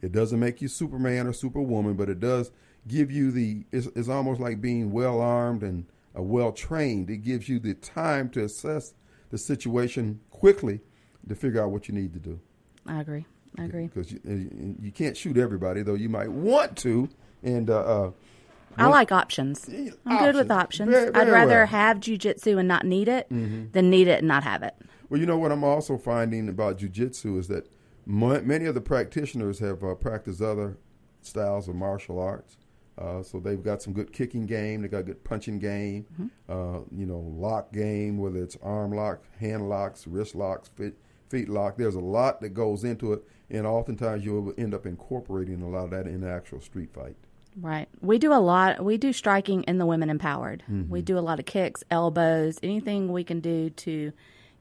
It 0.00 0.12
doesn't 0.12 0.38
make 0.38 0.62
you 0.62 0.68
Superman 0.68 1.26
or 1.26 1.32
Superwoman, 1.32 1.94
but 1.94 2.08
it 2.08 2.20
does 2.20 2.50
give 2.86 3.10
you 3.10 3.30
the. 3.30 3.64
It's, 3.72 3.88
it's 3.96 4.08
almost 4.08 4.40
like 4.40 4.60
being 4.60 4.92
well 4.92 5.20
armed 5.20 5.62
and 5.62 5.86
uh, 6.16 6.22
well 6.22 6.52
trained. 6.52 7.10
It 7.10 7.18
gives 7.18 7.48
you 7.48 7.58
the 7.58 7.74
time 7.74 8.28
to 8.30 8.44
assess 8.44 8.94
the 9.30 9.38
situation 9.38 10.20
quickly 10.30 10.80
to 11.28 11.34
figure 11.34 11.62
out 11.62 11.70
what 11.70 11.88
you 11.88 11.94
need 11.94 12.12
to 12.14 12.18
do. 12.20 12.40
I 12.86 13.00
agree. 13.00 13.26
I 13.58 13.64
agree. 13.64 13.86
Because 13.88 14.12
you, 14.12 14.76
you 14.80 14.92
can't 14.92 15.16
shoot 15.16 15.36
everybody, 15.36 15.82
though 15.82 15.94
you 15.94 16.08
might 16.08 16.30
want 16.30 16.76
to. 16.78 17.08
And 17.42 17.68
uh, 17.68 17.78
uh, 17.80 18.10
I 18.76 18.86
like 18.86 19.12
options. 19.12 19.68
I'm 20.06 20.18
good 20.24 20.34
with 20.36 20.50
options. 20.50 20.90
Very- 20.90 21.12
I'd 21.14 21.28
rather 21.28 21.58
well. 21.58 21.66
have 21.66 21.98
jujitsu 21.98 22.58
and 22.58 22.68
not 22.68 22.84
need 22.86 23.08
it 23.08 23.28
Mhm. 23.30 23.72
than 23.72 23.90
need 23.90 24.08
it 24.08 24.20
and 24.20 24.28
not 24.28 24.44
have 24.44 24.62
it. 24.62 24.74
Well, 25.10 25.18
you 25.20 25.26
know 25.26 25.38
what 25.38 25.50
I'm 25.52 25.64
also 25.64 25.98
finding 25.98 26.48
about 26.48 26.78
jujitsu 26.78 27.38
is 27.38 27.48
that 27.48 27.68
many 28.06 28.64
of 28.66 28.74
the 28.74 28.80
practitioners 28.80 29.58
have 29.58 29.82
uh, 29.82 29.94
practiced 29.94 30.40
other 30.40 30.78
styles 31.20 31.68
of 31.68 31.74
martial 31.74 32.18
arts. 32.18 32.56
Uh, 32.98 33.22
so 33.22 33.38
they've 33.38 33.62
got 33.62 33.80
some 33.80 33.92
good 33.92 34.12
kicking 34.12 34.44
game. 34.44 34.82
They 34.82 34.88
got 34.88 35.06
good 35.06 35.22
punching 35.22 35.60
game. 35.60 36.06
Uh, 36.48 36.80
you 36.90 37.06
know, 37.06 37.20
lock 37.36 37.72
game, 37.72 38.18
whether 38.18 38.42
it's 38.42 38.56
arm 38.62 38.92
lock, 38.92 39.22
hand 39.38 39.68
locks, 39.68 40.06
wrist 40.06 40.34
locks, 40.34 40.68
feet, 40.70 40.94
feet 41.28 41.48
lock. 41.48 41.76
There's 41.76 41.94
a 41.94 42.00
lot 42.00 42.40
that 42.40 42.50
goes 42.50 42.82
into 42.82 43.12
it, 43.12 43.22
and 43.50 43.66
oftentimes 43.66 44.24
you'll 44.24 44.52
end 44.58 44.74
up 44.74 44.84
incorporating 44.84 45.62
a 45.62 45.68
lot 45.68 45.84
of 45.84 45.90
that 45.90 46.06
in 46.06 46.20
the 46.22 46.28
actual 46.30 46.60
street 46.60 46.92
fight. 46.92 47.14
Right. 47.60 47.88
We 48.00 48.18
do 48.18 48.32
a 48.32 48.38
lot. 48.40 48.84
We 48.84 48.96
do 48.98 49.12
striking 49.12 49.62
in 49.64 49.78
the 49.78 49.86
women 49.86 50.10
empowered. 50.10 50.62
Mhm. 50.70 50.88
We 50.88 51.02
do 51.02 51.18
a 51.18 51.20
lot 51.20 51.38
of 51.38 51.44
kicks, 51.44 51.82
elbows, 51.90 52.58
anything 52.62 53.12
we 53.12 53.24
can 53.24 53.40
do 53.40 53.70
to 53.70 54.12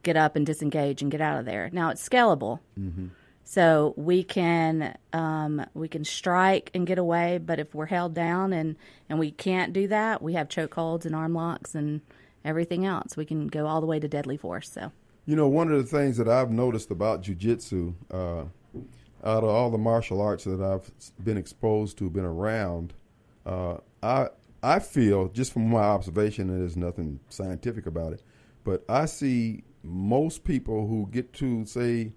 get 0.03 0.15
up 0.15 0.35
and 0.35 0.45
disengage 0.45 1.01
and 1.01 1.11
get 1.11 1.21
out 1.21 1.39
of 1.39 1.45
there. 1.45 1.69
Now 1.73 1.89
it's 1.89 2.07
scalable, 2.07 2.59
Mm-hmm. 2.79 3.07
So 3.49 3.93
we 3.95 4.23
can 4.23 4.97
um, 5.13 5.65
we 5.73 5.87
can 5.87 6.03
strike 6.03 6.69
and 6.73 6.85
get 6.85 6.97
away. 6.97 7.37
But 7.37 7.59
if 7.59 7.73
we're 7.73 7.85
held 7.85 8.13
down 8.13 8.51
and 8.51 8.75
and 9.09 9.19
we 9.19 9.31
can't 9.31 9.71
do 9.71 9.87
that, 9.87 10.21
we 10.21 10.33
have 10.33 10.49
chokeholds 10.49 11.05
and 11.05 11.15
arm 11.15 11.33
locks 11.33 11.73
and 11.73 12.01
everything 12.43 12.85
else. 12.85 13.15
We 13.15 13.23
can 13.25 13.47
go 13.47 13.65
all 13.65 13.79
the 13.79 13.87
way 13.87 14.01
to 14.01 14.07
deadly 14.09 14.35
force. 14.35 14.69
So 14.69 14.91
You 15.25 15.37
know, 15.37 15.47
one 15.47 15.71
of 15.71 15.77
the 15.77 15.97
things 15.97 16.17
that 16.17 16.27
I've 16.27 16.51
noticed 16.51 16.91
about 16.91 17.23
jujitsu, 17.23 17.93
uh, 18.11 18.43
out 19.23 19.43
of 19.43 19.49
all 19.49 19.71
the 19.71 19.77
martial 19.77 20.21
arts 20.21 20.43
that 20.43 20.61
I've 20.61 20.91
been 21.23 21.37
exposed 21.37 21.97
to, 21.99 22.09
been 22.09 22.25
around, 22.25 22.93
uh, 23.45 23.77
I 24.03 24.27
I 24.61 24.79
feel 24.79 25.29
just 25.29 25.53
from 25.53 25.69
my 25.69 25.79
observation, 25.79 26.49
and 26.49 26.59
there's 26.59 26.75
nothing 26.75 27.21
scientific 27.29 27.85
about 27.85 28.11
it, 28.11 28.23
but 28.65 28.83
I 28.89 29.05
see 29.05 29.63
most 29.83 30.43
people 30.43 30.87
who 30.87 31.07
get 31.09 31.31
to 31.33 31.65
say, 31.65 32.11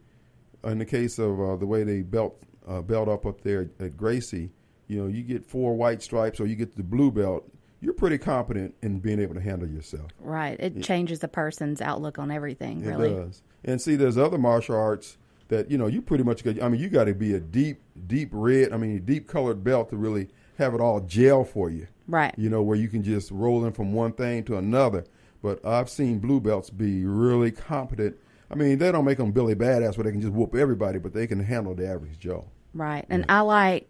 in 0.65 0.79
the 0.79 0.85
case 0.85 1.19
of 1.19 1.41
uh, 1.41 1.57
the 1.57 1.67
way 1.67 1.83
they 1.85 2.03
belt 2.03 2.43
uh, 2.69 2.83
belt 2.83 3.09
up 3.09 3.27
up 3.27 3.41
there 3.43 3.71
at 3.81 3.97
Gracie, 3.97 4.51
you 4.87 5.01
know, 5.01 5.09
you 5.09 5.23
get 5.23 5.45
four 5.45 5.75
white 5.75 6.03
stripes 6.03 6.41
or 6.41 6.47
you 6.47 6.57
get 6.57 6.77
the 6.77 6.83
blue 6.83 7.11
belt, 7.11 7.49
you're 7.81 7.95
pretty 7.95 8.19
competent 8.19 8.75
in 8.83 9.01
being 9.01 9.19
able 9.21 9.35
to 9.35 9.41
handle 9.41 9.69
yourself. 9.69 10.11
right, 10.21 10.59
it 10.61 10.83
changes 10.83 11.23
a 11.25 11.29
person's 11.29 11.81
outlook 11.81 12.19
on 12.19 12.31
everything. 12.31 12.85
It 12.85 12.89
Really. 12.89 13.15
does. 13.15 13.43
And 13.65 13.81
see, 13.81 13.97
there's 13.97 14.19
other 14.19 14.39
martial 14.39 14.77
arts 14.77 15.17
that 15.49 15.71
you 15.71 15.79
know 15.79 15.87
you 15.87 16.01
pretty 16.03 16.25
much. 16.25 16.45
got 16.45 16.63
I 16.63 16.69
mean, 16.69 16.81
you 16.81 16.89
got 16.89 17.05
to 17.05 17.15
be 17.15 17.35
a 17.35 17.41
deep, 17.41 17.81
deep 18.07 18.29
red. 18.33 18.73
I 18.73 18.77
mean, 18.77 18.97
a 18.97 19.01
deep 19.01 19.27
colored 19.29 19.65
belt 19.65 19.91
to 19.91 19.97
really 19.97 20.29
have 20.59 20.75
it 20.75 20.81
all 20.81 21.01
gel 21.01 21.45
for 21.45 21.71
you. 21.71 21.87
Right. 22.07 22.35
You 22.37 22.51
know, 22.51 22.63
where 22.63 22.77
you 22.77 22.89
can 22.89 23.03
just 23.03 23.31
roll 23.31 23.65
in 23.65 23.73
from 23.73 23.93
one 23.93 24.13
thing 24.13 24.45
to 24.45 24.57
another. 24.57 25.05
But 25.43 25.65
I've 25.65 25.89
seen 25.89 26.19
blue 26.19 26.41
belts 26.41 26.69
be 26.71 27.05
really 27.07 27.51
competent. 27.51 28.17
I 28.51 28.55
mean, 28.57 28.79
they 28.79 28.91
don't 28.91 29.05
make 29.05 29.19
them 29.19 29.33
Billy 29.33 29.55
Badass 29.55 29.97
where 29.97 30.05
they 30.05 30.11
can 30.11 30.21
just 30.21 30.33
whoop 30.33 30.55
everybody, 30.55 30.99
but 30.99 31.13
they 31.13 31.27
can 31.27 31.39
handle 31.41 31.75
the 31.75 31.89
average 31.89 32.19
Joe. 32.19 32.49
Right. 32.75 33.05
And 33.09 33.27
I 33.29 33.41
like 33.41 33.89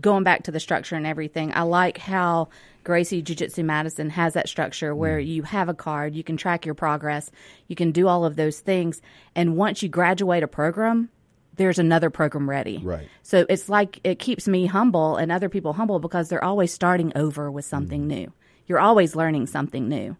going 0.00 0.24
back 0.24 0.44
to 0.44 0.50
the 0.50 0.60
structure 0.60 0.96
and 0.96 1.06
everything. 1.06 1.52
I 1.54 1.62
like 1.62 1.98
how 1.98 2.48
Gracie 2.84 3.22
Jiu 3.22 3.34
Jitsu 3.36 3.64
Madison 3.64 4.10
has 4.10 4.34
that 4.34 4.48
structure 4.48 4.94
where 4.94 5.18
mm. 5.18 5.26
you 5.26 5.42
have 5.42 5.68
a 5.68 5.74
card, 5.74 6.14
you 6.14 6.24
can 6.24 6.36
track 6.36 6.64
your 6.64 6.74
progress, 6.74 7.30
you 7.66 7.76
can 7.76 7.92
do 7.92 8.08
all 8.08 8.24
of 8.24 8.36
those 8.36 8.60
things. 8.60 9.02
And 9.34 9.56
once 9.56 9.82
you 9.82 9.88
graduate 9.88 10.42
a 10.42 10.48
program, 10.48 11.10
there's 11.56 11.78
another 11.78 12.08
program 12.08 12.48
ready. 12.48 12.78
Right. 12.78 13.08
So 13.22 13.44
it's 13.48 13.68
like 13.68 14.00
it 14.04 14.18
keeps 14.20 14.46
me 14.46 14.66
humble 14.66 15.16
and 15.16 15.32
other 15.32 15.48
people 15.48 15.72
humble 15.72 15.98
because 15.98 16.28
they're 16.28 16.44
always 16.44 16.72
starting 16.72 17.12
over 17.16 17.50
with 17.50 17.64
something 17.64 18.04
mm. 18.04 18.08
new. 18.08 18.32
You're 18.66 18.80
always 18.80 19.16
learning 19.16 19.46
something 19.46 19.88
new. 19.88 20.16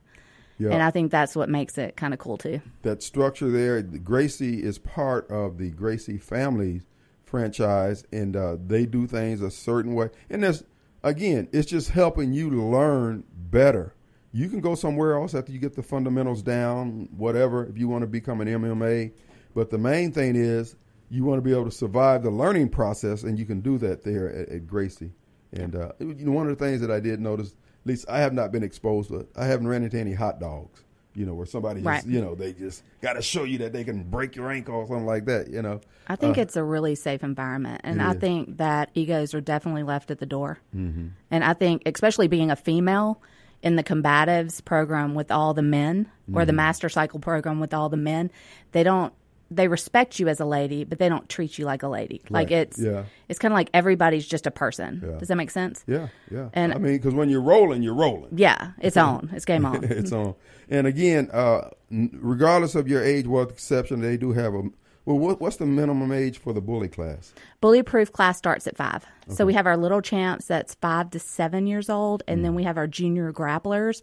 Yeah. 0.58 0.70
And 0.70 0.82
I 0.82 0.90
think 0.90 1.12
that's 1.12 1.36
what 1.36 1.48
makes 1.48 1.78
it 1.78 1.96
kind 1.96 2.12
of 2.12 2.18
cool 2.18 2.36
too. 2.36 2.60
that 2.82 3.02
structure 3.02 3.50
there. 3.50 3.80
Gracie 3.82 4.62
is 4.62 4.78
part 4.78 5.30
of 5.30 5.58
the 5.58 5.70
Gracie 5.70 6.18
family 6.18 6.82
franchise, 7.24 8.04
and 8.12 8.36
uh, 8.36 8.56
they 8.66 8.86
do 8.86 9.06
things 9.06 9.40
a 9.40 9.50
certain 9.50 9.94
way. 9.94 10.10
And 10.30 10.42
there's 10.42 10.64
again, 11.02 11.48
it's 11.52 11.70
just 11.70 11.90
helping 11.90 12.32
you 12.32 12.50
learn 12.50 13.24
better. 13.32 13.94
You 14.32 14.48
can 14.48 14.60
go 14.60 14.74
somewhere 14.74 15.16
else 15.18 15.34
after 15.34 15.52
you 15.52 15.58
get 15.58 15.74
the 15.74 15.82
fundamentals 15.82 16.42
down, 16.42 17.08
whatever, 17.16 17.66
if 17.66 17.78
you 17.78 17.88
want 17.88 18.02
to 18.02 18.06
become 18.06 18.40
an 18.40 18.48
MMA. 18.48 19.12
But 19.54 19.70
the 19.70 19.78
main 19.78 20.12
thing 20.12 20.36
is 20.36 20.76
you 21.10 21.24
want 21.24 21.38
to 21.38 21.42
be 21.42 21.52
able 21.52 21.64
to 21.64 21.70
survive 21.70 22.22
the 22.22 22.30
learning 22.30 22.68
process, 22.68 23.22
and 23.22 23.38
you 23.38 23.46
can 23.46 23.60
do 23.60 23.78
that 23.78 24.02
there 24.02 24.28
at, 24.28 24.48
at 24.50 24.66
Gracie. 24.66 25.12
And 25.52 25.74
uh, 25.74 25.92
you 25.98 26.26
know, 26.26 26.32
one 26.32 26.48
of 26.48 26.58
the 26.58 26.64
things 26.64 26.80
that 26.82 26.90
I 26.90 27.00
did 27.00 27.20
notice, 27.20 27.54
least 27.84 28.06
I 28.08 28.20
have 28.20 28.32
not 28.32 28.52
been 28.52 28.62
exposed 28.62 29.10
to, 29.10 29.26
I 29.36 29.46
haven't 29.46 29.68
ran 29.68 29.82
into 29.84 29.98
any 29.98 30.12
hot 30.14 30.40
dogs. 30.40 30.82
You 31.14 31.26
know, 31.26 31.34
where 31.34 31.46
somebody 31.46 31.82
just, 31.82 32.06
you 32.06 32.20
know, 32.20 32.36
they 32.36 32.52
just 32.52 32.84
got 33.02 33.14
to 33.14 33.22
show 33.22 33.42
you 33.42 33.58
that 33.58 33.72
they 33.72 33.82
can 33.82 34.04
break 34.04 34.36
your 34.36 34.52
ankle 34.52 34.76
or 34.76 34.86
something 34.86 35.04
like 35.06 35.24
that. 35.24 35.48
You 35.48 35.62
know, 35.62 35.80
I 36.06 36.14
think 36.14 36.38
Uh, 36.38 36.42
it's 36.42 36.54
a 36.54 36.62
really 36.62 36.94
safe 36.94 37.24
environment, 37.24 37.80
and 37.82 38.00
I 38.00 38.12
is. 38.12 38.18
think 38.20 38.58
that 38.58 38.90
egos 38.94 39.34
are 39.34 39.40
definitely 39.40 39.82
left 39.82 40.12
at 40.12 40.20
the 40.20 40.26
door. 40.26 40.58
Mhm. 40.76 41.10
And 41.28 41.42
I 41.42 41.54
think, 41.54 41.82
especially 41.86 42.28
being 42.28 42.52
a 42.52 42.56
female 42.56 43.20
in 43.64 43.74
the 43.74 43.82
combatives 43.82 44.64
program 44.64 45.16
with 45.16 45.32
all 45.32 45.54
the 45.54 45.62
men, 45.62 46.06
or 46.32 46.44
the 46.44 46.52
Mhm. 46.52 46.56
master 46.56 46.88
cycle 46.88 47.18
program 47.18 47.58
with 47.58 47.74
all 47.74 47.88
the 47.88 47.96
men, 47.96 48.30
they 48.70 48.84
don't. 48.84 49.12
They 49.50 49.66
respect 49.68 50.18
you 50.18 50.28
as 50.28 50.40
a 50.40 50.44
lady, 50.44 50.84
but 50.84 50.98
they 50.98 51.08
don't 51.08 51.26
treat 51.28 51.58
you 51.58 51.64
like 51.64 51.82
a 51.82 51.88
lady. 51.88 52.20
Like 52.28 52.50
it's, 52.50 52.78
Yeah. 52.78 53.04
it's 53.28 53.38
kind 53.38 53.52
of 53.52 53.56
like 53.56 53.70
everybody's 53.72 54.26
just 54.26 54.46
a 54.46 54.50
person. 54.50 55.02
Yeah. 55.04 55.18
Does 55.18 55.28
that 55.28 55.36
make 55.36 55.50
sense? 55.50 55.82
Yeah, 55.86 56.08
yeah. 56.30 56.50
And 56.52 56.74
I 56.74 56.78
mean, 56.78 56.92
because 56.98 57.14
when 57.14 57.30
you're 57.30 57.40
rolling, 57.40 57.82
you're 57.82 57.94
rolling. 57.94 58.30
yeah, 58.36 58.72
it's 58.78 58.96
on. 59.08 59.30
It's 59.32 59.44
game 59.46 59.64
on. 59.64 59.82
it's 59.84 60.12
on. 60.12 60.34
And 60.68 60.86
again, 60.86 61.30
uh, 61.32 61.70
regardless 62.12 62.74
of 62.74 62.88
your 62.88 63.02
age, 63.02 63.26
with 63.26 63.50
exception, 63.50 64.00
they 64.00 64.16
do 64.16 64.32
have 64.32 64.54
a. 64.54 64.62
Well, 65.06 65.18
what, 65.18 65.40
what's 65.40 65.56
the 65.56 65.64
minimum 65.64 66.12
age 66.12 66.36
for 66.36 66.52
the 66.52 66.60
bully 66.60 66.88
class? 66.88 67.32
Bully 67.62 67.82
proof 67.82 68.12
class 68.12 68.36
starts 68.36 68.66
at 68.66 68.76
five. 68.76 69.06
So 69.28 69.46
we 69.46 69.54
have 69.54 69.66
our 69.66 69.78
little 69.78 70.02
champs 70.02 70.44
that's 70.44 70.74
five 70.74 71.08
to 71.12 71.18
seven 71.18 71.66
years 71.66 71.88
old, 71.88 72.22
and 72.28 72.44
then 72.44 72.54
we 72.54 72.64
have 72.64 72.76
our 72.76 72.86
junior 72.86 73.32
grapplers, 73.32 74.02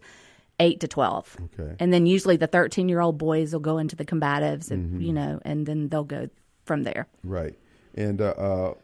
eight 0.60 0.80
to 0.80 0.88
twelve. 0.88 1.36
Okay. 1.58 1.76
And 1.78 1.92
then 1.92 2.06
usually 2.06 2.36
the 2.36 2.46
thirteen 2.46 2.88
year 2.88 3.00
old 3.00 3.18
boys 3.18 3.52
will 3.52 3.60
go 3.60 3.78
into 3.78 3.96
the 3.96 4.04
combatives, 4.04 4.70
and 4.70 5.00
Mhm. 5.00 5.06
you 5.06 5.12
know, 5.12 5.40
and 5.44 5.66
then 5.66 5.88
they'll 5.88 6.04
go 6.04 6.28
from 6.64 6.82
there. 6.84 7.06
Right. 7.22 7.54
And 7.94 8.20
uh, 8.20 8.34
uh, 8.36 8.74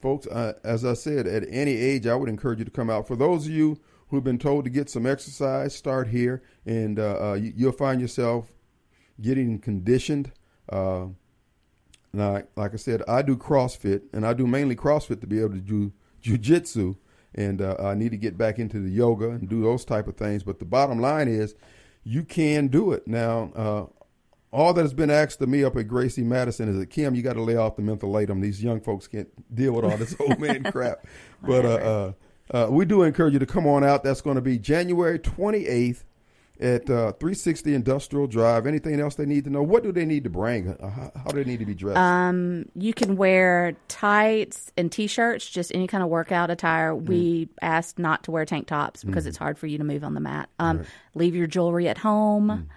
folks, 0.00 0.26
uh, 0.26 0.54
as 0.64 0.84
I 0.84 0.94
said, 0.94 1.26
at 1.26 1.44
any 1.48 1.72
age, 1.76 2.06
I 2.06 2.14
would 2.14 2.28
encourage 2.28 2.58
you 2.58 2.64
to 2.64 2.70
come 2.70 2.90
out. 2.90 3.06
For 3.08 3.16
those 3.16 3.46
of 3.46 3.52
you 3.52 3.78
who've 4.08 4.24
been 4.24 4.38
told 4.38 4.64
to 4.64 4.70
get 4.70 4.88
some 4.90 5.06
exercise, 5.06 5.74
start 5.74 6.08
here, 6.08 6.42
and 6.66 6.98
uh, 6.98 7.30
uh, 7.30 7.34
you, 7.34 7.52
you'll 7.56 7.72
find 7.72 8.00
yourself 8.00 8.52
getting 9.20 9.58
conditioned. 9.58 10.32
Uh, 10.68 11.06
now, 12.12 12.42
like 12.56 12.72
I 12.72 12.76
said, 12.76 13.02
I 13.08 13.22
do 13.22 13.36
CrossFit, 13.36 14.02
and 14.12 14.24
I 14.26 14.32
do 14.34 14.46
mainly 14.46 14.76
CrossFit 14.76 15.20
to 15.20 15.26
be 15.26 15.40
able 15.40 15.54
to 15.54 15.60
do 15.60 15.92
jujitsu, 16.22 16.96
and 17.34 17.60
uh, 17.60 17.76
I 17.78 17.94
need 17.94 18.10
to 18.10 18.16
get 18.16 18.38
back 18.38 18.58
into 18.58 18.80
the 18.80 18.90
yoga 18.90 19.30
and 19.30 19.48
do 19.48 19.62
those 19.62 19.84
type 19.84 20.06
of 20.06 20.16
things. 20.16 20.42
But 20.42 20.58
the 20.58 20.64
bottom 20.64 21.00
line 21.00 21.28
is, 21.28 21.54
you 22.04 22.22
can 22.22 22.68
do 22.68 22.92
it. 22.92 23.06
Now, 23.06 23.52
uh, 23.54 23.86
all 24.52 24.72
that 24.72 24.82
has 24.82 24.94
been 24.94 25.10
asked 25.10 25.40
of 25.42 25.48
me 25.48 25.64
up 25.64 25.76
at 25.76 25.88
Gracie 25.88 26.22
Madison 26.22 26.68
is 26.68 26.78
that 26.78 26.86
Kim, 26.86 27.14
you 27.14 27.22
got 27.22 27.32
to 27.32 27.42
lay 27.42 27.56
off 27.56 27.76
the 27.76 27.82
mentholatum. 27.82 28.40
These 28.40 28.62
young 28.62 28.80
folks 28.80 29.08
can't 29.08 29.28
deal 29.54 29.72
with 29.72 29.84
all 29.84 29.96
this 29.96 30.14
old 30.20 30.38
man 30.38 30.62
crap. 30.64 31.06
But 31.42 31.64
uh, 31.64 31.68
uh, 31.68 32.12
uh, 32.56 32.70
we 32.70 32.84
do 32.84 33.02
encourage 33.02 33.32
you 33.32 33.40
to 33.40 33.46
come 33.46 33.66
on 33.66 33.82
out. 33.82 34.04
That's 34.04 34.20
going 34.20 34.36
to 34.36 34.42
be 34.42 34.58
January 34.58 35.18
28th 35.18 36.04
at 36.60 36.88
uh, 36.88 37.12
360 37.12 37.74
Industrial 37.74 38.26
Drive. 38.26 38.66
Anything 38.66 39.00
else 39.00 39.16
they 39.16 39.26
need 39.26 39.44
to 39.44 39.50
know? 39.50 39.62
What 39.62 39.82
do 39.82 39.90
they 39.92 40.04
need 40.04 40.24
to 40.24 40.30
bring? 40.30 40.68
Uh, 40.68 40.88
How, 40.88 41.12
how 41.16 41.30
do 41.30 41.42
they 41.42 41.50
need 41.50 41.58
to 41.60 41.66
be 41.66 41.74
dressed? 41.74 41.98
Um, 41.98 42.66
you 42.76 42.94
can 42.94 43.16
wear 43.16 43.74
tights 43.88 44.72
and 44.76 44.90
t-shirts, 44.90 45.48
just 45.48 45.74
any 45.74 45.86
kind 45.86 46.02
of 46.02 46.08
workout 46.08 46.50
attire. 46.50 46.94
We 46.94 47.48
ask 47.60 47.98
not 47.98 48.22
to 48.24 48.30
wear 48.30 48.44
tank 48.44 48.68
tops 48.68 49.02
because 49.02 49.26
it's 49.26 49.36
hard 49.36 49.58
for 49.58 49.66
you 49.66 49.78
to 49.78 49.84
move 49.84 50.04
on 50.04 50.14
the 50.14 50.20
mat. 50.20 50.48
Um, 50.58 50.84
Leave 51.14 51.34
your 51.34 51.46
jewelry 51.46 51.88
at 51.88 51.98
home, 51.98 52.68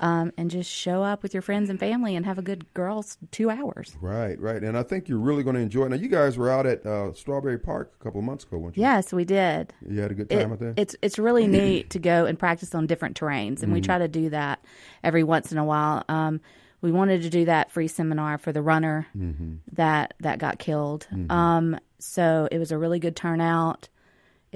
um, 0.00 0.32
and 0.36 0.50
just 0.50 0.70
show 0.70 1.02
up 1.02 1.22
with 1.22 1.32
your 1.34 1.42
friends 1.42 1.70
and 1.70 1.78
family 1.80 2.14
and 2.16 2.26
have 2.26 2.38
a 2.38 2.42
good 2.42 2.72
girls 2.74 3.16
two 3.30 3.48
hours. 3.50 3.96
right, 4.00 4.38
right. 4.40 4.62
And 4.62 4.76
I 4.76 4.82
think 4.82 5.08
you're 5.08 5.18
really 5.18 5.42
going 5.42 5.56
to 5.56 5.62
enjoy 5.62 5.84
it. 5.86 5.88
Now, 5.90 5.96
you 5.96 6.08
guys 6.08 6.36
were 6.36 6.50
out 6.50 6.66
at 6.66 6.84
uh, 6.84 7.12
Strawberry 7.14 7.58
Park 7.58 7.92
a 8.00 8.04
couple 8.04 8.18
of 8.20 8.24
months 8.24 8.44
ago, 8.44 8.58
weren't 8.58 8.76
you? 8.76 8.82
Yes, 8.82 9.12
we 9.12 9.24
did. 9.24 9.72
You 9.88 10.00
had 10.00 10.10
a 10.10 10.14
good 10.14 10.30
It- 10.30 10.40
time 10.40 10.52
out 10.52 10.58
there? 10.60 10.74
it's 10.76 10.94
it's 11.02 11.18
really 11.18 11.46
neat 11.48 11.90
to 11.90 11.98
go 11.98 12.26
and 12.26 12.38
practice 12.38 12.74
on 12.74 12.86
different 12.86 13.18
terrains, 13.18 13.62
and 13.62 13.72
we 13.72 13.80
Mm-hmm. 13.80 13.86
try 13.86 13.98
to 13.98 14.08
do 14.08 14.30
that 14.30 14.62
every 15.02 15.24
once 15.24 15.52
in 15.52 15.58
a 15.58 15.64
while. 15.64 16.04
Um, 16.08 16.40
we 16.82 16.92
wanted 16.92 17.22
to 17.22 17.30
do 17.30 17.46
that 17.46 17.70
free 17.70 17.88
seminar 17.88 18.36
for 18.38 18.52
the 18.52 18.62
runner 18.62 19.06
Mm-hmm. 19.16 19.54
that 19.72 20.14
that 20.20 20.38
got 20.38 20.58
killed. 20.58 21.06
Um, 21.30 21.78
so 21.98 22.48
it 22.52 22.58
was 22.58 22.70
a 22.70 22.76
really 22.78 22.98
good 22.98 23.16
turnout. 23.16 23.88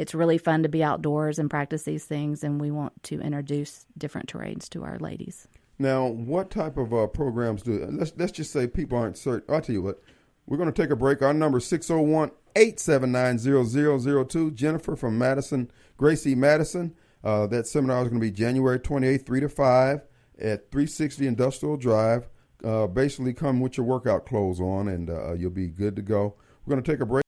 It's 0.00 0.14
really 0.14 0.38
fun 0.38 0.62
to 0.62 0.70
be 0.70 0.82
outdoors 0.82 1.38
and 1.38 1.50
practice 1.50 1.82
these 1.82 2.06
things, 2.06 2.42
and 2.42 2.58
we 2.58 2.70
want 2.70 3.02
to 3.02 3.20
introduce 3.20 3.84
different 3.98 4.32
terrains 4.32 4.66
to 4.70 4.82
our 4.82 4.98
ladies. 4.98 5.46
Now, 5.78 6.06
what 6.06 6.50
type 6.50 6.78
of 6.78 6.94
uh, 6.94 7.06
programs 7.06 7.62
do 7.62 7.86
let's 7.90 8.14
let's 8.16 8.32
just 8.32 8.50
say 8.50 8.66
people 8.66 8.96
aren't 8.96 9.18
certain. 9.18 9.54
I'll 9.54 9.60
tell 9.60 9.74
you 9.74 9.82
what. 9.82 10.00
We're 10.46 10.56
going 10.56 10.72
to 10.72 10.82
take 10.82 10.90
a 10.90 10.96
break. 10.96 11.20
Our 11.20 11.34
number 11.34 11.58
is 11.58 11.66
601-879-0002. 11.66 14.54
Jennifer 14.54 14.96
from 14.96 15.18
Madison, 15.18 15.70
Gracie 15.96 16.34
Madison. 16.34 16.94
Uh, 17.22 17.46
that 17.48 17.66
seminar 17.68 18.02
is 18.02 18.08
going 18.08 18.20
to 18.20 18.26
be 18.26 18.32
January 18.32 18.80
28th, 18.80 19.26
3 19.26 19.40
to 19.40 19.48
5 19.48 20.00
at 20.40 20.70
360 20.72 21.26
Industrial 21.26 21.76
Drive. 21.76 22.30
Uh, 22.64 22.86
basically, 22.86 23.34
come 23.34 23.60
with 23.60 23.76
your 23.76 23.84
workout 23.86 24.24
clothes 24.26 24.60
on, 24.60 24.88
and 24.88 25.10
uh, 25.10 25.34
you'll 25.34 25.50
be 25.50 25.68
good 25.68 25.94
to 25.94 26.02
go. 26.02 26.34
We're 26.64 26.74
going 26.74 26.82
to 26.82 26.90
take 26.90 27.00
a 27.00 27.06
break. 27.06 27.19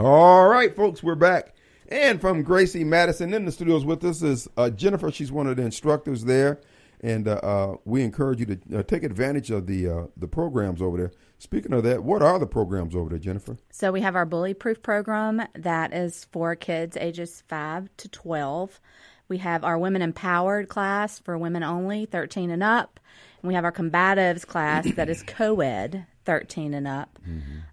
All 0.00 0.48
right, 0.48 0.74
folks, 0.74 1.02
we're 1.02 1.14
back. 1.14 1.54
And 1.88 2.22
from 2.22 2.42
Gracie 2.42 2.84
Madison 2.84 3.34
in 3.34 3.44
the 3.44 3.52
studios 3.52 3.84
with 3.84 4.02
us 4.02 4.22
is 4.22 4.48
uh, 4.56 4.70
Jennifer. 4.70 5.10
She's 5.10 5.30
one 5.30 5.46
of 5.46 5.58
the 5.58 5.62
instructors 5.62 6.24
there, 6.24 6.58
and 7.02 7.28
uh, 7.28 7.32
uh, 7.42 7.76
we 7.84 8.02
encourage 8.02 8.40
you 8.40 8.46
to 8.46 8.78
uh, 8.78 8.82
take 8.82 9.02
advantage 9.02 9.50
of 9.50 9.66
the 9.66 9.86
uh, 9.90 10.06
the 10.16 10.26
programs 10.26 10.80
over 10.80 10.96
there. 10.96 11.12
Speaking 11.36 11.74
of 11.74 11.82
that, 11.82 12.02
what 12.02 12.22
are 12.22 12.38
the 12.38 12.46
programs 12.46 12.94
over 12.96 13.10
there, 13.10 13.18
Jennifer? 13.18 13.58
So 13.72 13.92
we 13.92 14.00
have 14.00 14.16
our 14.16 14.24
bully 14.24 14.54
proof 14.54 14.82
program 14.82 15.42
that 15.54 15.92
is 15.92 16.26
for 16.32 16.56
kids 16.56 16.96
ages 16.96 17.42
5 17.48 17.90
to 17.98 18.08
12. 18.08 18.80
We 19.28 19.36
have 19.36 19.64
our 19.64 19.76
women 19.76 20.00
empowered 20.00 20.70
class 20.70 21.18
for 21.18 21.36
women 21.36 21.62
only, 21.62 22.06
13 22.06 22.50
and 22.50 22.62
up. 22.62 23.00
And 23.42 23.48
we 23.48 23.54
have 23.54 23.64
our 23.64 23.72
combatives 23.72 24.46
class 24.46 24.90
that 24.94 25.10
is 25.10 25.22
co-ed, 25.22 26.06
13 26.30 26.74
and 26.74 26.86
up. 26.86 27.18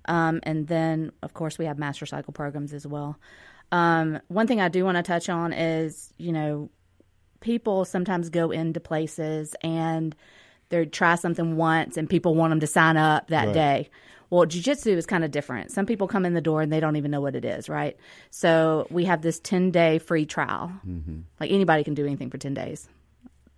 Um, 0.05 0.39
and 0.43 0.67
then, 0.67 1.11
of 1.21 1.35
course, 1.35 1.59
we 1.59 1.65
have 1.65 1.77
master 1.77 2.07
cycle 2.07 2.33
programs 2.33 2.73
as 2.73 2.87
well. 2.87 3.19
Um, 3.71 4.19
one 4.29 4.47
thing 4.47 4.59
I 4.59 4.67
do 4.69 4.83
want 4.83 4.97
to 4.97 5.03
touch 5.03 5.29
on 5.29 5.53
is, 5.53 6.11
you 6.17 6.31
know, 6.31 6.69
people 7.39 7.85
sometimes 7.85 8.29
go 8.29 8.49
into 8.49 8.79
places 8.79 9.55
and 9.61 10.15
they 10.69 10.85
try 10.85 11.13
something 11.15 11.55
once 11.55 11.97
and 11.97 12.09
people 12.09 12.33
want 12.33 12.49
them 12.51 12.59
to 12.61 12.67
sign 12.67 12.97
up 12.97 13.27
that 13.27 13.45
Right. 13.47 13.53
day. 13.53 13.89
Well, 14.31 14.45
jujitsu 14.47 14.97
is 14.97 15.05
kind 15.05 15.23
of 15.23 15.29
different. 15.31 15.69
Some 15.71 15.85
people 15.85 16.07
come 16.07 16.25
in 16.25 16.33
the 16.33 16.41
door 16.41 16.61
and 16.63 16.73
they 16.73 16.79
don't 16.79 16.95
even 16.95 17.11
know 17.11 17.21
what 17.21 17.35
it 17.35 17.45
is, 17.45 17.69
right? 17.69 17.95
So 18.31 18.87
we 18.89 19.05
have 19.05 19.21
this 19.21 19.39
10 19.39 19.69
day 19.69 19.99
free 19.99 20.25
trial. 20.25 20.71
Mm-hmm. 20.85 21.19
Like 21.39 21.51
anybody 21.51 21.83
can 21.83 21.93
do 21.93 22.05
anything 22.05 22.31
for 22.31 22.37
10 22.39 22.53
days. 22.55 22.89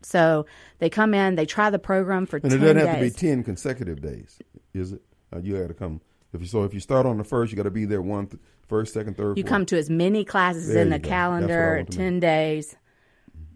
So 0.02 0.46
they 0.80 0.90
come 0.90 1.14
in, 1.14 1.36
they 1.36 1.46
try 1.46 1.70
the 1.70 1.80
program 1.80 2.26
for 2.26 2.38
And 2.38 2.52
10 2.52 2.54
it 2.54 2.60
doesn't 2.62 2.76
days. 2.78 2.86
have 2.88 2.96
to 2.98 3.02
be 3.02 3.10
ten 3.10 3.44
consecutive 3.44 4.02
days, 4.02 4.40
is 4.74 4.94
it? 4.94 5.02
Uh, 5.34 5.40
you 5.40 5.58
got 5.60 5.68
to 5.68 5.74
come. 5.74 6.02
If 6.34 6.42
you 6.42 6.48
so, 6.48 6.64
if 6.64 6.74
you 6.74 6.80
start 6.80 7.06
on 7.06 7.18
the 7.18 7.24
first, 7.24 7.52
you 7.52 7.58
got 7.58 7.64
to 7.64 7.72
be 7.72 7.86
there 7.86 8.02
one, 8.02 8.28
th- 8.28 8.42
first, 8.68 8.94
second, 8.94 9.18
third. 9.18 9.38
You 9.38 9.44
fourth. 9.44 9.50
come 9.50 9.66
to 9.68 9.78
as 9.78 9.90
many 9.90 10.24
classes 10.24 10.68
There 10.68 10.82
in 10.82 10.90
the 10.90 11.00
go. 11.00 11.10
That's 11.10 11.10
what 11.10 11.14
I 11.16 11.18
calendar, 11.18 11.86
10 11.90 12.20
days, 12.20 12.76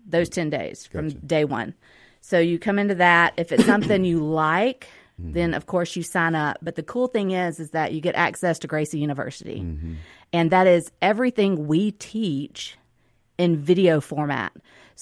those 0.07 0.30
10 0.30 0.49
days 0.49 0.86
from 0.88 1.09
day 1.09 1.45
one. 1.45 1.74
So 2.22 2.39
you 2.39 2.57
come 2.57 2.80
into 2.80 2.95
that. 2.95 3.34
If 3.38 3.51
it's 3.51 3.66
something 3.66 4.03
you 4.05 4.20
like, 4.26 4.88
Mm-hmm. 5.22 5.34
then 5.34 5.53
of 5.53 5.68
course 5.68 5.95
you 5.95 6.01
sign 6.01 6.34
up. 6.34 6.57
But 6.64 6.74
the 6.74 6.82
cool 6.82 7.05
thing 7.05 7.30
is, 7.32 7.59
is 7.59 7.70
that 7.70 7.93
you 7.93 8.01
get 8.01 8.16
access 8.16 8.57
to 8.57 8.68
Gracie 8.68 8.97
University. 8.97 9.59
Mm-hmm. 9.59 9.93
And 10.34 10.49
that 10.49 10.66
is 10.66 10.91
everything 11.03 11.68
we 11.68 11.91
teach 11.91 12.80
in 13.38 13.55
video 13.57 14.01
format. 14.01 14.53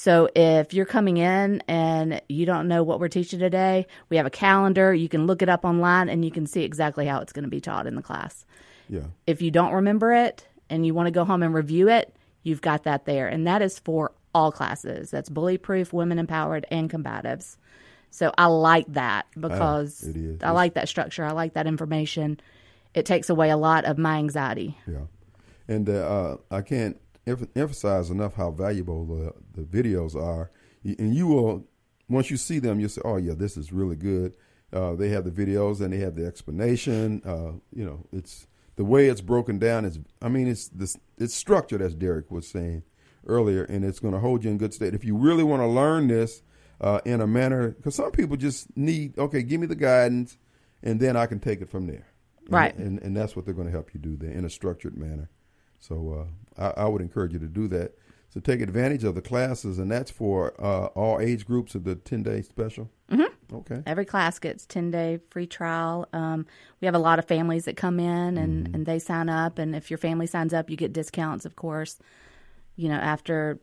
So 0.01 0.27
if 0.35 0.73
you're 0.73 0.87
coming 0.87 1.17
in 1.17 1.61
and 1.67 2.23
you 2.27 2.47
don't 2.47 2.67
know 2.67 2.81
what 2.81 2.99
we're 2.99 3.07
teaching 3.07 3.37
today, 3.37 3.85
we 4.09 4.17
have 4.17 4.25
a 4.25 4.31
calendar. 4.31 4.95
You 4.95 5.07
can 5.07 5.27
look 5.27 5.43
it 5.43 5.47
up 5.47 5.63
online 5.63 6.09
and 6.09 6.25
you 6.25 6.31
can 6.31 6.47
see 6.47 6.63
exactly 6.63 7.05
how 7.05 7.21
it's 7.21 7.31
going 7.31 7.43
to 7.43 7.51
be 7.51 7.61
taught 7.61 7.85
in 7.85 7.93
the 7.93 8.01
class 8.01 8.43
Yeah. 8.89 9.03
if 9.27 9.43
you 9.43 9.51
don't 9.51 9.73
remember 9.73 10.11
it 10.11 10.47
and 10.71 10.87
you 10.87 10.95
want 10.95 11.05
to 11.05 11.11
go 11.11 11.23
home 11.23 11.43
and 11.43 11.53
review 11.53 11.87
it, 11.87 12.15
you've 12.41 12.61
got 12.61 12.81
that 12.85 13.05
there. 13.05 13.27
And 13.27 13.45
that 13.45 13.61
is 13.61 13.77
for 13.77 14.11
all 14.33 14.51
classes. 14.51 15.11
That's 15.11 15.29
bully 15.29 15.59
proof, 15.59 15.93
women 15.93 16.17
empowered, 16.17 16.65
and 16.71 16.89
combatives. 16.89 17.57
So 18.09 18.33
I 18.39 18.47
like 18.47 18.87
that 18.93 19.27
because. 19.39 20.03
I 20.41 20.49
like 20.49 20.73
that 20.73 20.89
structure. 20.89 21.25
I 21.25 21.31
like 21.33 21.53
that 21.53 21.67
information. 21.67 22.39
It 22.95 23.05
takes 23.05 23.29
away 23.29 23.51
a 23.51 23.57
lot 23.57 23.85
of 23.85 23.99
my 23.99 24.17
anxiety. 24.17 24.79
Yeah, 24.87 25.05
and 25.67 25.87
uh, 25.87 25.93
uh, 25.93 26.37
I 26.49 26.63
can't 26.63 26.97
emph- 27.27 27.49
emphasize 27.55 28.09
enough 28.09 28.35
how 28.35 28.51
valuable 28.51 29.05
the, 29.05 29.33
the 29.61 29.63
videos 29.67 30.15
are. 30.15 30.51
And 30.83 31.13
you 31.15 31.27
will, 31.27 31.67
once 32.09 32.29
you 32.31 32.37
see 32.37 32.59
them, 32.59 32.79
you'll 32.79 32.89
say, 32.89 33.01
"Oh 33.05 33.17
yeah, 33.17 33.33
this 33.35 33.55
is 33.57 33.71
really 33.71 33.95
good." 33.95 34.35
Uh, 34.73 34.95
they 34.95 35.09
have 35.09 35.25
the 35.25 35.31
videos 35.31 35.81
and 35.81 35.91
they 35.93 35.97
have 35.97 36.15
the 36.15 36.25
explanation. 36.25 37.21
Uh, 37.25 37.53
you 37.75 37.85
know, 37.85 38.05
it's 38.11 38.47
the 38.77 38.85
way 38.85 39.07
it's 39.07 39.21
broken 39.21 39.59
down. 39.59 39.85
Is 39.85 39.99
I 40.21 40.29
mean, 40.29 40.47
it's 40.47 40.67
this 40.69 40.97
it's 41.17 41.35
structured 41.35 41.81
as 41.81 41.93
Derek 41.93 42.31
was 42.31 42.47
saying 42.47 42.83
earlier, 43.27 43.63
and 43.63 43.85
it's 43.85 43.99
going 43.99 44.13
to 44.13 44.19
hold 44.19 44.43
you 44.43 44.49
in 44.51 44.57
good 44.57 44.73
state. 44.73 44.93
If 44.95 45.03
you 45.05 45.15
really 45.15 45.43
want 45.43 45.61
to 45.61 45.67
learn 45.67 46.07
this 46.07 46.41
uh, 46.79 46.99
in 47.05 47.21
a 47.21 47.27
manner, 47.27 47.69
because 47.69 47.93
some 47.95 48.11
people 48.11 48.35
just 48.37 48.75
need, 48.75 49.17
okay, 49.19 49.43
give 49.43 49.61
me 49.61 49.67
the 49.67 49.75
guidance, 49.75 50.37
and 50.81 50.99
then 50.99 51.15
I 51.15 51.27
can 51.27 51.39
take 51.39 51.61
it 51.61 51.69
from 51.69 51.85
there. 51.85 52.07
And- 52.45 52.53
Right. 52.53 52.75
and 52.75 52.99
and 53.03 53.15
that's 53.15 53.35
what 53.35 53.45
they're 53.45 53.53
going 53.53 53.67
to 53.67 53.71
help 53.71 53.93
you 53.93 53.99
do 53.99 54.17
there 54.17 54.31
in 54.31 54.45
a 54.45 54.49
structured 54.49 54.97
manner. 54.97 55.29
So 55.81 56.27
uh, 56.57 56.73
I, 56.77 56.83
I 56.83 56.87
would 56.87 57.01
encourage 57.01 57.33
you 57.33 57.39
to 57.39 57.47
do 57.47 57.67
that. 57.67 57.97
So 58.29 58.39
take 58.39 58.61
advantage 58.61 59.03
of 59.03 59.13
the 59.15 59.21
classes, 59.21 59.77
and 59.77 59.91
that's 59.91 60.09
for 60.09 60.53
uh, 60.57 60.85
all 60.95 61.19
age 61.19 61.45
groups 61.45 61.75
of 61.75 61.83
the 61.83 61.95
ten 61.95 62.23
day 62.23 62.41
special. 62.41 62.89
Mm-hmm. 63.11 63.31
Okay. 63.53 63.83
Every 63.85 64.05
class 64.05 64.39
gets 64.39 64.65
10 64.65 64.91
day 64.91 65.19
free 65.29 65.47
trial. 65.47 66.07
Um, 66.13 66.45
we 66.79 66.85
have 66.85 66.95
a 66.95 66.99
lot 66.99 67.19
of 67.19 67.25
families 67.25 67.65
that 67.65 67.75
come 67.75 67.99
in 67.99 68.37
and, 68.37 68.73
and 68.73 68.85
they 68.85 68.97
sign 68.97 69.27
up. 69.27 69.59
And 69.59 69.75
if 69.75 69.91
your 69.91 69.97
family 69.97 70.25
signs 70.25 70.53
up, 70.53 70.69
you 70.69 70.77
get 70.77 70.93
discounts, 70.93 71.45
of 71.45 71.57
course. 71.57 71.99
You 72.77 72.87
know, 72.87 72.95
after 72.95 73.59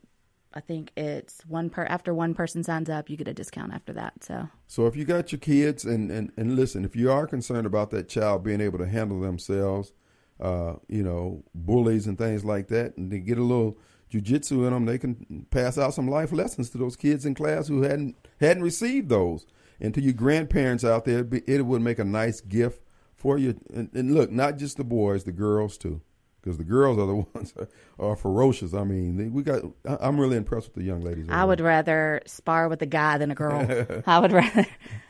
I 0.53 0.61
think 0.61 0.93
it's 0.97 1.41
one 1.47 1.71
per 1.71 1.85
after 1.85 2.13
one 2.13 2.35
person 2.35 2.63
signs 2.63 2.91
up, 2.91 3.09
you 3.09 3.17
get 3.17 3.29
a 3.29 3.35
discount 3.35 3.73
after 3.73 3.93
that. 3.95 4.25
So 4.25 4.49
So 4.67 4.87
if 4.87 4.97
you 4.97 5.05
got 5.05 5.33
your 5.33 5.39
kids, 5.39 5.85
and, 5.85 6.11
and, 6.11 6.33
and 6.37 6.57
listen, 6.57 6.85
if 6.85 6.95
you 6.95 7.11
are 7.11 7.27
concerned 7.27 7.67
about 7.67 7.91
that 7.91 8.09
child 8.09 8.45
being 8.45 8.61
able 8.61 8.79
to 8.79 8.87
handle 8.87 9.21
themselves, 9.21 9.93
uh, 10.41 10.75
you 10.89 11.03
know, 11.03 11.43
bullies 11.55 12.07
and 12.07 12.17
things 12.19 12.45
like 12.45 12.69
that, 12.69 12.97
and 12.97 13.11
they 13.11 13.19
get 13.19 13.39
a 13.39 13.43
little 13.43 13.77
jujitsu 14.13 14.67
in 14.67 14.73
them, 14.73 14.87
they 14.87 14.99
can 14.99 15.47
pass 15.51 15.77
out 15.79 15.95
some 15.95 16.09
life 16.09 16.33
lessons 16.33 16.71
to 16.71 16.79
those 16.79 16.97
kids 16.97 17.27
in 17.27 17.35
class 17.35 17.69
who 17.69 17.83
hadn't 17.83 18.17
hadn't 18.41 18.63
received 18.63 19.09
those. 19.09 19.47
And 19.81 19.95
to 19.95 20.01
your 20.01 20.13
grandparents 20.15 20.85
out 20.85 21.05
there, 21.05 21.23
be- 21.23 21.43
it 21.47 21.65
would 21.67 21.83
make 21.83 21.99
a 21.99 22.05
nice 22.05 22.41
gift 22.41 22.83
for 23.15 23.39
you. 23.39 23.61
And, 23.73 23.91
and 23.95 24.15
look, 24.15 24.31
not 24.31 24.57
just 24.59 24.77
the 24.77 24.85
boys, 24.85 25.23
the 25.25 25.31
girls 25.33 25.77
too, 25.79 26.01
because 26.41 26.59
the 26.59 26.65
girls 26.65 26.99
are 26.99 27.07
the 27.07 27.15
ones 27.35 27.53
that 27.53 27.69
are 27.99 28.17
ferocious. 28.17 28.75
I 28.75 28.83
mean, 28.85 29.17
they, 29.19 29.25
we 29.29 29.43
got. 29.43 29.63
I- 29.87 29.99
I'm 30.01 30.19
really 30.21 30.37
impressed 30.37 30.69
with 30.69 30.75
the 30.77 30.83
young 30.85 31.03
ladies. 31.03 31.27
I 31.29 31.45
would 31.45 31.61
rather 31.61 32.23
spar 32.27 32.69
with 32.69 32.81
a 32.83 32.87
guy 32.87 33.19
than 33.19 33.31
a 33.31 33.35
girl. 33.35 34.03
I 34.07 34.19
would 34.19 34.33
rather. 34.33 34.67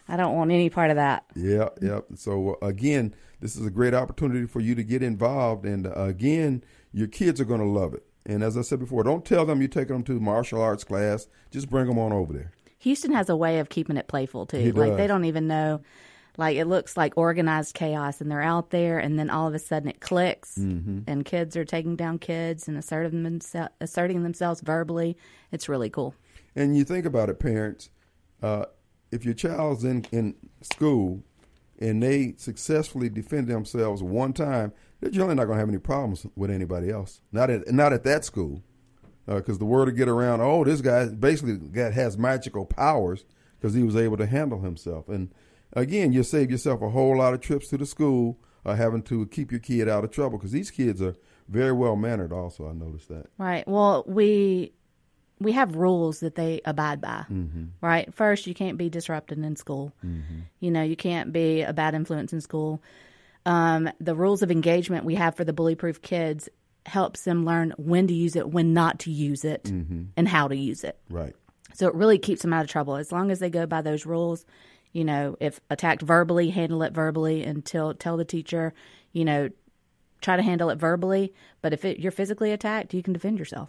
I 0.09 0.17
don't 0.17 0.35
want 0.37 0.51
any 0.51 0.71
part 0.71 0.91
of 0.91 0.97
that. 0.97 1.25
Yeah, 1.37 1.69
yeah. 1.81 2.01
So 2.15 2.59
uh, 2.61 2.67
again, 2.67 3.15
this 3.41 3.57
is 3.57 3.67
a 3.67 3.71
great 3.71 3.95
opportunity 3.95 4.47
for 4.47 4.61
you 4.61 4.75
to 4.75 4.83
get 4.85 5.03
involved, 5.03 5.65
and 5.65 5.87
uh, 5.87 5.93
again, 5.97 6.63
your 6.93 7.07
kids 7.09 7.41
are 7.41 7.45
going 7.45 7.61
to 7.61 7.67
love 7.67 7.95
it. 7.95 8.05
And 8.27 8.43
as 8.43 8.57
I 8.59 8.63
said 8.63 8.79
before, 8.79 9.03
don't 9.05 9.25
tell 9.25 9.47
them 9.47 9.61
you're 9.61 9.69
taking 9.69 9.95
them 9.95 10.03
to 10.05 10.21
martial 10.21 10.61
arts 10.61 10.85
class. 10.85 11.29
Just 11.51 11.71
bring 11.71 11.87
them 11.87 11.99
on 11.99 12.13
over 12.13 12.33
there. 12.33 12.53
Houston 12.81 13.13
has 13.13 13.29
a 13.29 13.37
way 13.37 13.59
of 13.59 13.69
keeping 13.71 13.97
it 13.97 14.07
playful 14.07 14.47
too. 14.47 14.73
Like 14.73 14.97
they 14.97 15.07
don't 15.07 15.25
even 15.25 15.47
know. 15.49 15.81
Like 16.37 16.57
it 16.57 16.67
looks 16.67 16.97
like 16.97 17.15
organized 17.17 17.75
chaos, 17.75 18.21
and 18.21 18.31
they're 18.31 18.43
out 18.43 18.71
there, 18.71 18.99
and 18.99 19.19
then 19.19 19.29
all 19.31 19.49
of 19.49 19.55
a 19.55 19.59
sudden 19.59 19.89
it 19.89 20.01
clicks, 20.01 20.57
Mm-hmm. 20.57 21.01
and 21.09 21.25
kids 21.25 21.57
are 21.57 21.65
taking 21.65 21.97
down 21.97 22.19
kids 22.21 22.69
and 22.69 22.79
asserting, 22.79 23.25
themse- 23.25 23.69
asserting 23.81 24.23
themselves 24.23 24.61
verbally. 24.61 25.17
It's 25.51 25.69
really 25.69 25.91
cool. 25.91 26.15
And 26.55 26.77
you 26.77 26.85
think 26.85 27.07
about 27.07 27.29
it, 27.29 27.41
parents. 27.41 27.91
Uh, 28.43 28.67
if 29.11 29.25
your 29.25 29.35
child's 29.35 29.83
in 29.85 30.05
in 30.13 30.35
school 30.63 31.23
and 31.79 32.03
they 32.03 32.35
successfully 32.37 33.09
defend 33.09 33.49
themselves 33.49 34.03
one 34.03 34.33
time, 34.33 34.73
they're 35.01 35.11
generally 35.11 35.35
not 35.35 35.45
going 35.45 35.57
to 35.57 35.61
have 35.61 35.69
any 35.69 35.79
problems 35.79 36.27
with 36.35 36.51
anybody 36.51 36.91
else. 36.91 37.21
Not 37.33 37.51
at 37.51 37.73
not 37.73 37.93
at 37.93 38.05
that 38.05 38.25
school, 38.25 38.63
because 39.27 39.59
the 39.59 39.65
word 39.65 39.89
will 39.89 39.95
get 39.95 40.09
around. 40.09 40.41
Oh, 40.41 40.65
this 40.65 40.81
guy 40.81 41.07
basically 41.07 41.57
got 41.57 41.93
has 41.93 42.19
magical 42.19 42.65
powers 42.67 43.25
because 43.59 43.75
he 43.75 43.83
was 43.83 43.97
able 43.97 44.17
to 44.17 44.27
handle 44.27 44.61
himself. 44.61 45.09
And 45.09 45.33
again, 45.73 46.13
you 46.13 46.23
save 46.23 46.51
yourself 46.51 46.83
a 46.83 46.91
whole 46.91 47.19
lot 47.19 47.35
of 47.35 47.41
trips 47.41 47.69
to 47.69 47.77
the 47.77 47.87
school, 47.87 48.39
uh, 48.65 48.75
having 48.75 49.03
to 49.03 49.27
keep 49.27 49.51
your 49.51 49.61
kid 49.61 49.89
out 49.89 50.05
of 50.05 50.11
trouble 50.11 50.39
because 50.39 50.53
these 50.53 50.71
kids 50.71 51.03
are 51.03 51.15
very 51.49 51.73
well 51.73 51.97
mannered. 51.97 52.33
Also, 52.33 52.69
I 52.69 52.73
noticed 52.73 53.09
that. 53.09 53.27
Right. 53.39 53.67
Well, 53.67 54.05
we 54.07 54.73
we 55.41 55.53
have 55.53 55.77
rules 55.77 56.21
that 56.21 56.35
they 56.35 56.61
abide 56.65 57.01
by. 57.01 57.25
Mm-hmm. 57.31 57.65
Right. 57.81 58.13
First, 58.15 58.47
you 58.47 58.55
can't 58.55 58.79
be 58.79 58.91
disrupted 58.91 59.39
in 59.39 59.57
school. 59.57 59.93
Mm-hmm. 60.05 60.41
You 60.61 60.71
know, 60.71 60.83
you 60.83 60.97
can't 60.97 61.33
be 61.33 61.63
a 61.63 61.73
bad 61.73 61.95
influence 61.95 62.33
in 62.33 62.41
school. 62.41 62.83
Um, 63.47 63.91
the 64.01 64.15
rules 64.15 64.43
of 64.43 64.51
engagement 64.51 65.05
we 65.05 65.15
have 65.15 65.37
for 65.37 65.45
the 65.45 65.53
bully 65.53 65.75
proof 65.75 66.03
kids 66.03 66.49
helps 66.87 67.23
them 67.23 67.45
learn 67.45 67.73
when 67.77 68.07
to 68.09 68.15
use 68.15 68.37
it, 68.37 68.49
when 68.49 68.73
not 68.73 69.01
to 69.01 69.11
use 69.11 69.45
it, 69.45 69.65
mm-hmm. 69.65 70.05
and 70.17 70.29
how 70.29 70.49
to 70.49 70.57
use 70.57 70.85
it. 70.85 70.99
Right. 71.09 71.35
So 71.75 71.87
it 71.87 71.95
really 71.95 72.19
keeps 72.19 72.43
them 72.43 72.53
out 72.53 72.65
of 72.65 72.71
trouble. 72.71 72.97
As 72.97 73.13
long 73.13 73.31
as 73.31 73.39
they 73.39 73.51
go 73.51 73.67
by 73.67 73.83
those 73.83 74.07
rules, 74.07 74.45
you 74.93 75.05
know, 75.05 75.37
if 75.39 75.61
attacked 75.71 76.03
verbally, 76.03 76.51
handle 76.51 76.83
it 76.83 76.93
verbally 76.93 77.45
until 77.45 77.95
tell 77.95 78.17
the 78.17 78.25
teacher, 78.25 78.73
you 79.13 79.25
know, 79.25 79.51
try 80.21 80.37
to 80.37 80.43
handle 80.43 80.71
it 80.71 80.77
verbally. 80.77 81.33
But 81.61 81.73
if 81.73 81.85
it, 81.85 81.99
you're 81.99 82.13
physically 82.13 82.53
attacked, 82.53 82.95
you 82.95 83.03
can 83.03 83.13
defend 83.13 83.39
yourself. 83.39 83.69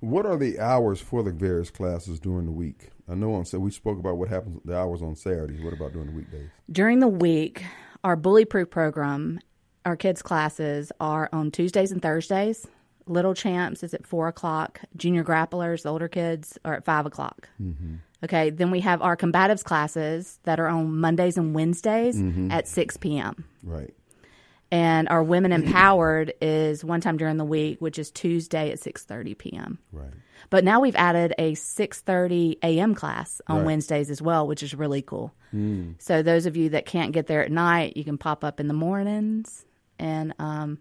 What 0.00 0.26
are 0.26 0.36
the 0.36 0.58
hours 0.58 1.00
for 1.00 1.22
the 1.22 1.32
various 1.32 1.70
classes 1.70 2.20
during 2.20 2.46
the 2.46 2.52
week? 2.52 2.90
I 3.08 3.14
know 3.14 3.34
on 3.34 3.44
so 3.44 3.58
we 3.58 3.70
spoke 3.70 3.98
about 3.98 4.18
what 4.18 4.28
happens 4.28 4.60
the 4.64 4.76
hours 4.76 5.02
on 5.02 5.14
Saturdays. 5.16 5.62
What 5.62 5.72
about 5.72 5.92
during 5.92 6.08
the 6.08 6.16
weekdays? 6.16 6.48
During 6.70 7.00
the 7.00 7.08
week, 7.08 7.64
our 8.04 8.16
bully 8.16 8.44
proof 8.44 8.70
program, 8.70 9.40
our 9.84 9.96
kids' 9.96 10.22
classes 10.22 10.92
are 11.00 11.28
on 11.32 11.50
Tuesdays 11.50 11.92
and 11.92 12.02
Thursdays. 12.02 12.66
Little 13.06 13.34
Champs 13.34 13.82
is 13.82 13.94
at 13.94 14.06
four 14.06 14.28
o'clock. 14.28 14.80
Junior 14.96 15.22
Grapplers, 15.22 15.82
the 15.82 15.90
older 15.90 16.08
kids, 16.08 16.58
are 16.64 16.74
at 16.74 16.84
five 16.84 17.06
o'clock. 17.06 17.48
Mm-hmm. 17.62 17.94
Okay, 18.24 18.50
then 18.50 18.70
we 18.70 18.80
have 18.80 19.02
our 19.02 19.16
combatives 19.16 19.62
classes 19.62 20.40
that 20.42 20.58
are 20.58 20.66
on 20.66 20.98
Mondays 20.98 21.36
and 21.36 21.54
Wednesdays 21.54 22.16
mm-hmm. 22.16 22.50
at 22.50 22.66
6 22.66 22.96
p.m. 22.96 23.44
Right. 23.62 23.94
And 24.72 25.08
our 25.08 25.22
Women 25.22 25.52
Empowered 25.52 26.32
is 26.40 26.84
one 26.84 27.00
time 27.00 27.16
during 27.16 27.36
the 27.36 27.44
week, 27.44 27.80
which 27.80 27.98
is 27.98 28.10
Tuesday 28.10 28.70
at 28.72 28.78
6:30 28.78 29.38
p.m. 29.38 29.78
Right. 29.92 30.10
But 30.50 30.64
now 30.64 30.80
we've 30.80 30.96
added 30.96 31.34
a 31.38 31.52
6:30 31.52 32.58
a.m. 32.62 32.94
class 32.94 33.40
on 33.46 33.58
Right. 33.58 33.66
Wednesdays 33.66 34.10
as 34.10 34.20
well, 34.20 34.46
which 34.46 34.62
is 34.62 34.74
really 34.74 35.02
cool. 35.02 35.32
So 35.98 36.20
those 36.22 36.44
of 36.44 36.54
you 36.54 36.68
that 36.70 36.84
can't 36.84 37.12
get 37.12 37.28
there 37.28 37.42
at 37.42 37.50
night, 37.50 37.96
you 37.96 38.04
can 38.04 38.18
pop 38.18 38.44
up 38.44 38.60
in 38.60 38.68
the 38.68 38.74
mornings 38.74 39.64
and 39.98 40.34
um, 40.38 40.80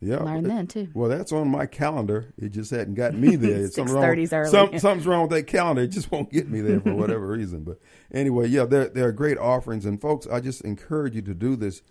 Yeah. 0.00 0.22
learn 0.22 0.44
then 0.44 0.66
too. 0.68 0.88
Well, 0.94 1.10
that's 1.10 1.32
on 1.32 1.48
my 1.48 1.66
calendar. 1.66 2.32
It 2.38 2.48
just 2.52 2.70
hadn't 2.70 2.94
gotten 2.94 3.20
me 3.20 3.36
there. 3.36 3.60
It's 3.64 3.76
something 3.76 3.94
wrong- 3.94 4.04
6:30's 4.04 4.32
early. 4.32 4.50
Some, 4.50 4.78
something's 4.78 5.06
wrong 5.06 5.22
with 5.28 5.32
that 5.32 5.46
calendar. 5.46 5.82
It 5.82 5.88
just 5.88 6.10
won't 6.10 6.32
get 6.32 6.48
me 6.48 6.62
there 6.62 6.80
for 6.80 6.94
whatever 6.94 7.26
reason. 7.26 7.62
But 7.64 7.78
anyway, 8.10 8.48
yeah, 8.48 8.64
there 8.64 8.88
there 8.88 9.08
are 9.08 9.12
great 9.12 9.36
offerings, 9.36 9.84
and 9.84 10.00
folks, 10.00 10.26
I 10.26 10.40
just 10.40 10.62
encourage 10.62 11.14
you 11.14 11.22
to 11.22 11.34
do 11.34 11.54
this. 11.56 11.82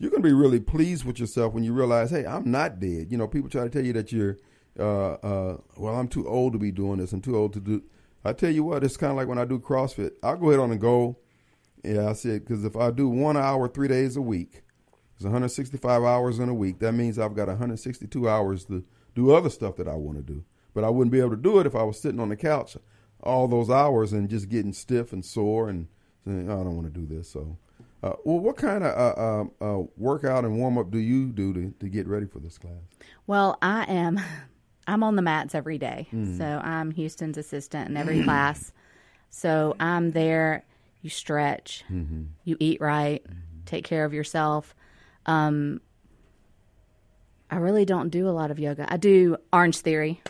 You're 0.00 0.10
going 0.10 0.22
to 0.22 0.28
be 0.28 0.34
really 0.34 0.60
pleased 0.60 1.04
with 1.04 1.20
yourself 1.20 1.52
when 1.52 1.62
you 1.62 1.74
realize, 1.74 2.10
hey, 2.10 2.24
I'm 2.24 2.50
not 2.50 2.80
dead. 2.80 3.08
You 3.10 3.18
know, 3.18 3.28
people 3.28 3.50
try 3.50 3.64
to 3.64 3.70
tell 3.70 3.84
you 3.84 3.92
that 3.92 4.10
you're, 4.10 4.38
uh, 4.78 5.12
uh, 5.12 5.56
well, 5.76 5.94
I'm 5.94 6.08
too 6.08 6.26
old 6.26 6.54
to 6.54 6.58
be 6.58 6.72
doing 6.72 6.98
this. 6.98 7.12
I'm 7.12 7.20
too 7.20 7.36
old 7.36 7.52
to 7.52 7.60
do. 7.60 7.82
I 8.24 8.32
tell 8.32 8.50
you 8.50 8.64
what, 8.64 8.82
it's 8.82 8.96
kind 8.96 9.10
of 9.10 9.18
like 9.18 9.28
when 9.28 9.38
I 9.38 9.44
do 9.44 9.58
CrossFit. 9.58 10.12
I'll 10.22 10.38
go 10.38 10.48
ahead 10.48 10.60
on 10.60 10.70
and 10.70 10.80
go. 10.80 11.18
Yeah, 11.84 12.08
I 12.08 12.14
said 12.14 12.44
because 12.44 12.64
if 12.64 12.76
I 12.76 12.90
do 12.90 13.08
one 13.08 13.36
hour 13.36 13.68
three 13.68 13.88
days 13.88 14.16
a 14.16 14.22
week, 14.22 14.62
it's 15.16 15.24
165 15.24 16.02
hours 16.02 16.38
in 16.38 16.48
a 16.48 16.54
week. 16.54 16.78
That 16.78 16.92
means 16.92 17.18
I've 17.18 17.34
got 17.34 17.48
162 17.48 18.28
hours 18.28 18.64
to 18.64 18.82
do 19.14 19.32
other 19.32 19.50
stuff 19.50 19.76
that 19.76 19.88
I 19.88 19.94
want 19.94 20.16
to 20.16 20.22
do. 20.22 20.44
But 20.72 20.84
I 20.84 20.88
wouldn't 20.88 21.12
be 21.12 21.20
able 21.20 21.30
to 21.30 21.36
do 21.36 21.58
it 21.58 21.66
if 21.66 21.74
I 21.74 21.82
was 21.82 22.00
sitting 22.00 22.20
on 22.20 22.30
the 22.30 22.36
couch 22.36 22.76
all 23.22 23.48
those 23.48 23.68
hours 23.68 24.14
and 24.14 24.30
just 24.30 24.48
getting 24.48 24.72
stiff 24.72 25.12
and 25.12 25.24
sore 25.24 25.68
and 25.68 25.88
saying, 26.24 26.50
oh, 26.50 26.60
I 26.60 26.64
don't 26.64 26.76
want 26.76 26.92
to 26.92 27.00
do 27.00 27.06
this. 27.06 27.30
So, 27.30 27.58
uh, 28.02 28.12
well, 28.24 28.38
what 28.38 28.56
kind 28.56 28.82
of 28.84 28.96
uh, 28.96 29.20
uh, 29.20 29.44
uh, 29.80 29.84
workout 29.96 30.44
and 30.44 30.56
warm 30.58 30.78
up 30.78 30.90
do 30.90 30.98
you 30.98 31.26
do 31.26 31.52
to, 31.54 31.74
to 31.80 31.88
get 31.88 32.06
ready 32.06 32.26
for 32.26 32.38
this 32.38 32.58
class? 32.58 32.72
Well, 33.26 33.58
I 33.62 33.84
am. 33.84 34.20
I'm 34.86 35.02
on 35.02 35.16
the 35.16 35.22
mats 35.22 35.54
every 35.54 35.78
day. 35.78 36.08
So 36.38 36.44
I'm 36.44 36.90
Houston's 36.92 37.36
assistant 37.38 37.88
in 37.90 37.96
every 37.96 38.22
class. 38.24 38.72
So 39.28 39.76
I'm 39.78 40.10
there. 40.12 40.64
You 41.02 41.08
stretch, 41.10 41.84
you 42.44 42.56
eat 42.60 42.80
right, 42.80 43.24
take 43.64 43.84
care 43.84 44.04
of 44.04 44.12
yourself. 44.12 44.74
Um, 45.26 45.80
I 47.50 47.56
really 47.56 47.84
don't 47.84 48.10
do 48.10 48.28
a 48.28 48.30
lot 48.30 48.50
of 48.50 48.58
yoga. 48.58 48.86
I 48.92 48.96
do 48.96 49.36
Orange 49.52 49.78
Theory. 49.78 50.20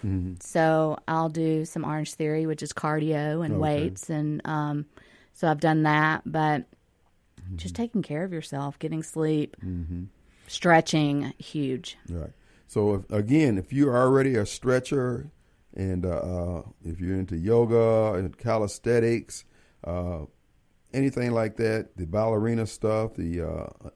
So 0.40 0.96
I'll 1.08 1.28
do 1.28 1.64
some 1.64 1.84
Orange 1.84 2.14
Theory, 2.14 2.46
which 2.46 2.62
is 2.62 2.72
cardio 2.72 3.44
and 3.44 3.54
Okay. 3.54 3.60
weights. 3.60 4.08
And 4.10 4.40
um, 4.44 4.86
so 5.32 5.48
I've 5.48 5.60
done 5.60 5.82
that. 5.82 6.22
But 6.24 6.66
just 7.56 7.74
taking 7.74 8.02
care 8.02 8.24
of 8.24 8.32
yourself, 8.32 8.78
getting 8.78 9.02
sleep, 9.02 9.56
stretching, 10.46 11.32
huge. 11.38 11.96
Right. 12.08 12.32
So 12.66 12.94
if, 12.94 13.10
again, 13.10 13.58
if 13.58 13.72
you're 13.72 13.96
already 13.96 14.36
a 14.36 14.46
stretcher, 14.46 15.30
and 15.74 16.04
uh, 16.04 16.08
uh, 16.08 16.62
if 16.84 17.00
you're 17.00 17.18
into 17.18 17.36
yoga 17.36 18.14
and 18.18 18.36
calisthenics, 18.36 19.44
uh, 19.84 20.20
anything 20.92 21.32
like 21.32 21.56
that, 21.56 21.96
the 21.96 22.06
ballerina 22.06 22.66
stuff, 22.66 23.14
the 23.14 23.42
uh, 23.42 23.88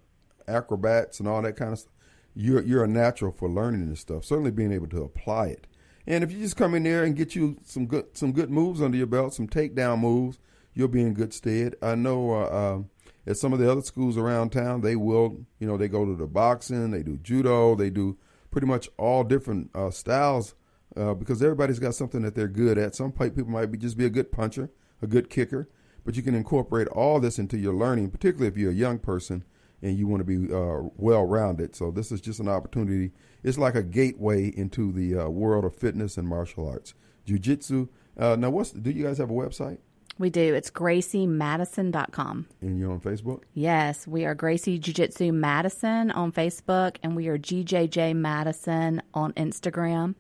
acrobats, 0.48 1.20
and 1.20 1.28
all 1.28 1.42
that 1.42 1.56
kind 1.56 1.72
of 1.72 1.78
stuff, 1.78 1.92
you're 2.34 2.62
you're 2.62 2.84
a 2.84 2.88
natural 2.88 3.32
for 3.32 3.48
learning 3.48 3.88
this 3.88 4.00
stuff. 4.00 4.24
Certainly, 4.24 4.52
being 4.52 4.72
able 4.72 4.88
to 4.88 5.02
apply 5.02 5.48
it. 5.48 5.66
And 6.06 6.22
if 6.22 6.30
you 6.32 6.40
just 6.40 6.56
come 6.56 6.74
in 6.74 6.82
there 6.82 7.04
and 7.04 7.16
get 7.16 7.34
you 7.34 7.56
some 7.64 7.86
good 7.86 8.16
some 8.16 8.32
good 8.32 8.50
moves 8.50 8.82
under 8.82 8.96
your 8.96 9.06
belt, 9.06 9.34
some 9.34 9.48
takedown 9.48 10.00
moves, 10.00 10.38
you'll 10.74 10.88
be 10.88 11.02
in 11.02 11.14
good 11.14 11.32
stead. 11.32 11.76
I 11.80 11.94
know 11.94 12.32
uh, 12.32 12.74
um 12.74 12.90
at 13.26 13.36
some 13.36 13.52
of 13.52 13.58
the 13.58 13.70
other 13.70 13.80
schools 13.80 14.16
around 14.16 14.50
town, 14.50 14.80
they 14.80 14.96
will, 14.96 15.46
you 15.58 15.66
know, 15.66 15.76
they 15.76 15.88
go 15.88 16.04
to 16.04 16.14
the 16.14 16.26
boxing, 16.26 16.90
they 16.90 17.02
do 17.02 17.16
judo, 17.18 17.74
they 17.74 17.90
do 17.90 18.18
pretty 18.50 18.66
much 18.66 18.88
all 18.98 19.24
different 19.24 19.70
uh, 19.74 19.90
styles 19.90 20.54
uh, 20.96 21.14
because 21.14 21.42
everybody's 21.42 21.78
got 21.78 21.94
something 21.94 22.22
that 22.22 22.34
they're 22.34 22.48
good 22.48 22.78
at. 22.78 22.94
Some 22.94 23.12
people 23.12 23.46
might 23.46 23.66
be 23.66 23.78
just 23.78 23.96
be 23.96 24.04
a 24.04 24.10
good 24.10 24.30
puncher, 24.30 24.70
a 25.02 25.06
good 25.06 25.30
kicker, 25.30 25.68
but 26.04 26.16
you 26.16 26.22
can 26.22 26.34
incorporate 26.34 26.88
all 26.88 27.18
this 27.18 27.38
into 27.38 27.56
your 27.56 27.74
learning, 27.74 28.10
particularly 28.10 28.48
if 28.48 28.56
you're 28.56 28.70
a 28.70 28.74
young 28.74 28.98
person 28.98 29.44
and 29.82 29.98
you 29.98 30.06
want 30.06 30.20
to 30.20 30.24
be 30.24 30.52
uh, 30.52 30.88
well 30.96 31.24
rounded. 31.24 31.74
So 31.74 31.90
this 31.90 32.12
is 32.12 32.20
just 32.20 32.40
an 32.40 32.48
opportunity. 32.48 33.12
It's 33.42 33.58
like 33.58 33.74
a 33.74 33.82
gateway 33.82 34.48
into 34.48 34.92
the 34.92 35.18
uh, 35.18 35.28
world 35.28 35.64
of 35.64 35.76
fitness 35.76 36.16
and 36.16 36.28
martial 36.28 36.68
arts, 36.68 36.94
jujitsu. 37.26 37.88
Uh, 38.16 38.36
now, 38.36 38.50
what's 38.50 38.70
do 38.70 38.90
you 38.90 39.04
guys 39.04 39.18
have 39.18 39.30
a 39.30 39.34
website 39.34 39.78
We 40.18 40.30
do. 40.30 40.54
It's 40.54 40.70
graciemadison.com. 40.70 42.46
and 42.60 42.78
you're 42.78 42.92
on 42.92 43.00
Facebook? 43.00 43.42
Yes, 43.52 44.06
we 44.06 44.24
are 44.24 44.34
Gracie 44.34 44.78
Jiu 44.78 44.94
Jitsu 44.94 45.32
Madison 45.32 46.10
on 46.12 46.30
Facebook, 46.32 46.96
and 47.02 47.16
we 47.16 47.26
are 47.28 47.38
GJJ 47.38 48.14
Madison 48.14 49.02
on 49.12 49.32
Instagram. 49.32 50.14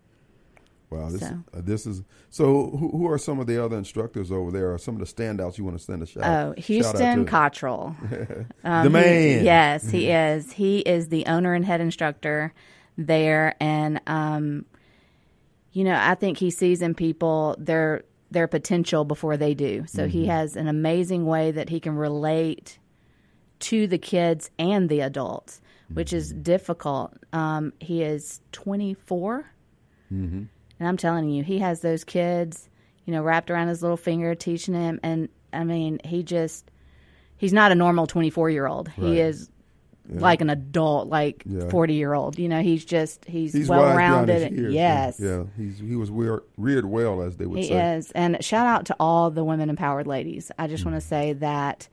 Wow, 0.90 1.08
this 1.10 1.20
So. 1.20 1.26
uh, 1.52 1.60
this 1.62 1.86
is 1.86 2.02
so. 2.30 2.70
Who, 2.70 2.88
who 2.90 3.10
are 3.10 3.18
some 3.18 3.40
of 3.40 3.46
the 3.46 3.62
other 3.64 3.76
instructors 3.76 4.30
over 4.30 4.50
there? 4.52 4.72
Are 4.72 4.78
some 4.78 5.00
of 5.00 5.06
the 5.06 5.12
standouts 5.12 5.58
you 5.58 5.64
want 5.64 5.78
to 5.78 5.82
send 5.84 6.02
a 6.02 6.06
shout? 6.06 6.24
Oh, 6.24 6.54
shout 6.54 6.58
Houston 6.66 7.24
to? 7.24 7.30
Cottrell. 7.30 7.96
the 8.10 8.46
Um, 8.64 8.86
he- 8.86 8.92
man. 8.92 9.44
yes, 9.44 9.88
he 9.90 10.10
is. 10.10 10.52
He 10.52 10.80
is 10.80 11.08
the 11.08 11.26
owner 11.26 11.54
and 11.54 11.64
head 11.64 11.80
instructor 11.80 12.52
there, 12.98 13.54
and 13.60 14.00
um, 14.06 14.66
you 15.72 15.82
know, 15.84 15.96
I 16.00 16.14
think 16.14 16.38
he 16.38 16.50
sees 16.50 16.80
in 16.82 16.94
people 16.94 17.56
their 17.58 18.04
their 18.34 18.46
potential 18.46 19.04
before 19.04 19.36
they 19.36 19.54
do. 19.54 19.84
So 19.86 20.06
he 20.06 20.22
mm-hmm. 20.22 20.30
has 20.30 20.56
an 20.56 20.68
amazing 20.68 21.24
way 21.24 21.50
that 21.52 21.70
he 21.70 21.80
can 21.80 21.96
relate 21.96 22.78
to 23.60 23.86
the 23.86 23.98
kids 23.98 24.50
and 24.58 24.88
the 24.88 25.00
adults, 25.00 25.62
which 25.92 26.12
is 26.12 26.32
mm-hmm. 26.32 26.42
difficult. 26.42 27.14
Um, 27.32 27.72
he 27.80 28.02
is 28.02 28.40
24, 28.52 29.46
mm-hmm. 30.12 30.42
and 30.78 30.88
I'm 30.88 30.96
telling 30.98 31.30
you, 31.30 31.42
he 31.42 31.60
has 31.60 31.80
those 31.80 32.04
kids, 32.04 32.68
you 33.06 33.12
know, 33.14 33.22
wrapped 33.22 33.50
around 33.50 33.68
his 33.68 33.80
little 33.80 33.96
finger, 33.96 34.34
teaching 34.34 34.74
him, 34.74 35.00
and 35.02 35.28
I 35.52 35.64
mean, 35.64 36.00
he 36.04 36.22
just 36.22 36.70
he's 37.36 37.52
not 37.52 37.72
a 37.72 37.74
normal 37.74 38.06
24 38.06 38.50
year 38.50 38.66
old. 38.66 38.88
Right. 38.88 39.06
He 39.06 39.20
is 39.20 39.48
Yeah. 40.06 40.20
like 40.20 40.42
an 40.42 40.50
adult, 40.50 41.08
like 41.08 41.42
Yeah. 41.46 41.70
forty 41.70 41.94
year 41.94 42.12
old. 42.12 42.38
You 42.38 42.48
know, 42.48 42.60
he's 42.60 42.84
just 42.84 43.24
he's, 43.24 43.54
He's 43.54 43.68
well 43.68 43.96
rounded. 43.96 44.52
Yes, 44.72 45.18
Yeah, 45.18 45.44
he's 45.56 45.78
he 45.78 45.96
was 45.96 46.10
reared, 46.10 46.42
reared 46.58 46.84
well, 46.84 47.22
as 47.22 47.38
they 47.38 47.46
would 47.46 47.58
he 47.58 47.68
say. 47.68 47.96
is. 47.96 48.10
And 48.10 48.44
shout 48.44 48.66
out 48.66 48.86
to 48.86 48.96
all 49.00 49.30
the 49.30 49.42
women 49.42 49.70
empowered 49.70 50.06
ladies. 50.06 50.52
I 50.58 50.66
just 50.66 50.84
want 50.84 51.00
to 51.00 51.04
mm. 51.04 51.08
say 51.08 51.32
that 51.34 51.88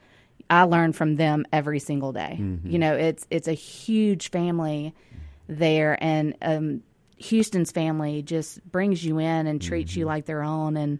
I 0.49 0.63
learn 0.63 0.91
from 0.91 1.15
them 1.15 1.45
every 1.53 1.79
single 1.79 2.11
day. 2.11 2.37
Mm-hmm. 2.39 2.69
You 2.69 2.79
know, 2.79 2.95
it's 2.95 3.25
it's 3.29 3.47
a 3.47 3.53
huge 3.53 4.29
family 4.29 4.93
there, 5.47 5.97
and 6.01 6.35
um, 6.41 6.83
Houston's 7.17 7.71
family 7.71 8.21
just 8.21 8.61
brings 8.69 9.05
you 9.05 9.19
in 9.19 9.47
and 9.47 9.61
treats 9.61 9.95
you 9.95 10.01
mm-hmm. 10.01 10.09
like 10.09 10.25
their 10.25 10.43
own, 10.43 10.75
and 10.75 10.99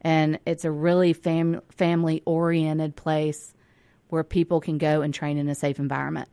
and 0.00 0.40
it's 0.44 0.64
a 0.64 0.72
really 0.72 1.12
fam- 1.12 1.62
family 1.70 2.22
oriented 2.24 2.96
place 2.96 3.54
where 4.08 4.24
people 4.24 4.60
can 4.60 4.78
go 4.78 5.02
and 5.02 5.14
train 5.14 5.38
in 5.38 5.48
a 5.48 5.54
safe 5.54 5.78
environment. 5.78 6.28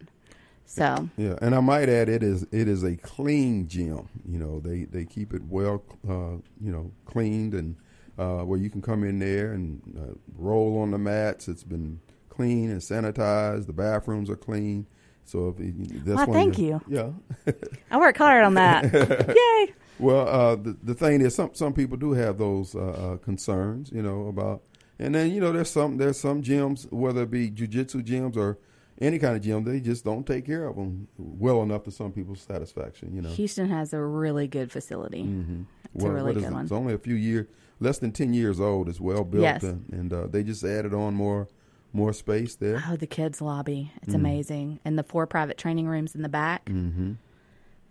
So 0.65 1.07
Yeah, 1.17 1.35
and 1.41 1.53
I 1.55 1.59
might 1.59 1.89
add, 1.89 2.09
it 2.09 2.23
is 2.23 2.43
it 2.51 2.67
is 2.67 2.83
a 2.83 2.95
clean 2.97 3.67
gym. 3.67 4.09
You 4.27 4.39
know, 4.39 4.59
they 4.59 4.85
they 4.85 5.05
keep 5.05 5.33
it 5.33 5.43
well, 5.47 5.83
uh, 6.09 6.37
you 6.59 6.71
know, 6.71 6.91
cleaned 7.05 7.53
and 7.53 7.75
uh, 8.17 8.39
where 8.43 8.57
you 8.59 8.69
can 8.69 8.81
come 8.81 9.03
in 9.03 9.19
there 9.19 9.51
and 9.53 9.81
uh, 9.97 10.13
roll 10.37 10.79
on 10.81 10.91
the 10.91 10.97
mats. 10.97 11.47
It's 11.47 11.63
been 11.63 11.99
clean 12.29 12.69
and 12.71 12.81
sanitized. 12.81 13.67
The 13.67 13.73
bathrooms 13.73 14.29
are 14.29 14.35
clean. 14.35 14.87
So 15.23 15.49
if 15.49 15.59
you- 15.59 15.99
that's 16.05 16.31
thank 16.31 16.57
you. 16.57 16.81
Yeah. 16.87 17.11
I 17.91 17.97
work 17.99 18.17
hard 18.17 18.43
on 18.43 18.53
that. 18.55 18.91
Yay! 19.35 19.73
Well, 19.99 20.27
uh, 20.27 20.55
the 20.55 20.75
the 20.83 20.93
thing 20.93 21.21
is, 21.21 21.35
some 21.35 21.51
some 21.53 21.73
people 21.73 21.97
do 21.97 22.11
have 22.13 22.37
those 22.37 22.75
uh, 22.75 22.79
uh, 22.79 23.17
concerns, 23.17 23.91
you 23.91 24.01
know, 24.01 24.27
about, 24.27 24.61
and 24.99 25.15
then 25.15 25.31
you 25.31 25.39
know, 25.39 25.51
there's 25.53 25.69
some 25.69 25.97
there's 25.97 26.19
some 26.19 26.41
gyms, 26.43 26.91
whether 26.91 27.23
it 27.23 27.31
be 27.31 27.49
jujitsu 27.49 28.03
gyms 28.03 28.35
or 28.35 28.57
any 29.01 29.19
kind 29.19 29.35
of 29.35 29.41
gym, 29.41 29.63
they 29.63 29.79
just 29.79 30.05
don't 30.05 30.25
take 30.25 30.45
care 30.45 30.67
of 30.67 30.75
them 30.75 31.07
well 31.17 31.61
enough 31.63 31.83
to 31.83 31.91
some 31.91 32.11
people's 32.11 32.41
satisfaction, 32.41 33.13
you 33.15 33.21
know. 33.21 33.29
Houston 33.29 33.69
has 33.69 33.93
a 33.93 34.01
really 34.01 34.47
good 34.47 34.71
facility. 34.71 35.21
It's 35.21 35.27
Mm-hmm. 35.29 35.61
Well, 35.93 36.11
a 36.11 36.13
really 36.15 36.33
good 36.33 36.43
it? 36.43 36.51
one. 36.51 36.63
It's 36.63 36.71
only 36.71 36.93
a 36.93 36.97
few 36.97 37.15
years, 37.15 37.47
less 37.79 37.99
than 37.99 38.11
ten 38.11 38.33
years 38.33 38.59
old. 38.59 38.89
It's 38.89 38.99
well 38.99 39.23
built, 39.23 39.43
Yes. 39.43 39.63
and, 39.63 39.85
and 39.93 40.11
uh, 40.13 40.27
they 40.27 40.43
just 40.43 40.63
added 40.63 40.93
on 40.93 41.13
more 41.13 41.47
more 41.93 42.11
space 42.11 42.55
there. 42.55 42.83
Oh, 42.89 42.97
the 42.97 43.07
kids' 43.07 43.39
lobby. 43.41 43.91
It's 44.01 44.11
Mm. 44.11 44.15
amazing. 44.15 44.79
And 44.83 44.99
the 44.99 45.03
four 45.03 45.25
private 45.25 45.57
training 45.57 45.87
rooms 45.87 46.13
in 46.13 46.21
the 46.23 46.27
back. 46.29 46.67
hmm 46.67 47.13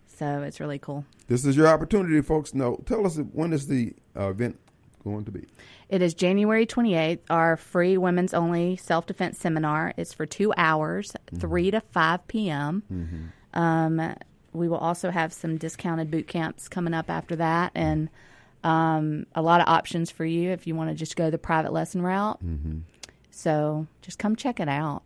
So 0.05 0.43
it's 0.43 0.59
really 0.59 0.77
cool. 0.77 1.05
This 1.27 1.43
is 1.45 1.57
your 1.57 1.67
opportunity, 1.67 2.21
folks. 2.21 2.53
Know, 2.53 2.79
tell 2.85 3.05
us 3.07 3.17
when 3.33 3.51
is 3.51 3.65
the 3.67 3.93
uh, 4.15 4.29
event 4.29 4.59
going 5.03 5.25
to 5.25 5.31
be? 5.31 5.45
It 5.87 6.01
is 6.01 6.13
January 6.15 6.65
28th, 6.65 7.19
our 7.29 7.57
free 7.57 7.97
women's 7.97 8.33
only 8.33 8.75
self 8.77 9.05
defense 9.05 9.37
seminar. 9.39 9.93
It's 9.97 10.13
for 10.13 10.25
two 10.25 10.51
hours, 10.57 11.13
3 11.37 11.71
to 11.71 11.81
5 11.81 12.27
p.m. 12.27 13.31
Um, 13.53 14.15
we 14.53 14.67
will 14.67 14.77
also 14.77 15.11
have 15.11 15.31
some 15.33 15.57
discounted 15.57 16.09
boot 16.09 16.27
camps 16.27 16.67
coming 16.67 16.93
up 16.93 17.09
after 17.09 17.35
that 17.35 17.71
and 17.75 18.09
um, 18.63 19.27
a 19.35 19.41
lot 19.41 19.61
of 19.61 19.67
options 19.67 20.09
for 20.09 20.25
you 20.25 20.49
if 20.51 20.65
you 20.65 20.73
want 20.75 20.89
to 20.89 20.95
just 20.95 21.15
go 21.15 21.29
the 21.29 21.37
private 21.37 21.71
lesson 21.71 22.01
route. 22.01 22.39
So 23.31 23.87
just 24.01 24.17
come 24.17 24.35
check 24.35 24.59
it 24.59 24.69
out, 24.69 25.03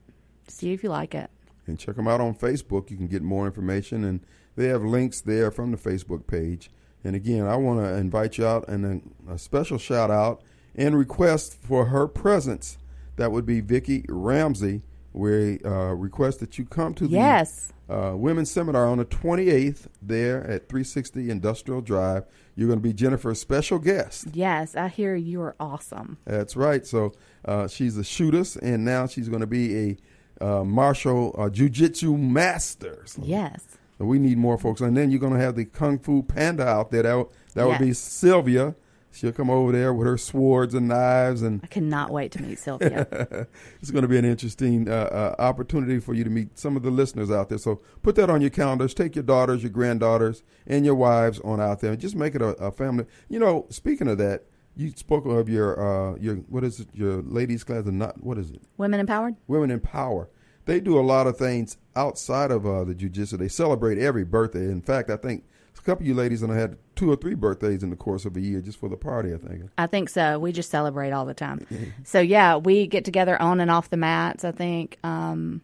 see 0.47 0.72
if 0.72 0.84
you 0.84 0.89
like 0.89 1.14
it. 1.15 1.30
and 1.68 1.77
check 1.77 1.95
them 1.97 2.07
out 2.07 2.22
on 2.22 2.34
Facebook. 2.35 2.89
You 2.89 2.97
can 2.97 3.07
get 3.07 3.22
more 3.22 3.45
information, 3.45 4.03
and 4.03 4.22
they 4.56 4.68
have 4.68 4.84
links 4.84 5.19
there 5.22 5.51
from 5.51 5.72
the 5.72 5.77
Facebook 5.77 6.26
page. 6.26 6.69
And 7.03 7.15
again, 7.15 7.45
I 7.47 7.56
want 7.56 7.80
to 7.80 7.93
invite 7.95 8.38
you 8.38 8.45
out 8.45 8.68
and 8.68 9.01
a 9.30 9.38
special 9.38 9.77
shout 9.77 10.10
out 10.11 10.41
and 10.80 10.97
request 10.97 11.53
for 11.61 11.85
her 11.85 12.07
presence. 12.07 12.77
That 13.18 13.31
would 13.31 13.45
be 13.45 13.60
Vicky 13.61 14.06
Ramsey. 14.10 14.81
We 15.14 15.60
uh, 15.65 15.93
request 15.93 16.39
that 16.39 16.57
you 16.57 16.65
come 16.65 16.93
to 16.95 17.06
the 17.07 17.15
Yes. 17.15 17.73
uh, 17.89 18.14
women's 18.15 18.49
seminar 18.49 18.85
on 18.88 18.99
the 18.99 19.06
28th 19.06 19.88
there 20.01 20.39
at 20.43 20.69
360 20.69 21.30
Industrial 21.30 21.81
Drive. 21.81 22.23
You're 22.56 22.68
going 22.68 22.80
to 22.80 22.84
be 22.84 22.93
Jennifer's 22.93 23.39
special 23.41 23.80
guest. 23.80 24.27
Yes, 24.34 24.76
I 24.76 24.88
hear 24.88 25.15
you 25.15 25.41
are 25.41 25.56
awesome. 25.60 26.18
That's 26.26 26.56
right. 26.56 26.85
So 26.85 27.14
uh, 27.45 27.68
she's 27.68 27.97
a 27.97 28.01
shootist, 28.01 28.57
and 28.61 28.85
now 28.85 29.07
she's 29.07 29.27
going 29.30 29.41
to 29.41 29.47
be 29.47 29.76
a 29.77 29.97
uh, 30.45 30.64
martial 30.64 31.35
uh, 31.38 31.49
jujitsu 31.49 32.18
master. 32.18 33.03
So 33.06 33.22
Yes. 33.26 33.64
we 33.97 34.19
need 34.19 34.38
more 34.38 34.57
folks, 34.57 34.80
and 34.81 34.95
then 34.95 35.10
you're 35.11 35.19
going 35.19 35.34
to 35.34 35.39
have 35.39 35.56
the 35.56 35.65
kung 35.65 35.99
fu 35.99 36.22
panda 36.23 36.65
out 36.68 36.91
there. 36.91 37.03
That 37.03 37.18
would, 37.18 37.27
that 37.56 37.68
would 37.68 37.80
be 37.80 37.93
Sylvia. 37.93 38.76
She'll 39.11 39.31
come 39.31 39.49
over 39.49 39.72
there 39.72 39.94
with 39.94 40.07
her 40.07 40.18
swords 40.18 40.73
and 40.73 40.88
knives, 40.88 41.41
and 41.41 41.61
I 41.64 41.68
cannot 41.68 42.11
wait 42.11 42.31
to 42.34 42.41
meet 42.41 42.60
Sylvia. 42.60 43.07
it's 43.81 43.91
going 43.91 44.03
to 44.03 44.07
be 44.07 44.18
an 44.18 44.26
interesting 44.26 44.88
uh, 44.88 45.36
uh, 45.40 45.41
opportunity 45.41 45.99
for 45.99 46.14
you 46.14 46.23
to 46.23 46.30
meet 46.30 46.57
some 46.57 46.77
of 46.77 46.84
the 46.84 46.91
listeners 46.91 47.31
out 47.31 47.49
there. 47.49 47.57
So 47.57 47.81
put 48.03 48.15
that 48.15 48.30
on 48.30 48.41
your 48.41 48.52
calendars. 48.52 48.94
Take 48.94 49.15
your 49.15 49.23
daughters, 49.23 49.64
your 49.64 49.72
granddaughters, 49.72 50.44
and 50.68 50.86
your 50.86 50.95
wives 50.95 51.40
on 51.41 51.60
out 51.60 51.80
there, 51.80 51.91
and 51.91 51.99
just 51.99 52.15
make 52.15 52.36
it 52.36 52.41
a, 52.41 52.49
a 52.57 52.72
family. 52.72 53.06
You 53.30 53.40
know, 53.40 53.65
speaking 53.69 54.07
of 54.07 54.19
that, 54.19 54.44
you 54.76 54.91
spoke 54.95 55.26
of 55.26 55.49
your 55.49 55.80
uh, 55.80 56.15
your 56.18 56.36
what 56.36 56.64
is 56.64 56.80
it? 56.80 56.88
Your 56.94 57.22
ladies 57.23 57.64
class, 57.64 57.86
and 57.86 57.99
not 57.99 58.23
what 58.23 58.38
is 58.38 58.52
it? 58.52 58.61
Women 58.77 58.99
empowered? 58.99 59.36
Women 59.48 59.72
in 59.72 59.80
Power. 59.80 60.30
They 60.65 60.80
do 60.80 60.99
a 60.99 61.02
lot 61.02 61.26
of 61.26 61.36
things 61.36 61.77
outside 61.95 62.52
of 62.52 62.65
uh, 62.65 62.84
the 62.84 62.94
jujitsu. 62.94 63.40
They 63.40 63.48
celebrate 63.48 63.98
every 63.98 64.23
birthday. 64.23 64.65
In 64.65 64.81
fact, 64.81 65.10
I 65.10 65.18
think 65.18 65.44
a 65.77 65.81
couple 65.81 66.03
of 66.03 66.07
you 66.07 66.14
ladies 66.14 66.44
and 66.44 66.52
I 66.52 66.57
had 66.57 66.77
two 66.99 67.09
or 67.09 67.15
three 67.15 67.34
birthdays 67.34 67.81
in 67.81 67.89
the 67.89 67.95
course 67.95 68.26
of 68.26 68.35
a 68.35 68.41
year 68.41 68.59
just 68.59 68.77
for 68.77 68.89
the 68.89 68.97
party. 68.97 69.34
I 69.34 69.38
think. 69.38 69.63
I 69.77 69.88
think 69.88 70.09
so. 70.09 70.38
We 70.38 70.51
just 70.51 70.69
celebrate 70.69 71.11
all 71.11 71.26
the 71.26 71.34
time. 71.34 71.65
so 72.03 72.19
yeah, 72.19 72.57
we 72.57 72.88
get 72.88 73.05
together 73.05 73.41
on 73.41 73.61
and 73.61 73.71
off 73.71 73.89
the 73.89 73.97
mats. 73.97 74.43
I 74.43 74.51
think 74.51 74.97
um, 75.01 75.61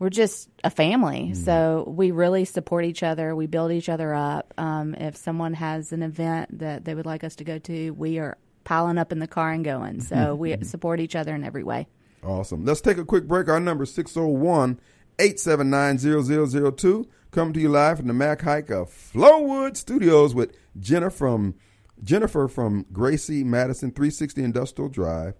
we're 0.00 0.10
just 0.10 0.48
a 0.64 0.70
family. 0.70 1.34
So 1.34 1.84
we 1.86 2.10
really 2.10 2.44
support 2.44 2.84
each 2.84 3.04
other. 3.04 3.36
We 3.36 3.46
build 3.46 3.70
each 3.70 3.88
other 3.88 4.12
up. 4.12 4.52
Um, 4.58 4.94
if 4.94 5.16
someone 5.16 5.54
has 5.54 5.92
an 5.92 6.02
event 6.02 6.58
that 6.58 6.84
they 6.84 6.96
would 6.96 7.06
like 7.06 7.22
us 7.22 7.36
to 7.36 7.44
go 7.44 7.60
to, 7.60 7.90
we 7.92 8.18
are 8.18 8.36
piling 8.64 8.98
up 8.98 9.12
in 9.12 9.20
the 9.20 9.28
car 9.28 9.52
and 9.52 9.64
going. 9.64 10.00
So 10.00 10.34
we 10.34 10.56
support 10.64 10.98
each 10.98 11.14
other 11.14 11.32
in 11.32 11.44
every 11.44 11.62
way. 11.62 11.86
Awesome. 12.24 12.64
Let's 12.64 12.80
take 12.80 12.98
a 12.98 13.04
quick 13.04 13.28
break. 13.28 13.48
Our 13.48 13.60
number 13.60 13.84
is 13.84 13.94
601 13.94 14.80
879 15.20 16.72
0002. 16.76 17.08
Coming 17.30 17.54
to 17.54 17.60
you 17.60 17.68
live 17.68 17.98
from 17.98 18.08
the 18.08 18.12
Mac 18.12 18.42
Haik 18.42 18.70
of 18.70 18.88
Flowood 18.90 19.76
Studios 19.76 20.34
with 20.34 20.56
Jennifer 20.80 21.16
from 21.16 21.54
Jennifer 22.02 22.48
from 22.48 22.86
Gracie 22.92 23.44
Madison 23.44 23.92
360 23.92 24.42
Industrial 24.42 24.88
Drive 24.88 25.34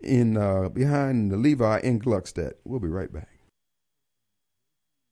in 0.00 0.36
uh, 0.36 0.68
behind 0.68 1.30
the 1.30 1.38
Levi 1.38 1.78
in 1.78 1.98
Gluckstadt. 1.98 2.52
We'll 2.64 2.78
be 2.78 2.88
right 2.88 3.10
back. 3.10 3.30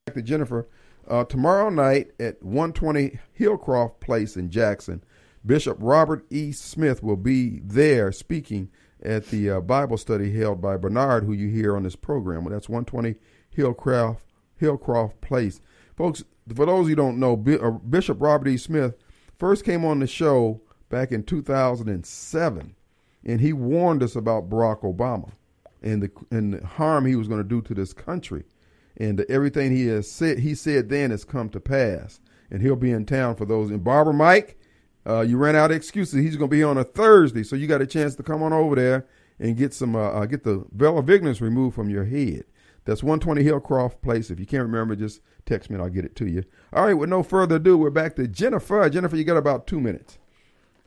Back 0.05 0.17
to 0.17 0.23
Jennifer. 0.23 0.69
Uh, 1.09 1.25
tomorrow 1.25 1.71
night 1.71 2.11
at 2.21 2.43
120 2.43 3.19
Hillcroft 3.41 3.99
Place 4.01 4.37
in 4.37 4.51
Jackson, 4.51 5.03
Bishop 5.47 5.79
Robert 5.81 6.27
E. 6.29 6.53
Smith 6.53 7.03
will 7.03 7.17
be 7.17 7.61
there 7.61 8.13
speaking 8.13 8.69
at 9.03 9.29
the 9.29 9.49
uh, 9.49 9.61
Bible 9.63 9.97
study 9.97 10.39
held 10.39 10.61
by 10.61 10.77
Bernard, 10.77 11.25
who 11.25 11.33
you 11.33 11.49
hear 11.49 11.75
on 11.75 11.85
this 11.85 11.97
program. 11.97 12.45
Well, 12.45 12.53
that's 12.53 12.69
120 12.69 13.15
Hillcroft 13.57 14.19
Hillcroft 14.61 15.21
Place, 15.21 15.61
folks. 15.99 16.25
For 16.55 16.65
those 16.65 16.89
who 16.89 16.95
don't 16.95 17.19
know, 17.19 17.33
uh, 17.61 17.71
Bishop 17.71 18.23
Robert 18.23 18.49
E. 18.49 18.57
Smith 18.57 18.95
first 19.39 19.65
came 19.65 19.85
on 19.85 19.99
the 19.99 20.07
show 20.07 20.63
back 20.89 21.13
in 21.13 21.25
2007, 21.25 22.75
and 23.25 23.41
he 23.41 23.53
warned 23.53 24.03
us 24.03 24.17
about 24.17 24.49
Barack 24.49 24.81
Obama 24.81 25.33
and 25.83 26.03
the 26.03 26.11
and 26.31 26.55
the 26.55 26.67
harm 26.67 27.05
he 27.05 27.17
was 27.17 27.29
going 27.29 27.43
to 27.43 27.49
do 27.49 27.61
to 27.61 27.75
this 27.75 27.93
country, 27.93 28.45
and 28.97 29.21
everything 29.29 29.77
he 29.77 29.89
has 29.89 30.11
said 30.11 30.39
he 30.39 30.55
said 30.55 30.89
then 30.89 31.11
has 31.11 31.25
come 31.25 31.51
to 31.51 31.61
pass. 31.61 32.21
And 32.51 32.63
he'll 32.63 32.77
be 32.77 32.93
in 32.93 33.05
town 33.05 33.37
for 33.37 33.45
those. 33.45 33.69
And 33.69 33.85
Barbara 33.85 34.15
Mike, 34.15 34.59
uh, 35.07 35.21
you 35.21 35.37
ran 35.37 35.55
out 35.55 35.71
of 35.71 35.77
excuses. 35.77 36.25
He's 36.25 36.37
going 36.37 36.49
to 36.49 36.57
be 36.57 36.63
on 36.63 36.79
a 36.79 36.85
Thursday, 36.85 37.43
so 37.43 37.57
you 37.57 37.67
got 37.67 37.83
a 37.83 37.87
chance 37.87 38.15
to 38.15 38.23
come 38.23 38.43
on 38.43 38.55
over 38.55 38.75
there 38.75 39.07
and 39.39 39.55
get 39.55 39.75
some 39.75 39.95
uh, 39.95 40.11
uh, 40.11 40.25
get 40.25 40.45
the 40.45 40.65
veil 40.73 40.97
of 40.97 41.11
ignorance 41.11 41.43
removed 41.43 41.75
from 41.75 41.91
your 41.91 42.05
head. 42.07 42.45
That's 42.89 43.03
120 43.03 43.45
Hillcroft 43.45 44.01
Place. 44.01 44.31
If 44.31 44.41
you 44.41 44.47
can't 44.47 44.63
remember, 44.63 44.97
just 44.97 45.21
text 45.49 45.71
me 45.71 45.75
and 45.75 45.83
I'll 45.83 45.91
get 45.91 46.05
it 46.05 46.15
to 46.17 46.27
you. 46.27 46.45
All 46.73 46.85
right, 46.85 46.95
with 46.95 47.09
no 47.09 47.23
further 47.23 47.57
ado, 47.57 47.77
we're 47.77 47.91
back 47.91 48.17
to 48.17 48.29
Jennifer. 48.29 48.89
Jennifer, 48.89 49.17
you 49.17 49.25
got 49.25 49.37
about 49.37 49.67
two 49.67 49.81
minutes. 49.81 50.19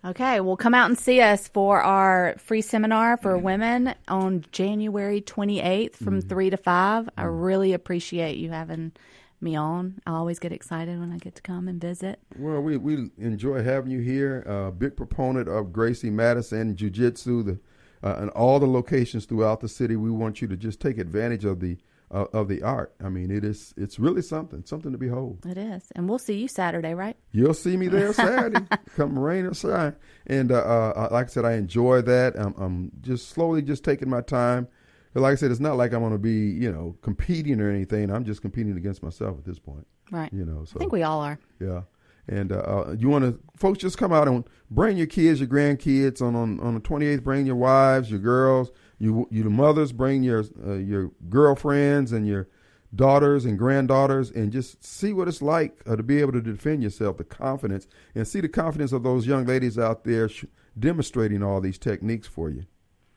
Okay, 0.04 0.40
well, 0.40 0.58
come 0.58 0.74
out 0.74 0.90
and 0.90 0.98
see 0.98 1.22
us 1.22 1.48
for 1.48 1.80
our 1.82 2.36
free 2.40 2.62
seminar 2.62 3.18
for 3.18 3.38
women 3.38 3.94
on 4.08 4.44
January 4.52 5.22
28th 5.22 5.96
from 5.96 6.22
3 6.22 6.50
to 6.50 6.58
5. 6.58 7.10
I 7.18 7.24
really 7.24 7.74
appreciate 7.74 8.38
you 8.38 8.50
having 8.50 8.94
me 9.42 9.56
on. 9.56 10.02
I 10.08 10.14
always 10.14 10.40
get 10.40 10.52
excited 10.52 11.00
when 11.00 11.12
I 11.12 11.18
get 11.18 11.36
to 11.36 11.42
come 11.44 11.68
and 11.68 11.80
visit. 11.80 12.20
Well, 12.36 12.62
we, 12.62 12.78
we 12.78 13.12
enjoy 13.20 13.64
having 13.64 13.92
you 13.92 14.00
here. 14.00 14.44
Uh, 14.48 14.72
big 14.72 14.96
proponent 14.96 15.48
of 15.48 15.72
Gracie 15.72 16.10
Madison 16.10 16.76
Jiu 16.76 16.90
Jitsu, 16.90 17.60
uh, 18.04 18.16
and 18.18 18.30
all 18.32 18.60
the 18.60 18.68
locations 18.68 19.26
throughout 19.26 19.60
the 19.60 19.68
city. 19.68 19.96
We 19.96 20.10
want 20.10 20.42
you 20.42 20.48
to 20.48 20.58
just 20.58 20.80
take 20.80 20.98
advantage 20.98 21.46
of 21.46 21.60
the 21.60 21.78
uh, 22.12 22.26
of 22.34 22.48
the 22.48 22.62
art. 22.64 22.94
I 23.04 23.10
mean, 23.10 23.32
it 23.32 23.44
is 23.44 23.74
it's 23.78 24.00
really 24.00 24.22
something, 24.22 24.64
something 24.66 24.92
to 24.92 24.98
behold. 24.98 25.46
It 25.46 25.58
is. 25.58 25.84
And 25.96 26.10
we'll 26.10 26.20
see 26.20 26.36
you 26.40 26.48
Saturday, 26.48 26.94
right? 26.94 27.16
You'll 27.32 27.54
see 27.54 27.78
me 27.78 27.88
there 27.88 28.12
Saturday, 28.14 28.66
come 28.96 29.18
rain 29.18 29.46
or 29.46 29.54
shine. 29.54 29.96
And 30.28 30.52
uh, 30.52 30.56
uh, 30.96 31.10
like 31.12 31.28
I 31.28 31.30
said, 31.30 31.46
I 31.46 31.54
enjoy 31.54 32.02
that. 32.02 32.38
I'm, 32.38 32.54
I'm 32.58 32.92
just 33.02 33.30
slowly 33.30 33.62
just 33.62 33.84
taking 33.84 34.10
my 34.10 34.22
time, 34.22 34.68
But 35.14 35.22
like 35.22 35.32
I 35.34 35.36
said, 35.36 35.52
it's 35.52 35.60
not 35.60 35.78
like 35.78 35.94
I'm 35.94 36.02
going 36.02 36.12
to 36.12 36.18
be, 36.20 36.50
you 36.52 36.72
know, 36.72 36.96
competing 37.02 37.60
or 37.62 37.70
anything. 37.70 38.10
I'm 38.12 38.26
just 38.26 38.42
competing 38.42 38.78
against 38.78 39.02
myself 39.04 39.38
at 39.38 39.46
this 39.46 39.60
point. 39.60 39.88
Right. 40.12 40.32
You 40.34 40.44
know, 40.46 40.66
so 40.66 40.74
I 40.76 40.80
think 40.80 40.92
we 40.92 41.04
all 41.04 41.22
are. 41.22 41.40
yeah. 41.60 41.82
And 42.28 42.52
uh, 42.52 42.58
uh, 42.58 42.96
you 42.98 43.10
want 43.10 43.26
to, 43.26 43.40
folks, 43.58 43.80
just 43.80 43.98
come 43.98 44.14
out 44.14 44.28
and 44.28 44.44
bring 44.70 44.96
your 44.96 45.08
kids, 45.08 45.40
your 45.40 45.50
grandkids 45.50 46.22
on 46.22 46.36
on, 46.36 46.60
on 46.60 46.76
the 46.76 46.80
28th. 46.80 47.24
Bring 47.24 47.46
your 47.48 47.56
wives, 47.56 48.12
your 48.12 48.20
girls, 48.20 48.72
you 49.02 49.28
you 49.32 49.44
the 49.44 49.50
mothers. 49.50 49.92
Bring 49.92 50.24
your 50.24 50.46
uh, 50.66 50.74
your 50.74 51.12
girlfriends 51.30 52.12
and 52.12 52.28
your 52.28 52.48
daughters 52.94 53.46
and 53.46 53.58
granddaughters, 53.58 54.32
and 54.32 54.52
just 54.52 54.84
see 54.84 55.12
what 55.14 55.28
it's 55.28 55.42
like 55.42 55.82
uh, 55.88 55.96
to 55.96 56.04
be 56.04 56.20
able 56.20 56.34
to 56.34 56.42
defend 56.42 56.84
yourself. 56.84 57.18
The 57.18 57.24
confidence 57.24 57.88
and 58.14 58.28
see 58.28 58.42
the 58.42 58.50
confidence 58.50 58.92
of 58.92 59.04
those 59.04 59.26
young 59.26 59.46
ladies 59.46 59.80
out 59.80 60.04
there 60.04 60.30
sh- 60.30 60.46
demonstrating 60.78 61.42
all 61.42 61.60
these 61.60 61.78
techniques 61.78 62.28
for 62.28 62.50
you. 62.50 62.66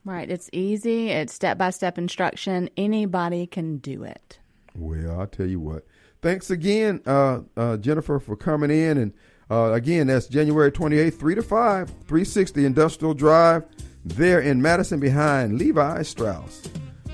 Right. 0.05 0.31
It's 0.31 0.51
easy. 0.53 1.09
It's 1.11 1.33
step 1.33 1.57
by 1.59 1.71
step 1.71 1.99
instruction. 1.99 2.69
Anybody 2.77 3.47
can 3.47 3.79
do 3.79 4.05
it. 4.05 4.39
Well, 4.75 5.21
I'll 5.21 5.27
tell 5.27 5.47
you 5.47 5.61
what. 5.61 5.87
Thanks 6.21 6.51
again, 6.51 7.03
uh, 7.07 7.41
uh, 7.57 7.77
Jennifer, 7.77 8.19
for 8.19 8.35
coming 8.37 8.71
in. 8.71 8.97
And 8.97 9.13
uh, 9.51 9.73
again, 9.73 10.07
that's 10.07 10.27
January 10.27 10.73
28th, 10.73 11.19
3 11.19 11.35
to 11.35 11.43
5, 11.43 11.89
360 11.89 12.65
Industrial 12.65 13.15
Drive, 13.15 13.65
there 14.05 14.41
in 14.41 14.61
Madison 14.61 15.01
behind 15.01 15.59
Levi 15.59 16.03
Strauss. 16.03 16.63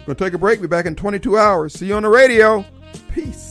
We're 0.07 0.15
Going 0.15 0.17
to 0.17 0.25
take 0.25 0.35
a 0.35 0.39
break. 0.39 0.61
Be 0.61 0.67
back 0.67 0.87
in 0.87 0.97
22 0.97 1.39
hours. 1.39 1.75
See 1.75 1.87
you 1.87 1.95
on 1.95 2.03
the 2.03 2.09
radio. 2.09 2.65
Peace. 3.13 3.50